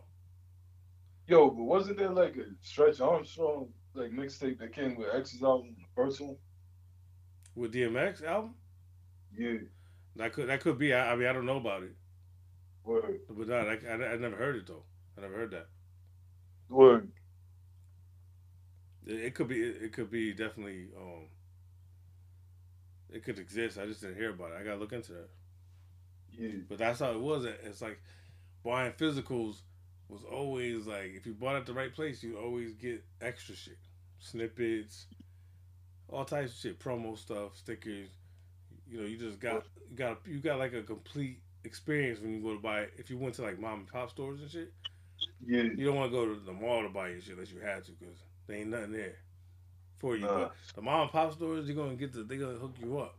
Yo, 1.29 1.49
but 1.51 1.63
wasn't 1.63 1.99
there 1.99 2.11
like 2.11 2.37
a 2.37 2.47
Stretch 2.61 3.01
Armstrong 3.01 3.69
like 3.95 4.11
mixtape 4.11 4.59
that 4.59 4.75
came 4.75 4.97
with 4.97 5.15
X's 5.15 5.43
album, 5.43 5.77
the 5.79 5.85
first 5.95 6.21
one? 6.21 6.37
With 7.55 7.73
DMX 7.73 8.25
album, 8.25 8.55
Yeah. 9.37 9.59
That 10.17 10.33
could 10.33 10.49
that 10.49 10.61
could 10.61 10.79
be. 10.79 10.93
I, 10.95 11.13
I 11.13 11.17
mean, 11.17 11.27
I 11.27 11.33
don't 11.33 11.47
know 11.47 11.57
about 11.59 11.83
it, 11.83 11.95
Word. 12.85 13.21
but 13.29 13.49
no, 13.49 13.57
I, 13.57 13.79
I, 13.89 14.13
I 14.13 14.17
never 14.17 14.37
heard 14.37 14.57
it 14.57 14.67
though. 14.67 14.85
I 15.17 15.23
never 15.23 15.35
heard 15.35 15.51
that. 15.53 15.69
Word. 16.69 17.11
It, 19.07 19.21
it 19.21 19.35
could 19.35 19.49
be. 19.49 19.61
It, 19.63 19.83
it 19.83 19.93
could 19.93 20.11
be 20.11 20.33
definitely. 20.33 20.89
Um, 20.97 21.27
it 23.11 23.25
could 23.25 23.39
exist. 23.39 23.79
I 23.79 23.87
just 23.87 24.01
didn't 24.01 24.17
hear 24.17 24.31
about 24.31 24.53
it. 24.53 24.59
I 24.61 24.65
gotta 24.65 24.79
look 24.81 24.93
into 24.93 25.13
that. 25.13 25.29
Yeah. 26.39 26.51
But 26.69 26.79
that's 26.79 27.01
how 27.01 27.13
it 27.13 27.21
was. 27.21 27.45
It's 27.45 27.83
like 27.83 28.01
buying 28.65 28.93
physicals 28.93 29.61
was 30.09 30.23
always 30.31 30.87
like 30.87 31.13
if 31.15 31.27
you 31.27 31.35
bought 31.35 31.57
at 31.57 31.67
the 31.67 31.73
right 31.73 31.95
place, 31.95 32.23
you 32.23 32.39
always 32.39 32.75
get 32.75 33.03
extra 33.21 33.55
shit, 33.55 33.79
snippets, 34.19 35.07
all 36.09 36.25
types 36.25 36.53
of 36.53 36.59
shit, 36.59 36.79
promo 36.79 37.17
stuff, 37.17 37.57
stickers. 37.57 38.09
You 38.93 39.01
know, 39.01 39.07
you 39.07 39.17
just 39.17 39.41
got 39.41 39.65
you 39.91 39.97
got 39.97 40.19
you 40.27 40.39
got 40.39 40.59
like 40.59 40.75
a 40.75 40.83
complete 40.83 41.41
experience 41.65 42.21
when 42.21 42.35
you 42.35 42.43
go 42.43 42.53
to 42.53 42.61
buy. 42.61 42.89
If 42.99 43.09
you 43.09 43.17
went 43.17 43.35
to 43.37 43.43
like 43.43 43.59
mom 43.59 43.81
and 43.81 43.89
pop 43.89 44.11
stores 44.11 44.41
and 44.43 44.51
shit, 44.51 44.71
Yeah. 45.47 45.63
you 45.63 45.87
don't 45.87 45.97
want 45.97 46.13
to 46.13 46.17
go 46.19 46.27
to 46.27 46.39
the 46.39 46.53
mall 46.53 46.83
to 46.83 46.91
buy 46.91 47.09
your 47.09 47.23
shit 47.23 47.33
unless 47.35 47.51
you 47.51 47.61
had 47.61 47.85
to 47.87 47.93
because 47.93 48.17
there 48.47 48.59
ain't 48.59 48.69
nothing 48.69 48.93
there 48.93 49.17
for 49.99 50.15
you. 50.17 50.27
Nah. 50.27 50.35
But 50.35 50.53
the 50.75 50.83
mom 50.83 51.01
and 51.03 51.11
pop 51.11 51.33
stores, 51.33 51.67
you're 51.67 51.77
gonna 51.77 51.95
get 51.97 52.13
the 52.13 52.23
they're 52.23 52.37
gonna 52.37 52.59
hook 52.59 52.75
you 52.83 52.99
up. 52.99 53.17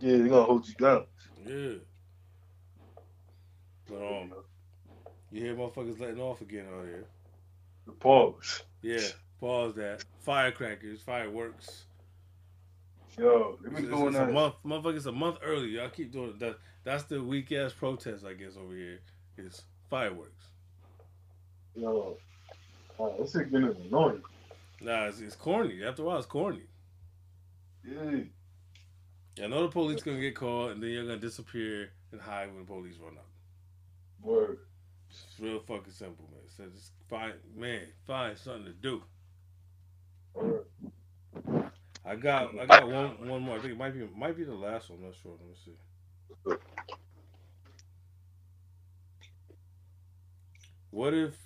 Yeah, 0.00 0.16
they're 0.16 0.28
gonna 0.28 0.44
hold 0.44 0.66
you 0.66 0.74
down. 0.74 1.04
Yeah. 1.44 1.72
But 3.90 3.96
um, 4.22 4.32
you 5.30 5.42
hear 5.42 5.54
motherfuckers 5.54 6.00
letting 6.00 6.20
off 6.20 6.40
again 6.40 6.64
out 6.74 6.86
here. 6.86 7.04
The 7.84 7.92
pause. 7.92 8.62
Yeah, 8.80 9.06
pause 9.38 9.74
that. 9.74 10.02
Firecrackers, 10.20 11.02
fireworks. 11.02 11.84
Yo, 13.18 13.58
It's, 13.62 13.62
been 13.62 13.84
it's- 13.84 13.98
doing 13.98 14.08
it's 14.08 14.16
a 14.16 14.26
month, 14.26 14.54
motherfuckers. 14.64 15.06
A 15.06 15.12
month 15.12 15.38
early. 15.42 15.68
Y'all 15.70 15.88
keep 15.88 16.12
doing 16.12 16.30
it. 16.30 16.38
That. 16.38 16.56
That's 16.84 17.04
the 17.04 17.22
weak 17.22 17.52
ass 17.52 17.72
protest, 17.72 18.24
I 18.24 18.32
guess, 18.32 18.56
over 18.56 18.74
here. 18.74 19.00
Is 19.36 19.62
fireworks. 19.88 20.46
Yo, 21.74 22.16
wow, 22.98 23.14
this 23.18 23.32
shit 23.32 23.50
getting 23.50 23.74
annoying. 23.86 24.22
Nah, 24.80 25.06
it's, 25.06 25.20
it's 25.20 25.36
corny. 25.36 25.84
After 25.84 26.02
a 26.02 26.04
while, 26.06 26.18
it's 26.18 26.26
corny. 26.26 26.62
Yeah. 27.86 28.22
I 29.42 29.46
know 29.46 29.62
the 29.62 29.68
police 29.68 30.02
gonna 30.02 30.20
get 30.20 30.34
called, 30.34 30.72
and 30.72 30.82
then 30.82 30.90
you're 30.90 31.04
gonna 31.06 31.18
disappear 31.18 31.90
and 32.12 32.20
hide 32.20 32.48
when 32.48 32.58
the 32.58 32.64
police 32.64 32.96
run 33.02 33.16
up. 33.16 33.26
Word. 34.22 34.58
It's 35.08 35.40
real 35.40 35.60
fucking 35.60 35.92
simple, 35.92 36.26
man. 36.30 36.40
So 36.56 36.64
just 36.74 36.92
find, 37.08 37.34
man, 37.56 37.82
find 38.06 38.36
something 38.36 38.64
to 38.66 38.72
do. 38.72 39.02
Word. 40.34 40.64
I 42.04 42.16
got 42.16 42.58
I 42.58 42.66
got 42.66 42.88
one 42.88 43.28
one 43.28 43.42
more. 43.42 43.56
I 43.56 43.60
think 43.60 43.72
it 43.74 43.78
might 43.78 43.94
be 43.94 44.06
might 44.16 44.36
be 44.36 44.44
the 44.44 44.54
last 44.54 44.90
one. 44.90 45.00
I'm 45.00 45.06
not 45.06 45.14
sure. 45.22 45.32
Let 45.32 45.48
me 45.48 45.54
see. 45.64 45.72
What 50.90 51.14
if 51.14 51.36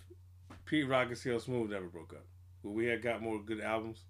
Pete 0.67 0.89
Rock 0.89 1.09
and 1.09 1.19
CL 1.19 1.41
Smooth 1.41 1.71
never 1.71 1.87
broke 1.87 2.13
up? 2.13 2.25
Would 2.63 2.73
we 2.75 2.87
have 2.87 3.03
got 3.03 3.23
more 3.23 3.41
good 3.43 3.61
albums? 3.61 4.05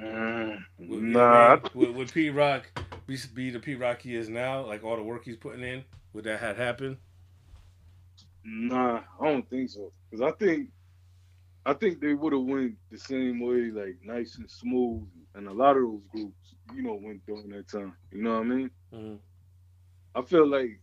Mm, 0.00 0.64
Would, 0.78 1.02
nah, 1.02 1.56
would, 1.56 1.74
would, 1.74 1.94
would 1.94 2.12
Pete 2.12 2.34
Rock 2.34 2.70
be, 3.06 3.16
be 3.34 3.50
the 3.50 3.60
Pete 3.60 3.78
Rock 3.80 4.02
he 4.02 4.14
is 4.14 4.28
now? 4.28 4.64
Like 4.66 4.84
all 4.84 4.96
the 4.96 5.02
work 5.02 5.24
he's 5.24 5.36
putting 5.36 5.62
in? 5.64 5.84
Would 6.12 6.24
that 6.24 6.40
had 6.40 6.56
happened? 6.56 6.98
nah, 8.44 9.02
I 9.20 9.24
don't 9.26 9.48
think 9.50 9.70
so. 9.70 9.92
Cause 10.10 10.20
I 10.22 10.30
think, 10.32 10.70
I 11.68 11.74
think 11.74 12.00
they 12.00 12.14
would 12.14 12.32
have 12.32 12.44
went 12.44 12.76
the 12.90 12.96
same 12.96 13.40
way, 13.40 13.70
like 13.70 13.98
nice 14.02 14.38
and 14.38 14.50
smooth, 14.50 15.02
and 15.34 15.48
a 15.48 15.52
lot 15.52 15.76
of 15.76 15.82
those 15.82 16.06
groups, 16.10 16.54
you 16.74 16.80
know, 16.82 16.98
went 16.98 17.26
during 17.26 17.50
that 17.50 17.68
time. 17.68 17.92
You 18.10 18.22
know 18.22 18.36
what 18.36 18.40
I 18.40 18.44
mean? 18.44 18.70
Mm-hmm. 18.94 19.14
I 20.14 20.22
feel 20.22 20.46
like 20.46 20.80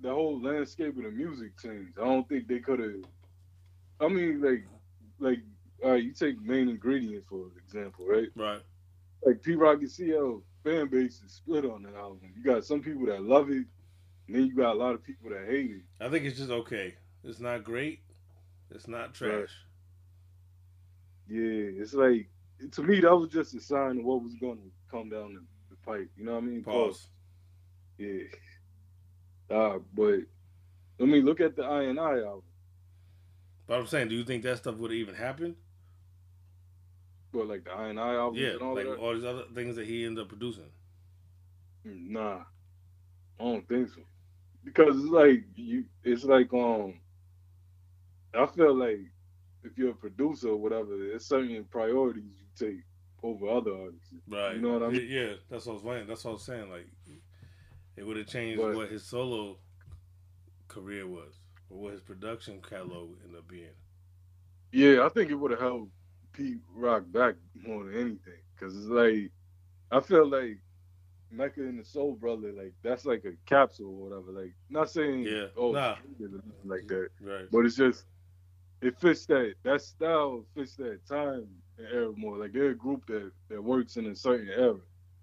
the 0.00 0.08
whole 0.08 0.40
landscape 0.40 0.96
of 0.96 1.02
the 1.02 1.10
music 1.10 1.58
changed. 1.58 1.98
I 2.00 2.06
don't 2.06 2.26
think 2.26 2.48
they 2.48 2.60
could 2.60 2.78
have. 2.80 3.04
I 4.00 4.08
mean, 4.08 4.40
like, 4.40 4.64
like, 5.18 5.40
all 5.84 5.90
right, 5.90 6.02
you 6.02 6.14
take 6.14 6.40
main 6.40 6.70
ingredient 6.70 7.24
for 7.28 7.48
example, 7.62 8.06
right? 8.06 8.28
Right. 8.34 8.62
Like 9.26 9.42
Pete 9.42 9.58
Rock 9.58 9.80
and 9.80 9.90
CL 9.90 10.42
fan 10.64 10.86
base 10.88 11.20
is 11.22 11.32
split 11.32 11.66
on 11.66 11.82
that 11.82 11.96
album. 11.96 12.32
You 12.34 12.42
got 12.42 12.64
some 12.64 12.80
people 12.80 13.04
that 13.04 13.22
love 13.22 13.50
it, 13.50 13.66
and 14.26 14.36
then 14.36 14.46
you 14.46 14.54
got 14.54 14.72
a 14.72 14.78
lot 14.78 14.94
of 14.94 15.02
people 15.02 15.28
that 15.28 15.46
hate 15.46 15.70
it. 15.70 15.82
I 16.00 16.08
think 16.08 16.24
it's 16.24 16.38
just 16.38 16.50
okay. 16.50 16.94
It's 17.24 17.40
not 17.40 17.62
great. 17.62 18.00
It's 18.70 18.88
not 18.88 19.14
trash. 19.14 19.50
Yeah, 21.28 21.80
it's 21.80 21.94
like 21.94 22.28
to 22.72 22.82
me 22.82 23.00
that 23.00 23.14
was 23.16 23.30
just 23.30 23.54
a 23.54 23.60
sign 23.60 23.98
of 23.98 24.04
what 24.04 24.22
was 24.22 24.34
going 24.34 24.58
to 24.58 24.70
come 24.90 25.08
down 25.10 25.34
the, 25.34 25.40
the 25.70 25.76
pipe. 25.84 26.10
You 26.16 26.24
know 26.24 26.32
what 26.34 26.42
I 26.42 26.46
mean? 26.46 26.62
Pause. 26.62 27.08
Yeah. 27.98 28.22
Uh, 29.50 29.78
but 29.94 30.20
I 31.00 31.04
mean, 31.04 31.24
look 31.24 31.40
at 31.40 31.56
the 31.56 31.62
I 31.64 31.84
and 31.84 31.98
I 31.98 32.18
album. 32.18 32.42
But 33.66 33.78
I'm 33.78 33.86
saying, 33.86 34.08
do 34.08 34.14
you 34.14 34.24
think 34.24 34.42
that 34.44 34.58
stuff 34.58 34.76
would 34.76 34.92
even 34.92 35.14
happen? 35.14 35.56
But 37.32 37.46
like 37.48 37.64
the 37.64 37.72
I 37.72 37.88
and 37.88 38.00
I 38.00 38.14
album 38.14 38.40
Yeah, 38.40 38.50
and 38.52 38.62
all 38.62 38.74
like 38.74 38.84
that. 38.86 38.96
all 38.96 39.14
these 39.14 39.24
other 39.24 39.44
things 39.54 39.76
that 39.76 39.86
he 39.86 40.04
ended 40.06 40.22
up 40.22 40.28
producing. 40.28 40.70
Nah, 41.84 42.40
I 43.38 43.44
don't 43.44 43.68
think 43.68 43.88
so. 43.90 44.00
Because 44.64 44.96
it's 44.96 45.10
like 45.10 45.44
you, 45.54 45.84
it's 46.04 46.24
like 46.24 46.52
um, 46.52 47.00
I 48.34 48.46
feel 48.46 48.74
like 48.74 49.00
if 49.64 49.76
you're 49.76 49.90
a 49.90 49.94
producer 49.94 50.48
or 50.50 50.56
whatever, 50.56 50.96
there's 50.96 51.24
certain 51.26 51.64
priorities 51.64 52.24
you 52.38 52.66
take 52.68 52.80
over 53.22 53.48
other 53.48 53.72
artists. 53.72 54.14
Right. 54.28 54.54
You 54.56 54.62
know 54.62 54.74
what 54.78 54.82
I 54.84 54.88
mean? 54.90 55.06
Yeah, 55.08 55.32
that's 55.50 55.66
what 55.66 55.72
I 55.72 55.74
was 55.74 55.82
saying. 55.82 56.06
That's 56.06 56.24
what 56.24 56.30
I 56.30 56.34
was 56.34 56.44
saying. 56.44 56.70
Like, 56.70 56.86
it 57.96 58.06
would 58.06 58.16
have 58.16 58.26
changed 58.28 58.60
But- 58.62 58.76
what 58.76 58.90
his 58.90 59.04
solo 59.04 59.58
career 60.68 61.06
was, 61.06 61.34
or 61.70 61.78
what 61.80 61.92
his 61.92 62.02
production 62.02 62.60
catalog 62.62 63.10
ended 63.24 63.38
up 63.38 63.48
being. 63.48 63.74
Yeah, 64.72 65.04
I 65.04 65.08
think 65.08 65.30
it 65.30 65.34
would 65.34 65.50
have 65.50 65.60
held 65.60 65.90
Pete 66.32 66.60
Rock 66.74 67.04
back 67.10 67.34
more 67.54 67.84
than 67.84 67.94
anything. 67.94 68.40
Cause 68.60 68.76
it's 68.76 68.86
like 68.86 69.30
I 69.90 70.00
feel 70.00 70.28
like 70.28 70.58
Mecca 71.30 71.60
and 71.60 71.78
the 71.78 71.84
Soul 71.84 72.14
Brother, 72.16 72.52
like 72.52 72.74
that's 72.82 73.04
like 73.06 73.24
a 73.24 73.32
capsule 73.46 73.86
or 73.98 74.08
whatever. 74.10 74.32
Like 74.32 74.52
not 74.68 74.90
saying 74.90 75.20
Yeah, 75.22 75.46
oh 75.56 75.72
nah. 75.72 75.96
like 76.64 76.86
that. 76.88 77.08
Right. 77.20 77.46
But 77.50 77.66
it's 77.66 77.76
just 77.76 78.04
it 78.80 78.98
fits 79.00 79.26
that 79.26 79.54
that 79.64 79.82
style 79.82 80.44
fits 80.54 80.76
that 80.76 81.06
time 81.06 81.48
and 81.78 81.86
era 81.92 82.12
more. 82.16 82.36
Like 82.36 82.52
they're 82.52 82.70
a 82.70 82.74
group 82.74 83.06
that 83.06 83.30
that 83.48 83.62
works 83.62 83.96
in 83.96 84.06
a 84.06 84.14
certain 84.14 84.48
era. 84.48 84.78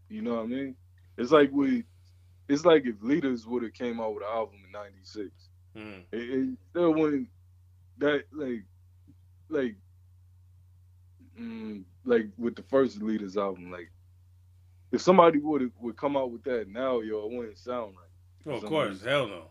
You 0.09 0.21
know 0.21 0.35
what 0.35 0.43
I 0.43 0.47
mean? 0.47 0.75
It's 1.17 1.31
like 1.31 1.51
we 1.51 1.83
it's 2.47 2.65
like 2.65 2.85
if 2.85 2.95
Leaders 3.01 3.47
would 3.47 3.63
have 3.63 3.73
came 3.73 3.99
out 3.99 4.13
with 4.13 4.23
an 4.23 4.29
album 4.31 4.57
in 4.65 4.71
'96. 4.71 5.29
Mm. 5.75 6.03
It, 6.11 6.17
it 6.17 6.57
still 6.69 6.93
wouldn't 6.93 7.27
that 7.97 8.25
like 8.31 8.63
like 9.49 9.75
mm, 11.39 11.83
like 12.03 12.27
with 12.37 12.55
the 12.55 12.63
first 12.63 13.01
Leaders 13.01 13.37
album. 13.37 13.71
Like 13.71 13.91
if 14.91 15.01
somebody 15.01 15.39
would 15.39 15.71
would 15.79 15.97
come 15.97 16.17
out 16.17 16.31
with 16.31 16.43
that 16.43 16.67
now, 16.69 16.99
yo, 17.01 17.25
it 17.25 17.31
wouldn't 17.31 17.57
sound 17.57 17.95
right. 17.95 18.05
Well, 18.45 18.57
of 18.57 18.65
course, 18.65 18.89
reason. 18.89 19.07
hell 19.07 19.27
no. 19.27 19.43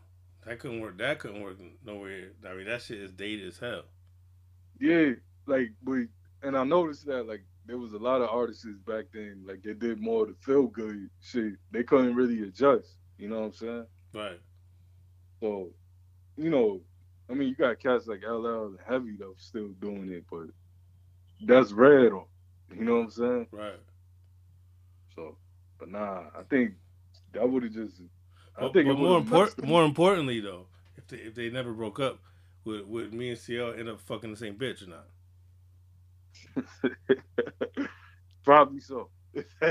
That 0.47 0.59
couldn't 0.59 0.81
work. 0.81 0.98
That 0.98 1.18
couldn't 1.18 1.40
work 1.40 1.56
nowhere. 1.85 2.28
I 2.47 2.55
mean, 2.55 2.66
that 2.66 2.82
shit 2.82 2.98
is 2.98 3.12
dated 3.12 3.48
as 3.48 3.59
hell. 3.59 3.85
Yeah, 4.78 5.12
like 5.46 5.72
we 5.84 6.09
and 6.42 6.56
I 6.56 6.64
noticed 6.64 7.06
that 7.06 7.26
like 7.26 7.44
there 7.66 7.78
was 7.78 7.92
a 7.92 7.98
lot 7.98 8.20
of 8.20 8.28
artists 8.28 8.66
back 8.86 9.06
then, 9.12 9.44
like 9.46 9.62
they 9.62 9.74
did 9.74 10.01
more 10.01 10.22
of 10.22 10.28
the 10.28 10.34
feel 10.40 10.66
good 10.66 11.09
shit. 11.20 11.55
They 11.70 11.82
couldn't 11.82 12.14
really 12.14 12.42
adjust. 12.42 12.96
You 13.18 13.28
know 13.28 13.40
what 13.40 13.46
I'm 13.46 13.52
saying? 13.55 13.86
Right. 14.12 14.40
So, 15.40 15.70
you 16.36 16.51
know, 16.51 16.80
I 17.30 17.34
mean, 17.34 17.48
you 17.48 17.55
got 17.55 17.80
cats 17.80 18.06
like 18.06 18.22
LL 18.22 18.66
and 18.66 18.78
Heavy 18.86 19.16
though 19.18 19.34
still 19.38 19.68
doing 19.80 20.10
it, 20.10 20.24
but 20.30 20.48
that's 21.46 21.72
rare 21.72 22.10
though. 22.10 22.28
You 22.74 22.84
know 22.84 22.96
what 22.96 23.05
I'm 23.05 23.10
saying? 23.10 23.46
Right. 23.51 23.80
So, 25.14 25.36
but 25.78 25.88
nah, 25.90 26.24
I 26.38 26.42
think 26.51 26.72
that 27.32 27.48
would 27.48 27.62
have 27.62 27.72
just. 27.72 28.01
I 28.56 28.62
But, 28.62 28.72
think 28.72 28.88
but 28.88 28.98
more 28.98 29.18
important, 29.18 29.66
more 29.66 29.84
importantly 29.84 30.40
though, 30.40 30.66
if 30.96 31.06
they 31.09 31.16
if 31.18 31.34
they 31.34 31.51
never 31.51 31.72
broke 31.72 32.01
up, 32.01 32.18
would 32.65 32.89
would 32.89 33.15
me 33.15 33.31
and 33.31 33.39
CL 33.39 33.74
end 33.74 33.89
up 33.89 34.01
fucking 34.01 34.31
the 34.32 34.36
same 34.36 34.57
bitch 34.57 34.82
or 34.86 34.91
not? 34.91 35.07
Probably 38.45 38.81
so. 38.81 39.11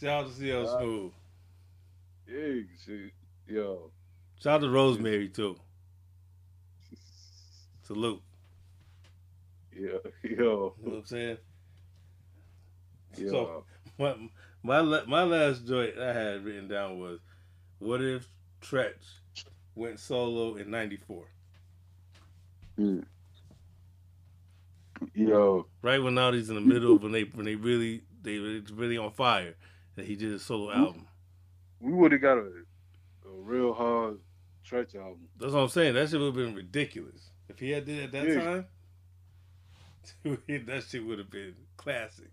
Shout 0.00 0.24
out 0.24 0.26
to 0.28 0.32
CL 0.34 0.66
Uh, 0.66 0.78
Smooth. 0.78 1.12
yeah, 2.28 2.62
shit. 2.84 3.12
Yo. 3.48 3.92
Shout 4.42 4.56
out 4.56 4.60
to 4.62 4.70
Rosemary 4.70 5.28
too. 5.28 5.56
Salute. 7.82 8.22
Yeah, 9.72 9.98
yo. 10.24 10.24
You 10.24 10.36
know 10.38 10.74
what 10.82 10.96
I'm 10.98 11.06
saying? 11.06 11.38
So 13.26 13.64
my 13.98 14.16
my 14.62 14.82
my 15.06 15.22
last 15.24 15.66
joint 15.66 15.98
I 15.98 16.12
had 16.12 16.44
written 16.44 16.68
down 16.68 16.98
was, 17.00 17.20
what 17.78 18.02
if 18.02 18.28
Treach 18.62 19.19
went 19.80 19.98
solo 19.98 20.54
in 20.56 20.70
'94? 20.70 21.24
Yo. 25.14 25.66
Right 25.82 26.02
when 26.02 26.14
now 26.14 26.30
he's 26.32 26.50
in 26.50 26.54
the 26.54 26.60
middle 26.60 26.98
when 26.98 27.12
they 27.12 27.22
when 27.22 27.46
they 27.46 27.54
really 27.54 28.02
they 28.22 28.34
it's 28.34 28.70
really 28.70 28.98
on 28.98 29.10
fire 29.12 29.54
that 29.96 30.06
he 30.06 30.14
did 30.14 30.32
a 30.32 30.38
solo 30.38 30.70
album. 30.70 31.06
We 31.80 31.92
would 31.92 32.12
have 32.12 32.20
got 32.20 32.36
a, 32.36 32.42
a 33.26 33.32
real 33.32 33.72
hard 33.72 34.18
Treach 34.68 34.94
album. 34.94 35.28
That's 35.38 35.52
what 35.52 35.60
I'm 35.60 35.68
saying. 35.68 35.94
That 35.94 36.10
shit 36.10 36.20
would 36.20 36.26
have 36.26 36.34
been 36.34 36.54
ridiculous 36.54 37.30
if 37.48 37.58
he 37.58 37.70
had 37.70 37.86
did 37.86 37.98
it 37.98 38.04
at 38.04 38.12
that 38.12 38.28
Yeah. 38.28 38.44
time. 38.44 38.66
that 40.66 40.84
shit 40.88 41.04
would 41.04 41.18
have 41.18 41.30
been 41.30 41.54
classic. 41.78 42.30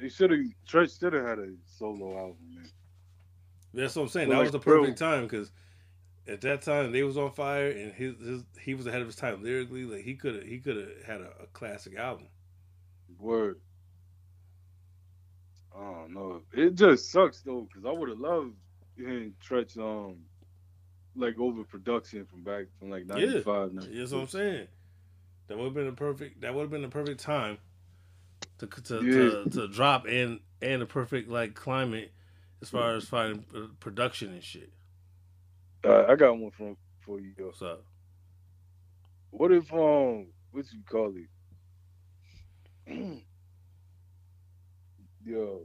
He 0.00 0.08
should 0.08 0.30
have 0.30 0.40
Treach 0.68 0.98
should 1.00 1.12
have 1.12 1.26
had 1.26 1.38
a 1.40 1.48
solo 1.66 2.16
album, 2.16 2.36
man. 2.54 2.70
That's 3.74 3.96
what 3.96 4.02
I'm 4.02 4.08
saying. 4.08 4.28
Well, 4.28 4.38
that 4.38 4.44
like, 4.44 4.52
was 4.52 4.60
the 4.62 4.64
bro- 4.64 4.80
perfect 4.80 4.98
time 4.98 5.24
because 5.24 5.50
at 6.30 6.40
that 6.42 6.62
time 6.62 6.92
they 6.92 7.02
was 7.02 7.16
on 7.16 7.32
fire 7.32 7.68
and 7.70 7.92
his, 7.92 8.14
his 8.20 8.42
he 8.60 8.74
was 8.74 8.86
ahead 8.86 9.00
of 9.00 9.06
his 9.06 9.16
time 9.16 9.42
lyrically. 9.42 9.84
Like 9.84 10.02
he 10.04 10.14
could 10.14 10.34
have 10.36 10.44
he 10.44 10.58
could 10.58 10.76
have 10.76 10.88
had 11.06 11.20
a, 11.20 11.30
a 11.42 11.46
classic 11.52 11.96
album. 11.96 12.26
Word. 13.18 13.60
I 15.76 15.80
don't 15.80 16.14
know. 16.14 16.42
It 16.52 16.74
just 16.74 17.10
sucks 17.10 17.42
though, 17.42 17.62
because 17.68 17.84
I 17.84 17.92
would 17.92 18.08
have 18.08 18.18
loved 18.18 18.54
hearing 18.96 19.34
Treach 19.44 19.78
um 19.78 20.16
like 21.16 21.38
overproduction 21.38 22.24
from 22.26 22.42
back 22.42 22.66
from 22.78 22.90
like 22.90 23.06
ninety 23.06 23.40
five. 23.40 23.72
Yeah. 23.74 24.00
That's 24.00 24.12
what 24.12 24.22
I'm 24.22 24.28
saying. 24.28 24.68
That 25.48 25.58
would 25.58 25.64
have 25.64 25.74
been 25.74 25.88
a 25.88 25.92
perfect. 25.92 26.40
That 26.42 26.54
would 26.54 26.62
have 26.62 26.70
been 26.70 26.82
the 26.82 26.88
perfect 26.88 27.20
time 27.20 27.58
to 28.58 28.66
to, 28.66 28.94
Yeah. 28.96 29.44
to 29.44 29.50
to 29.50 29.68
drop 29.68 30.06
and 30.06 30.40
and 30.62 30.82
a 30.82 30.86
perfect 30.86 31.28
like 31.28 31.54
climate 31.54 32.12
as 32.62 32.68
far 32.68 32.94
as 32.94 33.04
finding 33.04 33.44
production 33.80 34.32
and 34.32 34.44
shit. 34.44 34.72
Uh, 35.84 36.04
I 36.08 36.16
got 36.16 36.36
one 36.36 36.50
from 36.50 36.76
for 37.00 37.18
you. 37.20 37.32
Yo. 37.38 37.46
What's 37.46 37.62
up? 37.62 37.84
What 39.30 39.52
if 39.52 39.72
um 39.72 40.26
what 40.50 40.64
you 40.72 40.80
call 40.88 41.14
it? 41.16 41.28
Yo, 45.24 45.62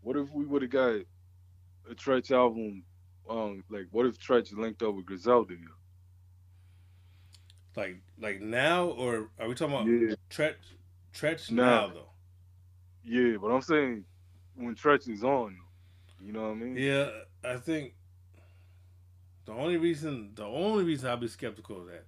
what 0.00 0.16
if 0.16 0.30
we 0.32 0.44
would 0.46 0.62
have 0.62 0.70
got 0.70 0.94
a 1.90 1.94
Treach 1.94 2.30
album? 2.30 2.84
Um, 3.28 3.62
like 3.68 3.86
what 3.90 4.06
if 4.06 4.18
Treach 4.18 4.56
linked 4.56 4.82
up 4.82 4.94
with 4.94 5.06
Griselda? 5.06 5.54
Like 7.76 8.00
like 8.18 8.40
now 8.40 8.86
or 8.86 9.28
are 9.38 9.48
we 9.48 9.54
talking 9.54 9.74
about 9.74 9.86
Yeah, 9.86 10.14
Treach 10.30 10.54
Treach 11.14 11.50
Now. 11.50 11.88
now 11.88 11.92
though? 11.94 12.08
yeah, 13.04 13.36
but 13.40 13.48
I'm 13.48 13.62
saying 13.62 14.04
when 14.56 14.74
Treach 14.74 15.08
is 15.08 15.22
on, 15.22 15.56
you 16.24 16.32
know 16.32 16.42
what 16.42 16.52
I 16.52 16.54
mean? 16.54 16.76
Yeah, 16.76 17.10
I 17.44 17.56
think 17.56 17.94
the 19.46 19.52
only 19.52 19.78
reason 19.78 20.32
the 20.34 20.44
only 20.44 20.84
reason 20.84 21.10
I'll 21.10 21.16
be 21.18 21.28
skeptical 21.28 21.80
of 21.82 21.86
that 21.88 22.06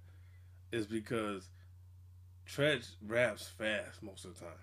is 0.71 0.87
because 0.87 1.49
Treach 2.47 2.95
raps 3.01 3.47
fast 3.47 4.03
most 4.03 4.25
of 4.25 4.35
the 4.39 4.45
time. 4.45 4.59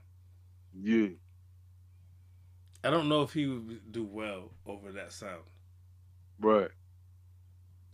Yeah, 0.75 1.09
I 2.85 2.91
don't 2.91 3.09
know 3.09 3.23
if 3.23 3.35
he 3.35 3.47
would 3.47 3.93
do 3.93 4.05
well 4.05 4.53
over 4.67 4.93
that 4.93 5.13
sound. 5.13 5.45
right. 6.41 6.71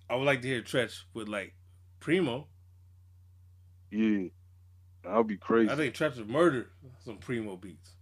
I 0.09 0.15
would 0.17 0.25
like 0.27 0.43
to 0.43 0.49
hear 0.49 0.63
Treach 0.63 1.05
with 1.15 1.29
like 1.29 1.55
Primo. 2.01 2.49
Yeah, 3.91 4.29
I'll 5.07 5.25
be 5.25 5.37
crazy. 5.37 5.71
I 5.71 5.77
think 5.77 5.95
Treach 5.95 6.17
would 6.19 6.29
murder 6.31 6.71
some 7.05 7.19
Primo 7.19 7.57
beats. 7.57 7.97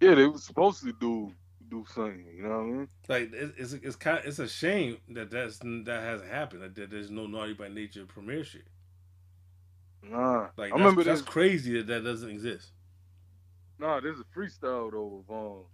yeah, 0.00 0.14
they 0.14 0.26
were 0.26 0.38
supposed 0.38 0.82
to 0.84 0.92
do 0.92 1.34
do 1.70 1.84
something. 1.94 2.26
You 2.34 2.42
know 2.44 2.48
what 2.50 2.56
I 2.58 2.64
mean? 2.64 2.88
Like 3.08 3.32
it- 3.32 3.54
it's 3.58 3.72
it's 3.74 3.96
kind 3.96 4.20
it's 4.24 4.38
a 4.38 4.48
shame 4.48 4.98
that 5.10 5.30
that's 5.30 5.58
that 5.58 6.02
hasn't 6.02 6.30
happened. 6.30 6.62
That, 6.62 6.74
that 6.76 6.90
there's 6.90 7.10
no 7.10 7.26
Naughty 7.26 7.54
by 7.54 7.68
Nature 7.68 8.06
Premier 8.06 8.44
shit. 8.44 8.66
Nah, 10.02 10.48
Like 10.56 10.72
I 10.72 10.78
that's, 10.78 10.78
remember 10.78 11.04
that's 11.04 11.22
this. 11.22 11.22
crazy 11.22 11.74
that 11.78 11.86
that 11.88 12.04
doesn't 12.04 12.30
exist. 12.30 12.72
Nah, 13.78 14.00
there's 14.00 14.20
a 14.20 14.24
freestyle 14.38 14.90
though 14.92 15.24
of 15.28 15.30
um 15.34 15.64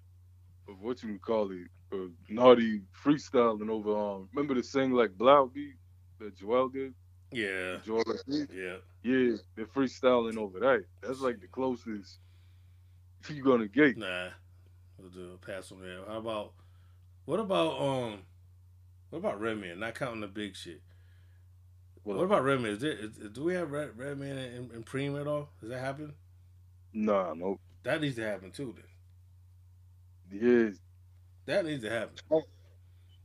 of 0.69 0.81
what 0.81 1.02
you 1.02 1.12
would 1.12 1.23
call 1.23 1.51
it, 1.51 1.69
uh, 1.93 2.09
naughty 2.28 2.82
freestyling 3.05 3.69
over 3.70 3.97
um. 3.97 4.28
Remember 4.35 4.55
the 4.55 4.62
sing 4.62 4.93
like 4.93 5.16
Blau 5.16 5.47
beat 5.47 5.74
that 6.19 6.36
Joel 6.36 6.69
did? 6.69 6.94
Yeah, 7.32 7.78
Joel 7.85 8.05
did? 8.28 8.48
yeah. 8.52 8.77
Yeah, 9.02 9.36
they're 9.56 9.66
freestyling 9.66 10.36
over 10.39 10.60
that. 10.60 10.85
That's 11.02 11.20
like 11.20 11.40
the 11.40 11.48
closest 11.48 12.19
you're 13.28 13.44
gonna 13.44 13.69
get. 13.69 13.97
Nah, 13.97 14.28
we'll 15.03 15.11
do 15.11 15.33
a 15.35 15.47
pass 15.47 15.73
on 15.73 15.83
there. 15.83 15.99
How 16.07 16.19
about 16.19 16.53
what 17.24 17.41
about 17.41 17.81
um 17.81 18.20
what 19.11 19.19
about 19.19 19.41
Redman? 19.41 19.81
Not 19.81 19.95
counting 19.95 20.20
the 20.20 20.29
big 20.29 20.57
shit. 20.57 20.81
What, 22.05 22.16
what 22.16 22.24
about 22.24 22.45
Redman? 22.45 22.73
Is 22.73 22.81
there, 22.81 22.93
is, 22.93 23.11
do 23.33 23.45
we 23.45 23.55
have 23.55 23.70
Red, 23.70 23.97
Redman 23.97 24.39
and, 24.39 24.70
and 24.73 24.87
Preem 24.87 25.20
at 25.20 25.27
all? 25.27 25.51
Does 25.61 25.70
that 25.70 25.81
happen? 25.81 26.15
Nah, 26.93 27.35
nope. 27.35 27.61
That 27.85 28.01
needs 28.01 28.16
to 28.16 28.24
happen 28.24 28.51
too. 28.51 28.74
Then. 30.31 30.41
Yeah. 30.41 30.70
That 31.47 31.66
needs 31.66 31.83
to 31.83 31.91
happen. 31.91 32.15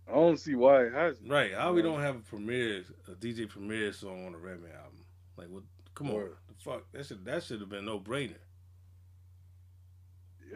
I 0.09 0.13
don't 0.13 0.39
see 0.39 0.55
why 0.55 0.83
it 0.83 0.93
hasn't. 0.93 1.29
Right. 1.29 1.53
How 1.53 1.73
we 1.73 1.81
don't 1.81 2.01
have 2.01 2.15
a 2.15 2.19
Premier, 2.19 2.83
a 3.07 3.11
DJ 3.11 3.47
Premier 3.47 3.91
song 3.93 4.25
on 4.25 4.33
a 4.33 4.37
Redman 4.37 4.71
album? 4.71 5.05
Like, 5.37 5.47
what? 5.49 5.63
Come 5.95 6.11
on, 6.11 6.29
the 6.47 6.53
fuck 6.63 6.83
that 6.91 7.07
should 7.07 7.25
that 7.25 7.43
should 7.43 7.59
have 7.59 7.69
been 7.69 7.85
no 7.85 7.99
brainer. 7.99 8.37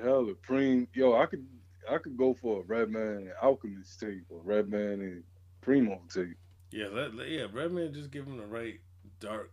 Hell, 0.01 0.25
the 0.25 0.33
Preem, 0.33 0.87
yo, 0.93 1.15
I 1.15 1.25
could 1.25 1.45
I 1.89 1.97
could 1.97 2.17
go 2.17 2.33
for 2.33 2.59
a 2.59 2.63
Redman 2.63 3.01
and 3.01 3.33
Alchemist 3.41 3.99
tape 3.99 4.25
or 4.29 4.39
Redman 4.43 5.01
and 5.01 5.23
Primo 5.61 6.01
tape. 6.13 6.37
Yeah, 6.71 6.87
let, 6.91 7.15
let, 7.15 7.29
yeah, 7.29 7.47
Redman 7.51 7.93
just 7.93 8.11
give 8.11 8.25
him 8.25 8.37
the 8.37 8.45
right 8.45 8.79
dark, 9.19 9.51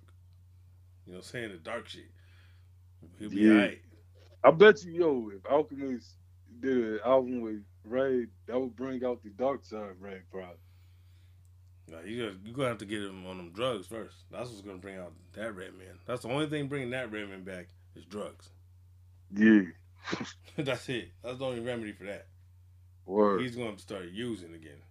you 1.07 1.15
know, 1.15 1.21
saying 1.21 1.51
the 1.51 1.57
dark 1.57 1.89
shit. 1.89 2.11
He'll 3.19 3.31
be 3.31 3.37
yeah. 3.37 3.53
alright. 3.53 3.81
I 4.45 4.51
bet 4.53 4.85
you, 4.85 4.93
yo, 4.93 5.31
if 5.35 5.51
Alchemist 5.51 6.15
did 6.61 6.77
an 6.77 7.01
album 7.05 7.41
with 7.41 7.65
Ray, 7.85 8.27
that 8.47 8.59
would 8.59 8.77
bring 8.77 9.05
out 9.05 9.23
the 9.23 9.31
dark 9.31 9.65
side 9.65 9.91
of 9.91 10.01
Ray, 10.01 10.21
probably. 10.31 10.57
Nah, 11.91 12.01
you 12.05 12.25
got 12.25 12.47
you 12.47 12.53
gonna 12.53 12.69
have 12.69 12.79
to 12.79 12.85
get 12.85 13.03
him 13.03 13.27
on 13.27 13.39
them 13.39 13.51
drugs 13.51 13.87
first. 13.87 14.17
That's 14.31 14.51
what's 14.51 14.61
gonna 14.61 14.79
bring 14.79 14.99
out 14.99 15.13
that 15.33 15.55
Redman. 15.55 15.99
That's 16.07 16.23
the 16.23 16.29
only 16.29 16.47
thing 16.47 16.69
bringing 16.69 16.91
that 16.91 17.11
Redman 17.11 17.45
back 17.45 17.69
is 17.97 18.05
drugs. 18.05 18.51
Yeah. 19.35 19.63
That's 20.57 20.89
it. 20.89 21.11
That's 21.23 21.39
the 21.39 21.45
only 21.45 21.61
remedy 21.61 21.93
for 21.93 22.05
that. 22.05 22.27
Word. 23.07 23.41
He's 23.41 23.57
going 23.57 23.77
to 23.77 23.83
start 23.83 24.07
using 24.13 24.55
again 24.55 24.83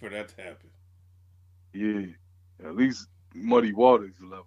for 0.00 0.08
that 0.08 0.28
to 0.28 0.42
happen. 0.42 0.70
Yeah. 1.72 2.06
At 2.66 2.76
least 2.76 3.08
Muddy 3.34 3.72
Waters 3.72 4.14
level. 4.22 4.46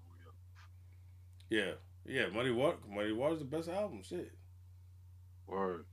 Yeah. 1.49 1.71
Yeah. 2.05 2.27
Muddy 2.33 2.51
Water. 2.51 2.77
Muddy 2.89 3.11
Waters 3.11 3.39
the 3.39 3.45
best 3.45 3.69
album. 3.69 4.01
Shit. 4.03 4.31
Word. 5.47 5.85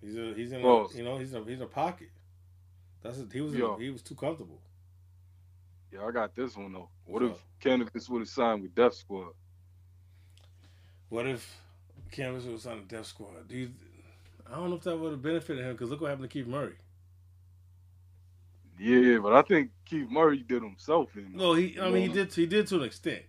He's 0.00 0.16
a, 0.16 0.34
he's 0.34 0.50
in 0.50 0.64
a, 0.64 0.88
you 0.96 1.04
know 1.04 1.18
he's 1.18 1.32
a, 1.32 1.44
he's 1.44 1.60
a 1.60 1.66
pocket. 1.66 2.10
That's 3.02 3.18
a, 3.18 3.26
he 3.32 3.40
was 3.40 3.54
a, 3.54 3.76
he 3.78 3.90
was 3.90 4.02
too 4.02 4.16
comfortable. 4.16 4.60
Yeah, 5.92 6.04
I 6.04 6.10
got 6.10 6.34
this 6.34 6.56
one 6.56 6.72
though. 6.72 6.88
What 7.04 7.22
if 7.22 7.36
Canibus 7.62 8.08
would 8.08 8.20
have 8.20 8.28
signed 8.28 8.62
with 8.62 8.74
Def 8.74 8.94
Squad? 8.94 9.32
What 11.08 11.26
if 11.26 11.61
Canibus 12.12 12.50
was 12.50 12.66
on 12.66 12.78
the 12.78 12.96
Def 12.96 13.06
Squad? 13.06 13.48
Do 13.48 13.56
you? 13.56 13.70
I 14.50 14.56
don't 14.56 14.70
know 14.70 14.76
if 14.76 14.82
that 14.82 14.96
would 14.96 15.12
have 15.12 15.22
benefited 15.22 15.64
him 15.64 15.72
because 15.72 15.90
look 15.90 16.00
what 16.00 16.10
happened 16.10 16.30
to 16.30 16.32
Keith 16.32 16.46
Murray. 16.46 16.74
Yeah, 18.78 19.18
but 19.18 19.32
I 19.32 19.42
think 19.42 19.70
Keith 19.84 20.08
Murray 20.10 20.38
did 20.38 20.62
himself 20.62 21.16
in. 21.16 21.36
No, 21.36 21.54
he. 21.54 21.78
I 21.80 21.90
mean, 21.90 22.08
he 22.08 22.08
did. 22.08 22.32
He 22.34 22.46
did 22.46 22.66
to 22.68 22.76
an 22.76 22.82
extent, 22.82 23.22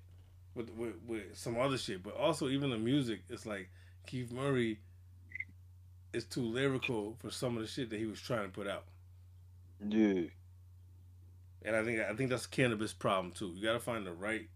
with, 0.54 0.70
with 0.72 0.96
with 1.08 1.38
some 1.38 1.58
other 1.58 1.78
shit. 1.78 2.04
But 2.04 2.18
also, 2.18 2.50
even 2.50 2.70
the 2.70 2.78
music, 2.78 3.22
it's 3.30 3.46
like 3.46 3.70
Keith 4.06 4.32
Murray 4.32 4.80
is 6.12 6.26
too 6.26 6.44
lyrical 6.44 7.16
for 7.20 7.30
some 7.30 7.56
of 7.56 7.62
the 7.62 7.68
shit 7.68 7.90
that 7.90 8.00
he 8.00 8.06
was 8.06 8.20
trying 8.20 8.46
to 8.46 8.52
put 8.52 8.68
out. 8.68 8.86
Yeah. 9.88 10.24
And 11.66 11.76
I 11.76 11.84
think 11.84 12.00
I 12.02 12.14
think 12.14 12.30
that's 12.30 12.48
Canibus 12.48 12.98
problem 12.98 13.32
too. 13.32 13.54
You 13.56 13.64
got 13.64 13.74
to 13.74 13.80
find 13.80 14.06
the 14.06 14.12
right 14.12 14.50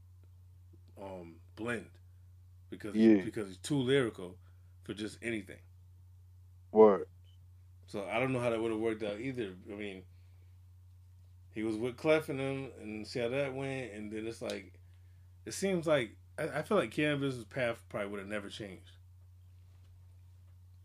um, 1.01 1.35
blend 1.55 1.87
because 2.69 2.95
yeah. 2.95 3.21
because 3.23 3.47
he's 3.47 3.57
too 3.57 3.77
lyrical 3.77 4.35
for 4.83 4.93
just 4.93 5.17
anything. 5.21 5.59
Word. 6.71 7.07
So 7.87 8.05
I 8.11 8.19
don't 8.19 8.33
know 8.33 8.39
how 8.39 8.49
that 8.49 8.61
would 8.61 8.71
have 8.71 8.79
worked 8.79 9.03
out 9.03 9.19
either. 9.19 9.53
I 9.71 9.75
mean, 9.75 10.03
he 11.53 11.63
was 11.63 11.77
with 11.77 11.97
Clef 11.97 12.29
and 12.29 12.39
them, 12.39 12.69
and 12.81 13.07
see 13.07 13.19
how 13.19 13.29
that 13.29 13.53
went, 13.53 13.93
and 13.93 14.11
then 14.11 14.27
it's 14.27 14.41
like, 14.41 14.73
it 15.45 15.53
seems 15.53 15.87
like 15.87 16.11
I, 16.37 16.59
I 16.59 16.61
feel 16.61 16.77
like 16.77 16.91
Canibus's 16.91 17.45
path 17.45 17.81
probably 17.89 18.09
would 18.09 18.19
have 18.19 18.29
never 18.29 18.49
changed. 18.49 18.91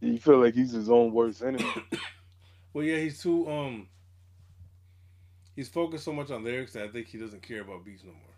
You 0.00 0.18
feel 0.18 0.38
like 0.38 0.54
he's 0.54 0.72
his 0.72 0.90
own 0.90 1.12
worst 1.12 1.42
enemy. 1.42 1.64
well, 2.72 2.84
yeah, 2.84 2.98
he's 2.98 3.22
too 3.22 3.48
um. 3.48 3.88
He's 5.54 5.68
focused 5.68 6.04
so 6.04 6.12
much 6.12 6.30
on 6.30 6.42
lyrics 6.44 6.72
that 6.72 6.84
I 6.84 6.88
think 6.88 7.09
he 7.09 7.18
doesn't 7.18 7.42
care 7.42 7.60
about 7.60 7.84
beats 7.84 8.02
no 8.04 8.12
more. 8.12 8.32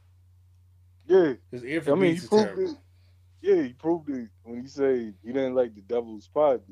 Yeah, 1.07 1.35
his 1.51 1.65
ear 1.65 1.81
for 1.81 1.93
I 1.93 1.95
mean, 1.95 2.13
beats 2.13 2.25
is 2.25 2.31
terrible. 2.31 2.63
It. 2.65 2.77
Yeah, 3.45 3.61
he 3.61 3.75
proved 3.75 4.09
it 4.09 4.31
when 4.43 4.63
he 4.63 4.67
said 4.67 5.13
he 5.23 5.31
didn't 5.31 5.55
like 5.55 5.75
the 5.75 5.83
Devil's 5.83 6.27
Pod. 6.27 6.63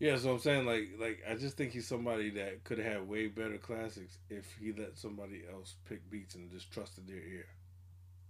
Yeah, 0.00 0.16
so 0.16 0.32
I'm 0.32 0.40
saying 0.40 0.66
like 0.66 0.88
like 0.98 1.22
I 1.30 1.36
just 1.36 1.56
think 1.56 1.70
he's 1.70 1.86
somebody 1.86 2.30
that 2.30 2.64
could 2.64 2.78
have 2.78 2.92
had 2.92 3.08
way 3.08 3.28
better 3.28 3.56
classics 3.56 4.18
if 4.28 4.52
he 4.60 4.72
let 4.72 4.98
somebody 4.98 5.44
else 5.48 5.76
pick 5.88 6.10
beats 6.10 6.34
and 6.34 6.50
just 6.50 6.72
trusted 6.72 7.06
their 7.06 7.18
ear. 7.18 7.46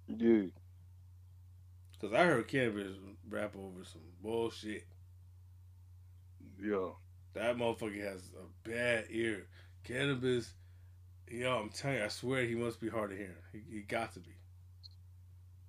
Yeah. 0.07 0.51
Cause 1.99 2.13
I 2.13 2.27
heard 2.27 2.47
Canibus 2.47 2.95
rap 3.31 3.55
over 3.57 3.83
some 3.83 4.03
bullshit. 4.23 4.85
Yeah. 6.63 6.91
That 7.33 7.57
motherfucker 7.57 8.05
has 8.05 8.33
a 8.39 8.69
bad 8.69 9.07
ear. 9.09 9.47
Canibus, 9.89 10.51
yo, 11.27 11.57
I'm 11.57 11.71
telling 11.71 11.97
you, 11.97 12.05
I 12.05 12.09
swear 12.09 12.45
he 12.45 12.55
must 12.55 12.83
be 12.83 12.91
hard 12.91 13.13
of 13.13 13.17
hearing. 13.17 13.33
He, 13.51 13.63
he 13.77 13.81
got 13.81 14.13
to 14.13 14.21
be. 14.21 14.36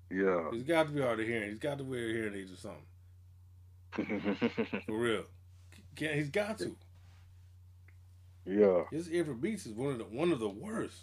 Yeah. 0.09 0.49
He's 0.51 0.63
got 0.63 0.87
to 0.87 0.89
be 0.91 1.01
hard 1.01 1.19
of 1.19 1.27
hearing. 1.27 1.49
He's 1.49 1.59
got 1.59 1.77
to 1.79 1.83
wear 1.83 1.99
hearing 1.99 2.35
aids 2.35 2.51
or 2.51 2.57
something. 2.57 2.83
For 4.85 4.97
real. 4.97 5.23
He's 5.95 6.29
got 6.29 6.59
to. 6.59 6.75
Yeah. 8.45 8.83
His 8.91 9.09
ear 9.11 9.25
for 9.25 9.33
beats 9.33 9.65
is 9.65 9.73
one 9.73 9.91
of 9.91 9.97
the 9.97 10.05
one 10.05 10.31
of 10.31 10.39
the 10.39 10.47
worst. 10.47 11.01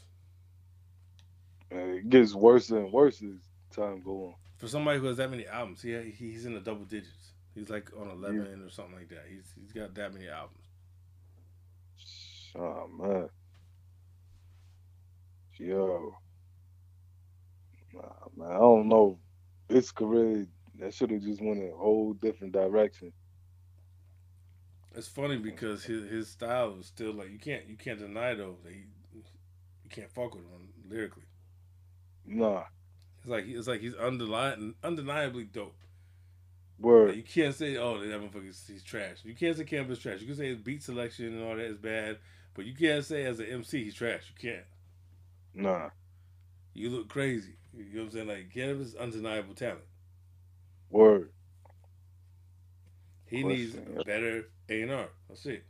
And 1.70 1.96
it 1.96 2.08
gets 2.08 2.34
worse 2.34 2.70
and 2.70 2.90
worse 2.90 3.20
as 3.22 3.36
time 3.74 4.00
goes 4.02 4.28
on. 4.28 4.34
For 4.56 4.68
somebody 4.68 4.98
who 4.98 5.06
has 5.06 5.18
that 5.18 5.30
many 5.30 5.46
albums, 5.46 5.82
he 5.82 6.14
he's 6.16 6.46
in 6.46 6.54
the 6.54 6.60
double 6.60 6.84
digits. 6.84 7.32
He's 7.54 7.68
like 7.68 7.90
on 8.00 8.08
eleven 8.08 8.60
yeah. 8.60 8.66
or 8.66 8.70
something 8.70 8.94
like 8.94 9.08
that. 9.10 9.24
He's 9.28 9.52
he's 9.60 9.72
got 9.72 9.94
that 9.94 10.14
many 10.14 10.28
albums. 10.28 10.58
Oh 12.56 12.88
man. 12.98 13.28
Yo. 15.58 16.16
Nah, 17.94 18.02
man, 18.36 18.50
I 18.50 18.58
don't 18.58 18.88
know. 18.88 19.18
His 19.68 19.90
career 19.90 20.46
that 20.78 20.92
should 20.92 21.10
have 21.10 21.22
just 21.22 21.40
went 21.40 21.62
a 21.62 21.76
whole 21.76 22.12
different 22.14 22.52
direction. 22.52 23.12
It's 24.96 25.08
funny 25.08 25.38
because 25.38 25.84
his 25.84 26.08
his 26.08 26.28
style 26.28 26.76
is 26.78 26.86
still 26.86 27.12
like 27.12 27.30
you 27.30 27.38
can't 27.38 27.68
you 27.68 27.76
can't 27.76 27.98
deny 27.98 28.34
though 28.34 28.56
that 28.64 28.72
he 28.72 28.84
you 29.12 29.90
can't 29.90 30.10
fuck 30.10 30.34
with 30.34 30.44
him 30.44 30.68
lyrically. 30.88 31.24
Nah. 32.26 32.64
It's 33.18 33.28
like 33.28 33.44
it's 33.46 33.66
like 33.66 33.80
he's 33.80 33.94
undeni- 33.94 34.74
undeniably 34.82 35.44
dope. 35.44 35.76
Word. 36.78 37.08
Like 37.08 37.16
you 37.16 37.22
can't 37.22 37.54
say 37.54 37.76
oh 37.76 37.98
that 37.98 38.20
motherfucker 38.20 38.68
he's 38.68 38.82
trash. 38.84 39.18
You 39.24 39.34
can't 39.34 39.56
say 39.56 39.64
Canibus 39.64 40.00
trash. 40.00 40.20
You 40.20 40.26
can 40.26 40.36
say 40.36 40.48
his 40.48 40.58
beat 40.58 40.82
selection 40.82 41.26
and 41.26 41.42
all 41.42 41.56
that 41.56 41.64
is 41.64 41.78
bad, 41.78 42.18
but 42.54 42.64
you 42.64 42.74
can't 42.74 43.04
say 43.04 43.24
as 43.24 43.40
an 43.40 43.46
MC 43.46 43.84
he's 43.84 43.94
trash. 43.94 44.32
You 44.34 44.50
can't. 44.50 44.66
Nah. 45.54 45.90
You 46.72 46.90
look 46.90 47.08
crazy. 47.08 47.56
You 47.76 47.84
know 47.84 48.00
what 48.00 48.06
I'm 48.06 48.10
saying? 48.12 48.28
Like 48.28 48.52
Canibus 48.54 48.80
is 48.80 48.94
undeniable 48.94 49.54
talent. 49.54 49.80
Word. 50.90 51.30
He 53.26 53.42
needs 53.42 53.74
better 54.06 54.44
A 54.68 54.82
and 54.82 54.92
R. 54.92 55.08
That's 55.28 55.44
it. 55.46 55.64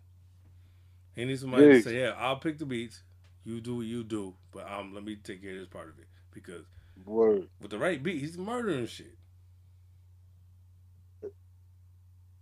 He 1.14 1.24
needs 1.24 1.40
somebody 1.40 1.64
to 1.64 1.82
say, 1.82 2.00
"Yeah, 2.00 2.12
I'll 2.18 2.36
pick 2.36 2.58
the 2.58 2.66
beats. 2.66 3.02
You 3.44 3.60
do 3.60 3.76
what 3.76 3.86
you 3.86 4.04
do, 4.04 4.34
but 4.52 4.70
um, 4.70 4.94
let 4.94 5.04
me 5.04 5.16
take 5.16 5.42
care 5.42 5.52
of 5.52 5.58
this 5.58 5.68
part 5.68 5.88
of 5.88 5.98
it." 5.98 6.06
Because 6.32 6.64
Word. 7.06 7.48
with 7.60 7.70
the 7.70 7.78
right 7.78 8.02
beat, 8.02 8.20
he's 8.20 8.36
murdering 8.36 8.86
shit. 8.86 9.16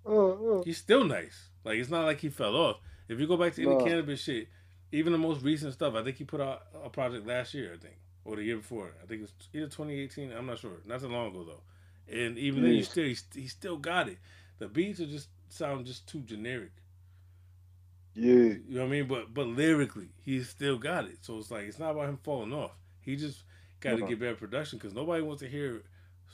Uh, 0.04 0.30
uh. 0.30 0.62
He's 0.64 0.78
still 0.78 1.04
nice. 1.04 1.50
Like 1.64 1.78
it's 1.78 1.90
not 1.90 2.04
like 2.04 2.20
he 2.20 2.30
fell 2.30 2.56
off. 2.56 2.76
If 3.08 3.20
you 3.20 3.26
go 3.26 3.36
back 3.36 3.54
to 3.54 3.62
any 3.62 3.76
uh. 3.76 3.78
Canibus 3.78 4.18
shit, 4.18 4.48
even 4.90 5.12
the 5.12 5.18
most 5.18 5.42
recent 5.42 5.74
stuff, 5.74 5.94
I 5.94 6.02
think 6.02 6.16
he 6.16 6.24
put 6.24 6.40
out 6.40 6.62
a 6.84 6.88
project 6.88 7.26
last 7.26 7.54
year. 7.54 7.72
I 7.74 7.76
think 7.76 7.96
or 8.24 8.36
the 8.36 8.44
year 8.44 8.56
before. 8.56 8.92
I 9.02 9.06
think 9.06 9.22
it's 9.22 9.32
either 9.52 9.66
2018. 9.66 10.32
I'm 10.32 10.46
not 10.46 10.58
sure. 10.58 10.80
Not 10.84 11.00
that 11.00 11.10
long 11.10 11.28
ago 11.28 11.44
though. 11.44 12.14
And 12.14 12.38
even 12.38 12.62
then, 12.62 12.72
he 12.72 12.82
still 12.82 13.04
he, 13.04 13.16
he 13.34 13.46
still 13.48 13.76
got 13.76 14.08
it. 14.08 14.18
The 14.58 14.68
beats 14.68 15.00
are 15.00 15.06
just 15.06 15.28
sound 15.48 15.86
just 15.86 16.06
too 16.06 16.20
generic. 16.20 16.72
Yeah, 18.14 18.34
you 18.34 18.62
know 18.68 18.80
what 18.80 18.86
I 18.86 18.90
mean. 18.90 19.06
But 19.06 19.32
but 19.32 19.46
lyrically, 19.46 20.08
he 20.22 20.42
still 20.42 20.78
got 20.78 21.04
it. 21.04 21.18
So 21.22 21.38
it's 21.38 21.50
like 21.50 21.64
it's 21.64 21.78
not 21.78 21.92
about 21.92 22.08
him 22.08 22.18
falling 22.22 22.52
off. 22.52 22.72
He 23.00 23.16
just 23.16 23.42
got 23.80 23.90
to 23.90 23.96
uh-huh. 23.96 24.06
get 24.06 24.20
better 24.20 24.34
production 24.34 24.78
because 24.78 24.94
nobody 24.94 25.22
wants 25.22 25.42
to 25.42 25.48
hear 25.48 25.82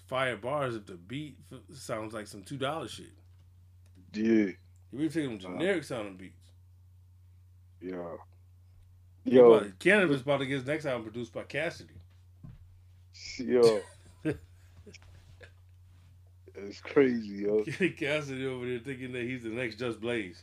fire 0.06 0.36
bars 0.36 0.74
if 0.74 0.86
the 0.86 0.94
beat 0.94 1.36
sounds 1.72 2.12
like 2.12 2.26
some 2.26 2.42
two 2.42 2.56
dollar 2.56 2.88
shit. 2.88 3.12
Yeah, 4.12 4.22
you 4.22 4.56
really 4.92 5.08
taking 5.08 5.30
them 5.30 5.38
generic 5.38 5.78
uh-huh. 5.78 5.86
sounding 5.86 6.16
beats. 6.16 6.50
Yeah. 7.80 8.16
Yo, 9.24 9.60
Canibus 9.80 10.22
about 10.22 10.38
to 10.38 10.46
get 10.46 10.54
his 10.54 10.66
next 10.66 10.86
album 10.86 11.02
produced 11.02 11.32
by 11.32 11.42
Cassidy. 11.42 11.94
Yo. 13.38 13.80
it's 16.54 16.80
crazy, 16.80 17.44
yo. 17.44 17.64
Cassidy 17.98 18.46
over 18.46 18.66
there 18.66 18.78
thinking 18.78 19.12
that 19.12 19.22
he's 19.22 19.42
the 19.42 19.50
next 19.50 19.76
Just 19.76 20.00
Blaze. 20.00 20.42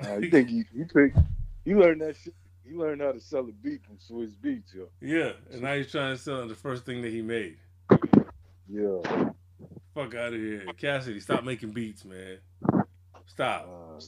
Nah, 0.00 0.16
you 0.16 0.30
think 0.32 0.50
you 0.50 0.64
you 0.74 0.84
think 0.84 1.14
you 1.64 1.80
learned 1.80 2.02
that 2.02 2.16
shit 2.16 2.34
he 2.66 2.74
learned 2.74 3.00
how 3.00 3.12
to 3.12 3.20
sell 3.20 3.42
a 3.42 3.52
beat 3.52 3.80
from 3.84 3.96
Swizz 3.96 4.34
Beatz, 4.36 4.74
yo. 4.74 4.88
Yeah, 5.00 5.32
and 5.52 5.62
now 5.62 5.74
he's 5.74 5.90
trying 5.90 6.16
to 6.16 6.20
sell 6.20 6.46
the 6.48 6.54
first 6.54 6.84
thing 6.84 7.00
that 7.02 7.12
he 7.12 7.22
made. 7.22 7.58
Yeah. 8.68 9.30
Fuck 9.94 10.14
out 10.14 10.34
of 10.34 10.40
here, 10.40 10.64
Cassidy. 10.76 11.20
Stop 11.20 11.44
making 11.44 11.70
beats, 11.70 12.04
man. 12.04 12.38
Stop. 13.26 13.68
Uh, 13.68 14.00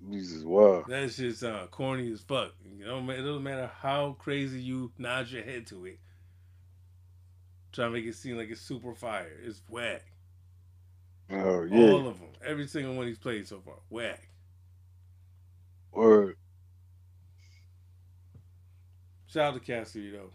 these 0.00 0.32
is 0.32 0.44
wild. 0.44 0.86
That 0.86 1.10
shit's 1.10 1.42
uh, 1.42 1.66
corny 1.70 2.12
as 2.12 2.20
fuck. 2.20 2.54
You 2.78 2.84
know, 2.84 2.98
it 3.10 3.16
doesn't 3.18 3.42
matter 3.42 3.70
how 3.80 4.16
crazy 4.18 4.60
you 4.60 4.92
nod 4.98 5.28
your 5.28 5.42
head 5.42 5.66
to 5.68 5.86
it. 5.86 5.98
Try 7.72 7.86
to 7.86 7.90
make 7.90 8.04
it 8.06 8.14
seem 8.14 8.36
like 8.36 8.50
it's 8.50 8.60
super 8.60 8.94
fire. 8.94 9.30
It's 9.44 9.62
whack. 9.68 10.04
Oh 11.30 11.64
yeah. 11.64 11.90
All 11.90 12.08
of 12.08 12.18
them. 12.18 12.28
Every 12.44 12.66
single 12.66 12.94
one 12.94 13.06
he's 13.06 13.18
played 13.18 13.46
so 13.46 13.60
far. 13.60 13.74
Whack. 13.90 14.28
Word. 15.92 16.36
Shout 19.26 19.48
out 19.48 19.54
to 19.54 19.60
Cassidy 19.60 20.10
though. 20.10 20.30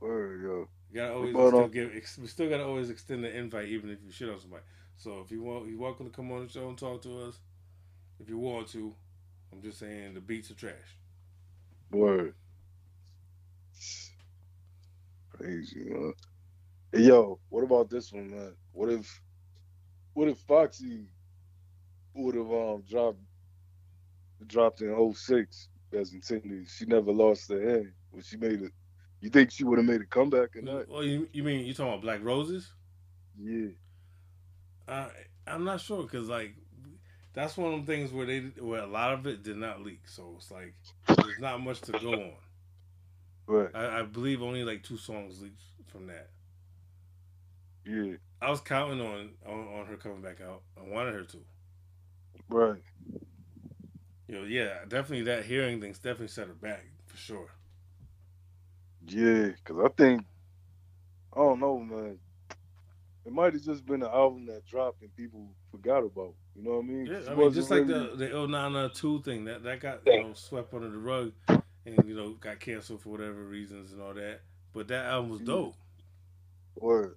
Word, 0.00 0.42
yo. 0.42 0.68
You 0.90 1.00
gotta 1.00 1.14
always 1.14 1.32
still 1.34 1.68
give. 1.68 1.90
ex- 1.94 2.18
We 2.18 2.28
still 2.28 2.48
gotta 2.48 2.64
always 2.64 2.88
extend 2.90 3.24
the 3.24 3.36
invite, 3.36 3.68
even 3.68 3.90
if 3.90 3.98
you 4.04 4.12
shit 4.12 4.28
on 4.28 4.38
somebody. 4.38 4.62
So 4.96 5.20
if 5.24 5.30
you 5.30 5.42
want, 5.42 5.68
you're 5.68 5.78
welcome 5.78 6.06
to 6.06 6.12
come 6.14 6.30
on 6.32 6.46
the 6.46 6.52
show 6.52 6.68
and 6.68 6.78
talk 6.78 7.02
to 7.02 7.22
us. 7.22 7.38
If 8.20 8.28
you 8.28 8.38
want 8.38 8.68
to, 8.68 8.94
I'm 9.52 9.62
just 9.62 9.78
saying 9.78 10.14
the 10.14 10.20
beats 10.20 10.50
are 10.50 10.54
trash. 10.54 10.98
Word. 11.90 12.34
Crazy, 15.30 15.84
man. 15.84 16.12
Hey, 16.92 17.02
yo, 17.02 17.38
what 17.48 17.64
about 17.64 17.90
this 17.90 18.12
one, 18.12 18.30
man? 18.30 18.54
What 18.72 18.90
if, 18.90 19.20
what 20.14 20.28
if 20.28 20.38
Foxy 20.38 21.06
would 22.14 22.34
have 22.34 22.50
um 22.50 22.82
dropped 22.88 23.20
dropped 24.46 24.80
in 24.80 25.14
06 25.14 25.68
as 25.92 26.12
intended? 26.12 26.68
She 26.68 26.86
never 26.86 27.12
lost 27.12 27.50
her 27.50 27.70
hand 27.70 27.92
when 28.10 28.22
she 28.22 28.36
made 28.36 28.62
it. 28.62 28.72
You 29.20 29.30
think 29.30 29.50
she 29.50 29.64
would 29.64 29.78
have 29.78 29.86
made 29.86 30.00
a 30.00 30.06
comeback 30.06 30.56
or 30.56 30.62
not? 30.62 30.88
Well, 30.88 31.02
you, 31.02 31.28
you 31.32 31.42
mean 31.42 31.66
you 31.66 31.74
talking 31.74 31.92
about 31.92 32.02
Black 32.02 32.22
Roses? 32.22 32.72
Yeah. 33.40 33.68
Uh, 34.86 35.08
I'm 35.46 35.64
not 35.64 35.80
sure 35.80 36.02
because 36.02 36.28
like 36.28 36.54
that's 37.38 37.56
one 37.56 37.72
of 37.72 37.86
the 37.86 37.92
things 37.92 38.10
where 38.10 38.26
they 38.26 38.40
where 38.58 38.82
a 38.82 38.86
lot 38.86 39.14
of 39.14 39.24
it 39.28 39.44
did 39.44 39.56
not 39.56 39.80
leak, 39.80 40.00
so 40.06 40.34
it's 40.36 40.50
like 40.50 40.74
there's 41.06 41.38
not 41.38 41.60
much 41.60 41.80
to 41.82 41.92
go 41.92 42.12
on. 42.12 42.32
Right. 43.46 43.70
I, 43.72 44.00
I 44.00 44.02
believe 44.02 44.42
only 44.42 44.64
like 44.64 44.82
two 44.82 44.96
songs 44.96 45.40
leaked 45.40 45.62
from 45.86 46.08
that. 46.08 46.30
Yeah. 47.86 48.16
I 48.42 48.50
was 48.50 48.60
counting 48.60 49.00
on, 49.00 49.30
on 49.46 49.68
on 49.68 49.86
her 49.86 49.96
coming 49.96 50.20
back 50.20 50.40
out. 50.40 50.62
I 50.76 50.82
wanted 50.92 51.14
her 51.14 51.22
to. 51.22 51.38
Right. 52.48 52.82
You 54.26 54.34
know, 54.34 54.42
yeah, 54.42 54.80
definitely 54.88 55.22
that 55.26 55.44
hearing 55.44 55.80
thing's 55.80 55.98
definitely 55.98 56.28
set 56.28 56.48
her 56.48 56.54
back 56.54 56.84
for 57.06 57.16
sure. 57.16 57.50
Yeah. 59.06 59.50
Cause 59.64 59.76
I 59.84 59.88
think 59.96 60.24
I 61.32 61.38
don't 61.38 61.60
know, 61.60 61.78
man. 61.78 62.18
It 63.24 63.32
might 63.32 63.52
have 63.52 63.62
just 63.62 63.86
been 63.86 64.02
an 64.02 64.10
album 64.12 64.46
that 64.46 64.66
dropped 64.66 65.02
and 65.02 65.14
people 65.14 65.50
forgot 65.70 66.02
about. 66.02 66.34
You 66.58 66.64
know 66.64 66.76
what 66.78 66.84
I 66.84 66.88
mean? 66.88 67.06
Yeah, 67.06 67.18
'Cause 67.18 67.28
I 67.28 67.34
mean, 67.36 67.52
just 67.52 67.70
like 67.70 67.86
really- 67.86 68.10
the 68.10 68.16
the 68.16 68.34
0902 68.34 69.22
thing 69.22 69.44
that 69.44 69.62
that 69.62 69.78
got 69.80 70.00
you 70.06 70.22
know 70.24 70.32
swept 70.34 70.74
under 70.74 70.90
the 70.90 70.98
rug 70.98 71.32
and 71.48 71.62
you 72.04 72.14
know 72.16 72.32
got 72.34 72.58
canceled 72.58 73.00
for 73.02 73.10
whatever 73.10 73.44
reasons 73.44 73.92
and 73.92 74.02
all 74.02 74.12
that. 74.14 74.40
But 74.72 74.88
that 74.88 75.04
album 75.06 75.30
was 75.30 75.40
Mhm. 75.40 75.46
dope. 75.46 75.76
Word. 76.74 77.16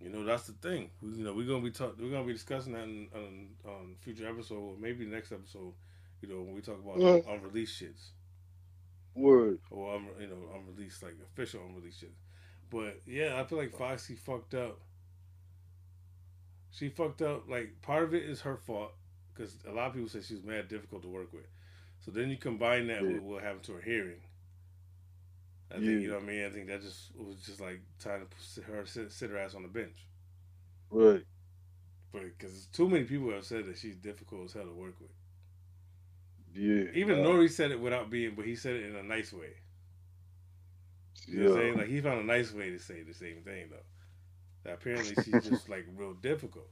You 0.00 0.08
know, 0.08 0.24
that's 0.24 0.46
the 0.46 0.54
thing. 0.54 0.90
We, 1.02 1.10
you 1.18 1.24
know, 1.24 1.34
we're 1.34 1.46
gonna 1.46 1.62
be 1.62 1.70
talk, 1.70 1.98
we're 1.98 2.10
gonna 2.10 2.24
be 2.26 2.32
discussing 2.32 2.72
that 2.72 2.84
in, 2.84 3.08
on 3.14 3.50
on 3.70 3.96
future 4.00 4.26
episode, 4.26 4.56
or 4.58 4.76
maybe 4.78 5.04
next 5.04 5.30
episode. 5.30 5.74
You 6.22 6.28
know, 6.28 6.42
when 6.42 6.54
we 6.54 6.62
talk 6.62 6.78
about 6.82 6.98
Yeah. 7.00 7.20
unreleased 7.32 7.80
shits 7.82 8.10
Word. 9.14 9.58
or 9.70 9.94
un, 9.96 10.08
you 10.18 10.26
know 10.26 10.50
unreleased 10.54 11.02
like 11.02 11.16
official 11.22 11.62
unreleased 11.66 12.00
shit. 12.00 12.12
But 12.70 13.02
yeah, 13.06 13.38
I 13.40 13.44
feel 13.44 13.58
like 13.58 13.72
Foxy 13.76 14.16
fucked 14.16 14.54
up. 14.54 14.80
She 16.70 16.88
fucked 16.88 17.22
up. 17.22 17.48
Like 17.48 17.80
part 17.82 18.04
of 18.04 18.14
it 18.14 18.22
is 18.24 18.40
her 18.42 18.56
fault 18.56 18.92
because 19.34 19.56
a 19.68 19.72
lot 19.72 19.88
of 19.88 19.94
people 19.94 20.08
say 20.08 20.20
she's 20.22 20.42
mad 20.42 20.68
difficult 20.68 21.02
to 21.02 21.08
work 21.08 21.32
with. 21.32 21.46
So 22.04 22.10
then 22.10 22.30
you 22.30 22.36
combine 22.36 22.86
that 22.88 23.02
Yeah. 23.02 23.08
with 23.12 23.22
what 23.22 23.42
happened 23.42 23.64
to 23.64 23.72
her 23.72 23.80
hearing. 23.80 24.20
I 25.70 25.74
Yeah. 25.76 25.80
think 25.80 26.02
you 26.02 26.08
know 26.08 26.14
what 26.14 26.24
I 26.24 26.26
mean. 26.26 26.44
I 26.44 26.50
think 26.50 26.66
that 26.68 26.82
just 26.82 27.14
was 27.16 27.40
just 27.42 27.60
like 27.60 27.80
trying 28.00 28.26
to 28.26 28.26
sit 28.38 28.64
her 28.64 28.86
sit, 28.86 29.12
sit 29.12 29.30
her 29.30 29.38
ass 29.38 29.54
on 29.54 29.62
the 29.62 29.68
bench. 29.68 30.06
Right. 30.90 31.24
But 32.12 32.22
because 32.22 32.66
too 32.66 32.88
many 32.88 33.04
people 33.04 33.30
have 33.30 33.44
said 33.44 33.66
that 33.66 33.78
she's 33.78 33.96
difficult 33.96 34.46
as 34.46 34.52
hell 34.52 34.64
to 34.64 34.72
work 34.72 34.98
with. 35.00 35.10
Yeah. 36.54 36.90
Even 36.94 37.20
uh, 37.20 37.22
Nori 37.28 37.48
said 37.50 37.70
it 37.70 37.80
without 37.80 38.10
being, 38.10 38.34
but 38.34 38.44
he 38.44 38.56
said 38.56 38.74
it 38.76 38.86
in 38.86 38.96
a 38.96 39.02
nice 39.02 39.32
way. 39.32 39.54
You 41.26 41.40
know 41.44 41.50
what 41.50 41.58
I'm 41.58 41.62
saying? 41.62 41.78
Like 41.78 41.88
he 41.88 42.00
found 42.00 42.20
a 42.20 42.24
nice 42.24 42.52
way 42.52 42.70
to 42.70 42.78
say 42.78 43.02
the 43.02 43.14
same 43.14 43.42
thing 43.42 43.68
though. 43.70 43.76
That 44.64 44.74
apparently 44.74 45.16
she's 45.16 45.42
just 45.42 45.68
like 45.68 45.86
real 45.96 46.14
difficult, 46.14 46.70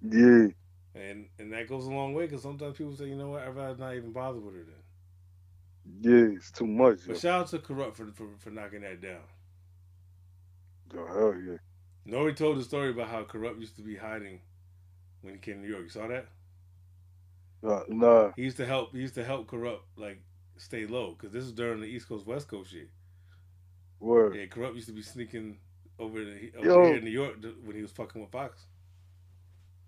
Yeah. 0.02 0.48
and 0.94 1.28
and 1.38 1.52
that 1.52 1.68
goes 1.68 1.86
a 1.86 1.90
long 1.90 2.14
way 2.14 2.26
because 2.26 2.42
sometimes 2.42 2.76
people 2.76 2.96
say, 2.96 3.06
you 3.08 3.16
know 3.16 3.30
what, 3.30 3.42
I'd 3.42 3.54
rather 3.56 3.76
not 3.78 3.94
even 3.94 4.12
bother 4.12 4.40
with 4.40 4.54
her 4.54 4.64
then. 4.64 4.82
Yeah. 6.00 6.36
It's 6.36 6.50
too 6.50 6.66
much. 6.66 7.06
Yo. 7.06 7.14
But 7.14 7.18
shout 7.18 7.40
out 7.42 7.48
to 7.48 7.58
Kurupt 7.58 7.94
for 7.96 8.12
for, 8.12 8.28
for 8.38 8.50
knocking 8.50 8.82
that 8.82 9.00
down. 9.00 9.22
Oh, 10.96 11.06
hell 11.06 11.34
yeah. 11.40 11.58
Nori 12.06 12.34
told 12.36 12.58
the 12.58 12.64
story 12.64 12.90
about 12.90 13.08
how 13.08 13.24
Kurupt 13.24 13.60
used 13.60 13.76
to 13.76 13.82
be 13.82 13.96
hiding 13.96 14.40
when 15.22 15.34
he 15.34 15.40
came 15.40 15.56
to 15.56 15.60
New 15.60 15.68
York. 15.68 15.84
You 15.84 15.88
saw 15.90 16.06
that? 16.08 16.28
Nah, 17.62 17.82
nah. 17.88 18.32
He 18.36 18.42
used 18.42 18.56
to 18.58 18.66
help. 18.66 18.92
He 18.92 19.00
used 19.00 19.14
to 19.14 19.24
help 19.24 19.46
Kurupt 19.48 19.80
like 19.96 20.22
stay 20.56 20.86
low 20.86 21.12
because 21.12 21.32
this 21.32 21.44
is 21.44 21.52
during 21.52 21.80
the 21.80 21.86
East 21.86 22.08
Coast 22.08 22.26
West 22.26 22.48
Coast 22.48 22.70
shit. 22.70 22.90
Word. 24.00 24.36
Yeah, 24.36 24.46
Kurupt 24.46 24.74
used 24.74 24.88
to 24.88 24.92
be 24.92 25.02
sneaking 25.02 25.58
over, 25.98 26.24
the, 26.24 26.52
over 26.58 26.66
Yo. 26.66 26.84
here 26.84 26.96
in 26.96 27.04
New 27.04 27.10
York 27.10 27.36
when 27.64 27.76
he 27.76 27.82
was 27.82 27.92
fucking 27.92 28.20
with 28.20 28.30
Fox. 28.30 28.66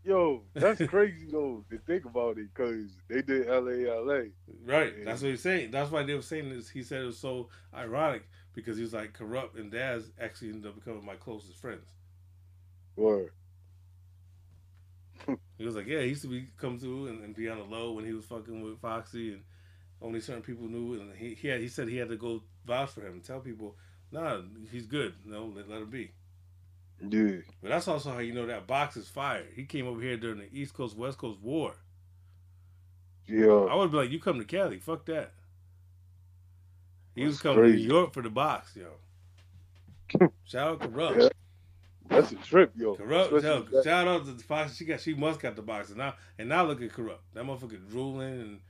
Yo, 0.04 0.42
that's 0.54 0.80
crazy 0.86 1.26
though 1.30 1.64
to 1.68 1.78
think 1.78 2.04
about 2.04 2.38
it 2.38 2.48
because 2.54 2.92
they 3.08 3.22
did 3.22 3.48
LA 3.48 3.92
LA. 3.92 4.20
Right. 4.64 4.94
Yeah. 4.98 5.04
That's 5.04 5.20
what 5.20 5.30
he's 5.30 5.42
saying. 5.42 5.72
That's 5.72 5.90
why 5.90 6.04
they 6.04 6.14
were 6.14 6.22
saying 6.22 6.48
this. 6.50 6.68
He 6.68 6.84
said 6.84 7.02
it 7.02 7.06
was 7.06 7.18
so 7.18 7.48
ironic 7.74 8.22
because 8.54 8.76
he 8.76 8.84
was 8.84 8.92
like 8.92 9.18
Kurupt 9.18 9.58
and 9.58 9.70
Daz 9.70 10.12
actually 10.20 10.50
ended 10.50 10.66
up 10.66 10.76
becoming 10.76 11.04
my 11.04 11.16
closest 11.16 11.58
friends. 11.58 11.88
Word. 12.96 13.30
He 15.58 15.64
was 15.64 15.74
like, 15.74 15.86
yeah, 15.86 16.00
he 16.02 16.08
used 16.08 16.22
to 16.22 16.28
be 16.28 16.48
come 16.58 16.78
through 16.78 17.06
and, 17.06 17.24
and 17.24 17.34
be 17.34 17.48
on 17.48 17.58
the 17.58 17.64
low 17.64 17.92
when 17.92 18.04
he 18.04 18.12
was 18.12 18.26
fucking 18.26 18.60
with 18.62 18.78
Foxy 18.78 19.32
and 19.32 19.42
only 20.02 20.20
certain 20.20 20.42
people 20.42 20.68
knew. 20.68 21.00
And 21.00 21.14
he 21.16 21.34
he, 21.34 21.48
had, 21.48 21.60
he 21.60 21.68
said 21.68 21.88
he 21.88 21.96
had 21.96 22.10
to 22.10 22.16
go 22.16 22.42
vouch 22.66 22.90
for 22.90 23.00
him 23.00 23.14
and 23.14 23.24
tell 23.24 23.40
people, 23.40 23.76
nah, 24.12 24.40
he's 24.70 24.86
good. 24.86 25.14
No, 25.24 25.52
let, 25.54 25.68
let 25.68 25.82
him 25.82 25.90
be. 25.90 26.12
Dude. 27.08 27.44
But 27.62 27.70
that's 27.70 27.88
also 27.88 28.12
how 28.12 28.18
you 28.20 28.32
know 28.32 28.46
that 28.46 28.66
box 28.66 28.96
is 28.96 29.08
fired. 29.08 29.48
He 29.54 29.64
came 29.64 29.86
over 29.86 30.00
here 30.00 30.16
during 30.16 30.38
the 30.38 30.48
East 30.52 30.74
Coast 30.74 30.96
West 30.96 31.18
Coast 31.18 31.40
war. 31.42 31.74
Yeah. 33.26 33.66
I 33.70 33.74
would 33.74 33.90
be 33.90 33.98
like, 33.98 34.10
you 34.10 34.20
come 34.20 34.38
to 34.38 34.44
Cali, 34.44 34.78
fuck 34.78 35.04
that. 35.06 35.32
He 37.14 37.24
was 37.24 37.36
That's 37.36 37.42
coming 37.42 37.64
to. 37.64 37.70
New 37.70 37.82
York 37.82 38.12
for 38.14 38.22
the 38.22 38.30
box, 38.30 38.76
yo. 38.76 38.88
Shout 40.44 40.68
out 40.68 40.80
Kurupt. 40.80 41.22
Yeah. 41.22 41.28
That's 42.08 42.32
a 42.32 42.36
trip, 42.36 42.72
yo. 42.76 42.96
Kurupt. 42.96 43.84
Shout 43.84 44.08
out 44.08 44.24
to 44.26 44.32
the 44.32 44.42
Fox. 44.44 44.76
She 44.76 44.84
got 44.84 45.00
she 45.00 45.14
must 45.14 45.40
got 45.40 45.56
the 45.56 45.62
box. 45.62 45.88
And 45.88 45.98
now 45.98 46.14
and 46.38 46.48
now 46.48 46.64
look 46.64 46.82
at 46.82 46.90
Kurupt. 46.92 47.18
That 47.34 47.44
motherfucker 47.44 47.88
drooling 47.90 48.40
and 48.40 48.60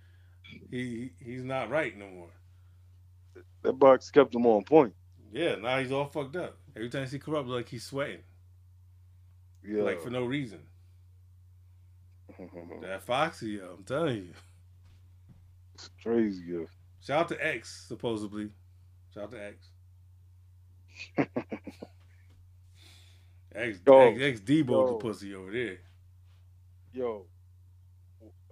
he 0.70 1.10
he's 1.22 1.44
not 1.44 1.70
right 1.70 1.96
no 1.96 2.08
more. 2.08 2.30
that 3.62 3.74
box 3.74 4.10
kept 4.10 4.34
him 4.34 4.46
on 4.46 4.64
point. 4.64 4.94
Yeah, 5.36 5.56
now 5.56 5.78
he's 5.78 5.92
all 5.92 6.06
fucked 6.06 6.34
up. 6.36 6.56
Every 6.74 6.88
time 6.88 7.02
I 7.02 7.04
see 7.04 7.18
Kurupt 7.18 7.46
like 7.46 7.68
he's 7.68 7.84
sweating. 7.84 8.22
Yeah. 9.62 9.82
Like 9.82 10.00
for 10.00 10.08
no 10.08 10.24
reason. 10.24 10.60
That 12.82 13.02
Foxy, 13.02 13.50
yo, 13.50 13.76
I'm 13.78 13.84
telling 13.84 14.16
you. 14.16 14.32
it's 15.74 15.90
crazy, 16.02 16.42
yo. 16.46 16.66
Shout 17.02 17.20
out 17.20 17.28
to 17.28 17.46
X, 17.46 17.84
supposedly. 17.86 18.50
Shout 19.14 19.24
out 19.24 19.30
to 19.32 19.44
X. 19.44 19.68
X, 23.54 23.78
Yo, 23.86 24.00
X, 24.08 24.20
X 24.20 24.40
Debo 24.40 24.88
the 24.88 24.94
pussy 24.94 25.34
over 25.34 25.50
there. 25.50 25.78
Yo. 26.92 27.26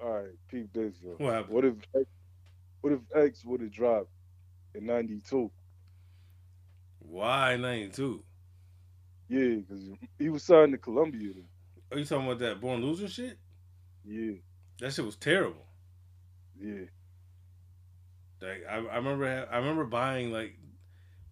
All 0.03 0.11
right, 0.11 0.33
peep 0.49 0.73
this, 0.73 0.95
yo. 1.03 1.15
What 1.19 1.33
happened? 1.33 1.55
What 1.55 1.65
if 1.65 1.75
X, 1.95 2.07
what 2.83 2.93
if 2.93 3.01
X 3.15 3.45
would 3.45 3.61
have 3.61 3.71
dropped 3.71 4.11
in 4.75 4.87
'92? 4.87 5.51
Why 7.05 7.57
92? 7.57 8.25
Yeah, 9.29 9.57
because 9.57 9.85
he 10.19 10.29
was 10.31 10.45
signed 10.45 10.73
to 10.73 10.79
Columbia. 10.79 11.33
Then. 11.35 11.49
Are 11.93 11.99
you 11.99 12.05
talking 12.05 12.27
about 12.27 12.41
that 12.41 12.61
Born 12.61 12.83
Loser 12.83 13.09
shit? 13.09 13.39
Yeah, 14.05 14.35
That 14.81 14.93
shit 14.93 15.05
was 15.05 15.17
terrible. 15.17 15.67
yeah, 16.61 16.87
Like 18.43 18.65
I, 18.71 18.77
I 18.77 18.97
remember, 18.97 19.49
I 19.51 19.59
remember 19.59 19.85
buying 19.85 20.33
like 20.33 20.57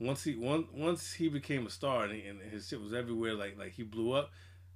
once 0.00 0.24
he 0.24 0.36
one, 0.36 0.66
once 0.74 1.12
he 1.14 1.28
became 1.28 1.66
a 1.66 1.70
star 1.70 2.04
and, 2.04 2.14
he, 2.14 2.22
and 2.28 2.40
his 2.42 2.68
shit 2.68 2.80
was 2.80 2.94
everywhere. 2.94 3.34
Like 3.34 3.58
like 3.58 3.72
he 3.74 3.84
blew 3.84 4.12
up. 4.12 4.30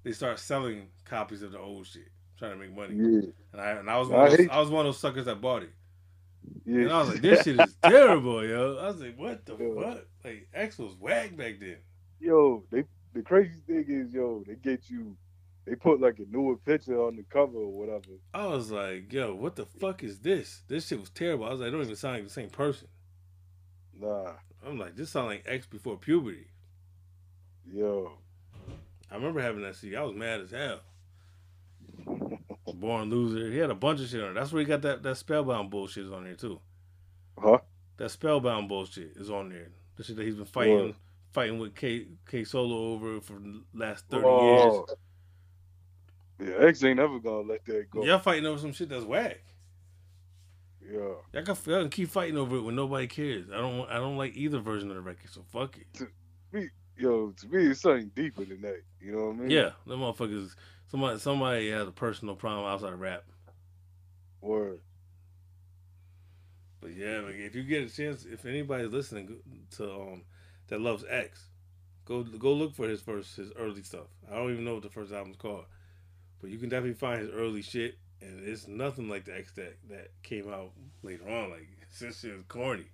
They 0.04 0.12
started 0.12 0.38
selling 0.38 0.88
copies 1.04 1.42
of 1.42 1.52
the 1.52 1.58
old 1.60 1.86
shit. 1.86 2.10
trying 2.38 2.52
to 2.52 2.58
make 2.58 2.76
money. 2.76 2.96
Yeah. 2.96 3.32
And 3.52 3.60
I 3.62 3.70
and 3.72 3.90
I 3.90 3.98
was 3.98 4.08
one 4.08 4.22
of 4.22 4.28
I 4.28 4.30
those, 4.30 4.44
I 4.50 4.60
was 4.60 4.70
one 4.70 4.86
of 4.86 4.94
those 4.94 5.00
suckers 5.00 5.26
that 5.26 5.40
bought 5.40 5.64
it. 5.64 5.72
Yeah. 6.66 6.80
And 6.82 6.92
I 6.92 6.98
was 7.00 7.08
like, 7.10 7.20
this 7.22 7.44
shit 7.44 7.60
is 7.60 7.76
terrible, 7.82 8.44
yo. 8.44 8.76
I 8.78 8.88
was 8.88 9.00
like, 9.00 9.16
what 9.16 9.46
the 9.46 9.56
Yeah. 9.56 9.82
fuck? 9.94 10.04
Like 10.24 10.48
X 10.52 10.78
was 10.78 10.94
whack 11.00 11.36
back 11.36 11.60
then. 11.60 11.76
yo, 12.20 12.64
they 12.70 12.84
the 13.14 13.22
crazy 13.22 13.60
thing 13.66 13.84
is, 13.88 14.12
yo, 14.12 14.42
they 14.46 14.56
get 14.56 14.90
you. 14.90 15.16
They 15.64 15.74
put 15.74 16.00
like 16.00 16.18
a 16.18 16.24
newer 16.30 16.56
picture 16.56 17.00
on 17.02 17.16
the 17.16 17.22
cover 17.24 17.58
or 17.58 17.72
whatever. 17.72 18.14
I 18.34 18.46
was 18.46 18.70
like, 18.70 19.12
yo, 19.12 19.34
what 19.34 19.56
the 19.56 19.64
fuck 19.66 20.02
is 20.04 20.18
this? 20.20 20.62
This 20.68 20.86
shit 20.88 21.00
was 21.00 21.10
terrible. 21.10 21.44
I 21.46 21.50
was 21.50 21.60
like, 21.60 21.68
I 21.68 21.70
don't 21.70 21.82
even 21.82 21.96
sound 21.96 22.14
like 22.16 22.24
the 22.24 22.30
same 22.30 22.50
person. 22.50 22.88
Nah, 23.98 24.32
I'm 24.66 24.78
like, 24.78 24.94
this 24.96 25.10
sound 25.10 25.28
like 25.28 25.44
X 25.46 25.66
before 25.66 25.96
puberty. 25.96 26.48
yo, 27.72 28.12
I 29.10 29.14
remember 29.14 29.40
having 29.40 29.62
that 29.62 29.76
CD. 29.76 29.96
I 29.96 30.02
was 30.02 30.14
mad 30.14 30.40
as 30.40 30.50
hell. 30.50 30.80
Born 32.78 33.08
loser. 33.10 33.50
He 33.50 33.58
had 33.58 33.70
a 33.70 33.74
bunch 33.74 34.00
of 34.00 34.08
shit 34.08 34.22
on 34.22 34.30
it. 34.30 34.34
That's 34.34 34.52
where 34.52 34.60
he 34.60 34.66
got 34.66 34.82
that, 34.82 35.02
that 35.02 35.16
spellbound 35.16 35.70
bullshit 35.70 36.04
is 36.06 36.12
on 36.12 36.24
there 36.24 36.34
too. 36.34 36.60
huh? 37.38 37.58
That 37.96 38.10
spellbound 38.10 38.68
bullshit 38.68 39.12
is 39.16 39.30
on 39.30 39.48
there. 39.48 39.68
The 39.96 40.04
shit 40.04 40.16
that 40.16 40.26
he's 40.26 40.34
been 40.36 40.44
fighting 40.44 40.86
What? 40.88 40.96
fighting 41.32 41.58
with 41.58 41.74
K 41.74 42.06
K 42.30 42.44
Solo 42.44 42.92
over 42.94 43.20
for 43.20 43.34
the 43.34 43.62
last 43.74 44.04
thirty 44.10 44.26
Oh. 44.26 44.86
Yeah, 46.38 46.66
X 46.66 46.84
ain't 46.84 46.98
never 46.98 47.18
gonna 47.18 47.48
let 47.48 47.64
that 47.64 47.90
go. 47.90 48.04
Y'all 48.04 48.18
fighting 48.18 48.44
over 48.46 48.58
some 48.60 48.72
shit 48.72 48.90
that's 48.90 49.04
whack. 49.04 49.40
Yeah, 50.84 50.98
Y'all 51.32 51.42
can, 51.42 51.56
y'all 51.66 51.80
can 51.80 51.88
keep 51.90 52.10
fighting 52.10 52.36
over 52.36 52.56
it 52.56 52.60
when 52.60 52.76
nobody 52.76 53.06
cares. 53.06 53.46
I 53.50 53.56
don't 53.56 53.88
I 53.90 53.94
don't 53.94 54.16
like 54.18 54.36
either 54.36 54.58
version 54.60 54.90
of 54.90 54.96
the 54.96 55.02
record, 55.02 55.30
so 55.30 55.42
fuck 55.50 55.78
it. 55.78 56.68
yo, 56.96 57.30
to 57.30 57.48
me, 57.48 57.66
it's 57.68 57.80
something 57.80 58.10
deeper 58.14 58.44
than 58.44 58.60
that. 58.60 58.82
You 59.00 59.12
know 59.12 59.26
what 59.28 59.36
I 59.36 59.38
mean? 59.38 59.50
Yeah, 59.50 59.70
them 59.86 60.00
motherfuckers. 60.00 60.54
Somebody 60.88 61.18
somebody 61.18 61.70
has 61.70 61.88
a 61.88 61.92
personal 61.92 62.36
problem 62.36 62.66
outside 62.66 62.92
of 62.92 63.00
rap. 63.00 63.24
Word. 64.40 64.80
But 66.80 66.94
yeah, 66.94 67.20
like, 67.20 67.34
if 67.34 67.54
you 67.56 67.64
get 67.64 67.90
a 67.90 67.94
chance, 67.94 68.24
if 68.24 68.44
anybody's 68.46 68.92
listening 68.92 69.40
to 69.76 69.92
um 69.92 70.22
that 70.68 70.80
loves 70.80 71.04
X, 71.08 71.46
go 72.04 72.22
go 72.22 72.52
look 72.52 72.74
for 72.74 72.88
his 72.88 73.00
first 73.00 73.36
his 73.36 73.50
early 73.56 73.82
stuff. 73.82 74.06
I 74.30 74.36
don't 74.36 74.52
even 74.52 74.64
know 74.64 74.74
what 74.74 74.84
the 74.84 74.90
first 74.90 75.12
album's 75.12 75.36
called, 75.36 75.64
but 76.40 76.50
you 76.50 76.58
can 76.58 76.68
definitely 76.68 76.94
find 76.94 77.20
his 77.20 77.30
early 77.30 77.62
shit, 77.62 77.98
and 78.20 78.46
it's 78.46 78.68
nothing 78.68 79.08
like 79.08 79.24
the 79.24 79.36
X 79.36 79.52
that 79.54 79.76
that 79.88 80.10
came 80.22 80.48
out 80.48 80.70
later 81.02 81.28
on. 81.28 81.50
Like 81.50 81.66
this 82.00 82.20
shit 82.20 82.30
is 82.30 82.44
corny. 82.46 82.86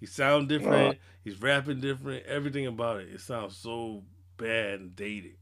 He 0.00 0.06
sound 0.06 0.48
different. 0.48 0.98
He's 1.24 1.40
rapping 1.40 1.80
different. 1.80 2.26
Everything 2.26 2.66
about 2.66 3.00
it, 3.00 3.08
it 3.12 3.20
sounds 3.20 3.56
so 3.56 4.02
bad 4.36 4.80
and 4.80 4.96
dated. 4.96 5.36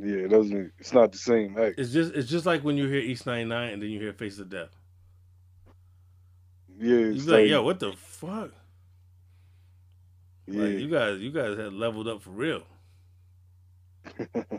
Yeah, 0.00 0.24
it 0.26 0.30
doesn't. 0.30 0.72
It's 0.80 0.94
not 0.94 1.12
the 1.12 1.18
same 1.18 1.56
X. 1.58 1.76
It's 1.76 1.92
just 1.92 2.14
it's 2.14 2.30
just 2.30 2.46
like 2.46 2.64
when 2.64 2.76
you 2.78 2.88
hear 2.88 3.00
East 3.00 3.26
99 3.26 3.72
and 3.74 3.82
then 3.82 3.90
you 3.90 4.00
hear 4.00 4.12
Face 4.12 4.38
of 4.38 4.50
Death. 4.50 4.70
Yeah, 6.78 6.96
You 7.10 7.22
it's 7.22 7.24
be 7.24 7.32
like, 7.32 7.46
yo, 7.46 7.62
what 7.62 7.80
the 7.80 7.92
fuck? 7.94 8.52
yeah, 10.46 10.64
Like 10.64 10.76
you 10.76 10.88
guys, 10.88 11.20
you 11.20 11.32
guys 11.32 11.58
had 11.58 11.72
leveled 11.74 12.08
up 12.08 12.22
for 12.22 12.30
real. 12.30 12.62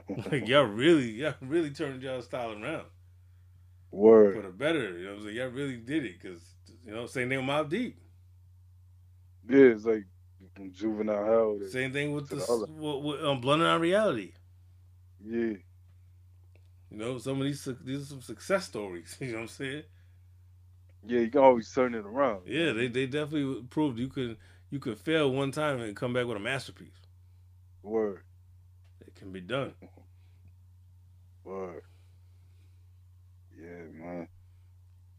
Like 0.32 0.48
y'all 0.48 0.64
really, 0.64 1.12
y'all 1.12 1.36
really 1.42 1.72
turned 1.72 2.04
y'all 2.04 2.22
style 2.22 2.52
around 2.54 2.86
Word 3.92 4.34
for 4.34 4.42
the 4.44 4.50
better. 4.50 4.98
You 4.98 5.06
know 5.06 5.12
what 5.12 5.20
I'm 5.20 5.26
saying? 5.26 5.38
Y'all 5.38 5.50
really 5.50 5.78
did 5.78 6.06
it 6.06 6.22
because 6.22 6.42
you 6.86 6.94
know, 6.94 7.06
same 7.08 7.30
thing 7.30 7.40
with 7.40 7.48
Mobb 7.48 7.70
Deep. 7.70 7.98
Yeah, 9.50 9.66
it's 9.66 9.86
like 9.86 10.06
juvenile 10.72 11.26
hell. 11.26 11.60
Same 11.66 11.94
thing 11.94 12.14
with 12.14 12.30
the 12.30 12.38
the 12.38 12.68
with, 12.68 13.04
with 13.04 13.24
um, 13.26 13.42
Blunted 13.42 13.68
on 13.68 13.82
Reality. 13.82 14.34
Yeah, 15.24 15.58
You 16.92 16.98
know, 16.98 17.18
some 17.18 17.42
of 17.42 17.48
these 17.48 17.68
these 17.84 18.02
are 18.04 18.06
some 18.06 18.22
success 18.22 18.66
stories. 18.68 19.18
You 19.22 19.28
know 19.30 19.34
what 19.38 19.42
I'm 19.44 19.48
saying? 19.48 19.84
yeah, 21.06 21.20
you 21.22 21.30
can 21.30 21.42
always 21.42 21.72
turn 21.74 21.94
it 21.96 22.06
around. 22.06 22.42
Yeah, 22.48 22.72
they 22.74 22.88
they 22.88 23.06
definitely 23.08 23.64
proved 23.70 24.00
you 24.00 24.08
could 24.08 24.38
you 24.70 24.80
could 24.80 25.00
fail 25.00 25.32
one 25.32 25.52
time 25.52 25.80
and 25.82 25.96
come 25.96 26.14
back 26.14 26.26
with 26.28 26.38
a 26.38 26.40
masterpiece. 26.40 27.08
Word, 27.84 28.24
It 29.06 29.16
can 29.16 29.32
be 29.32 29.42
done. 29.42 29.76
word. 31.44 31.84
Yeah, 33.58 33.86
man. 33.94 34.28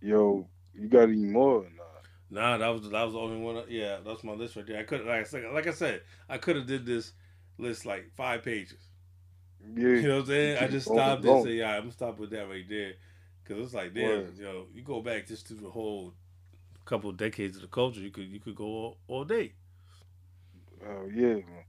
Yo, 0.00 0.48
you 0.74 0.88
got 0.88 1.04
any 1.08 1.26
more? 1.26 1.64
Or? 1.64 1.70
Nah, 2.30 2.56
that 2.58 2.68
was 2.68 2.88
that 2.90 3.02
was 3.04 3.12
the 3.12 3.18
only 3.20 3.40
one. 3.40 3.64
Yeah, 3.68 3.98
that's 4.04 4.24
my 4.24 4.32
list 4.32 4.56
right 4.56 4.66
there. 4.66 4.78
I 4.80 4.84
could 4.84 5.04
like 5.04 5.20
I 5.20 5.24
said, 5.24 5.52
like 5.52 5.66
I 5.66 5.72
said, 5.72 6.02
I 6.28 6.38
could 6.38 6.56
have 6.56 6.66
did 6.66 6.86
this 6.86 7.12
list 7.58 7.84
like 7.86 8.10
five 8.16 8.42
pages. 8.42 8.88
Yeah, 9.74 9.88
You 9.88 10.08
know 10.08 10.14
what 10.16 10.20
I'm 10.22 10.26
saying? 10.26 10.58
I 10.58 10.68
just 10.68 10.88
stopped 10.88 11.24
and 11.24 11.42
said, 11.42 11.52
yeah, 11.52 11.72
I'm 11.74 11.82
gonna 11.82 11.92
stop 11.92 12.18
with 12.18 12.30
that 12.30 12.48
right 12.48 12.68
there, 12.68 12.94
because 13.42 13.64
it's 13.64 13.74
like, 13.74 13.94
damn, 13.94 14.08
Word. 14.08 14.36
you 14.36 14.44
know, 14.44 14.66
you 14.74 14.82
go 14.82 15.00
back 15.00 15.26
just 15.26 15.46
to 15.48 15.54
the 15.54 15.70
whole 15.70 16.14
couple 16.84 17.10
of 17.10 17.16
decades 17.16 17.56
of 17.56 17.62
the 17.62 17.68
culture, 17.68 18.00
you 18.00 18.10
could 18.10 18.28
you 18.28 18.40
could 18.40 18.56
go 18.56 18.64
all, 18.64 18.98
all 19.08 19.24
day. 19.24 19.52
oh 20.84 21.06
yeah, 21.14 21.34
man. 21.34 21.64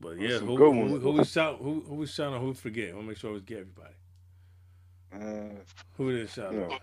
But 0.00 0.18
yeah, 0.18 0.38
who, 0.38 0.56
who, 0.56 0.98
who 0.98 1.10
we 1.12 1.24
shout, 1.24 1.58
who 1.60 1.80
who 1.86 1.96
we 1.96 2.06
shout 2.06 2.32
out, 2.32 2.40
who 2.40 2.54
forget? 2.54 2.90
I 2.90 2.92
to 2.92 3.02
make 3.02 3.16
sure 3.18 3.32
we 3.32 3.40
get 3.40 3.58
everybody. 3.60 3.94
Uh, 5.12 5.62
Who 5.96 6.12
didn't 6.12 6.30
shout 6.30 6.54
out? 6.54 6.80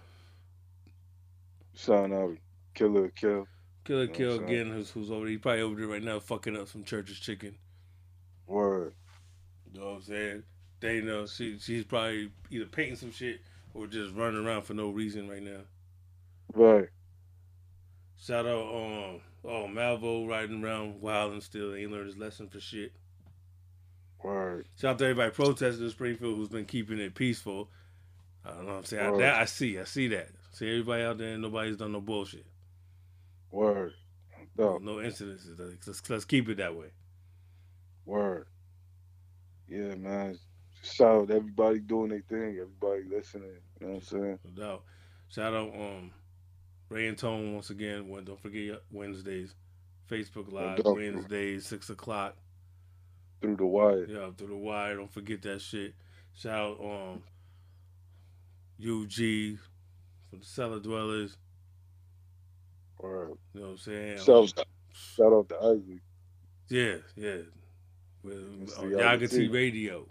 shout 1.73 2.11
out, 2.11 2.37
Killer 2.73 3.09
Kill. 3.09 3.47
Killer 3.85 4.07
You 4.07 4.13
know 4.13 4.13
Kill 4.13 4.29
what 4.29 4.41
I'm 4.41 4.47
saying? 4.47 4.61
again, 4.61 4.71
who's 4.71 4.91
who's 4.91 5.11
over 5.11 5.21
there? 5.25 5.31
He 5.31 5.37
probably 5.37 5.61
over 5.61 5.75
there 5.75 5.87
right 5.87 6.03
now, 6.03 6.19
fucking 6.19 6.57
up 6.57 6.67
some 6.67 6.83
church's 6.83 7.19
chicken. 7.19 7.57
Word. 8.47 8.93
You 9.77 9.83
know 9.83 9.89
what 9.91 9.97
I'm 9.97 10.01
saying? 10.01 10.43
They 10.79 11.01
know 11.01 11.27
she 11.27 11.59
she's 11.59 11.83
probably 11.83 12.31
either 12.49 12.65
painting 12.65 12.95
some 12.95 13.11
shit 13.11 13.41
or 13.75 13.85
just 13.85 14.15
running 14.15 14.43
around 14.43 14.63
for 14.63 14.73
no 14.73 14.89
reason 14.89 15.29
right 15.29 15.41
now. 15.41 15.59
Right. 16.51 16.89
Shout 18.19 18.47
out 18.47 18.73
um 18.73 19.21
oh 19.45 19.67
Malvo 19.67 20.27
riding 20.27 20.63
around 20.63 20.99
wild 20.99 21.33
and 21.33 21.43
still 21.43 21.75
ain't 21.75 21.91
learned 21.91 22.07
his 22.07 22.17
lesson 22.17 22.47
for 22.47 22.59
shit. 22.59 22.91
Word. 24.23 24.65
Shout 24.81 24.93
out 24.93 24.97
to 24.97 25.05
everybody 25.05 25.29
protesting 25.29 25.85
in 25.85 25.91
Springfield 25.91 26.37
who's 26.37 26.49
been 26.49 26.65
keeping 26.65 26.97
it 26.97 27.13
peaceful. 27.13 27.69
I 28.43 28.49
don't 28.49 28.65
know 28.65 28.71
what 28.71 28.77
I'm 28.79 28.85
saying. 28.85 29.13
I, 29.13 29.17
that 29.17 29.35
I 29.35 29.45
see, 29.45 29.77
I 29.77 29.83
see 29.83 30.07
that. 30.07 30.29
See 30.53 30.67
everybody 30.67 31.03
out 31.03 31.19
there 31.19 31.33
and 31.33 31.43
nobody's 31.43 31.77
done 31.77 31.91
no 31.91 32.01
bullshit. 32.01 32.47
Word. 33.51 33.93
No. 34.57 34.79
No 34.79 34.95
incidences. 34.95 35.59
Let's, 35.85 36.09
let's 36.09 36.25
keep 36.25 36.49
it 36.49 36.57
that 36.57 36.75
way. 36.75 36.87
Word. 38.07 38.47
Yeah, 39.67 39.95
man. 39.95 40.37
Shout 40.83 41.15
out 41.15 41.27
to 41.27 41.35
everybody 41.35 41.79
doing 41.79 42.09
their 42.09 42.21
thing, 42.21 42.59
everybody 42.59 43.03
listening. 43.09 43.57
You 43.79 43.87
know 43.87 43.93
what 43.93 43.95
I'm 43.95 44.01
saying? 44.01 44.39
No 44.55 44.63
doubt. 44.63 44.83
Shout 45.29 45.53
out 45.53 45.73
um 45.73 46.11
Ray 46.89 47.07
and 47.07 47.17
Tone 47.17 47.53
once 47.53 47.69
again. 47.69 48.07
When 48.07 48.23
don't 48.23 48.39
forget 48.39 48.81
Wednesdays. 48.91 49.53
Facebook 50.09 50.51
Live 50.51 50.83
doubt. 50.83 50.95
Wednesdays, 50.95 51.65
six 51.65 51.89
o'clock. 51.89 52.35
Through 53.41 53.57
the 53.57 53.65
wire. 53.65 54.05
Yeah, 54.07 54.29
through 54.37 54.47
the 54.47 54.55
wire. 54.55 54.95
Don't 54.95 55.11
forget 55.11 55.41
that 55.43 55.61
shit. 55.61 55.93
Shout 56.33 56.59
out 56.59 56.79
um 56.79 57.23
UG 58.79 59.57
for 60.29 60.37
the 60.37 60.45
cellar 60.45 60.79
dwellers. 60.79 61.35
Word. 62.99 63.33
You 63.53 63.61
know 63.61 63.67
what 63.67 63.71
I'm 63.73 63.77
saying? 63.77 64.17
Shout, 64.19 64.53
shout 64.93 65.33
out 65.33 65.49
to 65.49 65.57
Isaac. 65.57 66.01
Yeah, 66.69 66.95
yeah. 67.15 67.41
With 68.23 68.73
on 68.77 68.91
Yaga 68.91 69.03
Yaga 69.03 69.27
T. 69.27 69.37
T 69.37 69.47
Radio. 69.47 70.05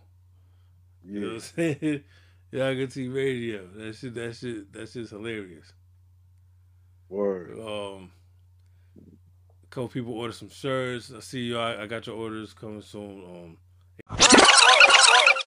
You 1.04 1.20
know 1.20 1.26
what 1.26 1.34
I'm 1.34 1.40
saying? 1.40 2.04
Yaga 2.52 2.86
T 2.86 3.08
Radio. 3.08 3.66
That 3.76 3.94
shit 3.94 4.14
that 4.14 4.36
shit 4.36 4.72
that 4.72 4.88
shit's 4.88 5.10
hilarious. 5.10 5.72
Word. 7.08 7.58
Um 7.58 8.10
a 9.62 9.66
couple 9.70 9.88
people 9.88 10.14
ordered 10.14 10.34
some 10.34 10.50
shirts. 10.50 11.12
I 11.14 11.20
see 11.20 11.40
you 11.40 11.58
I, 11.58 11.82
I 11.82 11.86
got 11.86 12.06
your 12.06 12.16
orders 12.16 12.52
coming 12.54 12.82
soon. 12.82 13.56
Um 14.10 14.36